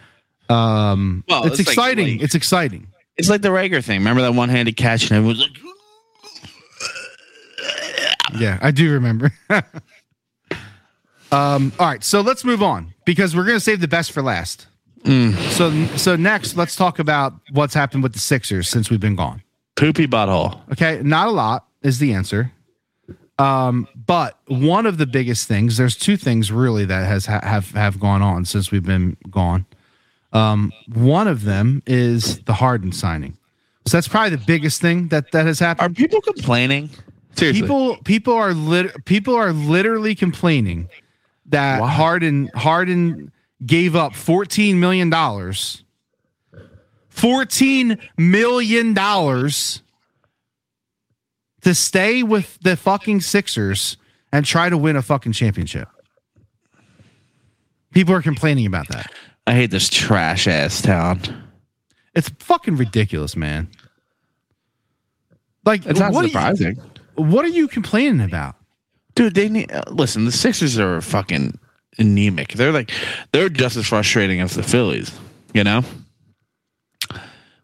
um, 0.48 1.24
Well, 1.28 1.44
it's, 1.44 1.58
it's 1.60 1.68
like- 1.68 1.76
exciting. 1.76 2.12
like- 2.18 2.22
it's 2.22 2.34
exciting. 2.34 2.86
it's 3.16 3.28
like 3.28 3.42
the 3.42 3.48
Reagor 3.50 3.84
thing. 3.84 4.00
Remember 4.00 4.22
that 4.22 4.34
one 4.34 4.48
handed 4.48 4.76
catch 4.76 5.02
and 5.10 5.12
everyone's 5.18 5.40
like, 5.40 5.58
Yeah, 8.34 8.58
I 8.62 8.70
do 8.70 8.90
remember. 8.92 9.32
um, 11.30 11.72
all 11.78 11.86
right, 11.86 12.02
so 12.02 12.20
let's 12.22 12.44
move 12.44 12.62
on 12.62 12.94
because 13.04 13.36
we're 13.36 13.44
gonna 13.44 13.60
save 13.60 13.80
the 13.80 13.88
best 13.88 14.12
for 14.12 14.22
last. 14.22 14.66
Mm. 15.04 15.36
So, 15.50 15.96
so 15.96 16.14
next, 16.16 16.56
let's 16.56 16.76
talk 16.76 16.98
about 16.98 17.34
what's 17.52 17.74
happened 17.74 18.02
with 18.04 18.12
the 18.12 18.18
Sixers 18.20 18.68
since 18.68 18.88
we've 18.88 19.00
been 19.00 19.16
gone. 19.16 19.42
poopy 19.76 20.06
butthole. 20.06 20.60
Okay, 20.72 21.00
not 21.02 21.26
a 21.28 21.30
lot 21.32 21.66
is 21.82 21.98
the 21.98 22.14
answer. 22.14 22.52
Um, 23.38 23.88
but 23.94 24.38
one 24.46 24.86
of 24.86 24.98
the 24.98 25.06
biggest 25.06 25.48
things, 25.48 25.76
there's 25.76 25.96
two 25.96 26.16
things 26.16 26.52
really 26.52 26.84
that 26.84 27.06
has 27.06 27.26
ha- 27.26 27.40
have 27.42 27.70
have 27.72 27.98
gone 27.98 28.22
on 28.22 28.44
since 28.44 28.70
we've 28.70 28.84
been 28.84 29.16
gone. 29.30 29.66
Um, 30.32 30.72
one 30.94 31.28
of 31.28 31.44
them 31.44 31.82
is 31.86 32.38
the 32.40 32.54
Harden 32.54 32.92
signing. 32.92 33.36
So 33.86 33.96
that's 33.96 34.08
probably 34.08 34.30
the 34.36 34.44
biggest 34.46 34.80
thing 34.80 35.08
that 35.08 35.32
that 35.32 35.46
has 35.46 35.58
happened. 35.58 35.92
Are 35.92 35.94
people 35.94 36.20
complaining? 36.20 36.90
Seriously. 37.36 37.62
People 37.62 37.96
people 38.04 38.34
are 38.34 38.54
lit- 38.54 39.04
people 39.04 39.34
are 39.34 39.52
literally 39.52 40.14
complaining 40.14 40.88
that 41.46 41.80
Why? 41.80 41.90
Harden 41.90 42.50
Harden 42.54 43.32
gave 43.64 43.96
up 43.96 44.14
14 44.14 44.78
million 44.78 45.10
dollars. 45.10 45.84
14 47.08 47.98
million 48.16 48.94
dollars 48.94 49.82
to 51.62 51.74
stay 51.74 52.22
with 52.22 52.58
the 52.62 52.76
fucking 52.76 53.20
Sixers 53.20 53.96
and 54.32 54.44
try 54.44 54.68
to 54.68 54.76
win 54.78 54.96
a 54.96 55.02
fucking 55.02 55.32
championship. 55.32 55.88
People 57.92 58.14
are 58.14 58.22
complaining 58.22 58.66
about 58.66 58.88
that. 58.88 59.12
I 59.46 59.52
hate 59.54 59.70
this 59.70 59.88
trash 59.88 60.46
ass 60.46 60.80
town. 60.80 61.18
It's 62.14 62.28
fucking 62.38 62.76
ridiculous, 62.76 63.36
man. 63.36 63.68
Like, 65.64 65.86
It's 65.86 66.00
not 66.00 66.12
what, 66.12 66.24
are 66.24 66.28
surprising. 66.28 66.76
you, 67.16 67.24
what 67.24 67.44
are 67.44 67.48
you 67.48 67.68
complaining 67.68 68.20
about? 68.20 68.56
Dude, 69.14 69.34
they 69.34 69.48
need 69.48 69.70
uh, 69.70 69.82
listen. 69.90 70.24
The 70.24 70.32
Sixers 70.32 70.78
are 70.78 71.00
fucking 71.02 71.58
anemic. 71.98 72.54
They're 72.54 72.72
like 72.72 72.90
they're 73.32 73.50
just 73.50 73.76
as 73.76 73.86
frustrating 73.86 74.40
as 74.40 74.54
the 74.54 74.62
Phillies, 74.62 75.12
you 75.52 75.62
know. 75.62 75.84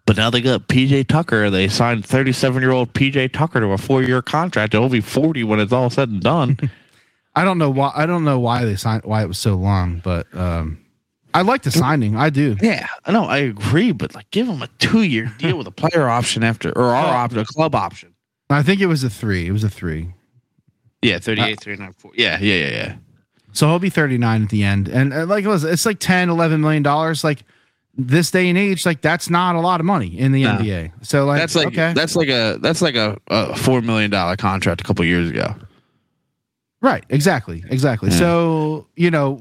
But 0.09 0.17
now 0.17 0.31
they 0.31 0.41
got 0.41 0.69
PJ 0.69 1.07
Tucker. 1.09 1.51
They 1.51 1.69
signed 1.69 2.03
thirty-seven-year-old 2.03 2.95
PJ 2.95 3.31
Tucker 3.35 3.61
to 3.61 3.67
a 3.73 3.77
four-year 3.77 4.23
contract. 4.23 4.73
He'll 4.73 4.89
be 4.89 5.03
forty 5.03 5.45
when 5.45 5.61
it's 5.61 5.71
all 5.71 5.91
said 5.91 6.09
and 6.09 6.23
done. 6.23 6.59
I 7.37 7.45
don't 7.45 7.59
know 7.59 7.69
why. 7.69 7.93
I 7.95 8.07
don't 8.07 8.25
know 8.25 8.39
why 8.41 8.65
they 8.65 8.75
signed. 8.75 9.05
Why 9.05 9.23
it 9.23 9.27
was 9.27 9.37
so 9.37 9.55
long, 9.55 10.01
but 10.03 10.27
um, 10.35 10.83
I 11.35 11.43
like 11.43 11.61
the 11.63 11.71
signing. 11.71 12.17
I 12.17 12.31
do. 12.31 12.57
yeah, 12.63 12.87
I 13.05 13.13
know. 13.13 13.25
I 13.25 13.37
agree, 13.37 13.93
but 13.93 14.15
like, 14.15 14.31
give 14.31 14.49
him 14.49 14.63
a 14.63 14.69
two-year 14.79 15.31
deal 15.37 15.59
with 15.59 15.67
a 15.67 15.71
player 15.71 16.09
option 16.09 16.43
after, 16.43 16.71
or 16.71 16.87
our 16.87 17.15
option, 17.15 17.41
a 17.41 17.45
club 17.45 17.75
option. 17.75 18.15
I 18.49 18.63
think 18.63 18.81
it 18.81 18.87
was 18.87 19.05
a 19.05 19.11
three. 19.11 19.47
It 19.47 19.53
was 19.53 19.63
a 19.63 19.69
three. 19.69 20.15
Yeah, 21.03 21.19
38, 21.19 21.61
39, 21.61 21.95
4. 21.99 22.13
Yeah, 22.15 22.39
yeah, 22.41 22.55
yeah, 22.55 22.71
yeah. 22.71 22.97
So 23.53 23.69
he'll 23.69 23.79
be 23.79 23.91
39 23.91 24.45
at 24.45 24.49
the 24.49 24.63
end. 24.65 24.89
And 24.89 25.13
uh, 25.13 25.27
like 25.27 25.45
it 25.45 25.49
was, 25.49 25.65
it's 25.65 25.85
like 25.85 25.99
10, 25.99 26.31
11 26.31 26.63
million 26.63 26.83
dollars. 26.83 27.23
Like 27.23 27.45
this 27.97 28.31
day 28.31 28.49
and 28.49 28.57
age, 28.57 28.87
like 28.87 29.01
that's 29.01 29.29
not 29.29 29.57
a 29.57 29.61
lot 29.61 29.81
of 29.81 29.87
money 29.87 30.19
in 30.19 30.33
the 30.33 30.43
No. 30.45 30.59
NBA. 30.59 30.93
So 31.03 31.25
like, 31.27 31.41
That's 31.41 31.55
like 31.57 31.67
okay, 31.69 31.93
that's 31.95 32.15
like 32.15 32.29
a 32.29 32.59
that's 32.61 32.81
like 32.83 32.95
a, 32.95 33.19
a 33.29 33.57
four 33.57 33.81
million 33.83 34.11
dollar 34.11 34.37
contract 34.37 34.81
a 34.81 34.85
couple 34.85 35.05
years 35.05 35.31
ago. 35.31 35.55
right. 36.81 37.05
Exactly. 37.09 37.65
Exactly. 37.71 38.11
Yeah. 38.11 38.17
So, 38.19 38.87
you 38.97 39.11
know, 39.11 39.41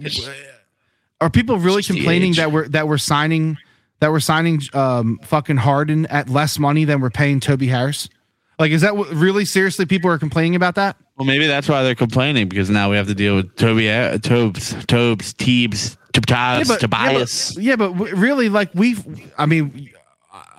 are 1.21 1.29
people 1.29 1.57
really 1.59 1.79
It's 1.79 1.87
just 1.87 1.97
the 1.97 2.03
complaining 2.03 2.33
that 2.33 2.51
we're, 2.51 2.67
that 2.69 2.87
we're 2.87 2.97
signing, 2.97 3.57
that 3.99 4.11
we're 4.11 4.19
signing, 4.19 4.61
um, 4.73 5.19
fucking 5.23 5.57
Harden 5.57 6.05
at 6.07 6.29
less 6.29 6.57
money 6.59 6.85
than 6.85 6.99
we're 7.01 7.09
paying 7.11 7.39
Toby 7.39 7.67
Harris? 7.67 8.09
Like, 8.59 8.71
is 8.71 8.81
that 8.81 8.97
what 8.97 9.09
really 9.09 9.45
seriously 9.45 9.85
people 9.85 10.09
are 10.09 10.17
complaining 10.19 10.55
about 10.55 10.75
that? 10.75 10.95
Well, 11.17 11.25
maybe 11.25 11.47
that's 11.47 11.67
why 11.67 11.81
they're 11.83 11.95
complaining 11.95 12.47
because 12.47 12.69
now 12.69 12.91
we 12.91 12.97
have 12.97 13.07
to 13.07 13.15
deal 13.15 13.35
with 13.35 13.55
Toby, 13.55 13.89
uh, 13.89 14.19
Tobes, 14.19 14.75
Tobes, 14.85 15.33
Teebs, 15.33 15.97
Tobias, 16.13 16.77
Tobias. 16.77 17.57
Yeah, 17.57 17.75
but, 17.75 17.89
yeah, 17.89 17.89
but 17.91 17.97
w- 17.97 18.15
really, 18.15 18.49
like 18.49 18.69
we've. 18.75 19.03
I 19.37 19.47
mean, 19.47 19.89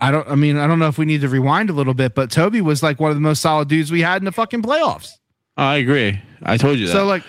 I 0.01 0.11
don't. 0.11 0.29
I 0.29 0.35
mean, 0.35 0.57
I 0.57 0.67
don't 0.67 0.81
know 0.81 0.89
if 0.89 0.99
we 0.99 1.05
need 1.07 1.21
to 1.21 1.29
rewind 1.29 1.71
a 1.71 1.73
little 1.73 1.95
bit, 1.95 2.15
but 2.17 2.31
Toby 2.33 2.61
was 2.61 2.83
like 2.83 2.99
one 2.99 3.11
of 3.11 3.17
the 3.17 3.21
most 3.21 3.41
solid 3.41 3.69
dudes 3.69 3.93
we 3.93 4.01
had 4.03 4.21
in 4.21 4.25
the 4.25 4.33
fucking 4.33 4.63
playoffs. 4.63 5.13
Oh, 5.57 5.63
I 5.65 5.77
agree. 5.77 6.21
I 6.43 6.57
told 6.57 6.79
you 6.79 6.87
that. 6.89 6.93
So 6.93 7.05
like, 7.07 7.23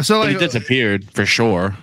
so 0.00 0.20
but 0.20 0.30
he 0.32 0.36
disappeared 0.36 1.10
for 1.12 1.24
sure. 1.24 1.76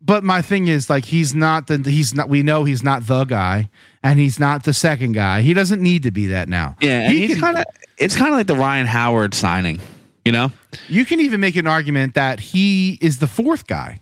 but 0.00 0.22
my 0.24 0.40
thing 0.42 0.68
is 0.68 0.88
like, 0.88 1.04
he's 1.04 1.34
not 1.34 1.66
the. 1.66 1.78
He's 1.78 2.14
not. 2.14 2.30
We 2.30 2.42
know 2.42 2.64
he's 2.64 2.82
not 2.82 3.06
the 3.06 3.24
guy, 3.24 3.68
and 4.02 4.18
he's 4.18 4.40
not 4.40 4.64
the 4.64 4.72
second 4.72 5.12
guy. 5.12 5.42
He 5.42 5.52
doesn't 5.52 5.82
need 5.82 6.02
to 6.04 6.10
be 6.10 6.28
that 6.28 6.48
now. 6.48 6.76
Yeah, 6.80 7.10
He 7.10 7.26
he's 7.26 7.38
kind 7.40 7.58
of. 7.58 7.64
It's 7.98 8.16
kind 8.16 8.30
of 8.30 8.36
like 8.38 8.46
the 8.46 8.56
Ryan 8.56 8.86
Howard 8.86 9.34
signing. 9.34 9.80
You 10.24 10.32
know, 10.32 10.52
You 10.88 11.04
can 11.04 11.20
even 11.20 11.40
make 11.40 11.54
an 11.56 11.66
argument 11.66 12.14
that 12.14 12.40
he 12.40 12.98
is 13.02 13.18
the 13.18 13.26
fourth 13.26 13.66
guy. 13.66 14.00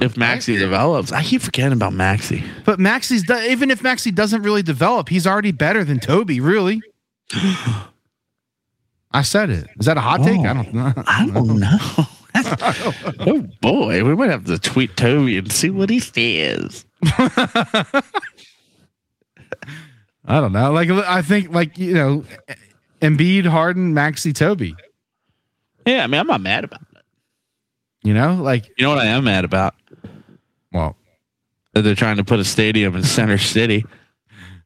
if 0.00 0.16
Maxey 0.16 0.56
develops, 0.56 1.12
I 1.12 1.22
keep 1.22 1.42
forgetting 1.42 1.72
about 1.72 1.92
Maxey. 1.92 2.44
But 2.64 2.78
Maxey's 2.78 3.24
do- 3.24 3.34
even 3.36 3.70
if 3.70 3.82
Maxey 3.82 4.10
doesn't 4.10 4.42
really 4.42 4.62
develop, 4.62 5.08
he's 5.08 5.26
already 5.26 5.50
better 5.52 5.82
than 5.84 5.98
Toby. 5.98 6.40
Really. 6.40 6.80
I 9.10 9.22
said 9.22 9.50
it. 9.50 9.66
Is 9.80 9.86
that 9.86 9.96
a 9.96 10.00
hot 10.00 10.22
take? 10.22 10.40
I 10.40 10.52
don't 10.52 10.68
oh, 10.68 10.72
know. 10.72 10.92
I 11.06 11.26
don't 11.26 11.58
know. 11.60 11.78
oh 13.26 13.40
boy, 13.60 14.04
we 14.04 14.14
might 14.14 14.30
have 14.30 14.44
to 14.44 14.58
tweet 14.58 14.96
Toby 14.96 15.38
and 15.38 15.50
see 15.50 15.70
what 15.70 15.90
he 15.90 15.98
says. 15.98 16.84
I 17.04 18.02
don't 20.26 20.52
know. 20.52 20.70
Like 20.72 20.90
I 20.90 21.22
think 21.22 21.50
like 21.50 21.78
you 21.78 21.94
know, 21.94 22.24
Embiid, 23.00 23.46
Harden, 23.46 23.94
Maxey, 23.94 24.32
Toby. 24.32 24.74
Yeah, 25.86 26.04
I 26.04 26.06
mean, 26.06 26.20
I'm 26.20 26.26
not 26.26 26.40
mad 26.40 26.64
about 26.64 26.80
it. 26.82 27.02
You 28.02 28.14
know, 28.14 28.34
like 28.34 28.68
You 28.76 28.84
know 28.84 28.90
what 28.90 28.98
I 28.98 29.06
am 29.06 29.24
mad 29.24 29.44
about? 29.44 29.74
well. 30.72 30.96
That 31.74 31.82
they're 31.82 31.94
trying 31.94 32.16
to 32.16 32.24
put 32.24 32.40
a 32.40 32.44
stadium 32.44 32.96
in 32.96 33.02
Center 33.04 33.38
City. 33.38 33.84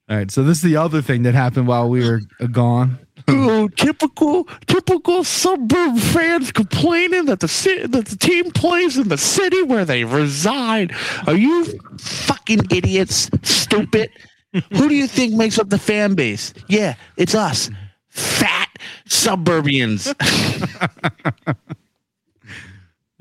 All 0.08 0.16
right, 0.16 0.30
so 0.30 0.42
this 0.42 0.58
is 0.58 0.62
the 0.62 0.76
other 0.76 1.02
thing 1.02 1.22
that 1.24 1.34
happened 1.34 1.66
while 1.66 1.88
we 1.88 2.04
were 2.08 2.20
gone. 2.50 2.98
oh, 3.28 3.68
typical, 3.68 4.44
typical 4.66 5.22
suburb 5.24 5.98
fans 5.98 6.50
complaining 6.52 7.26
that 7.26 7.40
the 7.40 7.48
city, 7.48 7.86
that 7.86 8.06
the 8.06 8.16
team 8.16 8.50
plays 8.50 8.98
in 8.98 9.08
the 9.08 9.18
city 9.18 9.62
where 9.62 9.84
they 9.84 10.04
reside. 10.04 10.94
Are 11.26 11.36
you 11.36 11.64
fucking 11.98 12.66
idiots? 12.70 13.30
Stupid. 13.42 14.10
Who 14.72 14.88
do 14.88 14.94
you 14.94 15.06
think 15.06 15.34
makes 15.34 15.58
up 15.58 15.68
the 15.70 15.78
fan 15.78 16.14
base? 16.14 16.52
Yeah, 16.68 16.94
it's 17.16 17.34
us, 17.34 17.70
fat 18.12 18.68
suburbians. 19.08 20.14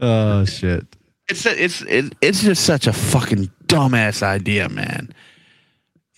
Oh 0.01 0.45
shit. 0.45 0.85
it's 1.30 1.45
it's 1.45 1.81
it, 1.84 2.15
it's 2.22 2.41
just 2.41 2.65
such 2.65 2.88
a 2.88 2.93
fucking 2.93 3.51
dumbass 3.68 4.23
idea, 4.23 4.68
man. 4.68 5.13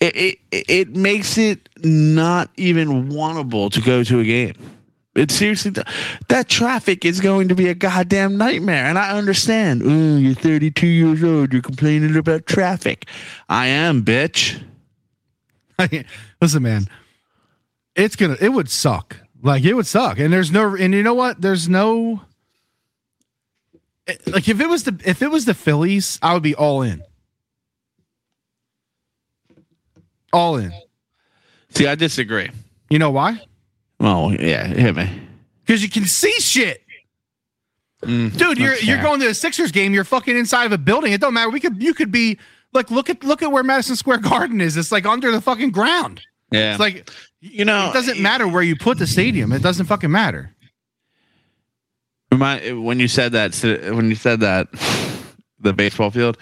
It, 0.00 0.38
it 0.50 0.64
it 0.68 0.96
makes 0.96 1.36
it 1.36 1.68
not 1.84 2.50
even 2.56 3.10
wantable 3.10 3.70
to 3.72 3.80
go 3.82 4.02
to 4.02 4.20
a 4.20 4.24
game. 4.24 4.54
It 5.14 5.30
seriously 5.30 5.72
that 6.28 6.48
traffic 6.48 7.04
is 7.04 7.20
going 7.20 7.48
to 7.48 7.54
be 7.54 7.68
a 7.68 7.74
goddamn 7.74 8.36
nightmare, 8.38 8.86
and 8.86 8.98
I 8.98 9.10
understand. 9.10 9.82
Ooh, 9.82 10.16
you're 10.16 10.34
32 10.34 10.86
years 10.86 11.22
old. 11.22 11.52
You're 11.52 11.62
complaining 11.62 12.16
about 12.16 12.46
traffic. 12.46 13.06
I 13.48 13.66
am, 13.66 14.02
bitch. 14.02 14.60
Listen, 16.40 16.62
man, 16.62 16.88
it's 17.96 18.16
gonna. 18.16 18.36
It 18.40 18.50
would 18.50 18.68
suck. 18.70 19.16
Like 19.42 19.64
it 19.64 19.74
would 19.74 19.86
suck. 19.86 20.18
And 20.18 20.32
there's 20.32 20.50
no. 20.50 20.74
And 20.74 20.94
you 20.94 21.02
know 21.02 21.14
what? 21.14 21.40
There's 21.40 21.68
no. 21.68 22.22
it- 24.06 24.26
Like 24.26 24.48
if 24.48 24.60
it 24.60 24.68
was 24.68 24.84
the 24.84 24.98
if 25.04 25.22
it 25.22 25.30
was 25.30 25.44
the 25.44 25.54
Phillies, 25.54 26.18
I 26.22 26.34
would 26.34 26.42
be 26.42 26.54
all 26.54 26.82
in. 26.82 27.02
All 30.32 30.56
in. 30.56 30.72
See, 31.70 31.86
I 31.86 31.94
disagree. 31.94 32.50
You 32.90 32.98
know 32.98 33.10
why? 33.10 33.40
Well, 34.00 34.32
yeah, 34.38 34.66
hit 34.66 34.96
me. 34.96 35.08
Because 35.64 35.82
you 35.82 35.88
can 35.88 36.04
see 36.04 36.32
shit. 36.40 36.82
Mm, 38.02 38.36
Dude, 38.36 38.58
you're 38.58 38.74
okay. 38.74 38.86
you're 38.86 39.00
going 39.00 39.18
to 39.20 39.28
a 39.28 39.34
Sixers 39.34 39.72
game. 39.72 39.94
You're 39.94 40.04
fucking 40.04 40.36
inside 40.36 40.64
of 40.66 40.72
a 40.72 40.78
building. 40.78 41.12
It 41.12 41.20
don't 41.20 41.32
matter. 41.32 41.50
We 41.50 41.60
could 41.60 41.82
you 41.82 41.94
could 41.94 42.10
be 42.10 42.38
like 42.72 42.90
look 42.90 43.08
at 43.08 43.24
look 43.24 43.42
at 43.42 43.50
where 43.50 43.62
Madison 43.62 43.96
Square 43.96 44.18
Garden 44.18 44.60
is. 44.60 44.76
It's 44.76 44.92
like 44.92 45.06
under 45.06 45.30
the 45.30 45.40
fucking 45.40 45.70
ground. 45.70 46.20
Yeah, 46.50 46.72
It's 46.72 46.80
like 46.80 47.08
you 47.52 47.64
know, 47.64 47.90
it 47.90 47.92
doesn't 47.92 48.20
matter 48.20 48.48
where 48.48 48.62
you 48.62 48.76
put 48.76 48.98
the 48.98 49.06
stadium. 49.06 49.52
It 49.52 49.62
doesn't 49.62 49.86
fucking 49.86 50.10
matter. 50.10 50.54
My, 52.32 52.72
when 52.72 52.98
you 52.98 53.06
said 53.06 53.32
that, 53.32 53.54
when 53.94 54.08
you 54.08 54.16
said 54.16 54.40
that, 54.40 54.68
the 55.60 55.72
baseball 55.72 56.10
field, 56.10 56.36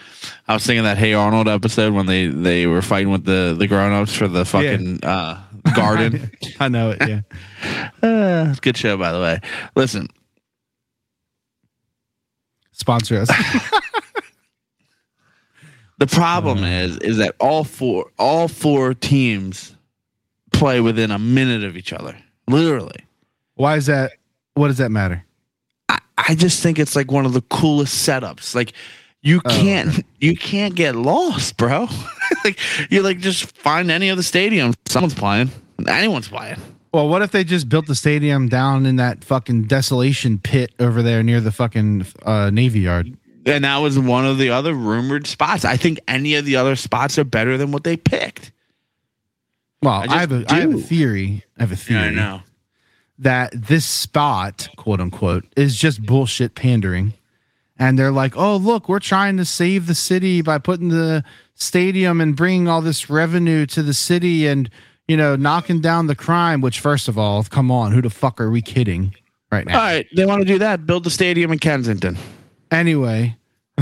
I 0.48 0.54
was 0.54 0.64
thinking 0.64 0.84
that 0.84 0.98
Hey 0.98 1.14
Arnold 1.14 1.48
episode 1.48 1.92
when 1.92 2.06
they 2.06 2.26
they 2.26 2.66
were 2.66 2.82
fighting 2.82 3.10
with 3.10 3.24
the 3.24 3.54
the 3.58 3.66
grown 3.68 3.92
ups 3.92 4.14
for 4.14 4.26
the 4.26 4.44
fucking 4.44 5.04
uh, 5.04 5.40
garden. 5.74 6.30
I 6.60 6.68
know 6.68 6.90
it. 6.98 7.02
Yeah. 7.06 7.90
uh, 8.02 8.54
good 8.60 8.76
show, 8.76 8.96
by 8.96 9.12
the 9.12 9.20
way. 9.20 9.40
Listen, 9.76 10.08
Sponsor 12.82 13.18
us. 13.18 13.28
the 15.98 16.06
problem 16.08 16.64
is 16.64 16.98
is 16.98 17.18
that 17.18 17.36
all 17.38 17.62
four 17.62 18.10
all 18.18 18.48
four 18.48 18.92
teams 18.92 19.71
play 20.52 20.80
within 20.80 21.10
a 21.10 21.18
minute 21.18 21.64
of 21.64 21.76
each 21.76 21.92
other, 21.92 22.16
literally. 22.48 23.04
Why 23.54 23.76
is 23.76 23.86
that? 23.86 24.12
What 24.54 24.68
does 24.68 24.78
that 24.78 24.90
matter? 24.90 25.24
I, 25.88 25.98
I 26.16 26.34
just 26.34 26.62
think 26.62 26.78
it's 26.78 26.96
like 26.96 27.10
one 27.10 27.26
of 27.26 27.32
the 27.32 27.42
coolest 27.42 28.06
setups. 28.06 28.54
Like 28.54 28.72
you 29.22 29.40
can't 29.40 30.04
you 30.20 30.36
can't 30.36 30.74
get 30.74 30.96
lost, 30.96 31.56
bro. 31.56 31.88
like 32.44 32.58
you 32.90 33.02
like 33.02 33.18
just 33.18 33.56
find 33.56 33.90
any 33.90 34.08
of 34.08 34.16
the 34.16 34.22
stadiums 34.22 34.74
someone's 34.86 35.14
playing. 35.14 35.50
Anyone's 35.86 36.28
playing. 36.28 36.58
Well, 36.92 37.08
what 37.08 37.22
if 37.22 37.30
they 37.30 37.42
just 37.42 37.70
built 37.70 37.86
the 37.86 37.94
stadium 37.94 38.48
down 38.48 38.84
in 38.84 38.96
that 38.96 39.24
fucking 39.24 39.62
desolation 39.62 40.38
pit 40.38 40.72
over 40.78 41.02
there 41.02 41.22
near 41.22 41.40
the 41.40 41.50
fucking 41.50 42.04
uh, 42.24 42.50
Navy 42.50 42.80
Yard? 42.80 43.16
And 43.46 43.64
that 43.64 43.78
was 43.78 43.98
one 43.98 44.26
of 44.26 44.38
the 44.38 44.50
other 44.50 44.74
rumored 44.74 45.26
spots. 45.26 45.64
I 45.64 45.76
think 45.76 46.00
any 46.06 46.34
of 46.34 46.44
the 46.44 46.56
other 46.56 46.76
spots 46.76 47.18
are 47.18 47.24
better 47.24 47.56
than 47.56 47.72
what 47.72 47.84
they 47.84 47.96
picked. 47.96 48.52
Well, 49.82 49.94
I, 49.94 50.06
just 50.06 50.16
have 50.18 50.32
a 50.32 50.44
I 50.48 50.60
have 50.60 50.74
a 50.74 50.78
theory. 50.78 51.44
I 51.58 51.62
have 51.62 51.72
a 51.72 51.76
theory 51.76 52.00
I 52.00 52.10
know. 52.10 52.42
that 53.18 53.50
this 53.54 53.84
spot, 53.84 54.68
quote 54.76 55.00
unquote, 55.00 55.44
is 55.56 55.76
just 55.76 56.02
bullshit 56.02 56.54
pandering. 56.54 57.14
And 57.78 57.98
they're 57.98 58.12
like, 58.12 58.36
"Oh, 58.36 58.56
look, 58.56 58.88
we're 58.88 59.00
trying 59.00 59.36
to 59.38 59.44
save 59.44 59.86
the 59.86 59.94
city 59.94 60.40
by 60.40 60.58
putting 60.58 60.88
the 60.88 61.24
stadium 61.54 62.20
and 62.20 62.36
bringing 62.36 62.68
all 62.68 62.80
this 62.80 63.10
revenue 63.10 63.66
to 63.66 63.82
the 63.82 63.94
city 63.94 64.46
and 64.46 64.70
you 65.08 65.16
know 65.16 65.34
knocking 65.34 65.80
down 65.80 66.06
the 66.06 66.14
crime." 66.14 66.60
Which, 66.60 66.78
first 66.78 67.08
of 67.08 67.18
all, 67.18 67.42
come 67.42 67.70
on, 67.72 67.90
who 67.92 68.00
the 68.00 68.10
fuck 68.10 68.40
are 68.40 68.50
we 68.50 68.62
kidding 68.62 69.14
right 69.50 69.66
now? 69.66 69.78
All 69.78 69.84
right, 69.84 70.06
they 70.14 70.26
want 70.26 70.42
to 70.42 70.46
do 70.46 70.58
that. 70.60 70.86
Build 70.86 71.02
the 71.04 71.10
stadium 71.10 71.50
in 71.50 71.58
Kensington. 71.58 72.18
anyway 72.70 73.36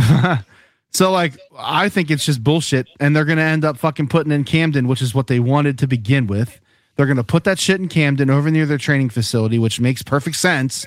so 0.92 1.10
like 1.12 1.38
i 1.58 1.88
think 1.88 2.10
it's 2.10 2.24
just 2.24 2.42
bullshit 2.42 2.86
and 2.98 3.14
they're 3.14 3.24
gonna 3.24 3.40
end 3.42 3.64
up 3.64 3.76
fucking 3.76 4.08
putting 4.08 4.32
in 4.32 4.44
camden 4.44 4.88
which 4.88 5.00
is 5.02 5.14
what 5.14 5.26
they 5.28 5.40
wanted 5.40 5.78
to 5.78 5.86
begin 5.86 6.26
with 6.26 6.60
they're 6.96 7.06
gonna 7.06 7.24
put 7.24 7.44
that 7.44 7.58
shit 7.58 7.80
in 7.80 7.88
camden 7.88 8.28
over 8.30 8.50
near 8.50 8.66
their 8.66 8.78
training 8.78 9.08
facility 9.08 9.58
which 9.58 9.80
makes 9.80 10.02
perfect 10.02 10.36
sense 10.36 10.84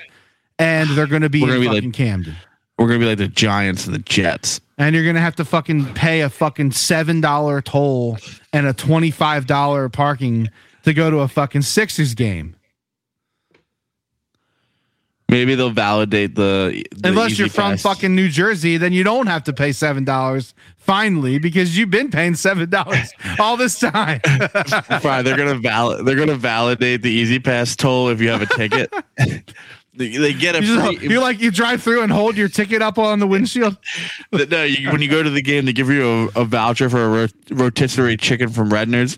and 0.59 0.89
they're 0.91 1.07
gonna 1.07 1.29
be 1.29 1.41
We're 1.41 1.47
gonna 1.47 1.57
in 1.57 1.61
be 1.61 1.67
like- 1.69 1.77
fucking 1.77 1.91
camden 1.93 2.35
We're 2.77 2.87
gonna 2.87 2.99
be 2.99 3.05
like 3.05 3.17
the 3.17 3.27
Giants 3.27 3.85
and 3.85 3.93
the 3.95 3.99
Jets. 3.99 4.59
and 4.77 4.93
you're 4.95 5.05
gonna 5.05 5.21
have 5.21 5.35
to 5.37 5.45
fucking 5.45 5.93
pay 5.93 6.21
a 6.21 6.29
fucking 6.29 6.71
seven 6.71 7.21
dollar 7.21 7.61
toll 7.61 8.17
and 8.51 8.67
a 8.67 8.73
twenty 8.73 9.11
five 9.11 9.47
dollar 9.47 9.89
parking 9.89 10.49
to 10.83 10.93
go 10.93 11.09
to 11.09 11.19
a 11.19 11.27
fucking 11.29 11.61
Sixers 11.61 12.13
game. 12.13 12.55
Maybe 15.33 15.55
they'll 15.55 15.71
validate 15.71 16.35
the, 16.35 16.85
the 16.95 17.09
Unless 17.09 17.39
you're 17.39 17.49
from 17.49 17.77
fucking 17.77 18.15
New 18.15 18.29
Jersey, 18.29 18.77
then 18.77 18.93
you 18.93 19.03
don't 19.03 19.25
have 19.27 19.43
to 19.45 19.53
pay 19.53 19.71
seven 19.71 20.03
dollars 20.05 20.53
finally 20.77 21.39
because 21.39 21.75
you've 21.75 21.89
been 21.89 22.11
paying 22.11 22.35
seven 22.35 22.69
dollars 22.69 23.11
all 23.39 23.57
this 23.57 23.79
time. 23.79 24.19
Fine, 25.01 25.25
they're 25.25 25.35
gonna 25.35 25.55
valid. 25.55 26.05
They're 26.05 26.15
gonna 26.15 26.35
validate 26.35 27.01
the 27.01 27.09
E-ZPass 27.09 27.75
toll 27.77 28.09
if 28.09 28.21
you 28.21 28.29
have 28.29 28.43
a 28.43 28.45
ticket. 28.45 28.93
they, 29.95 30.33
get 30.33 30.55
a 30.55 30.63
You, 30.63 30.79
free. 30.81 31.09
you 31.09 31.19
like 31.19 31.39
you 31.39 31.49
drive 31.49 31.81
through 31.81 32.03
and 32.03 32.11
hold 32.11 32.37
your 32.37 32.49
ticket 32.49 32.81
up 32.83 32.99
on 32.99 33.19
the 33.19 33.27
windshield. 33.27 33.75
no, 34.31 34.63
you, 34.63 34.91
when 34.91 35.01
you 35.01 35.09
go 35.09 35.23
to 35.23 35.29
the 35.31 35.41
game, 35.41 35.65
they 35.65 35.73
give 35.73 35.89
you 35.89 36.29
a, 36.35 36.41
a 36.41 36.45
voucher 36.45 36.89
for 36.89 37.03
a 37.03 37.09
ro- 37.09 37.27
rotisserie 37.51 38.17
chicken 38.17 38.49
from 38.49 38.69
Redner's. 38.69 39.17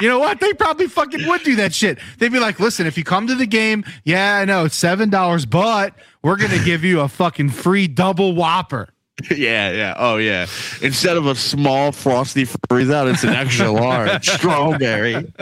You 0.00 0.08
know 0.08 0.18
what? 0.18 0.40
They 0.40 0.52
probably 0.54 0.86
fucking 0.86 1.26
would 1.26 1.42
do 1.42 1.56
that 1.56 1.74
shit. 1.74 1.98
They'd 2.18 2.32
be 2.32 2.38
like, 2.38 2.60
"Listen, 2.60 2.86
if 2.86 2.96
you 2.98 3.04
come 3.04 3.26
to 3.26 3.34
the 3.34 3.46
game, 3.46 3.84
yeah, 4.04 4.36
I 4.36 4.44
know 4.44 4.64
it's 4.64 4.76
seven 4.76 5.10
dollars, 5.10 5.46
but 5.46 5.94
we're 6.22 6.36
gonna 6.36 6.62
give 6.64 6.84
you 6.84 7.00
a 7.00 7.08
fucking 7.08 7.50
free 7.50 7.88
double 7.88 8.34
whopper." 8.34 8.88
yeah, 9.30 9.70
yeah, 9.70 9.94
oh 9.98 10.16
yeah. 10.16 10.46
Instead 10.80 11.16
of 11.16 11.26
a 11.26 11.34
small 11.34 11.92
frosty 11.92 12.46
freeze 12.68 12.90
out, 12.90 13.08
it's 13.08 13.24
an 13.24 13.30
extra 13.30 13.70
large 13.70 14.28
strawberry. 14.28 15.32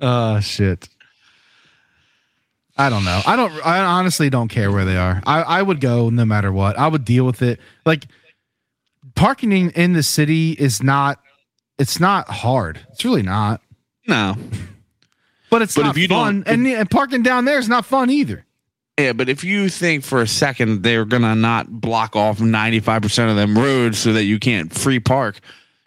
Oh 0.00 0.40
shit. 0.40 0.88
I 2.78 2.90
don't 2.90 3.04
know. 3.04 3.22
I 3.26 3.36
don't. 3.36 3.52
I 3.66 3.78
honestly 3.82 4.28
don't 4.28 4.48
care 4.48 4.70
where 4.70 4.84
they 4.84 4.96
are. 4.98 5.22
I 5.26 5.42
I 5.42 5.62
would 5.62 5.80
go 5.80 6.10
no 6.10 6.24
matter 6.24 6.52
what. 6.52 6.78
I 6.78 6.88
would 6.88 7.04
deal 7.04 7.24
with 7.24 7.40
it. 7.40 7.58
Like 7.86 8.06
parking 9.14 9.52
in, 9.52 9.70
in 9.70 9.92
the 9.94 10.02
city 10.02 10.52
is 10.52 10.82
not. 10.82 11.18
It's 11.78 12.00
not 12.00 12.28
hard. 12.28 12.80
It's 12.92 13.04
really 13.04 13.22
not. 13.22 13.60
No, 14.08 14.36
But 15.50 15.62
it's 15.62 15.74
But 15.74 15.82
not 15.82 15.96
if 15.96 15.98
you 16.02 16.08
fun. 16.08 16.44
And, 16.46 16.66
and 16.66 16.90
parking 16.90 17.22
down 17.22 17.44
there 17.44 17.58
is 17.58 17.68
not 17.68 17.84
fun 17.84 18.08
either. 18.10 18.44
yeah, 18.98 19.12
but 19.12 19.28
if 19.28 19.42
you 19.44 19.68
think 19.68 20.04
for 20.04 20.22
a 20.22 20.26
second 20.28 20.82
they're 20.82 21.04
gonna 21.04 21.34
not 21.34 21.80
block 21.80 22.14
off 22.16 22.40
ninety 22.40 22.80
five 22.80 23.02
percent 23.02 23.30
of 23.30 23.36
them 23.36 23.56
roads 23.58 23.98
so 23.98 24.12
that 24.12 24.24
you 24.24 24.38
can't 24.38 24.72
free 24.72 25.00
park, 25.00 25.40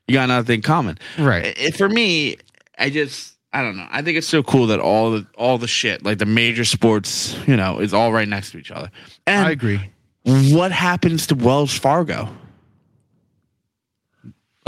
you 0.08 0.14
got 0.14 0.28
nothing 0.28 0.62
coming. 0.62 0.98
Right. 1.18 1.58
I- 1.60 1.72
for 1.72 1.88
me, 1.90 2.38
I 2.78 2.90
just 2.90 3.36
I 3.52 3.62
don't 3.64 3.78
know. 3.78 3.88
I 3.90 4.02
think 4.04 4.18
it's 4.18 4.28
so 4.28 4.44
cool 4.44 4.68
that 4.68 4.80
all 4.80 5.12
the 5.12 5.26
all 5.38 5.58
the 5.58 5.68
shit 5.68 6.04
like 6.04 6.18
the 6.20 6.26
major 6.26 6.66
sports, 6.66 7.36
you 7.48 7.56
know, 7.58 7.80
is 7.80 7.94
all 7.94 8.12
right 8.14 8.28
next 8.28 8.52
to 8.52 8.58
each 8.60 8.70
other. 8.72 8.92
And 9.26 9.48
I 9.48 9.52
agree. 9.52 9.80
what 10.24 10.72
happens 10.72 11.26
to 11.28 11.36
Wells 11.36 11.74
Fargo? 11.76 12.30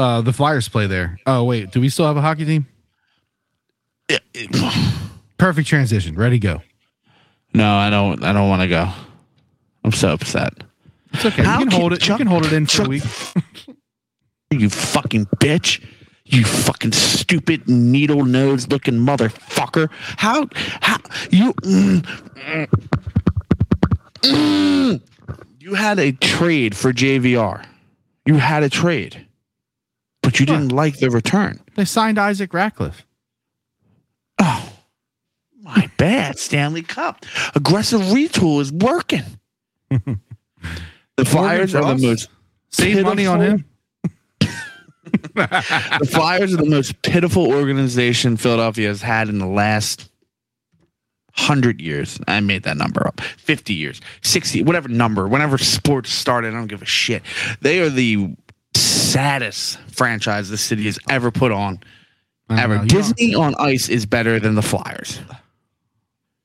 Uh, 0.02 0.22
the 0.22 0.34
Flyers 0.34 0.68
play 0.68 0.88
there. 0.88 1.20
Oh 1.28 1.44
wait, 1.44 1.72
do 1.72 1.80
we 1.80 1.90
still 1.90 2.06
have 2.08 2.18
a 2.18 2.22
hockey 2.22 2.46
team? 2.46 2.66
Perfect 5.38 5.68
transition. 5.68 6.16
Ready, 6.16 6.40
go. 6.40 6.62
No, 7.54 7.76
I 7.76 7.90
don't. 7.90 8.24
I 8.24 8.34
don't 8.34 8.50
want 8.50 8.62
to 8.64 8.68
go. 8.68 8.90
I'm 9.84 9.92
so 9.92 10.10
upset. 10.14 10.54
It's 11.14 11.26
okay. 11.26 11.44
How 11.44 11.60
you 11.60 11.66
can 11.66 11.70
can 11.72 11.80
hold 11.80 11.94
it. 11.94 12.00
Chuck- 12.02 12.20
you 12.20 12.26
can 12.26 12.28
hold 12.32 12.46
it 12.46 12.54
in 12.54 12.66
for 12.66 12.72
Chuck- 12.78 12.86
a 12.88 12.90
week. 12.90 13.04
You 14.54 14.70
fucking 14.70 15.28
bitch. 15.38 15.82
You 16.26 16.44
fucking 16.44 16.92
stupid 16.92 17.70
needle 17.70 18.26
nose 18.26 18.68
looking 18.68 18.96
motherfucker. 18.96 19.90
How? 20.18 20.48
How? 20.82 20.98
You. 21.30 21.54
mm, 21.54 22.02
mm, 22.36 22.68
mm. 24.24 25.02
You 25.60 25.74
had 25.76 26.00
a 26.00 26.12
trade 26.12 26.76
for 26.76 26.92
JVR. 26.92 27.64
You 28.26 28.36
had 28.36 28.64
a 28.64 28.70
trade, 28.70 29.26
but 30.32 30.40
you 30.40 30.46
didn't 30.46 30.70
like 30.70 30.98
the 31.00 31.10
return. 31.10 31.60
They 31.76 31.84
signed 31.84 32.18
Isaac 32.18 32.54
Ratcliffe. 32.54 33.06
Oh, 34.40 34.72
my 35.62 35.92
bad. 35.98 36.40
Stanley 36.40 36.84
Cup. 36.84 37.26
Aggressive 37.54 38.00
retool 38.00 38.62
is 38.62 38.72
working. 38.72 39.26
the 39.90 41.26
Flyers 41.26 41.76
are 41.76 41.96
the 41.96 42.02
most 42.02 42.30
Save 42.70 43.04
money 43.04 43.26
on 43.26 43.42
him. 43.42 43.66
the 45.34 46.10
Flyers 46.10 46.54
are 46.54 46.58
the 46.58 46.70
most 46.70 47.02
pitiful 47.02 47.52
organization 47.52 48.38
Philadelphia 48.38 48.88
has 48.88 49.02
had 49.02 49.28
in 49.28 49.38
the 49.38 49.46
last 49.46 50.10
hundred 51.34 51.82
years. 51.82 52.22
I 52.26 52.40
made 52.40 52.64
that 52.64 52.78
number 52.78 53.06
up. 53.06 53.20
Fifty 53.20 53.74
years, 53.74 54.00
sixty, 54.22 54.64
whatever 54.64 54.88
number. 54.88 55.28
Whenever 55.28 55.58
sports 55.58 56.10
started, 56.10 56.54
I 56.54 56.58
don't 56.58 56.68
give 56.68 56.82
a 56.82 56.86
shit. 56.86 57.22
They 57.60 57.82
are 57.82 57.90
the 57.90 58.34
saddest 59.12 59.80
franchise 59.92 60.50
the 60.50 60.58
city 60.58 60.86
has 60.86 61.00
ever 61.10 61.32
put 61.32 61.52
on. 61.52 61.80
Ever. 62.50 62.80
know. 62.80 62.86
Disney 62.86 63.34
on 63.34 63.56
ice 63.60 63.88
is 63.88 64.06
better 64.06 64.40
than 64.40 64.56
the 64.56 64.62
Flyers. 64.62 65.22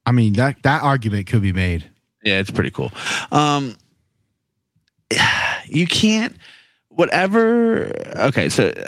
I 0.04 0.12
mean 0.12 0.34
that 0.34 0.62
that 0.62 0.82
argument 0.82 1.26
could 1.26 1.42
be 1.42 1.52
made. 1.52 1.90
Yeah, 2.22 2.38
it's 2.38 2.50
pretty 2.50 2.70
cool. 2.70 2.92
Um, 3.32 3.76
you 5.66 5.86
can't. 5.86 6.36
Whatever. 6.88 7.92
Okay, 8.16 8.48
so 8.48 8.72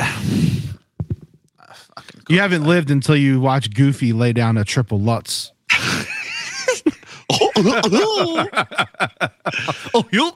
You 2.28 2.40
haven't 2.40 2.64
lived 2.64 2.90
until 2.90 3.16
you 3.16 3.40
watch 3.40 3.72
Goofy 3.72 4.12
lay 4.12 4.34
down 4.34 4.58
a 4.58 4.64
triple 4.64 5.00
Lutz. 5.00 5.52
oh, 9.94 10.04
you. 10.10 10.32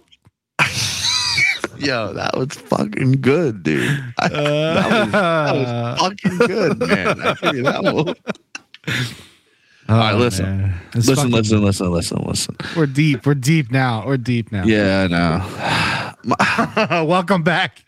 Yo, 1.82 2.12
that 2.12 2.36
was 2.36 2.54
fucking 2.54 3.20
good, 3.20 3.62
dude. 3.62 3.88
I- 4.18 4.28
that, 4.28 4.90
was, 5.02 5.12
that 5.12 5.54
was 5.54 6.00
fucking 6.00 6.38
good, 6.46 6.78
man. 6.78 7.20
I 7.20 7.34
tell 7.34 7.56
you 7.56 7.62
that 7.64 7.82
one. 7.82 8.14
All 9.88 9.98
right, 9.98 10.14
listen. 10.14 10.72
Listen, 10.94 11.30
listen, 11.30 11.62
listen, 11.62 11.90
listen, 11.90 12.22
listen. 12.24 12.56
We're 12.76 12.86
deep. 12.86 13.26
We're 13.26 13.34
deep 13.34 13.70
now. 13.70 14.06
We're 14.06 14.16
deep 14.16 14.52
now. 14.52 14.64
Yeah, 14.64 15.08
I 15.10 16.16
know. 16.28 17.04
Welcome 17.04 17.42
back. 17.42 17.84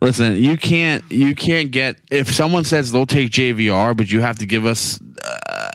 Listen, 0.00 0.36
you 0.36 0.56
can't 0.56 1.04
you 1.10 1.34
can't 1.34 1.70
get 1.70 1.96
if 2.10 2.32
someone 2.32 2.64
says 2.64 2.92
they'll 2.92 3.06
take 3.06 3.30
JVR, 3.30 3.96
but 3.96 4.10
you 4.10 4.20
have 4.20 4.38
to 4.38 4.46
give 4.46 4.66
us 4.66 4.98
uh, 5.22 5.70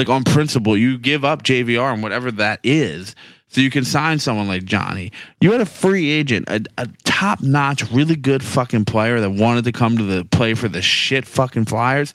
like 0.00 0.08
on 0.08 0.24
principle, 0.24 0.78
you 0.78 0.96
give 0.96 1.26
up 1.26 1.42
JVR 1.42 1.92
and 1.92 2.02
whatever 2.02 2.30
that 2.32 2.60
is, 2.64 3.14
so 3.50 3.60
you 3.60 3.68
can 3.68 3.84
sign 3.84 4.20
someone 4.20 4.46
like 4.46 4.64
Johnny. 4.64 5.10
You 5.40 5.50
had 5.50 5.60
a 5.60 5.66
free 5.66 6.08
agent, 6.08 6.48
a, 6.48 6.62
a 6.78 6.88
top 7.04 7.42
notch, 7.42 7.90
really 7.90 8.14
good 8.14 8.44
fucking 8.44 8.84
player 8.84 9.20
that 9.20 9.30
wanted 9.30 9.64
to 9.64 9.72
come 9.72 9.98
to 9.98 10.04
the 10.04 10.24
play 10.24 10.54
for 10.54 10.68
the 10.68 10.80
shit 10.80 11.26
fucking 11.26 11.64
Flyers. 11.64 12.12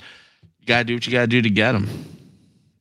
You 0.62 0.66
gotta 0.66 0.86
do 0.86 0.94
what 0.94 1.06
you 1.06 1.12
gotta 1.12 1.28
do 1.28 1.42
to 1.42 1.50
get 1.50 1.76
him. 1.76 1.90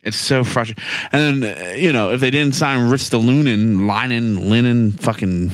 It's 0.05 0.17
so 0.17 0.45
frustrating. 0.45 0.85
And 1.11 1.43
then, 1.43 1.57
uh, 1.57 1.71
you 1.73 1.93
know, 1.93 2.13
if 2.13 2.21
they 2.21 2.31
didn't 2.31 2.55
sign 2.55 2.91
Ristolainen, 2.91 3.89
Linen, 3.89 4.49
Linen, 4.49 4.93
fucking 4.93 5.51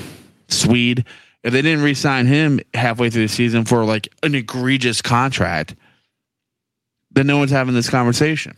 Swede, 0.48 1.06
if 1.43 1.55
they 1.55 1.62
didn't 1.62 1.82
re-sign 1.82 2.27
him 2.27 2.60
halfway 2.74 3.09
through 3.09 3.22
the 3.22 3.28
season 3.28 3.64
for 3.64 3.85
like 3.86 4.09
an 4.22 4.35
egregious 4.35 5.01
contract, 5.01 5.74
then 7.12 7.27
no 7.27 7.39
one's 7.39 7.51
having 7.51 7.74
this 7.74 7.89
conversation. 7.89 8.55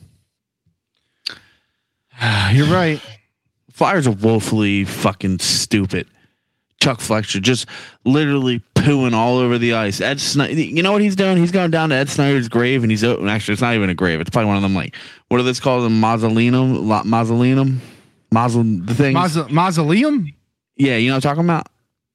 You're 2.51 2.66
right. 2.66 3.01
Flyers 3.73 4.07
are 4.07 4.12
woefully 4.12 4.85
fucking 4.85 5.39
stupid. 5.40 6.07
Chuck 6.81 7.01
Fletcher 7.01 7.39
just 7.40 7.66
literally 8.05 8.61
pooing 8.74 9.12
all 9.15 9.39
over 9.39 9.57
the 9.57 9.74
ice. 9.74 10.01
Ed 10.01 10.20
Snider, 10.20 10.53
you 10.55 10.82
know 10.82 10.90
what 10.90 11.01
he's 11.01 11.15
doing? 11.15 11.36
He's 11.39 11.53
going 11.53 11.70
down 11.70 11.90
to 11.90 11.94
Ed 11.94 12.09
Snider's 12.09 12.49
grave 12.49 12.82
and 12.82 12.90
he's 12.90 13.05
actually 13.05 13.53
it's 13.53 13.62
not 13.62 13.74
even 13.74 13.89
a 13.89 13.94
grave. 13.94 14.20
It's 14.20 14.31
probably 14.31 14.49
one 14.49 14.57
of 14.57 14.62
them 14.62 14.74
like 14.74 14.97
what 15.28 15.40
are 15.40 15.44
this 15.44 15.61
called? 15.61 15.85
A 15.85 15.89
mausoleum, 15.90 16.89
La- 16.89 17.05
mausoleum, 17.05 17.81
mausole 18.35 18.85
the 18.85 18.94
thing. 18.94 19.15
Maus- 19.15 19.49
mausoleum, 19.51 20.28
yeah, 20.77 20.97
you 20.97 21.09
know 21.09 21.16
what 21.16 21.24
I'm 21.24 21.31
talking 21.36 21.44
about? 21.44 21.69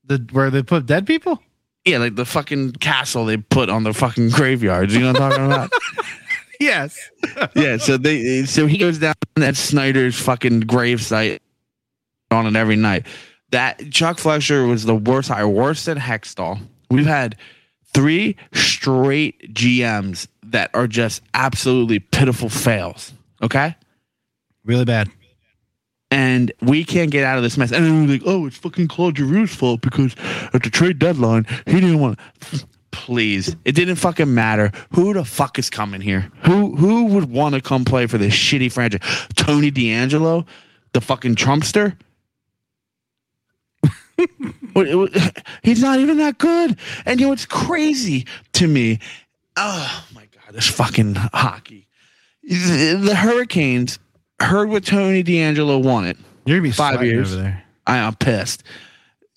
the 0.03 0.25
where 0.31 0.49
they 0.49 0.63
put 0.63 0.85
dead 0.85 1.05
people. 1.07 1.41
Yeah, 1.85 1.99
like 1.99 2.15
the 2.15 2.25
fucking 2.25 2.73
castle 2.73 3.25
they 3.25 3.37
put 3.37 3.69
on 3.69 3.83
the 3.83 3.93
fucking 3.93 4.29
graveyards. 4.31 4.93
You 4.93 4.99
know 5.01 5.13
what 5.13 5.21
I'm 5.21 5.29
talking 5.31 5.45
about? 5.45 5.71
Yes. 6.59 6.97
yeah, 7.55 7.77
so 7.77 7.97
they 7.97 8.45
so 8.45 8.65
he 8.65 8.79
goes 8.79 8.97
down 8.97 9.13
at 9.37 9.55
Snider's 9.55 10.19
fucking 10.19 10.61
grave 10.61 11.03
site 11.03 11.39
on 12.31 12.47
it 12.47 12.55
every 12.55 12.75
night. 12.75 13.05
That 13.51 13.91
Chuck 13.91 14.19
Fletcher 14.19 14.65
was 14.65 14.85
the 14.85 14.95
worst 14.95 15.29
hire, 15.29 15.47
worse 15.47 15.85
than 15.85 15.97
Hextall. 15.97 16.59
We've 16.89 17.05
had 17.05 17.35
three 17.93 18.35
straight 18.53 19.53
GMs 19.53 20.27
that 20.43 20.69
are 20.73 20.87
just 20.87 21.21
absolutely 21.33 21.99
pitiful 21.99 22.49
fails. 22.49 23.13
Okay. 23.41 23.75
Really 24.65 24.85
bad. 24.85 25.09
And 26.09 26.51
we 26.61 26.83
can't 26.83 27.11
get 27.11 27.23
out 27.23 27.37
of 27.37 27.43
this 27.43 27.57
mess. 27.57 27.71
And 27.71 27.85
then 27.85 28.05
we're 28.05 28.13
like, 28.13 28.21
oh, 28.25 28.45
it's 28.45 28.57
fucking 28.57 28.87
Claude 28.87 29.15
Giroux's 29.15 29.55
fault 29.55 29.81
because 29.81 30.15
at 30.53 30.63
the 30.63 30.69
trade 30.69 30.99
deadline, 30.99 31.45
he 31.65 31.73
didn't 31.73 31.99
want 31.99 32.19
Please. 32.91 33.55
It 33.63 33.73
didn't 33.73 33.97
fucking 33.97 34.33
matter. 34.33 34.71
Who 34.91 35.13
the 35.13 35.23
fuck 35.23 35.59
is 35.59 35.69
coming 35.69 36.01
here? 36.01 36.31
Who 36.45 36.75
who 36.75 37.05
would 37.05 37.29
want 37.29 37.55
to 37.55 37.61
come 37.61 37.85
play 37.85 38.07
for 38.07 38.17
this 38.17 38.33
shitty 38.33 38.71
franchise? 38.71 39.27
Tony 39.35 39.71
DeAngelo? 39.71 40.45
The 40.93 41.01
fucking 41.01 41.35
Trumpster? 41.35 41.97
He's 45.63 45.81
not 45.81 45.99
even 45.99 46.17
that 46.17 46.37
good. 46.37 46.77
And 47.05 47.19
you 47.19 47.27
know 47.27 47.33
it's 47.33 47.45
crazy 47.45 48.25
to 48.53 48.67
me? 48.67 48.99
Oh 49.55 50.05
my 50.13 50.21
god, 50.21 50.53
this 50.53 50.67
fucking 50.67 51.15
hockey. 51.15 51.87
The 52.43 53.15
Hurricanes 53.17 53.99
heard 54.39 54.69
what 54.69 54.85
Tony 54.85 55.23
DeAngelo 55.23 55.83
wanted. 55.83 56.17
You're 56.45 56.57
gonna 56.57 56.69
be 56.69 56.71
Five 56.71 57.03
years. 57.03 57.33
over 57.33 57.41
there. 57.43 57.63
I 57.85 57.97
am 57.97 58.15
pissed. 58.15 58.63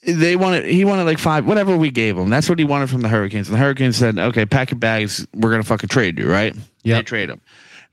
They 0.07 0.35
wanted 0.37 0.65
he 0.65 0.85
wanted 0.85 1.05
like 1.05 1.19
five 1.19 1.45
whatever 1.47 1.77
we 1.77 1.91
gave 1.91 2.17
him. 2.17 2.31
That's 2.31 2.49
what 2.49 2.59
he 2.59 2.65
wanted 2.65 2.89
from 2.91 3.03
the 3.03 3.09
Hurricanes. 3.09 3.49
And 3.49 3.55
the 3.57 3.61
Hurricanes 3.61 3.97
said, 3.97 4.19
"Okay, 4.19 4.47
pack 4.47 4.71
your 4.71 4.79
bags. 4.79 5.27
We're 5.35 5.51
gonna 5.51 5.63
fucking 5.63 5.89
trade 5.89 6.19
you, 6.19 6.31
right?" 6.31 6.55
They 6.55 6.91
Yep. 6.91 7.07
trade 7.07 7.29
him. 7.29 7.41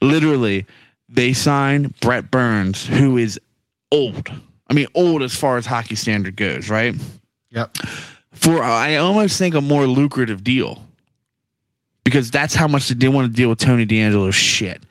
Literally, 0.02 0.66
they 1.10 1.34
sign 1.34 1.94
Brent 2.02 2.32
Burns, 2.32 2.86
who 2.86 3.18
is 3.18 3.40
old. 3.92 4.30
I 4.70 4.74
mean, 4.74 4.88
old 4.94 5.24
as 5.24 5.36
far 5.36 5.58
as 5.58 5.66
hockey 5.66 5.96
standard 5.96 6.36
goes, 6.36 6.70
right? 6.70 6.96
Yep. 7.52 7.78
For 8.34 8.62
I 8.62 8.98
almost 8.98 9.38
think 9.38 9.56
a 9.56 9.62
more 9.62 9.88
lucrative 9.88 10.44
deal 10.44 10.84
because 12.04 12.30
that's 12.32 12.54
how 12.54 12.68
much 12.68 12.88
they 12.88 12.96
didn't 12.96 13.16
want 13.16 13.32
to 13.32 13.36
deal 13.36 13.50
with 13.50 13.60
Tony 13.60 13.86
DeAngelo's 13.86 14.36
shit. 14.36 14.84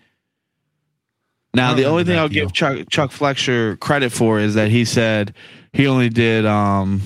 Now, 1.55 1.73
the 1.73 1.85
only 1.85 2.05
thing 2.05 2.19
I'll 2.19 2.29
deal. 2.29 2.47
give 2.47 2.53
Chuck 2.53 2.89
Chuck 2.91 3.11
Fletcher 3.11 3.77
credit 3.77 4.13
for 4.13 4.39
is 4.39 4.55
that 4.55 4.71
he 4.71 4.85
said 4.85 5.35
he 5.73 5.87
only 5.87 6.11
did 6.11 6.45
um 6.45 7.01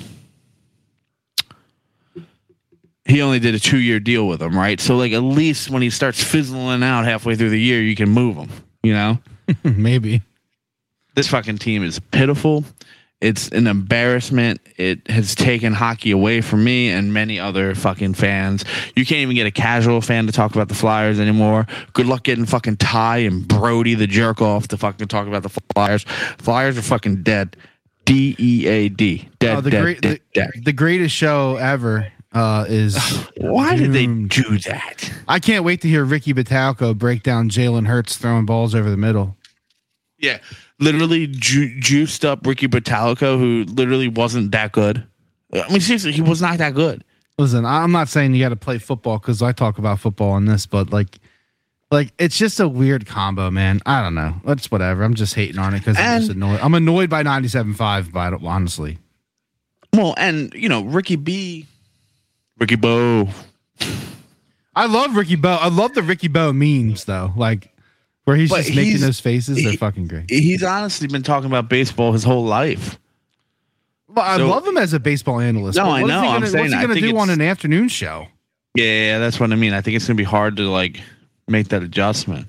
he 3.05 3.23
only 3.23 3.39
did 3.39 3.55
a 3.55 3.61
two 3.61 3.79
year 3.79 4.01
deal 4.01 4.27
with 4.27 4.43
him, 4.43 4.57
right? 4.57 4.81
So 4.81 4.97
like 4.97 5.13
at 5.13 5.23
least 5.23 5.71
when 5.71 5.83
he 5.83 5.91
starts 5.91 6.23
fizzling 6.23 6.83
out 6.83 7.05
halfway 7.05 7.37
through 7.37 7.51
the 7.51 7.61
year, 7.61 7.81
you 7.81 7.95
can 7.95 8.09
move 8.09 8.37
him. 8.37 8.51
You 8.83 8.95
know, 8.95 9.19
Maybe. 9.65 10.23
This 11.15 11.29
fucking 11.29 11.59
team 11.59 11.83
is 11.83 11.99
pitiful. 11.99 12.65
It's 13.21 13.49
an 13.49 13.67
embarrassment. 13.67 14.61
It 14.79 15.07
has 15.11 15.35
taken 15.35 15.75
hockey 15.75 16.11
away 16.11 16.41
from 16.41 16.65
me 16.65 16.89
and 16.91 17.13
many 17.13 17.39
other 17.39 17.75
fucking 17.75 18.15
fans. 18.15 18.65
You 18.97 19.05
can't 19.05 19.21
even 19.21 19.37
get 19.37 19.47
a 19.47 19.51
casual 19.51 20.01
fan 20.01 20.27
to 20.27 20.33
talk 20.33 20.55
about 20.55 20.69
the 20.69 20.75
Flyers 20.75 21.21
anymore. 21.21 21.67
Good 21.93 22.07
luck 22.07 22.23
getting 22.23 22.47
fucking 22.47 22.79
Ty 22.79 23.19
and 23.19 23.47
Brody 23.47 23.95
the 23.95 24.07
jerk 24.07 24.41
off 24.41 24.69
to 24.69 24.79
fucking 24.79 25.09
talk 25.09 25.27
about 25.27 25.43
the 25.43 25.51
Flyers. 25.75 26.05
Flyers 26.39 26.79
are 26.79 26.83
fucking 26.83 27.23
dead. 27.23 27.57
D 28.07 28.35
E 28.39 28.67
A 28.67 28.89
D. 28.89 29.29
Dead, 29.39 29.57
Oh, 29.59 29.61
the 29.61 29.71
dead, 29.71 29.83
great, 29.83 30.01
dead, 30.01 30.21
the, 30.33 30.41
dead. 30.41 30.51
the 30.65 30.73
greatest 30.73 31.15
show 31.15 31.57
ever 31.57 32.11
uh, 32.33 32.65
is. 32.69 32.97
Why 33.37 33.77
did 33.77 33.93
they 33.93 34.07
do 34.07 34.57
that? 34.61 35.13
I 35.29 35.39
can't 35.41 35.63
wait 35.65 35.83
to 35.83 35.89
hear 35.89 36.05
Ricky 36.07 36.33
Bottalico 36.33 36.97
break 36.97 37.23
down 37.23 37.51
Jalen 37.51 37.87
Hurts 37.87 38.17
throwing 38.17 38.47
balls 38.47 38.75
over 38.75 38.89
the 38.91 38.97
middle. 38.97 39.37
Yeah. 40.19 40.39
Literally 40.81 41.27
ju- 41.29 41.79
juiced 41.81 42.25
up 42.25 42.47
Ricky 42.47 42.67
Bottalico, 42.67 43.39
who 43.39 43.65
literally 43.73 44.09
wasn't 44.09 44.51
that 44.53 44.73
good. 44.73 45.05
I 45.53 45.69
mean, 45.71 45.81
seriously, 45.81 46.13
he 46.13 46.23
was 46.23 46.41
not 46.41 46.59
that 46.59 46.75
good. 46.75 47.05
Listen, 47.39 47.65
I'm 47.65 47.93
not 47.93 48.09
saying 48.09 48.35
you 48.35 48.43
got 48.45 48.51
to 48.51 48.57
play 48.57 48.79
football 48.79 49.19
because 49.19 49.41
I 49.43 49.53
talk 49.53 49.79
about 49.79 50.01
football 50.01 50.31
on 50.33 50.45
this, 50.47 50.67
but 50.67 50.91
like 50.93 51.19
Like 51.91 52.13
it's 52.19 52.37
just 52.39 52.61
a 52.61 52.69
weird 52.69 53.07
combo, 53.07 53.51
man. 53.51 53.81
I 53.87 54.03
don't 54.03 54.15
know. 54.15 54.35
That's 54.45 54.71
whatever. 54.71 55.03
I'm 55.03 55.15
just 55.15 55.35
hating 55.35 55.59
on 55.59 55.75
it 55.75 55.81
because 55.81 55.99
I'm 55.99 56.21
just 56.21 56.33
annoyed. 56.33 56.61
I'm 56.63 56.75
annoyed 56.75 57.11
by 57.11 57.23
97.5, 57.23 58.13
but 58.13 58.45
honestly, 58.47 58.99
Well, 59.95 60.15
and 60.17 60.53
you 60.55 60.69
know, 60.69 60.83
Ricky 60.85 61.17
B, 61.17 61.67
Ricky 62.59 62.77
Bo. 62.77 63.29
I 64.77 64.87
love 64.87 65.17
Ricky 65.17 65.37
Bo. 65.37 65.51
I 65.51 65.69
love 65.69 65.95
the 65.95 66.03
Ricky 66.03 66.29
Bo 66.29 66.53
memes 66.53 67.05
though. 67.07 67.33
Like 67.37 67.75
where 68.25 68.37
he's 68.37 68.51
But 68.51 68.59
just 68.65 68.71
making 68.71 68.85
he's- 68.93 69.01
those 69.01 69.21
faces. 69.21 69.57
They're 69.63 69.73
he- 69.73 69.77
fucking 69.77 70.09
great. 70.09 70.31
He's 70.31 70.63
honestly 70.63 71.09
been 71.09 71.23
talking 71.23 71.47
about 71.49 71.69
baseball 71.69 72.13
his 72.13 72.25
whole 72.25 72.45
life. 72.45 72.99
Well, 74.09 74.25
I 74.25 74.37
so- 74.39 74.49
love 74.49 74.67
him 74.67 74.77
as 74.77 74.93
a 74.93 75.01
baseball 75.01 75.41
analyst. 75.41 75.79
No, 75.79 75.85
but 75.85 75.91
I 75.91 76.03
know. 76.03 76.23
He 76.23 76.29
I'm 76.29 76.47
saying 76.47 76.65
what's 76.65 76.75
he 76.75 76.81
gonna 76.81 76.95
think 76.95 77.07
do 77.07 77.19
on 77.19 77.31
an 77.31 77.41
afternoon 77.41 77.89
show? 77.89 78.27
Yeah, 78.75 78.85
yeah, 78.85 79.19
that's 79.19 79.39
what 79.41 79.53
I 79.53 79.57
mean. 79.57 79.73
I 79.73 79.81
think 79.81 79.97
it's 79.97 80.07
gonna 80.07 80.17
be 80.17 80.25
hard 80.25 80.57
to 80.57 80.69
like 80.71 81.01
make 81.49 81.69
that 81.69 81.83
adjustment. 81.83 82.47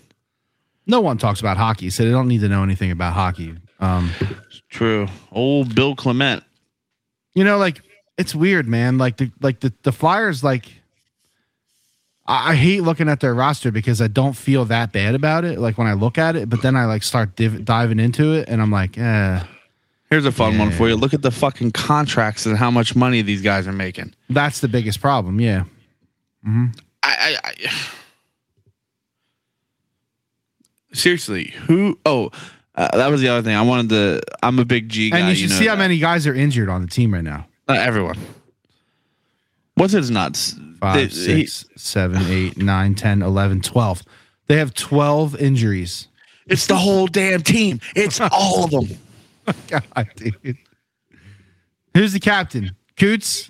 No 0.88 1.00
one 1.02 1.18
talks 1.18 1.40
about 1.40 1.58
hockey, 1.58 1.90
so 1.90 2.04
they 2.04 2.12
don't 2.12 2.28
need 2.28 2.42
to 2.42 2.50
know 2.50 2.64
anything 2.64 2.92
about 2.92 3.14
hockey. 3.14 3.54
Um, 3.80 4.12
True. 4.70 5.08
Old 5.32 5.74
Bill 5.76 5.96
Clement. 5.96 6.44
you 7.34 7.44
know, 7.44 7.58
like 7.58 7.82
it's 8.18 8.36
weird, 8.36 8.68
man. 8.68 8.98
Like 8.98 9.18
the 9.18 9.32
like 9.42 9.60
the 9.62 9.72
the 9.84 9.92
Flyers, 9.92 10.44
like 10.44 10.66
I, 12.32 12.52
I 12.52 12.56
hate 12.56 12.82
looking 12.84 13.10
at 13.10 13.20
their 13.20 13.34
roster 13.34 13.72
because 13.72 14.02
I 14.02 14.08
don't 14.08 14.34
feel 14.34 14.66
that 14.66 14.92
bad 14.92 15.16
about 15.16 15.44
it. 15.46 15.60
Like 15.60 15.78
when 15.78 15.88
I 15.88 15.94
look 15.94 16.18
at 16.18 16.36
it, 16.36 16.50
but 16.50 16.62
then 16.62 16.76
I 16.76 16.86
like 16.86 17.04
start 17.04 17.36
div- 17.36 17.66
diving 17.66 18.00
into 18.00 18.34
it, 18.34 18.48
and 18.48 18.62
I'm 18.62 18.72
like, 18.72 18.98
eh, 18.98 19.44
Here's 20.10 20.26
a 20.26 20.32
fun 20.32 20.58
one 20.58 20.72
for 20.72 20.90
you. 20.90 20.96
Look 20.98 21.14
at 21.14 21.22
the 21.22 21.32
fucking 21.32 21.72
contracts 21.72 22.46
and 22.46 22.58
how 22.58 22.70
much 22.70 22.96
money 22.98 23.22
these 23.22 23.42
guys 23.42 23.66
are 23.68 23.72
making. 23.72 24.14
that's 24.30 24.60
the 24.60 24.68
biggest 24.68 25.00
problem. 25.00 25.40
Yeah, 25.40 25.64
I, 26.46 26.68
I, 27.04 27.38
I 27.44 27.54
seriously, 30.94 31.54
who? 31.68 31.98
Oh, 32.06 32.32
uh, 32.76 32.96
that 32.98 33.08
was 33.10 33.22
the 33.22 33.30
other 33.30 33.42
thing. 33.42 33.56
I 33.56 33.62
wanted 33.62 33.90
to. 33.90 34.22
I'm 34.44 34.60
a 34.60 34.66
big 34.66 34.90
G 34.90 35.10
guy. 35.10 35.20
and 35.20 35.30
you 35.30 35.36
should 35.36 35.50
know 35.50 35.56
see 35.56 35.68
how 35.68 35.76
that. 35.76 35.80
many 35.80 35.98
guys 36.00 36.28
are 36.28 36.34
injured 36.34 36.70
on 36.70 36.82
the 36.82 36.88
team 36.88 37.14
right 37.14 37.24
now. 37.24 37.48
Not 37.68 37.78
everyone. 37.78 38.18
What's 39.82 39.94
his 39.94 40.12
nuts? 40.12 40.56
Five, 40.80 40.96
They- 40.96 41.08
he- 41.08 41.46
six, 41.48 41.66
seven, 41.76 42.22
eight, 42.28 42.56
nine, 42.56 42.94
10, 42.94 43.24
11, 43.24 43.62
12. 43.62 44.04
They 44.46 44.58
have 44.58 44.76
12 44.76 45.36
injuries. 45.42 46.08
it's 46.46 46.68
the 46.68 46.76
whole 46.76 47.08
damn 47.08 47.42
team. 47.42 47.80
It's 47.96 48.20
all 48.32 48.66
of 48.66 48.70
them. 48.70 48.98
God, 49.68 50.08
dude. 50.16 50.58
Who's 51.96 52.14
the 52.14 52.20
captain? 52.20 52.76
Coots? 52.96 53.50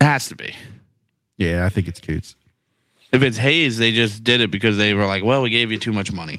It 0.00 0.04
has 0.04 0.28
to 0.28 0.36
be. 0.36 0.54
Yeah, 1.36 1.66
I 1.66 1.68
think 1.68 1.88
it's 1.88 2.00
Coots. 2.00 2.36
If 3.10 3.24
it's 3.24 3.36
Hayes, 3.38 3.76
they 3.76 3.90
just 3.90 4.22
did 4.22 4.40
it 4.40 4.52
because 4.52 4.76
they 4.76 4.94
were 4.94 5.06
like, 5.06 5.24
"Well, 5.24 5.42
we 5.42 5.50
gave 5.50 5.72
you 5.72 5.78
too 5.80 5.92
much 5.92 6.12
money." 6.12 6.38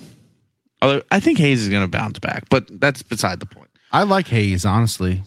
Although 0.82 1.02
I 1.12 1.20
think 1.20 1.38
Hayes 1.40 1.64
is 1.64 1.68
going 1.70 1.84
to 1.84 1.88
bounce 1.90 2.20
back, 2.20 2.45
but 2.49 2.80
that's 2.80 3.04
beside 3.04 3.41
the 3.41 3.45
point. 3.45 3.70
I 3.91 4.04
like 4.04 4.28
Hayes, 4.30 4.64
honestly. 4.66 5.22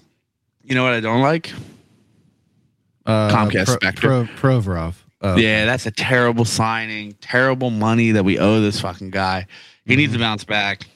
You 0.65 0.75
know 0.75 0.85
what 0.85 0.95
I 0.95 1.01
don't 1.01 1.21
like? 1.21 1.53
Uh, 3.07 3.31
Comcast 3.31 3.97
Pro, 3.97 4.25
Provorov. 4.25 4.95
Oh, 5.23 5.37
Yeah, 5.37 5.65
that's 5.67 5.87
a 5.87 5.91
terrible 5.91 6.45
signing. 6.45 7.13
Terrible 7.21 7.71
money 7.71 8.13
that 8.13 8.25
we 8.25 8.39
owe 8.39 8.61
this 8.61 8.81
fucking 8.81 9.11
guy. 9.11 9.47
He 9.85 9.97
needs 9.97 10.13
to 10.13 10.19
bounce 10.19 10.45
back. 10.45 10.87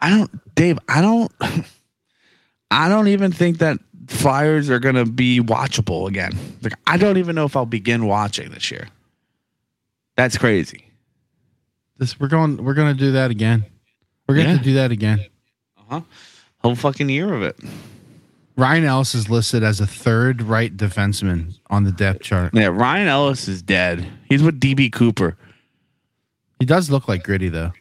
I 0.00 0.10
don't, 0.10 0.54
Dave. 0.54 0.78
I 0.88 1.00
don't. 1.00 1.32
I 2.70 2.88
don't 2.88 3.08
even 3.08 3.32
think 3.32 3.58
that 3.58 3.78
Flyers 4.08 4.70
are 4.70 4.78
gonna 4.78 5.04
be 5.06 5.40
watchable 5.40 6.06
again. 6.08 6.32
Like, 6.62 6.74
I 6.86 6.96
don't 6.96 7.16
even 7.16 7.34
know 7.34 7.44
if 7.46 7.56
I'll 7.56 7.66
begin 7.66 8.06
watching 8.06 8.50
this 8.50 8.70
year. 8.70 8.88
That's 10.16 10.36
crazy. 10.38 10.84
This, 11.96 12.18
we're 12.20 12.28
going. 12.28 12.62
We're 12.62 12.74
going 12.74 12.94
to 12.96 12.98
do 12.98 13.12
that 13.12 13.30
again. 13.32 13.64
We're 14.28 14.36
going 14.36 14.46
to 14.48 14.52
Yeah. 14.54 14.62
do 14.62 14.74
that 14.74 14.92
again. 14.92 15.24
Uh 15.76 15.82
huh. 15.90 16.00
Whole 16.58 16.74
fucking 16.76 17.08
year 17.08 17.32
of 17.34 17.42
it. 17.42 17.56
Ryan 18.58 18.84
Ellis 18.84 19.14
is 19.14 19.30
listed 19.30 19.62
as 19.62 19.80
a 19.80 19.86
third 19.86 20.42
right 20.42 20.76
defenseman 20.76 21.56
on 21.70 21.84
the 21.84 21.92
depth 21.92 22.22
chart. 22.22 22.52
Yeah, 22.52 22.66
Ryan 22.66 23.06
Ellis 23.06 23.46
is 23.46 23.62
dead. 23.62 24.04
He's 24.28 24.42
with 24.42 24.58
DB 24.60 24.92
Cooper. 24.92 25.36
He 26.58 26.66
does 26.66 26.90
look 26.90 27.06
like 27.06 27.22
gritty 27.22 27.48
though. 27.48 27.72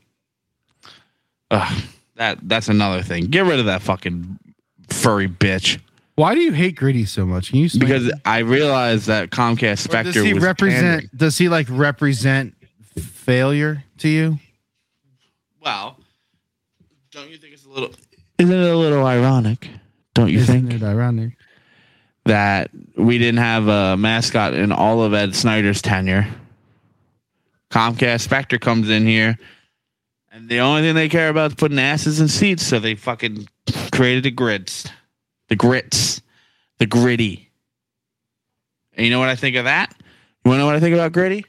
Ugh, 1.50 1.84
that 2.16 2.38
that's 2.44 2.70
another 2.70 3.02
thing. 3.02 3.26
Get 3.26 3.46
rid 3.46 3.60
of 3.60 3.66
that 3.66 3.82
fucking 3.82 4.38
furry 4.90 5.28
bitch. 5.28 5.80
Why 6.14 6.36
do 6.36 6.42
you 6.42 6.52
hate 6.52 6.76
gritty 6.76 7.06
so 7.06 7.26
much? 7.26 7.50
Can 7.50 7.58
you 7.60 7.66
explain 7.66 7.88
Because? 7.88 8.12
I 8.24 8.40
realized 8.40 9.08
that 9.08 9.32
Comcast 9.32 9.74
Or 9.74 9.76
Spectre 9.78 10.12
does 10.14 10.24
he 10.24 10.34
was 10.36 10.44
represent? 10.44 10.82
pandering. 10.84 11.10
Does 11.16 11.38
he 11.40 11.50
like 11.50 11.66
represent 11.72 12.54
failure 12.98 13.84
to 14.00 14.08
you? 14.10 14.40
Well, 15.60 15.98
Don't 17.12 17.30
you 17.32 17.38
think 17.38 17.54
it's 17.54 17.66
a 17.66 17.70
little? 17.70 17.90
Isn't 18.38 18.54
it 18.54 18.70
a 18.72 18.78
little 18.78 19.06
ironic? 19.06 19.70
Don't 20.18 20.30
you 20.30 20.40
Isn't 20.40 20.68
think 20.70 20.82
it 20.82 20.84
ironic? 20.84 21.34
that 22.26 22.72
we 22.96 23.20
didn't 23.20 23.38
have 23.38 23.68
a 23.68 23.96
mascot 23.96 24.56
in 24.56 24.72
all 24.72 25.04
of 25.04 25.14
Ed 25.14 25.36
Snider's 25.36 25.80
tenure? 25.80 26.28
Comcast 27.70 28.28
Spectacor 28.28 28.60
comes 28.60 28.90
in 28.90 29.06
here, 29.06 29.38
and 30.32 30.50
the 30.50 30.60
only 30.62 30.82
thing 30.82 30.96
they 30.96 31.08
care 31.08 31.30
about 31.30 31.52
is 31.52 31.56
putting 31.56 31.78
asses 31.78 32.20
in 32.20 32.28
seats, 32.28 32.66
so 32.66 32.80
they 32.80 32.96
fucking 32.96 33.48
created 33.92 34.24
the 34.24 34.32
grits, 34.32 34.88
the 35.50 35.56
grits, 35.56 36.20
the 36.80 36.88
gritty. 36.88 37.52
And 38.94 39.06
you 39.06 39.12
know 39.12 39.20
what 39.20 39.30
I 39.30 39.36
think 39.36 39.56
of 39.56 39.66
that? 39.66 39.94
You 40.44 40.50
want 40.50 40.56
to 40.56 40.60
know 40.62 40.66
what 40.66 40.76
I 40.76 40.80
think 40.80 40.96
about 40.96 41.12
gritty? 41.12 41.46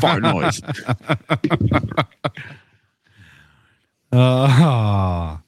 Fart 0.00 0.22
noise. 0.22 0.60
Uh, 4.10 5.36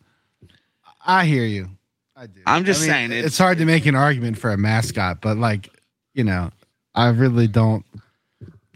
I 1.06 1.24
hear 1.26 1.44
you. 1.44 1.70
I 2.16 2.26
do. 2.26 2.40
I'm 2.46 2.64
just 2.64 2.80
I 2.80 2.82
mean, 2.82 2.90
saying, 2.90 3.12
it's, 3.12 3.18
it's- 3.26 3.38
hard 3.38 3.58
to 3.58 3.64
make 3.64 3.86
an 3.86 3.94
argument 3.94 4.38
for 4.38 4.50
a 4.50 4.56
mascot, 4.58 5.20
but 5.20 5.36
like, 5.36 5.68
you 6.14 6.24
know, 6.24 6.50
I 6.94 7.08
really 7.08 7.46
don't. 7.46 7.84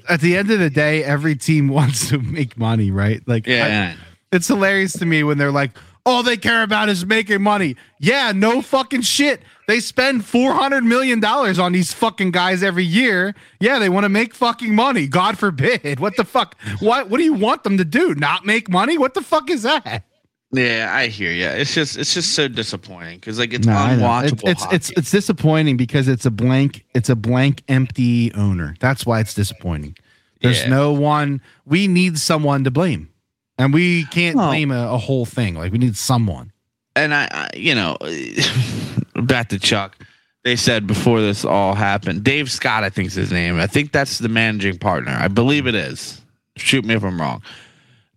At 0.09 0.21
the 0.21 0.37
end 0.37 0.51
of 0.51 0.59
the 0.59 0.71
day, 0.71 1.05
every 1.05 1.37
team 1.37 1.69
wants 1.79 2.09
to 2.11 2.19
make 2.19 2.57
money, 2.59 2.91
right? 2.91 3.23
Like, 3.27 3.49
I- 3.49 3.53
Yeah. 3.53 3.95
it's 4.33 4.49
hilarious 4.49 4.93
to 4.95 5.07
me 5.07 5.23
when 5.25 5.39
they're 5.39 5.51
like, 5.53 5.73
all 6.07 6.23
they 6.23 6.37
care 6.39 6.63
about 6.63 6.89
is 6.89 7.05
making 7.05 7.43
money. 7.43 7.77
Yeah, 7.99 8.33
no 8.35 8.63
fucking 8.63 9.03
shit. 9.03 9.43
They 9.69 9.81
spend 9.81 10.25
four 10.25 10.53
hundred 10.55 10.83
million 10.83 11.21
dollars 11.21 11.59
on 11.59 11.73
these 11.73 11.93
fucking 11.93 12.31
guys 12.33 12.63
every 12.63 12.85
year. 12.85 13.35
Yeah, 13.61 13.79
they 13.79 13.89
want 13.91 14.05
to 14.05 14.09
make 14.09 14.35
fucking 14.35 14.75
money. 14.75 15.07
God 15.07 15.39
forbid. 15.39 16.01
What 16.01 16.17
the 16.17 16.25
fuck? 16.25 16.57
What 16.81 17.09
What 17.11 17.19
do 17.19 17.25
you 17.25 17.35
want 17.35 17.65
them 17.65 17.77
to 17.79 17.85
do? 17.85 18.15
Not 18.15 18.45
make 18.47 18.69
money? 18.71 18.97
What 18.99 19.13
the 19.15 19.21
fuck 19.23 19.51
is 19.51 19.63
that? 19.63 20.05
Yeah, 20.53 20.91
I 20.93 21.07
hear 21.07 21.31
you. 21.31 21.47
It's 21.47 21.75
just 21.75 21.97
it's 21.97 22.13
just 22.13 22.33
so 22.35 22.49
disappointing 22.49 23.19
because 23.21 23.39
like 23.39 23.53
it's 23.53 23.67
No, 23.67 23.73
unwatchable. 23.75 24.43
It- 24.49 24.51
it's 24.51 24.67
it's 24.73 24.91
it's 24.97 25.11
disappointing 25.11 25.77
because 25.77 26.09
it's 26.09 26.27
a 26.27 26.31
blank 26.31 26.85
it's 26.95 27.09
a 27.09 27.15
blank 27.17 27.63
empty 27.69 28.33
owner. 28.35 28.75
That's 28.81 29.07
why 29.07 29.21
it's 29.21 29.35
disappointing. 29.35 29.97
There's 30.43 30.63
Yeah. 30.63 30.71
no 30.71 30.93
one. 30.93 31.41
We 31.67 31.87
need 31.87 32.19
someone 32.19 32.65
to 32.65 32.71
blame, 32.73 33.11
and 33.59 33.73
we 33.73 34.07
can't 34.07 34.37
Well- 34.37 34.49
blame 34.49 34.73
a, 34.73 34.93
a 34.95 34.99
whole 34.99 35.25
thing. 35.25 35.55
Like 35.55 35.71
we 35.71 35.79
need 35.79 35.97
someone. 35.97 36.51
and 36.97 37.15
I, 37.15 37.29
I 37.31 37.51
you 37.57 37.75
know 37.77 37.97
back 39.23 39.51
to 39.51 39.59
Chuck. 39.59 39.97
They 40.43 40.57
said 40.57 40.87
before 40.87 41.21
this 41.21 41.45
all 41.45 41.75
happened, 41.75 42.25
Dave 42.25 42.51
Scott, 42.51 42.83
I 42.83 42.89
think 42.89 43.09
is 43.09 43.15
his 43.15 43.31
name. 43.31 43.61
I 43.61 43.67
think 43.67 43.93
that's 43.93 44.19
the 44.19 44.29
managing 44.31 44.79
partner. 44.79 45.13
I 45.13 45.29
believe 45.29 45.67
it 45.67 45.75
is. 45.75 46.21
Shoot 46.57 46.85
me 46.87 46.95
if 46.95 47.05
I'm 47.05 47.21
wrong. 47.21 47.43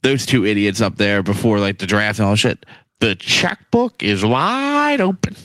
Those 0.04 0.26
two 0.26 0.46
idiots 0.46 0.80
up 0.82 0.98
there 0.98 1.24
before 1.24 1.60
like 1.60 1.80
the 1.80 1.88
draft 1.88 2.20
and 2.20 2.28
all 2.28 2.36
shit. 2.36 2.66
The 3.00 3.16
checkbook 3.16 4.04
is 4.04 4.24
wide 4.24 5.02
open. 5.02 5.36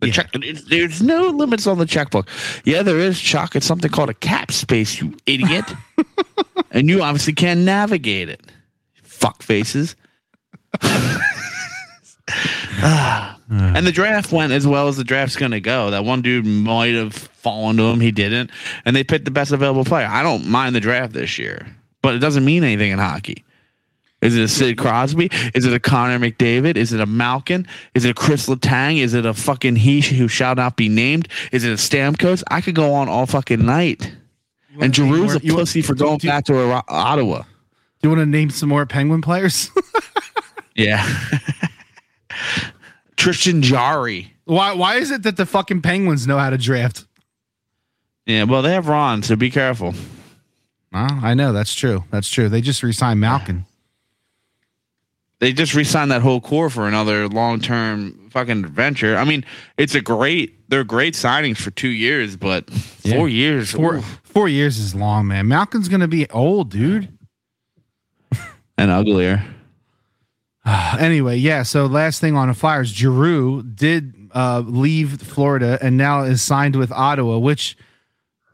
The 0.00 0.10
check, 0.10 0.30
it's- 0.34 0.64
there's 0.68 1.00
no 1.00 1.28
limits 1.28 1.66
on 1.68 1.78
the 1.78 1.86
checkbook. 1.86 2.28
Yeah, 2.64 2.82
there 2.82 2.98
is, 2.98 3.20
Chuck. 3.20 3.54
It's 3.54 3.64
something 3.64 3.90
called 3.90 4.10
a 4.10 4.14
cap 4.14 4.50
space, 4.50 5.00
you 5.00 5.14
idiot. 5.26 5.64
and 6.72 6.88
you 6.88 7.02
obviously 7.02 7.34
can't 7.34 7.60
navigate 7.60 8.28
it. 8.28 8.40
Fuck 9.04 9.42
faces. 9.42 9.94
And 13.50 13.86
the 13.86 13.92
draft 13.92 14.32
went 14.32 14.52
as 14.52 14.66
well 14.66 14.88
as 14.88 14.96
the 14.96 15.04
draft's 15.04 15.36
going 15.36 15.50
to 15.52 15.60
go. 15.60 15.90
That 15.90 16.04
one 16.04 16.22
dude 16.22 16.46
might 16.46 16.94
have 16.94 17.12
fallen 17.14 17.76
to 17.76 17.82
him. 17.84 18.00
He 18.00 18.10
didn't. 18.10 18.50
And 18.86 18.96
they 18.96 19.04
picked 19.04 19.26
the 19.26 19.30
best 19.30 19.52
available 19.52 19.84
player. 19.84 20.06
I 20.10 20.22
don't 20.22 20.46
mind 20.46 20.74
the 20.74 20.80
draft 20.80 21.12
this 21.12 21.38
year, 21.38 21.66
but 22.02 22.14
it 22.14 22.18
doesn't 22.18 22.44
mean 22.44 22.64
anything 22.64 22.92
in 22.92 22.98
hockey. 22.98 23.44
Is 24.20 24.36
it 24.36 24.42
a 24.42 24.48
Sid 24.48 24.78
Crosby? 24.78 25.30
Is 25.54 25.64
it 25.64 25.72
a 25.72 25.80
Connor 25.80 26.18
McDavid? 26.20 26.76
Is 26.76 26.92
it 26.92 27.00
a 27.00 27.06
Malkin? 27.06 27.66
Is 27.94 28.04
it 28.04 28.10
a 28.10 28.14
Chris 28.14 28.48
Letang? 28.48 28.98
Is 28.98 29.14
it 29.14 29.26
a 29.26 29.34
fucking 29.34 29.74
he 29.74 30.00
who 30.00 30.28
shall 30.28 30.54
not 30.54 30.76
be 30.76 30.88
named? 30.88 31.26
Is 31.50 31.64
it 31.64 31.70
a 31.70 31.74
Stamkos? 31.74 32.44
I 32.48 32.60
could 32.60 32.76
go 32.76 32.94
on 32.94 33.08
all 33.08 33.26
fucking 33.26 33.64
night. 33.66 34.12
And 34.80 34.92
Giroux's 34.92 35.36
a 35.36 35.40
you 35.44 35.54
want- 35.54 35.62
pussy 35.62 35.82
for 35.82 35.96
going 35.96 36.20
you- 36.22 36.30
back 36.30 36.44
to 36.44 36.82
Ottawa. 36.88 37.38
Do 37.42 38.08
you 38.08 38.10
want 38.10 38.20
to 38.20 38.26
name 38.26 38.50
some 38.50 38.68
more 38.68 38.86
Penguin 38.86 39.22
players? 39.22 39.70
Yeah. 40.74 41.06
Tristan 43.16 43.62
Jarry. 43.62 44.32
why 44.44 44.72
Why 44.72 44.96
is 44.96 45.10
it 45.10 45.22
that 45.24 45.36
the 45.36 45.46
fucking 45.46 45.82
Penguins 45.82 46.26
know 46.26 46.38
how 46.38 46.50
to 46.50 46.58
draft? 46.58 47.04
Yeah, 48.26 48.44
well, 48.44 48.62
they 48.62 48.72
have 48.72 48.88
Ron, 48.88 49.22
so 49.22 49.36
be 49.36 49.50
careful. 49.50 49.94
Well, 50.92 51.20
I 51.22 51.34
know 51.34 51.52
that's 51.52 51.74
true. 51.74 52.04
That's 52.10 52.28
true. 52.28 52.48
They 52.48 52.60
just 52.60 52.82
re-signed 52.82 53.20
Malkin. 53.20 53.64
They 55.38 55.52
just 55.52 55.74
re-signed 55.74 56.10
that 56.10 56.22
whole 56.22 56.40
core 56.40 56.70
for 56.70 56.86
another 56.86 57.28
long-term 57.28 58.30
fucking 58.30 58.64
adventure. 58.64 59.16
I 59.16 59.24
mean, 59.24 59.44
it's 59.76 59.94
a 59.94 60.00
great. 60.00 60.68
They're 60.70 60.84
great 60.84 61.14
signings 61.14 61.56
for 61.56 61.70
two 61.70 61.88
years, 61.88 62.36
but 62.36 62.70
four 62.70 63.28
years. 63.28 63.72
Four 63.72 63.96
oof, 63.96 64.20
four 64.22 64.48
years 64.48 64.78
is 64.78 64.94
long, 64.94 65.26
man. 65.26 65.48
Malkin's 65.48 65.88
gonna 65.88 66.08
be 66.08 66.28
old, 66.30 66.70
dude. 66.70 67.08
and 68.78 68.90
uglier. 68.90 69.44
Anyway, 70.64 71.36
yeah. 71.36 71.64
So 71.64 71.86
last 71.86 72.20
thing 72.20 72.36
on 72.36 72.46
the 72.46 72.54
Flyers, 72.54 72.88
Giroux 72.90 73.64
did 73.64 74.30
uh, 74.32 74.62
leave 74.64 75.20
Florida 75.20 75.76
and 75.82 75.96
now 75.96 76.22
is 76.22 76.40
signed 76.40 76.76
with 76.76 76.92
Ottawa, 76.92 77.38
which 77.38 77.76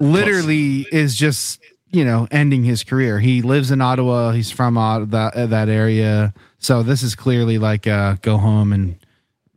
literally 0.01 0.87
is 0.91 1.17
just 1.17 1.61
you 1.91 2.05
know 2.05 2.29
ending 2.31 2.65
his 2.65 2.85
career. 2.85 3.21
He 3.21 3.43
lives 3.43 3.71
in 3.71 3.81
Ottawa. 3.81 4.33
He's 4.33 4.51
from 4.51 4.77
Ot- 4.77 5.11
that 5.11 5.35
uh, 5.35 5.47
that 5.47 5.69
area, 5.69 6.35
so 6.59 6.83
this 6.83 7.03
is 7.03 7.15
clearly 7.15 7.59
like 7.59 7.87
uh, 7.87 8.17
go 8.23 8.37
home 8.37 8.73
and 8.73 8.97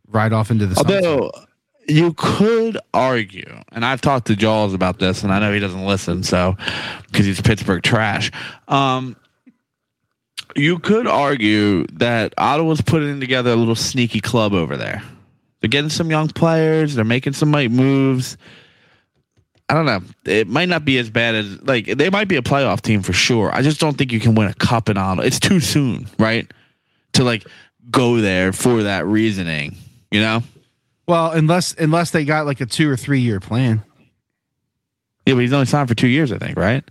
ride 0.08 0.32
off 0.32 0.50
into 0.50 0.66
the. 0.66 0.76
Although 0.76 1.30
you 1.88 2.14
could 2.14 2.78
argue, 2.94 3.60
and 3.72 3.84
I've 3.84 4.00
talked 4.00 4.26
to 4.28 4.36
Jaws 4.36 4.74
about 4.74 4.98
this, 4.98 5.22
and 5.22 5.32
I 5.32 5.38
know 5.38 5.52
he 5.52 5.60
doesn't 5.60 5.84
listen, 5.84 6.22
so 6.22 6.56
because 7.10 7.26
he's 7.26 7.40
Pittsburgh 7.40 7.82
trash. 7.82 8.30
Um, 8.68 9.16
you 10.54 10.78
could 10.78 11.06
argue 11.06 11.86
that 11.94 12.34
Ottawa's 12.36 12.80
putting 12.80 13.20
together 13.20 13.50
a 13.50 13.56
little 13.56 13.74
sneaky 13.74 14.20
club 14.20 14.52
over 14.52 14.76
there. 14.76 15.02
They're 15.60 15.68
getting 15.68 15.90
some 15.90 16.10
young 16.10 16.28
players. 16.28 16.94
They're 16.94 17.04
making 17.04 17.32
some 17.34 17.52
right 17.52 17.70
moves. 17.70 18.36
I 19.68 19.74
don't 19.74 19.86
know. 19.86 20.00
It 20.24 20.48
might 20.48 20.68
not 20.68 20.84
be 20.84 20.98
as 20.98 21.08
bad 21.08 21.34
as 21.34 21.62
like 21.62 21.86
they 21.86 22.10
might 22.10 22.28
be 22.28 22.36
a 22.36 22.42
playoff 22.42 22.80
team 22.82 23.02
for 23.02 23.12
sure. 23.12 23.50
I 23.54 23.62
just 23.62 23.80
don't 23.80 23.96
think 23.96 24.12
you 24.12 24.20
can 24.20 24.34
win 24.34 24.48
a 24.48 24.54
cup 24.54 24.88
in 24.88 24.96
Ottawa. 24.98 25.24
It's 25.26 25.40
too 25.40 25.60
soon, 25.60 26.08
right? 26.18 26.50
To 27.14 27.24
like 27.24 27.46
go 27.90 28.20
there 28.20 28.52
for 28.52 28.82
that 28.82 29.06
reasoning, 29.06 29.76
you 30.10 30.20
know? 30.20 30.42
Well, 31.06 31.30
unless 31.32 31.74
unless 31.74 32.10
they 32.10 32.24
got 32.24 32.44
like 32.46 32.60
a 32.60 32.66
two 32.66 32.90
or 32.90 32.96
three 32.96 33.20
year 33.20 33.40
plan. 33.40 33.82
Yeah, 35.26 35.34
but 35.34 35.40
he's 35.40 35.52
only 35.52 35.66
signed 35.66 35.88
for 35.88 35.94
two 35.94 36.08
years, 36.08 36.32
I 36.32 36.38
think, 36.38 36.58
right? 36.58 36.82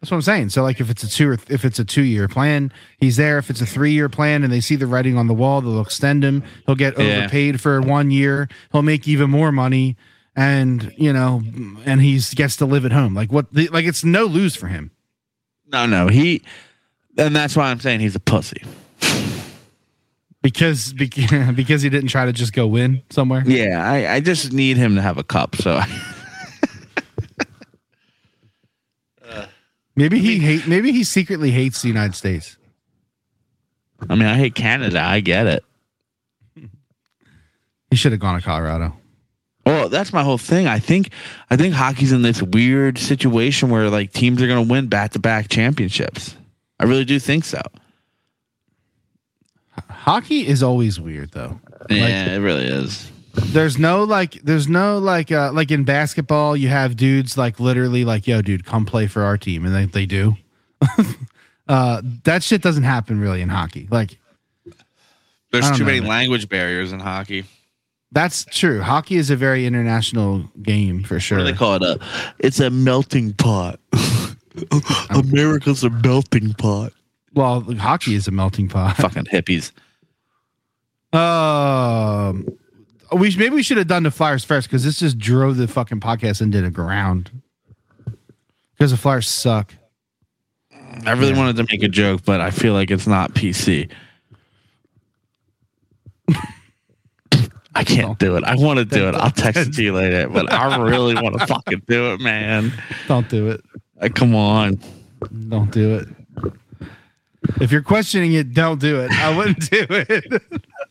That's 0.00 0.10
what 0.10 0.16
I'm 0.18 0.22
saying. 0.22 0.48
So 0.50 0.62
like 0.62 0.80
if 0.80 0.88
it's 0.90 1.02
a 1.02 1.08
two 1.10 1.30
or 1.30 1.38
if 1.48 1.64
it's 1.64 1.78
a 1.78 1.84
two 1.84 2.02
year 2.02 2.28
plan, 2.28 2.72
he's 2.98 3.16
there. 3.16 3.38
If 3.38 3.50
it's 3.50 3.60
a 3.60 3.66
three 3.66 3.92
year 3.92 4.08
plan 4.08 4.42
and 4.44 4.52
they 4.52 4.60
see 4.60 4.76
the 4.76 4.86
writing 4.86 5.16
on 5.18 5.26
the 5.26 5.34
wall, 5.34 5.60
they'll 5.60 5.80
extend 5.80 6.22
him. 6.24 6.42
He'll 6.66 6.74
get 6.74 6.98
Yeah. 6.98 7.18
overpaid 7.18 7.60
for 7.60 7.80
one 7.82 8.10
year. 8.10 8.48
He'll 8.72 8.82
make 8.82 9.06
even 9.08 9.30
more 9.30 9.50
money, 9.52 9.96
and 10.36 10.92
you 10.96 11.12
know, 11.12 11.42
and 11.84 12.00
he's 12.00 12.32
gets 12.34 12.56
to 12.56 12.66
live 12.66 12.84
at 12.84 12.92
home. 12.92 13.14
Like 13.14 13.32
what? 13.32 13.52
The, 13.52 13.68
like 13.68 13.84
it's 13.84 14.04
no 14.04 14.24
lose 14.24 14.56
for 14.56 14.66
him. 14.68 14.90
No, 15.66 15.86
no, 15.86 16.08
he, 16.08 16.42
and 17.16 17.34
that's 17.34 17.54
why 17.56 17.70
I'm 17.70 17.78
saying 17.80 18.00
he's 18.00 18.16
a 18.16 18.20
pussy. 18.20 18.62
because 20.42 20.92
beca- 20.92 21.54
because 21.56 21.82
he 21.82 21.88
didn't 21.88 22.08
try 22.08 22.24
to 22.26 22.32
just 22.32 22.52
go 22.52 22.66
win 22.66 23.02
somewhere. 23.10 23.42
Yeah, 23.46 23.82
I, 23.84 24.14
I 24.14 24.20
just 24.20 24.52
need 24.52 24.76
him 24.76 24.96
to 24.96 25.02
have 25.02 25.16
a 25.18 25.22
cup. 25.24 25.56
So 25.56 25.80
Maybe 29.96 30.18
he 30.18 30.38
hate. 30.38 30.66
Maybe 30.66 30.92
he 30.92 31.04
secretly 31.04 31.50
hates 31.50 31.82
the 31.82 31.88
United 31.88 32.14
States. 32.14 32.56
I 34.08 34.14
mean, 34.14 34.26
I 34.26 34.34
hate 34.34 34.54
Canada. 34.54 34.98
I 35.02 35.20
get 35.20 35.46
it. 35.46 35.64
He 37.90 37.96
should 37.96 38.12
have 38.12 38.20
gone 38.20 38.40
to 38.40 38.44
Colorado. 38.44 38.96
Well, 39.66 39.88
that's 39.88 40.12
my 40.12 40.22
whole 40.22 40.38
thing. 40.38 40.66
I 40.66 40.78
think 40.78 41.10
I 41.50 41.56
think 41.56 41.74
hockey's 41.74 42.12
in 42.12 42.22
this 42.22 42.42
weird 42.42 42.98
situation 42.98 43.70
where 43.70 43.90
like 43.90 44.12
teams 44.12 44.42
are 44.42 44.46
going 44.46 44.66
to 44.66 44.72
win 44.72 44.88
back 44.88 45.12
to 45.12 45.18
back 45.18 45.48
championships. 45.48 46.36
I 46.78 46.84
really 46.84 47.04
do 47.04 47.18
think 47.18 47.44
so. 47.44 47.60
Hockey 49.88 50.46
is 50.46 50.62
always 50.62 50.98
weird 50.98 51.32
though. 51.32 51.60
Yeah, 51.88 52.34
it 52.34 52.38
really 52.38 52.64
is. 52.64 53.10
There's 53.34 53.78
no 53.78 54.04
like. 54.04 54.32
There's 54.42 54.66
no 54.66 54.98
like. 54.98 55.30
Uh, 55.30 55.52
like 55.52 55.70
in 55.70 55.84
basketball, 55.84 56.56
you 56.56 56.68
have 56.68 56.96
dudes 56.96 57.38
like 57.38 57.60
literally 57.60 58.04
like, 58.04 58.26
"Yo, 58.26 58.42
dude, 58.42 58.64
come 58.64 58.84
play 58.84 59.06
for 59.06 59.22
our 59.22 59.38
team," 59.38 59.64
and 59.64 59.74
they 59.74 59.84
they 59.84 60.06
do. 60.06 60.36
uh, 61.68 62.02
that 62.24 62.42
shit 62.42 62.62
doesn't 62.62 62.82
happen 62.82 63.20
really 63.20 63.40
in 63.40 63.48
hockey. 63.48 63.86
Like 63.90 64.18
There's 65.52 65.70
too 65.70 65.80
know, 65.80 65.86
many 65.86 66.00
man. 66.00 66.08
language 66.08 66.48
barriers 66.48 66.92
in 66.92 67.00
hockey. 67.00 67.44
That's 68.12 68.44
true. 68.46 68.80
Hockey 68.80 69.16
is 69.16 69.30
a 69.30 69.36
very 69.36 69.66
international 69.66 70.44
game 70.62 71.02
for 71.04 71.14
What 71.14 71.22
sure. 71.22 71.38
do 71.38 71.44
they 71.44 71.52
call 71.52 71.74
it? 71.76 71.82
A, 71.82 71.98
it's 72.38 72.58
a 72.60 72.70
melting 72.70 73.32
pot. 73.34 73.78
America's 75.10 75.84
a 75.84 75.90
melting 75.90 76.52
pot. 76.54 76.92
well, 77.34 77.60
hockey 77.78 78.14
is 78.14 78.26
a 78.26 78.30
melting 78.32 78.68
pot. 78.68 78.96
Fucking 78.96 79.24
hippies. 79.26 79.70
Um, 81.16 82.46
we 83.12 83.34
maybe 83.36 83.54
we 83.54 83.62
should 83.62 83.76
have 83.78 83.88
done 83.88 84.02
the 84.04 84.10
Flyers 84.10 84.44
first 84.44 84.68
because 84.68 84.84
this 84.84 84.98
just 85.00 85.18
drove 85.18 85.56
the 85.56 85.66
fucking 85.68 86.00
podcast 86.00 86.40
into 86.40 86.60
the 86.60 86.70
ground. 86.70 87.30
Because 88.76 88.90
the 88.92 88.96
Flyers 88.96 89.28
suck. 89.28 89.74
I 91.06 91.12
really 91.12 91.34
wanted 91.34 91.56
to 91.56 91.64
make 91.70 91.82
a 91.82 91.88
joke, 91.88 92.22
but 92.24 92.40
I 92.40 92.50
feel 92.50 92.72
like 92.74 92.90
it's 92.90 93.06
not 93.06 93.32
PC. 93.34 93.90
I 97.74 97.84
can't 97.84 98.18
do 98.18 98.36
it. 98.36 98.44
I 98.44 98.56
want 98.56 98.78
to 98.78 98.84
do 98.84 99.08
it. 99.08 99.14
I'll 99.14 99.30
text 99.30 99.68
it 99.68 99.72
to 99.74 99.82
you 99.82 99.94
later, 99.94 100.28
but 100.28 100.52
I 100.52 100.76
really 100.82 101.14
want 101.14 101.38
to 101.38 101.46
fucking 101.46 101.82
do 101.86 102.12
it, 102.12 102.20
man. 102.20 102.72
Don't 103.06 103.28
do 103.28 103.50
it. 103.50 103.62
Like, 104.00 104.14
come 104.14 104.34
on. 104.34 104.80
Don't 105.48 105.70
do 105.70 105.96
it. 105.96 106.08
If 107.60 107.72
you're 107.72 107.82
questioning 107.82 108.32
it, 108.32 108.52
don't 108.54 108.80
do 108.80 109.00
it. 109.00 109.10
I 109.12 109.36
wouldn't 109.36 109.70
do 109.70 109.86
it. 109.90 110.42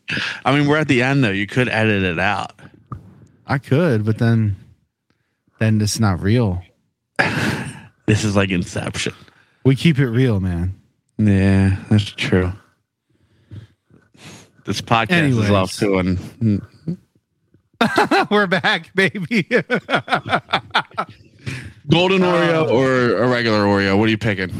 I 0.45 0.57
mean, 0.57 0.68
we're 0.68 0.77
at 0.77 0.88
the 0.88 1.03
end 1.03 1.23
though. 1.23 1.31
You 1.31 1.47
could 1.47 1.69
edit 1.69 2.03
it 2.03 2.19
out. 2.19 2.53
I 3.45 3.57
could, 3.57 4.06
but 4.06 4.18
then, 4.18 4.56
then 5.60 5.81
it's 5.81 5.99
not 5.99 6.22
real. 6.22 6.61
This 8.06 8.23
is 8.23 8.35
like 8.35 8.49
Inception. 8.49 9.14
We 9.64 9.76
keep 9.76 9.99
it 9.99 10.07
real, 10.10 10.39
man. 10.39 10.73
Yeah, 11.19 11.77
that's 11.91 12.06
true. 12.06 12.51
This 14.65 14.81
podcast 14.81 15.11
Anyways. 15.11 15.45
is 15.45 15.51
off 15.51 15.73
to 15.77 15.99
an 15.99 16.65
We're 18.31 18.47
back, 18.47 18.93
baby. 18.93 19.43
golden 21.89 22.22
Oreo 22.22 22.68
uh, 22.68 22.73
or 22.73 23.18
a 23.23 23.27
regular 23.27 23.60
Oreo. 23.64 23.97
What 23.97 24.07
are 24.07 24.11
you 24.11 24.18
picking? 24.18 24.51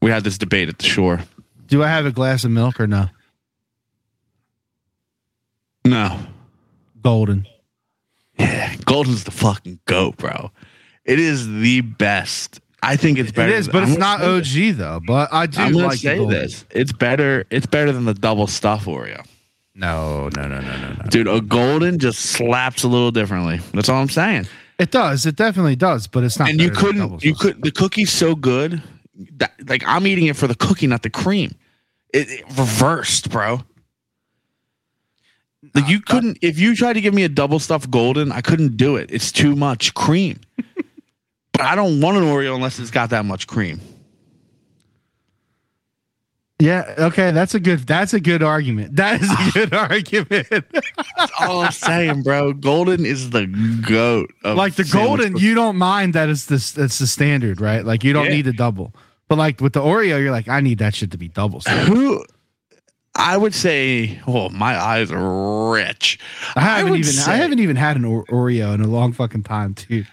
We 0.00 0.10
had 0.10 0.24
this 0.24 0.38
debate 0.38 0.68
at 0.68 0.78
the 0.78 0.86
shore. 0.86 1.20
do 1.66 1.82
I 1.82 1.88
have 1.88 2.06
a 2.06 2.12
glass 2.12 2.44
of 2.44 2.50
milk 2.52 2.78
or 2.80 2.86
no? 2.86 3.08
No. 5.84 6.18
Golden. 7.02 7.46
Yeah, 8.38 8.74
Golden's 8.84 9.24
the 9.24 9.30
fucking 9.30 9.80
goat, 9.86 10.16
bro. 10.16 10.50
It 11.04 11.18
is 11.20 11.46
the 11.46 11.82
best. 11.82 12.60
I 12.82 12.96
think 12.96 13.18
it's 13.18 13.30
It 13.30 13.34
better. 13.36 13.52
is, 13.52 13.66
than- 13.66 13.72
but 13.72 13.88
it's 13.88 13.98
not 13.98 14.20
OG 14.22 14.76
though. 14.76 15.00
But 15.06 15.32
I 15.32 15.46
do 15.46 15.60
I'm 15.60 15.72
like 15.72 15.98
say 15.98 16.16
golden. 16.16 16.38
this. 16.38 16.64
It's 16.70 16.92
better. 16.92 17.44
It's 17.50 17.66
better 17.66 17.92
than 17.92 18.04
the 18.04 18.14
double 18.14 18.46
stuff 18.46 18.84
Oreo, 18.86 19.24
No, 19.74 20.28
no, 20.36 20.46
no, 20.46 20.60
no, 20.60 20.76
no, 20.76 20.88
no. 20.92 21.02
dude. 21.10 21.26
A 21.26 21.40
golden 21.40 21.98
just 21.98 22.20
slaps 22.20 22.84
a 22.84 22.88
little 22.88 23.10
differently. 23.10 23.60
That's 23.72 23.88
all 23.88 24.00
I'm 24.00 24.08
saying. 24.08 24.46
It 24.78 24.90
does. 24.90 25.26
It 25.26 25.36
definitely 25.36 25.76
does. 25.76 26.06
But 26.06 26.24
it's 26.24 26.38
not. 26.38 26.48
and 26.48 26.60
you 26.60 26.70
better 26.70 26.86
than 26.86 26.96
double 26.98 27.18
couldn't. 27.18 27.24
You 27.24 27.34
could. 27.34 27.62
The 27.62 27.72
cookie's 27.72 28.12
so 28.12 28.34
good. 28.34 28.82
That 29.36 29.52
like 29.68 29.82
I'm 29.86 30.06
eating 30.06 30.26
it 30.26 30.36
for 30.36 30.46
the 30.46 30.54
cookie, 30.54 30.86
not 30.86 31.02
the 31.02 31.10
cream. 31.10 31.54
It, 32.12 32.30
it 32.30 32.44
reversed, 32.56 33.30
bro. 33.30 33.62
Like 35.74 35.88
you 35.88 36.00
couldn't. 36.00 36.38
If 36.40 36.58
you 36.58 36.76
tried 36.76 36.92
to 36.94 37.00
give 37.00 37.14
me 37.14 37.24
a 37.24 37.28
double 37.28 37.58
stuffed 37.58 37.90
golden, 37.90 38.30
I 38.30 38.40
couldn't 38.42 38.76
do 38.76 38.96
it. 38.96 39.10
It's 39.10 39.32
too 39.32 39.56
much 39.56 39.94
cream. 39.94 40.40
but 41.52 41.60
I 41.60 41.74
don't 41.74 42.00
want 42.00 42.16
an 42.16 42.24
Oreo 42.24 42.54
unless 42.54 42.78
it's 42.78 42.90
got 42.90 43.10
that 43.10 43.24
much 43.24 43.46
cream. 43.48 43.80
Yeah. 46.64 46.94
Okay. 46.98 47.30
That's 47.30 47.54
a 47.54 47.60
good. 47.60 47.80
That's 47.80 48.14
a 48.14 48.20
good 48.20 48.42
argument. 48.42 48.96
That 49.04 49.20
is 49.22 49.30
a 49.30 49.50
good 49.52 49.74
argument. 49.90 50.48
That's 50.50 51.32
all 51.40 51.60
I'm 51.62 51.72
saying, 51.72 52.22
bro. 52.22 52.52
Golden 52.54 53.04
is 53.04 53.30
the 53.30 53.46
goat. 53.86 54.32
Of 54.44 54.56
like 54.56 54.74
the 54.74 54.84
golden, 54.84 55.36
you 55.36 55.54
don't 55.54 55.76
mind 55.76 56.14
that 56.14 56.28
it's 56.28 56.46
the 56.46 56.56
that's 56.80 56.98
the 56.98 57.06
standard, 57.06 57.60
right? 57.60 57.84
Like 57.84 58.02
you 58.04 58.12
don't 58.12 58.26
Yeah. 58.26 58.32
need 58.32 58.46
a 58.46 58.52
double. 58.52 58.94
But 59.28 59.38
like 59.38 59.60
with 59.60 59.72
the 59.72 59.80
Oreo, 59.80 60.20
you're 60.20 60.30
like, 60.30 60.48
I 60.48 60.60
need 60.60 60.78
that 60.78 60.94
shit 60.94 61.10
to 61.12 61.18
be 61.18 61.28
double. 61.28 61.60
Who? 61.60 62.24
I 63.16 63.36
would 63.36 63.54
say, 63.54 64.20
oh, 64.26 64.48
my 64.48 64.76
eyes 64.76 65.12
are 65.12 65.70
rich. 65.72 66.18
I 66.56 66.60
haven't 66.60 66.90
would 66.92 67.00
even 67.00 67.12
say 67.12 67.32
I 67.32 67.36
haven't 67.36 67.60
even 67.60 67.76
had 67.76 67.96
an 67.96 68.02
Oreo 68.02 68.74
in 68.74 68.80
a 68.80 68.88
long 68.88 69.12
fucking 69.12 69.44
time, 69.44 69.74
dude. 69.74 70.08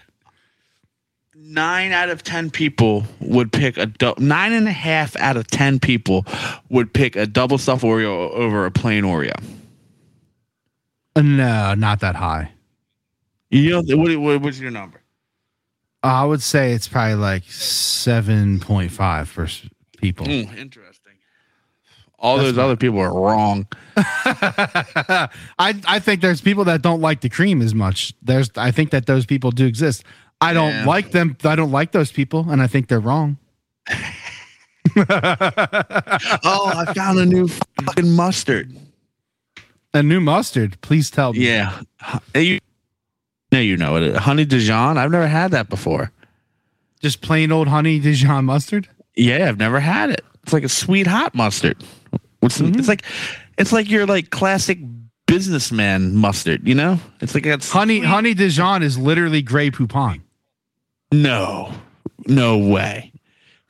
Nine 1.52 1.92
out 1.92 2.08
of 2.08 2.22
ten 2.22 2.50
people 2.50 3.04
would 3.20 3.52
pick 3.52 3.76
a 3.76 3.84
du- 3.84 4.14
nine 4.16 4.54
and 4.54 4.66
a 4.66 4.72
half 4.72 5.14
out 5.16 5.36
of 5.36 5.46
ten 5.48 5.78
people 5.78 6.24
would 6.70 6.94
pick 6.94 7.14
a 7.14 7.26
double 7.26 7.58
stuffed 7.58 7.84
Oreo 7.84 8.30
over 8.30 8.64
a 8.64 8.70
plain 8.70 9.04
Oreo. 9.04 9.34
No, 11.14 11.74
not 11.74 12.00
that 12.00 12.14
high. 12.16 12.50
You 13.50 13.82
know 13.82 13.96
what, 13.96 14.16
what? 14.16 14.40
What's 14.40 14.58
your 14.58 14.70
number? 14.70 15.02
I 16.02 16.24
would 16.24 16.40
say 16.40 16.72
it's 16.72 16.88
probably 16.88 17.16
like 17.16 17.44
seven 17.44 18.58
point 18.58 18.90
five 18.90 19.28
for 19.28 19.46
people. 19.98 20.26
Ooh, 20.28 20.48
interesting. 20.56 21.12
All 22.18 22.38
those 22.38 22.56
other 22.56 22.76
people 22.76 23.00
are 23.00 23.12
wrong. 23.12 23.66
I 23.96 25.28
I 25.58 25.98
think 25.98 26.22
there's 26.22 26.40
people 26.40 26.64
that 26.64 26.80
don't 26.80 27.00
like 27.00 27.20
the 27.20 27.28
cream 27.28 27.60
as 27.60 27.74
much. 27.74 28.14
There's 28.22 28.48
I 28.56 28.70
think 28.70 28.90
that 28.90 29.04
those 29.06 29.26
people 29.26 29.50
do 29.50 29.66
exist. 29.66 30.04
I 30.42 30.52
don't 30.52 30.84
like 30.84 31.12
them. 31.12 31.36
I 31.44 31.56
don't 31.56 31.70
like 31.70 31.92
those 31.92 32.12
people, 32.12 32.46
and 32.50 32.60
I 32.60 32.66
think 32.66 32.88
they're 32.88 33.00
wrong. 33.00 33.38
Oh, 34.94 36.72
I 36.74 36.92
found 36.94 37.18
a 37.18 37.24
new 37.24 37.48
fucking 37.48 38.10
mustard. 38.10 38.76
A 39.94 40.02
new 40.02 40.20
mustard. 40.20 40.78
Please 40.80 41.10
tell 41.10 41.32
me. 41.32 41.46
Yeah. 41.46 41.80
You, 42.34 42.58
no, 43.52 43.60
you 43.60 43.76
know 43.76 43.96
it. 43.96 44.16
Honey 44.16 44.44
Dijon. 44.44 44.98
I've 44.98 45.10
never 45.10 45.28
had 45.28 45.50
that 45.52 45.68
before. 45.68 46.10
Just 47.00 47.20
plain 47.20 47.52
old 47.52 47.68
honey 47.68 47.98
Dijon 48.00 48.44
mustard. 48.44 48.88
Yeah, 49.16 49.48
I've 49.48 49.58
never 49.58 49.80
had 49.80 50.10
it. 50.10 50.24
It's 50.42 50.52
like 50.52 50.64
a 50.64 50.68
sweet 50.68 51.06
hot 51.06 51.34
mustard. 51.34 51.82
It's, 52.42 52.60
it's 52.60 52.88
like 52.88 53.04
it's 53.58 53.72
like 53.72 53.88
your 53.88 54.06
like 54.06 54.30
classic 54.30 54.78
businessman 55.26 56.16
mustard, 56.16 56.66
you 56.66 56.74
know? 56.74 56.98
It's 57.20 57.34
like 57.34 57.46
it's 57.46 57.70
Honey 57.70 58.00
honey 58.00 58.34
Dijon 58.34 58.82
is 58.82 58.98
literally 58.98 59.42
Grey 59.42 59.70
Poupon. 59.70 60.20
No. 61.12 61.72
No 62.26 62.58
way. 62.58 63.12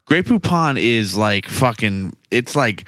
Grey 0.06 0.22
Poupon 0.22 0.78
is 0.78 1.16
like 1.16 1.48
fucking 1.48 2.14
it's 2.30 2.54
like 2.54 2.84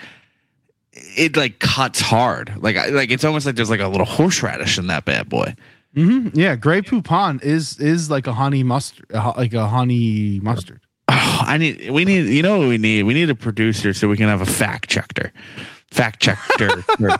it 0.92 1.36
like 1.36 1.58
cuts 1.58 2.00
hard. 2.00 2.52
Like 2.58 2.76
like 2.90 3.10
it's 3.10 3.24
almost 3.24 3.46
like 3.46 3.56
there's 3.56 3.70
like 3.70 3.80
a 3.80 3.88
little 3.88 4.06
horseradish 4.06 4.78
in 4.78 4.88
that 4.88 5.04
bad 5.04 5.28
boy. 5.28 5.54
hmm 5.94 6.28
Yeah, 6.34 6.56
Grey 6.56 6.82
Poupon 6.82 7.42
is 7.42 7.78
is 7.78 8.10
like 8.10 8.26
a 8.26 8.32
honey 8.32 8.62
mustard, 8.62 9.06
like 9.12 9.54
a 9.54 9.68
honey 9.68 10.40
mustard. 10.40 10.80
Oh, 11.08 11.42
I 11.46 11.56
need 11.56 11.90
we 11.90 12.04
need 12.04 12.26
you 12.26 12.42
know 12.42 12.58
what 12.58 12.68
we 12.68 12.78
need? 12.78 13.04
We 13.04 13.14
need 13.14 13.30
a 13.30 13.34
producer 13.34 13.92
so 13.94 14.08
we 14.08 14.16
can 14.16 14.28
have 14.28 14.40
a 14.40 14.46
fact 14.46 14.90
checker. 14.90 15.32
Fact 15.94 16.20
checker. 16.20 16.84
woo, 16.98 17.14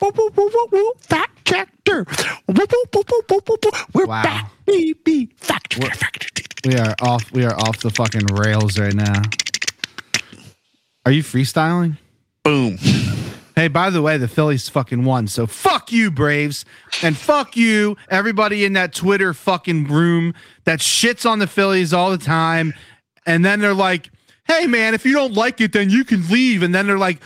woo, 0.00 0.30
woo, 0.36 0.68
woo. 0.72 0.92
Fact 0.98 1.44
checker. 1.44 2.04
We're 2.48 4.06
Wow. 4.06 4.22
back, 4.24 4.50
baby. 4.66 5.30
Fact 5.36 5.70
checker. 5.70 5.94
Fact. 5.94 6.66
We 6.66 6.74
are 6.76 6.96
off. 7.00 7.30
We 7.30 7.44
are 7.44 7.54
off 7.54 7.78
the 7.78 7.90
fucking 7.90 8.26
rails 8.26 8.76
right 8.76 8.92
now. 8.92 9.22
Are 11.06 11.12
you 11.12 11.22
freestyling? 11.22 11.96
Boom. 12.42 12.76
Hey, 13.54 13.68
by 13.68 13.90
the 13.90 14.02
way, 14.02 14.18
the 14.18 14.26
Phillies 14.26 14.68
fucking 14.68 15.04
won. 15.04 15.28
So 15.28 15.46
fuck 15.46 15.92
you, 15.92 16.10
Braves. 16.10 16.64
And 17.04 17.16
fuck 17.16 17.56
you, 17.56 17.96
everybody 18.08 18.64
in 18.64 18.72
that 18.72 18.92
Twitter 18.94 19.32
fucking 19.32 19.86
room 19.86 20.34
that 20.64 20.80
shits 20.80 21.28
on 21.28 21.38
the 21.38 21.46
Phillies 21.46 21.92
all 21.92 22.10
the 22.10 22.18
time. 22.18 22.74
And 23.26 23.44
then 23.44 23.60
they're 23.60 23.74
like, 23.74 24.10
hey, 24.50 24.66
man, 24.66 24.94
if 24.94 25.04
you 25.06 25.12
don't 25.12 25.34
like 25.34 25.60
it, 25.60 25.72
then 25.72 25.90
you 25.90 26.04
can 26.04 26.26
leave. 26.28 26.62
And 26.62 26.74
then 26.74 26.86
they're 26.86 26.98
like, 26.98 27.20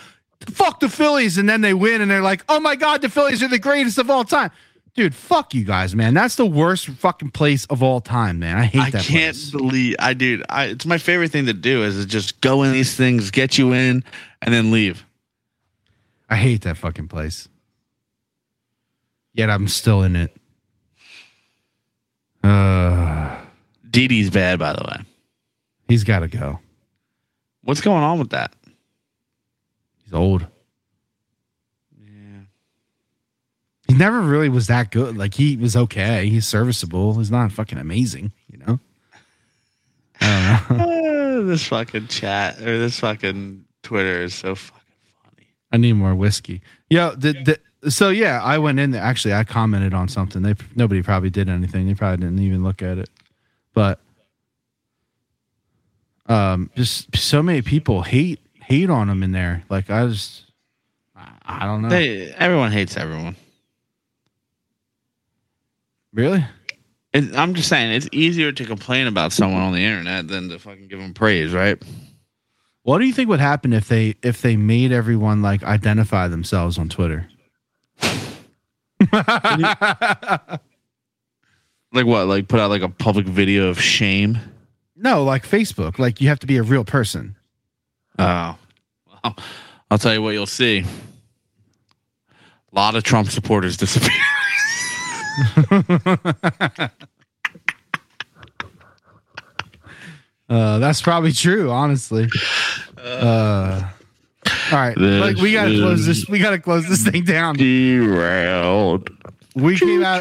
fuck 0.50 0.80
the 0.80 0.88
Phillies. 0.88 1.38
And 1.38 1.48
then 1.48 1.60
they 1.62 1.74
win. 1.74 2.00
And 2.00 2.10
they're 2.10 2.22
like, 2.22 2.44
oh 2.48 2.60
my 2.60 2.76
God, 2.76 3.00
the 3.02 3.08
Phillies 3.08 3.42
are 3.42 3.48
the 3.48 3.58
greatest 3.58 3.98
of 3.98 4.10
all 4.10 4.24
time. 4.24 4.50
Dude, 4.94 5.14
fuck 5.14 5.54
you 5.54 5.64
guys, 5.64 5.94
man. 5.96 6.14
That's 6.14 6.36
the 6.36 6.46
worst 6.46 6.86
fucking 6.86 7.30
place 7.32 7.64
of 7.66 7.82
all 7.82 8.00
time, 8.00 8.38
man. 8.38 8.56
I 8.58 8.64
hate 8.64 8.80
I 8.82 8.90
that 8.90 9.00
I 9.00 9.04
can't 9.04 9.34
place. 9.34 9.50
believe 9.50 9.96
I 9.98 10.14
dude. 10.14 10.44
I, 10.48 10.66
it's 10.66 10.86
my 10.86 10.98
favorite 10.98 11.32
thing 11.32 11.46
to 11.46 11.52
do 11.52 11.82
is 11.82 12.06
just 12.06 12.40
go 12.40 12.62
in 12.62 12.70
these 12.72 12.94
things, 12.94 13.32
get 13.32 13.58
you 13.58 13.72
in, 13.72 14.04
and 14.40 14.54
then 14.54 14.70
leave. 14.70 15.04
I 16.30 16.36
hate 16.36 16.62
that 16.62 16.76
fucking 16.76 17.08
place. 17.08 17.48
Yet 19.32 19.50
I'm 19.50 19.66
still 19.66 20.02
in 20.02 20.14
it. 20.14 20.36
Uh, 22.44 23.36
Didi's 23.90 24.30
bad, 24.30 24.58
by 24.60 24.74
the 24.74 24.84
way. 24.84 25.04
he's 25.88 26.04
got 26.04 26.20
to 26.20 26.28
go. 26.28 26.60
What's 27.64 27.80
going 27.80 28.02
on 28.02 28.18
with 28.18 28.30
that? 28.30 28.54
He's 30.04 30.12
old. 30.12 30.46
Yeah. 31.98 32.42
He 33.88 33.94
never 33.94 34.20
really 34.20 34.48
was 34.50 34.66
that 34.66 34.90
good. 34.90 35.16
Like 35.16 35.34
he 35.34 35.56
was 35.56 35.74
okay. 35.74 36.28
He's 36.28 36.46
serviceable. 36.46 37.14
He's 37.14 37.30
not 37.30 37.52
fucking 37.52 37.78
amazing, 37.78 38.32
you 38.50 38.58
know. 38.58 38.80
I 40.20 40.66
don't 40.68 40.78
know. 40.78 40.84
Uh, 40.84 41.42
this 41.46 41.66
fucking 41.66 42.08
chat 42.08 42.60
or 42.60 42.78
this 42.78 43.00
fucking 43.00 43.64
Twitter 43.82 44.22
is 44.22 44.34
so 44.34 44.54
fucking 44.54 44.82
funny. 45.22 45.48
I 45.72 45.78
need 45.78 45.94
more 45.94 46.14
whiskey. 46.14 46.60
Yo, 46.90 47.14
the, 47.14 47.32
the, 47.82 47.90
so 47.90 48.10
yeah, 48.10 48.42
I 48.42 48.58
went 48.58 48.78
in 48.78 48.90
there. 48.90 49.02
Actually, 49.02 49.34
I 49.34 49.44
commented 49.44 49.94
on 49.94 50.08
something. 50.08 50.42
They 50.42 50.54
nobody 50.74 51.02
probably 51.02 51.30
did 51.30 51.48
anything. 51.48 51.86
They 51.86 51.94
probably 51.94 52.24
didn't 52.26 52.40
even 52.40 52.62
look 52.62 52.82
at 52.82 52.98
it. 52.98 53.10
But 53.72 54.00
um, 56.26 56.70
just 56.76 57.14
so 57.16 57.42
many 57.42 57.62
people 57.62 58.02
hate 58.02 58.40
hate 58.62 58.90
on 58.90 59.08
him 59.08 59.22
in 59.22 59.32
there. 59.32 59.62
Like 59.68 59.90
I 59.90 60.06
just, 60.06 60.44
I, 61.16 61.32
I 61.44 61.66
don't 61.66 61.82
know. 61.82 61.88
They 61.88 62.32
everyone 62.32 62.72
hates 62.72 62.96
everyone. 62.96 63.36
really? 66.12 66.44
It, 67.12 67.36
I'm 67.36 67.54
just 67.54 67.68
saying 67.68 67.92
it's 67.92 68.08
easier 68.12 68.52
to 68.52 68.64
complain 68.64 69.06
about 69.06 69.32
someone 69.32 69.62
on 69.62 69.72
the 69.72 69.84
internet 69.84 70.28
than 70.28 70.48
to 70.48 70.58
fucking 70.58 70.88
give 70.88 70.98
them 70.98 71.14
praise, 71.14 71.52
right? 71.52 71.80
What 72.82 72.98
do 72.98 73.06
you 73.06 73.12
think 73.12 73.28
would 73.28 73.40
happen 73.40 73.72
if 73.72 73.88
they 73.88 74.14
if 74.22 74.42
they 74.42 74.56
made 74.56 74.92
everyone 74.92 75.42
like 75.42 75.62
identify 75.62 76.28
themselves 76.28 76.78
on 76.78 76.88
Twitter? 76.88 77.28
Like 81.94 82.06
what? 82.06 82.26
Like 82.26 82.48
put 82.48 82.58
out 82.58 82.70
like 82.70 82.82
a 82.82 82.88
public 82.88 83.24
video 83.24 83.68
of 83.68 83.80
shame. 83.80 84.36
No, 85.04 85.22
like 85.22 85.46
Facebook. 85.46 85.98
Like 85.98 86.22
you 86.22 86.28
have 86.28 86.40
to 86.40 86.46
be 86.46 86.56
a 86.56 86.62
real 86.62 86.82
person. 86.82 87.36
Oh, 88.18 88.56
well, 89.22 89.36
I'll 89.90 89.98
tell 89.98 90.14
you 90.14 90.22
what 90.22 90.30
you'll 90.30 90.46
see. 90.46 90.78
A 90.80 92.74
lot 92.74 92.96
of 92.96 93.04
Trump 93.04 93.28
supporters 93.28 93.76
disappear. 93.76 94.10
Uh, 100.46 100.78
that's 100.78 101.00
probably 101.00 101.32
true, 101.32 101.70
honestly. 101.70 102.28
Uh, 102.98 103.82
all 104.70 104.78
right, 104.78 104.96
like 104.96 105.38
we 105.38 105.52
gotta 105.52 105.78
close 105.78 106.04
this. 106.04 106.28
We 106.28 106.38
gotta 106.38 106.58
close 106.58 106.86
this 106.86 107.02
thing 107.02 107.24
down. 107.24 107.56
Derailed. 107.56 109.08
We 109.54 109.78
came 109.78 110.04
out. 110.04 110.20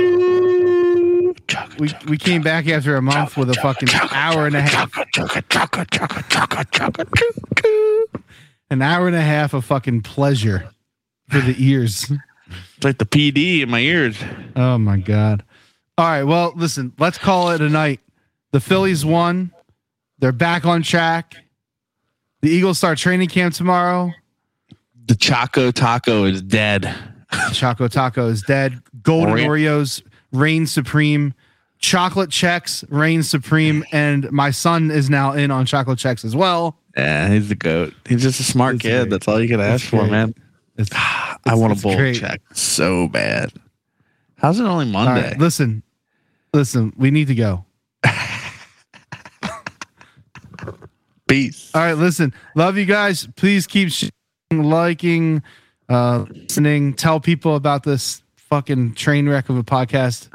We 1.77 1.91
we 2.07 2.17
came 2.17 2.41
back 2.41 2.67
after 2.67 2.95
a 2.95 3.01
month 3.01 3.37
with 3.37 3.49
a 3.49 3.53
fucking 3.55 3.89
hour 4.11 4.47
and 4.47 4.55
a 4.55 4.61
half, 4.61 4.97
an 8.69 8.81
hour 8.81 9.07
and 9.07 9.15
a 9.15 9.21
half 9.21 9.53
of 9.53 9.65
fucking 9.65 10.01
pleasure 10.01 10.69
for 11.29 11.39
the 11.39 11.55
ears. 11.57 12.11
It's 12.75 12.85
like 12.85 12.97
the 12.97 13.05
PD 13.05 13.61
in 13.61 13.69
my 13.69 13.79
ears. 13.79 14.17
Oh 14.55 14.77
my 14.77 14.97
god! 14.97 15.43
All 15.97 16.05
right, 16.05 16.23
well, 16.23 16.53
listen. 16.55 16.93
Let's 16.97 17.17
call 17.17 17.51
it 17.51 17.61
a 17.61 17.69
night. 17.69 17.99
The 18.51 18.59
Phillies 18.59 19.05
won. 19.05 19.51
They're 20.19 20.31
back 20.31 20.65
on 20.65 20.83
track. 20.83 21.35
The 22.41 22.49
Eagles 22.49 22.77
start 22.77 22.97
training 22.97 23.29
camp 23.29 23.53
tomorrow. 23.53 24.11
The 25.05 25.15
Choco 25.15 25.71
Taco 25.71 26.25
is 26.25 26.41
dead. 26.41 26.93
Choco 27.51 27.87
Taco 27.87 28.27
is 28.27 28.41
dead. 28.43 28.81
Golden 29.01 29.35
Oreo. 29.35 29.47
Oreos 29.47 30.01
reign 30.33 30.67
supreme. 30.67 31.33
Chocolate 31.79 32.29
Chex 32.29 32.83
reign 32.89 33.23
supreme. 33.23 33.83
And 33.91 34.31
my 34.31 34.51
son 34.51 34.89
is 34.91 35.09
now 35.09 35.33
in 35.33 35.51
on 35.51 35.65
chocolate 35.65 35.99
Chex 35.99 36.23
as 36.25 36.35
well. 36.35 36.77
Yeah, 36.97 37.29
he's 37.29 37.49
the 37.49 37.55
goat. 37.55 37.93
He's 38.07 38.21
just 38.21 38.39
a 38.39 38.43
smart 38.43 38.75
It's 38.75 38.83
kid. 38.83 38.99
great. 39.01 39.09
That's 39.09 39.27
all 39.27 39.41
you 39.41 39.47
can 39.47 39.59
ask 39.59 39.83
It's 39.83 39.89
for, 39.89 39.99
great. 40.01 40.11
man. 40.11 40.35
It's, 40.77 40.89
I 40.95 41.55
want 41.55 41.77
a 41.77 41.81
bowl 41.81 41.95
great. 41.95 42.15
check 42.17 42.41
so 42.53 43.07
bad. 43.07 43.51
How's 44.37 44.59
it 44.59 44.63
only 44.65 44.85
Monday? 44.85 45.29
right, 45.29 45.37
listen, 45.39 45.83
listen. 46.53 46.93
We 46.97 47.11
need 47.11 47.27
to 47.27 47.35
go. 47.35 47.65
Peace. 51.27 51.71
All 51.73 51.81
right, 51.81 51.93
listen. 51.93 52.33
Love 52.55 52.77
you 52.77 52.85
guys. 52.85 53.27
Please 53.35 53.65
keep 53.67 53.91
liking, 54.51 55.41
uh, 55.89 56.25
listening. 56.29 56.93
Tell 56.93 57.19
people 57.19 57.55
about 57.55 57.83
this 57.83 58.22
fucking 58.53 58.93
train 58.93 59.27
wreck 59.27 59.49
of 59.49 59.57
a 59.57 59.63
podcast. 59.63 60.29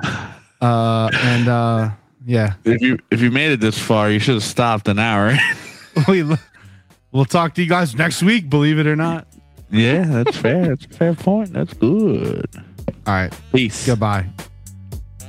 Uh, 0.61 1.09
and 1.23 1.47
uh, 1.49 1.89
yeah, 2.27 2.55
If 2.65 2.83
you 2.83 2.99
if 3.13 3.21
you 3.21 3.31
made 3.31 3.53
it 3.53 3.61
this 3.61 3.79
far, 3.79 4.11
you 4.11 4.19
should 4.19 4.35
have 4.35 4.43
stopped 4.43 4.89
an 4.89 4.99
hour. 4.99 5.37
we 6.09 6.25
we'll 7.13 7.25
talk 7.25 7.55
to 7.55 7.63
you 7.63 7.69
guys 7.69 7.95
next 7.95 8.25
week. 8.25 8.51
Believe 8.51 8.81
it 8.81 8.89
or 8.89 8.97
not. 8.97 9.29
yeah, 9.71 10.03
that's 10.05 10.37
fair. 10.37 10.67
That's 10.67 10.85
a 10.87 10.89
fair 10.89 11.15
point. 11.15 11.53
That's 11.53 11.75
good. 11.75 12.45
All 13.07 13.15
right. 13.15 13.33
Peace. 13.53 13.87
Goodbye. 13.87 14.27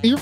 Yep. 0.02 0.20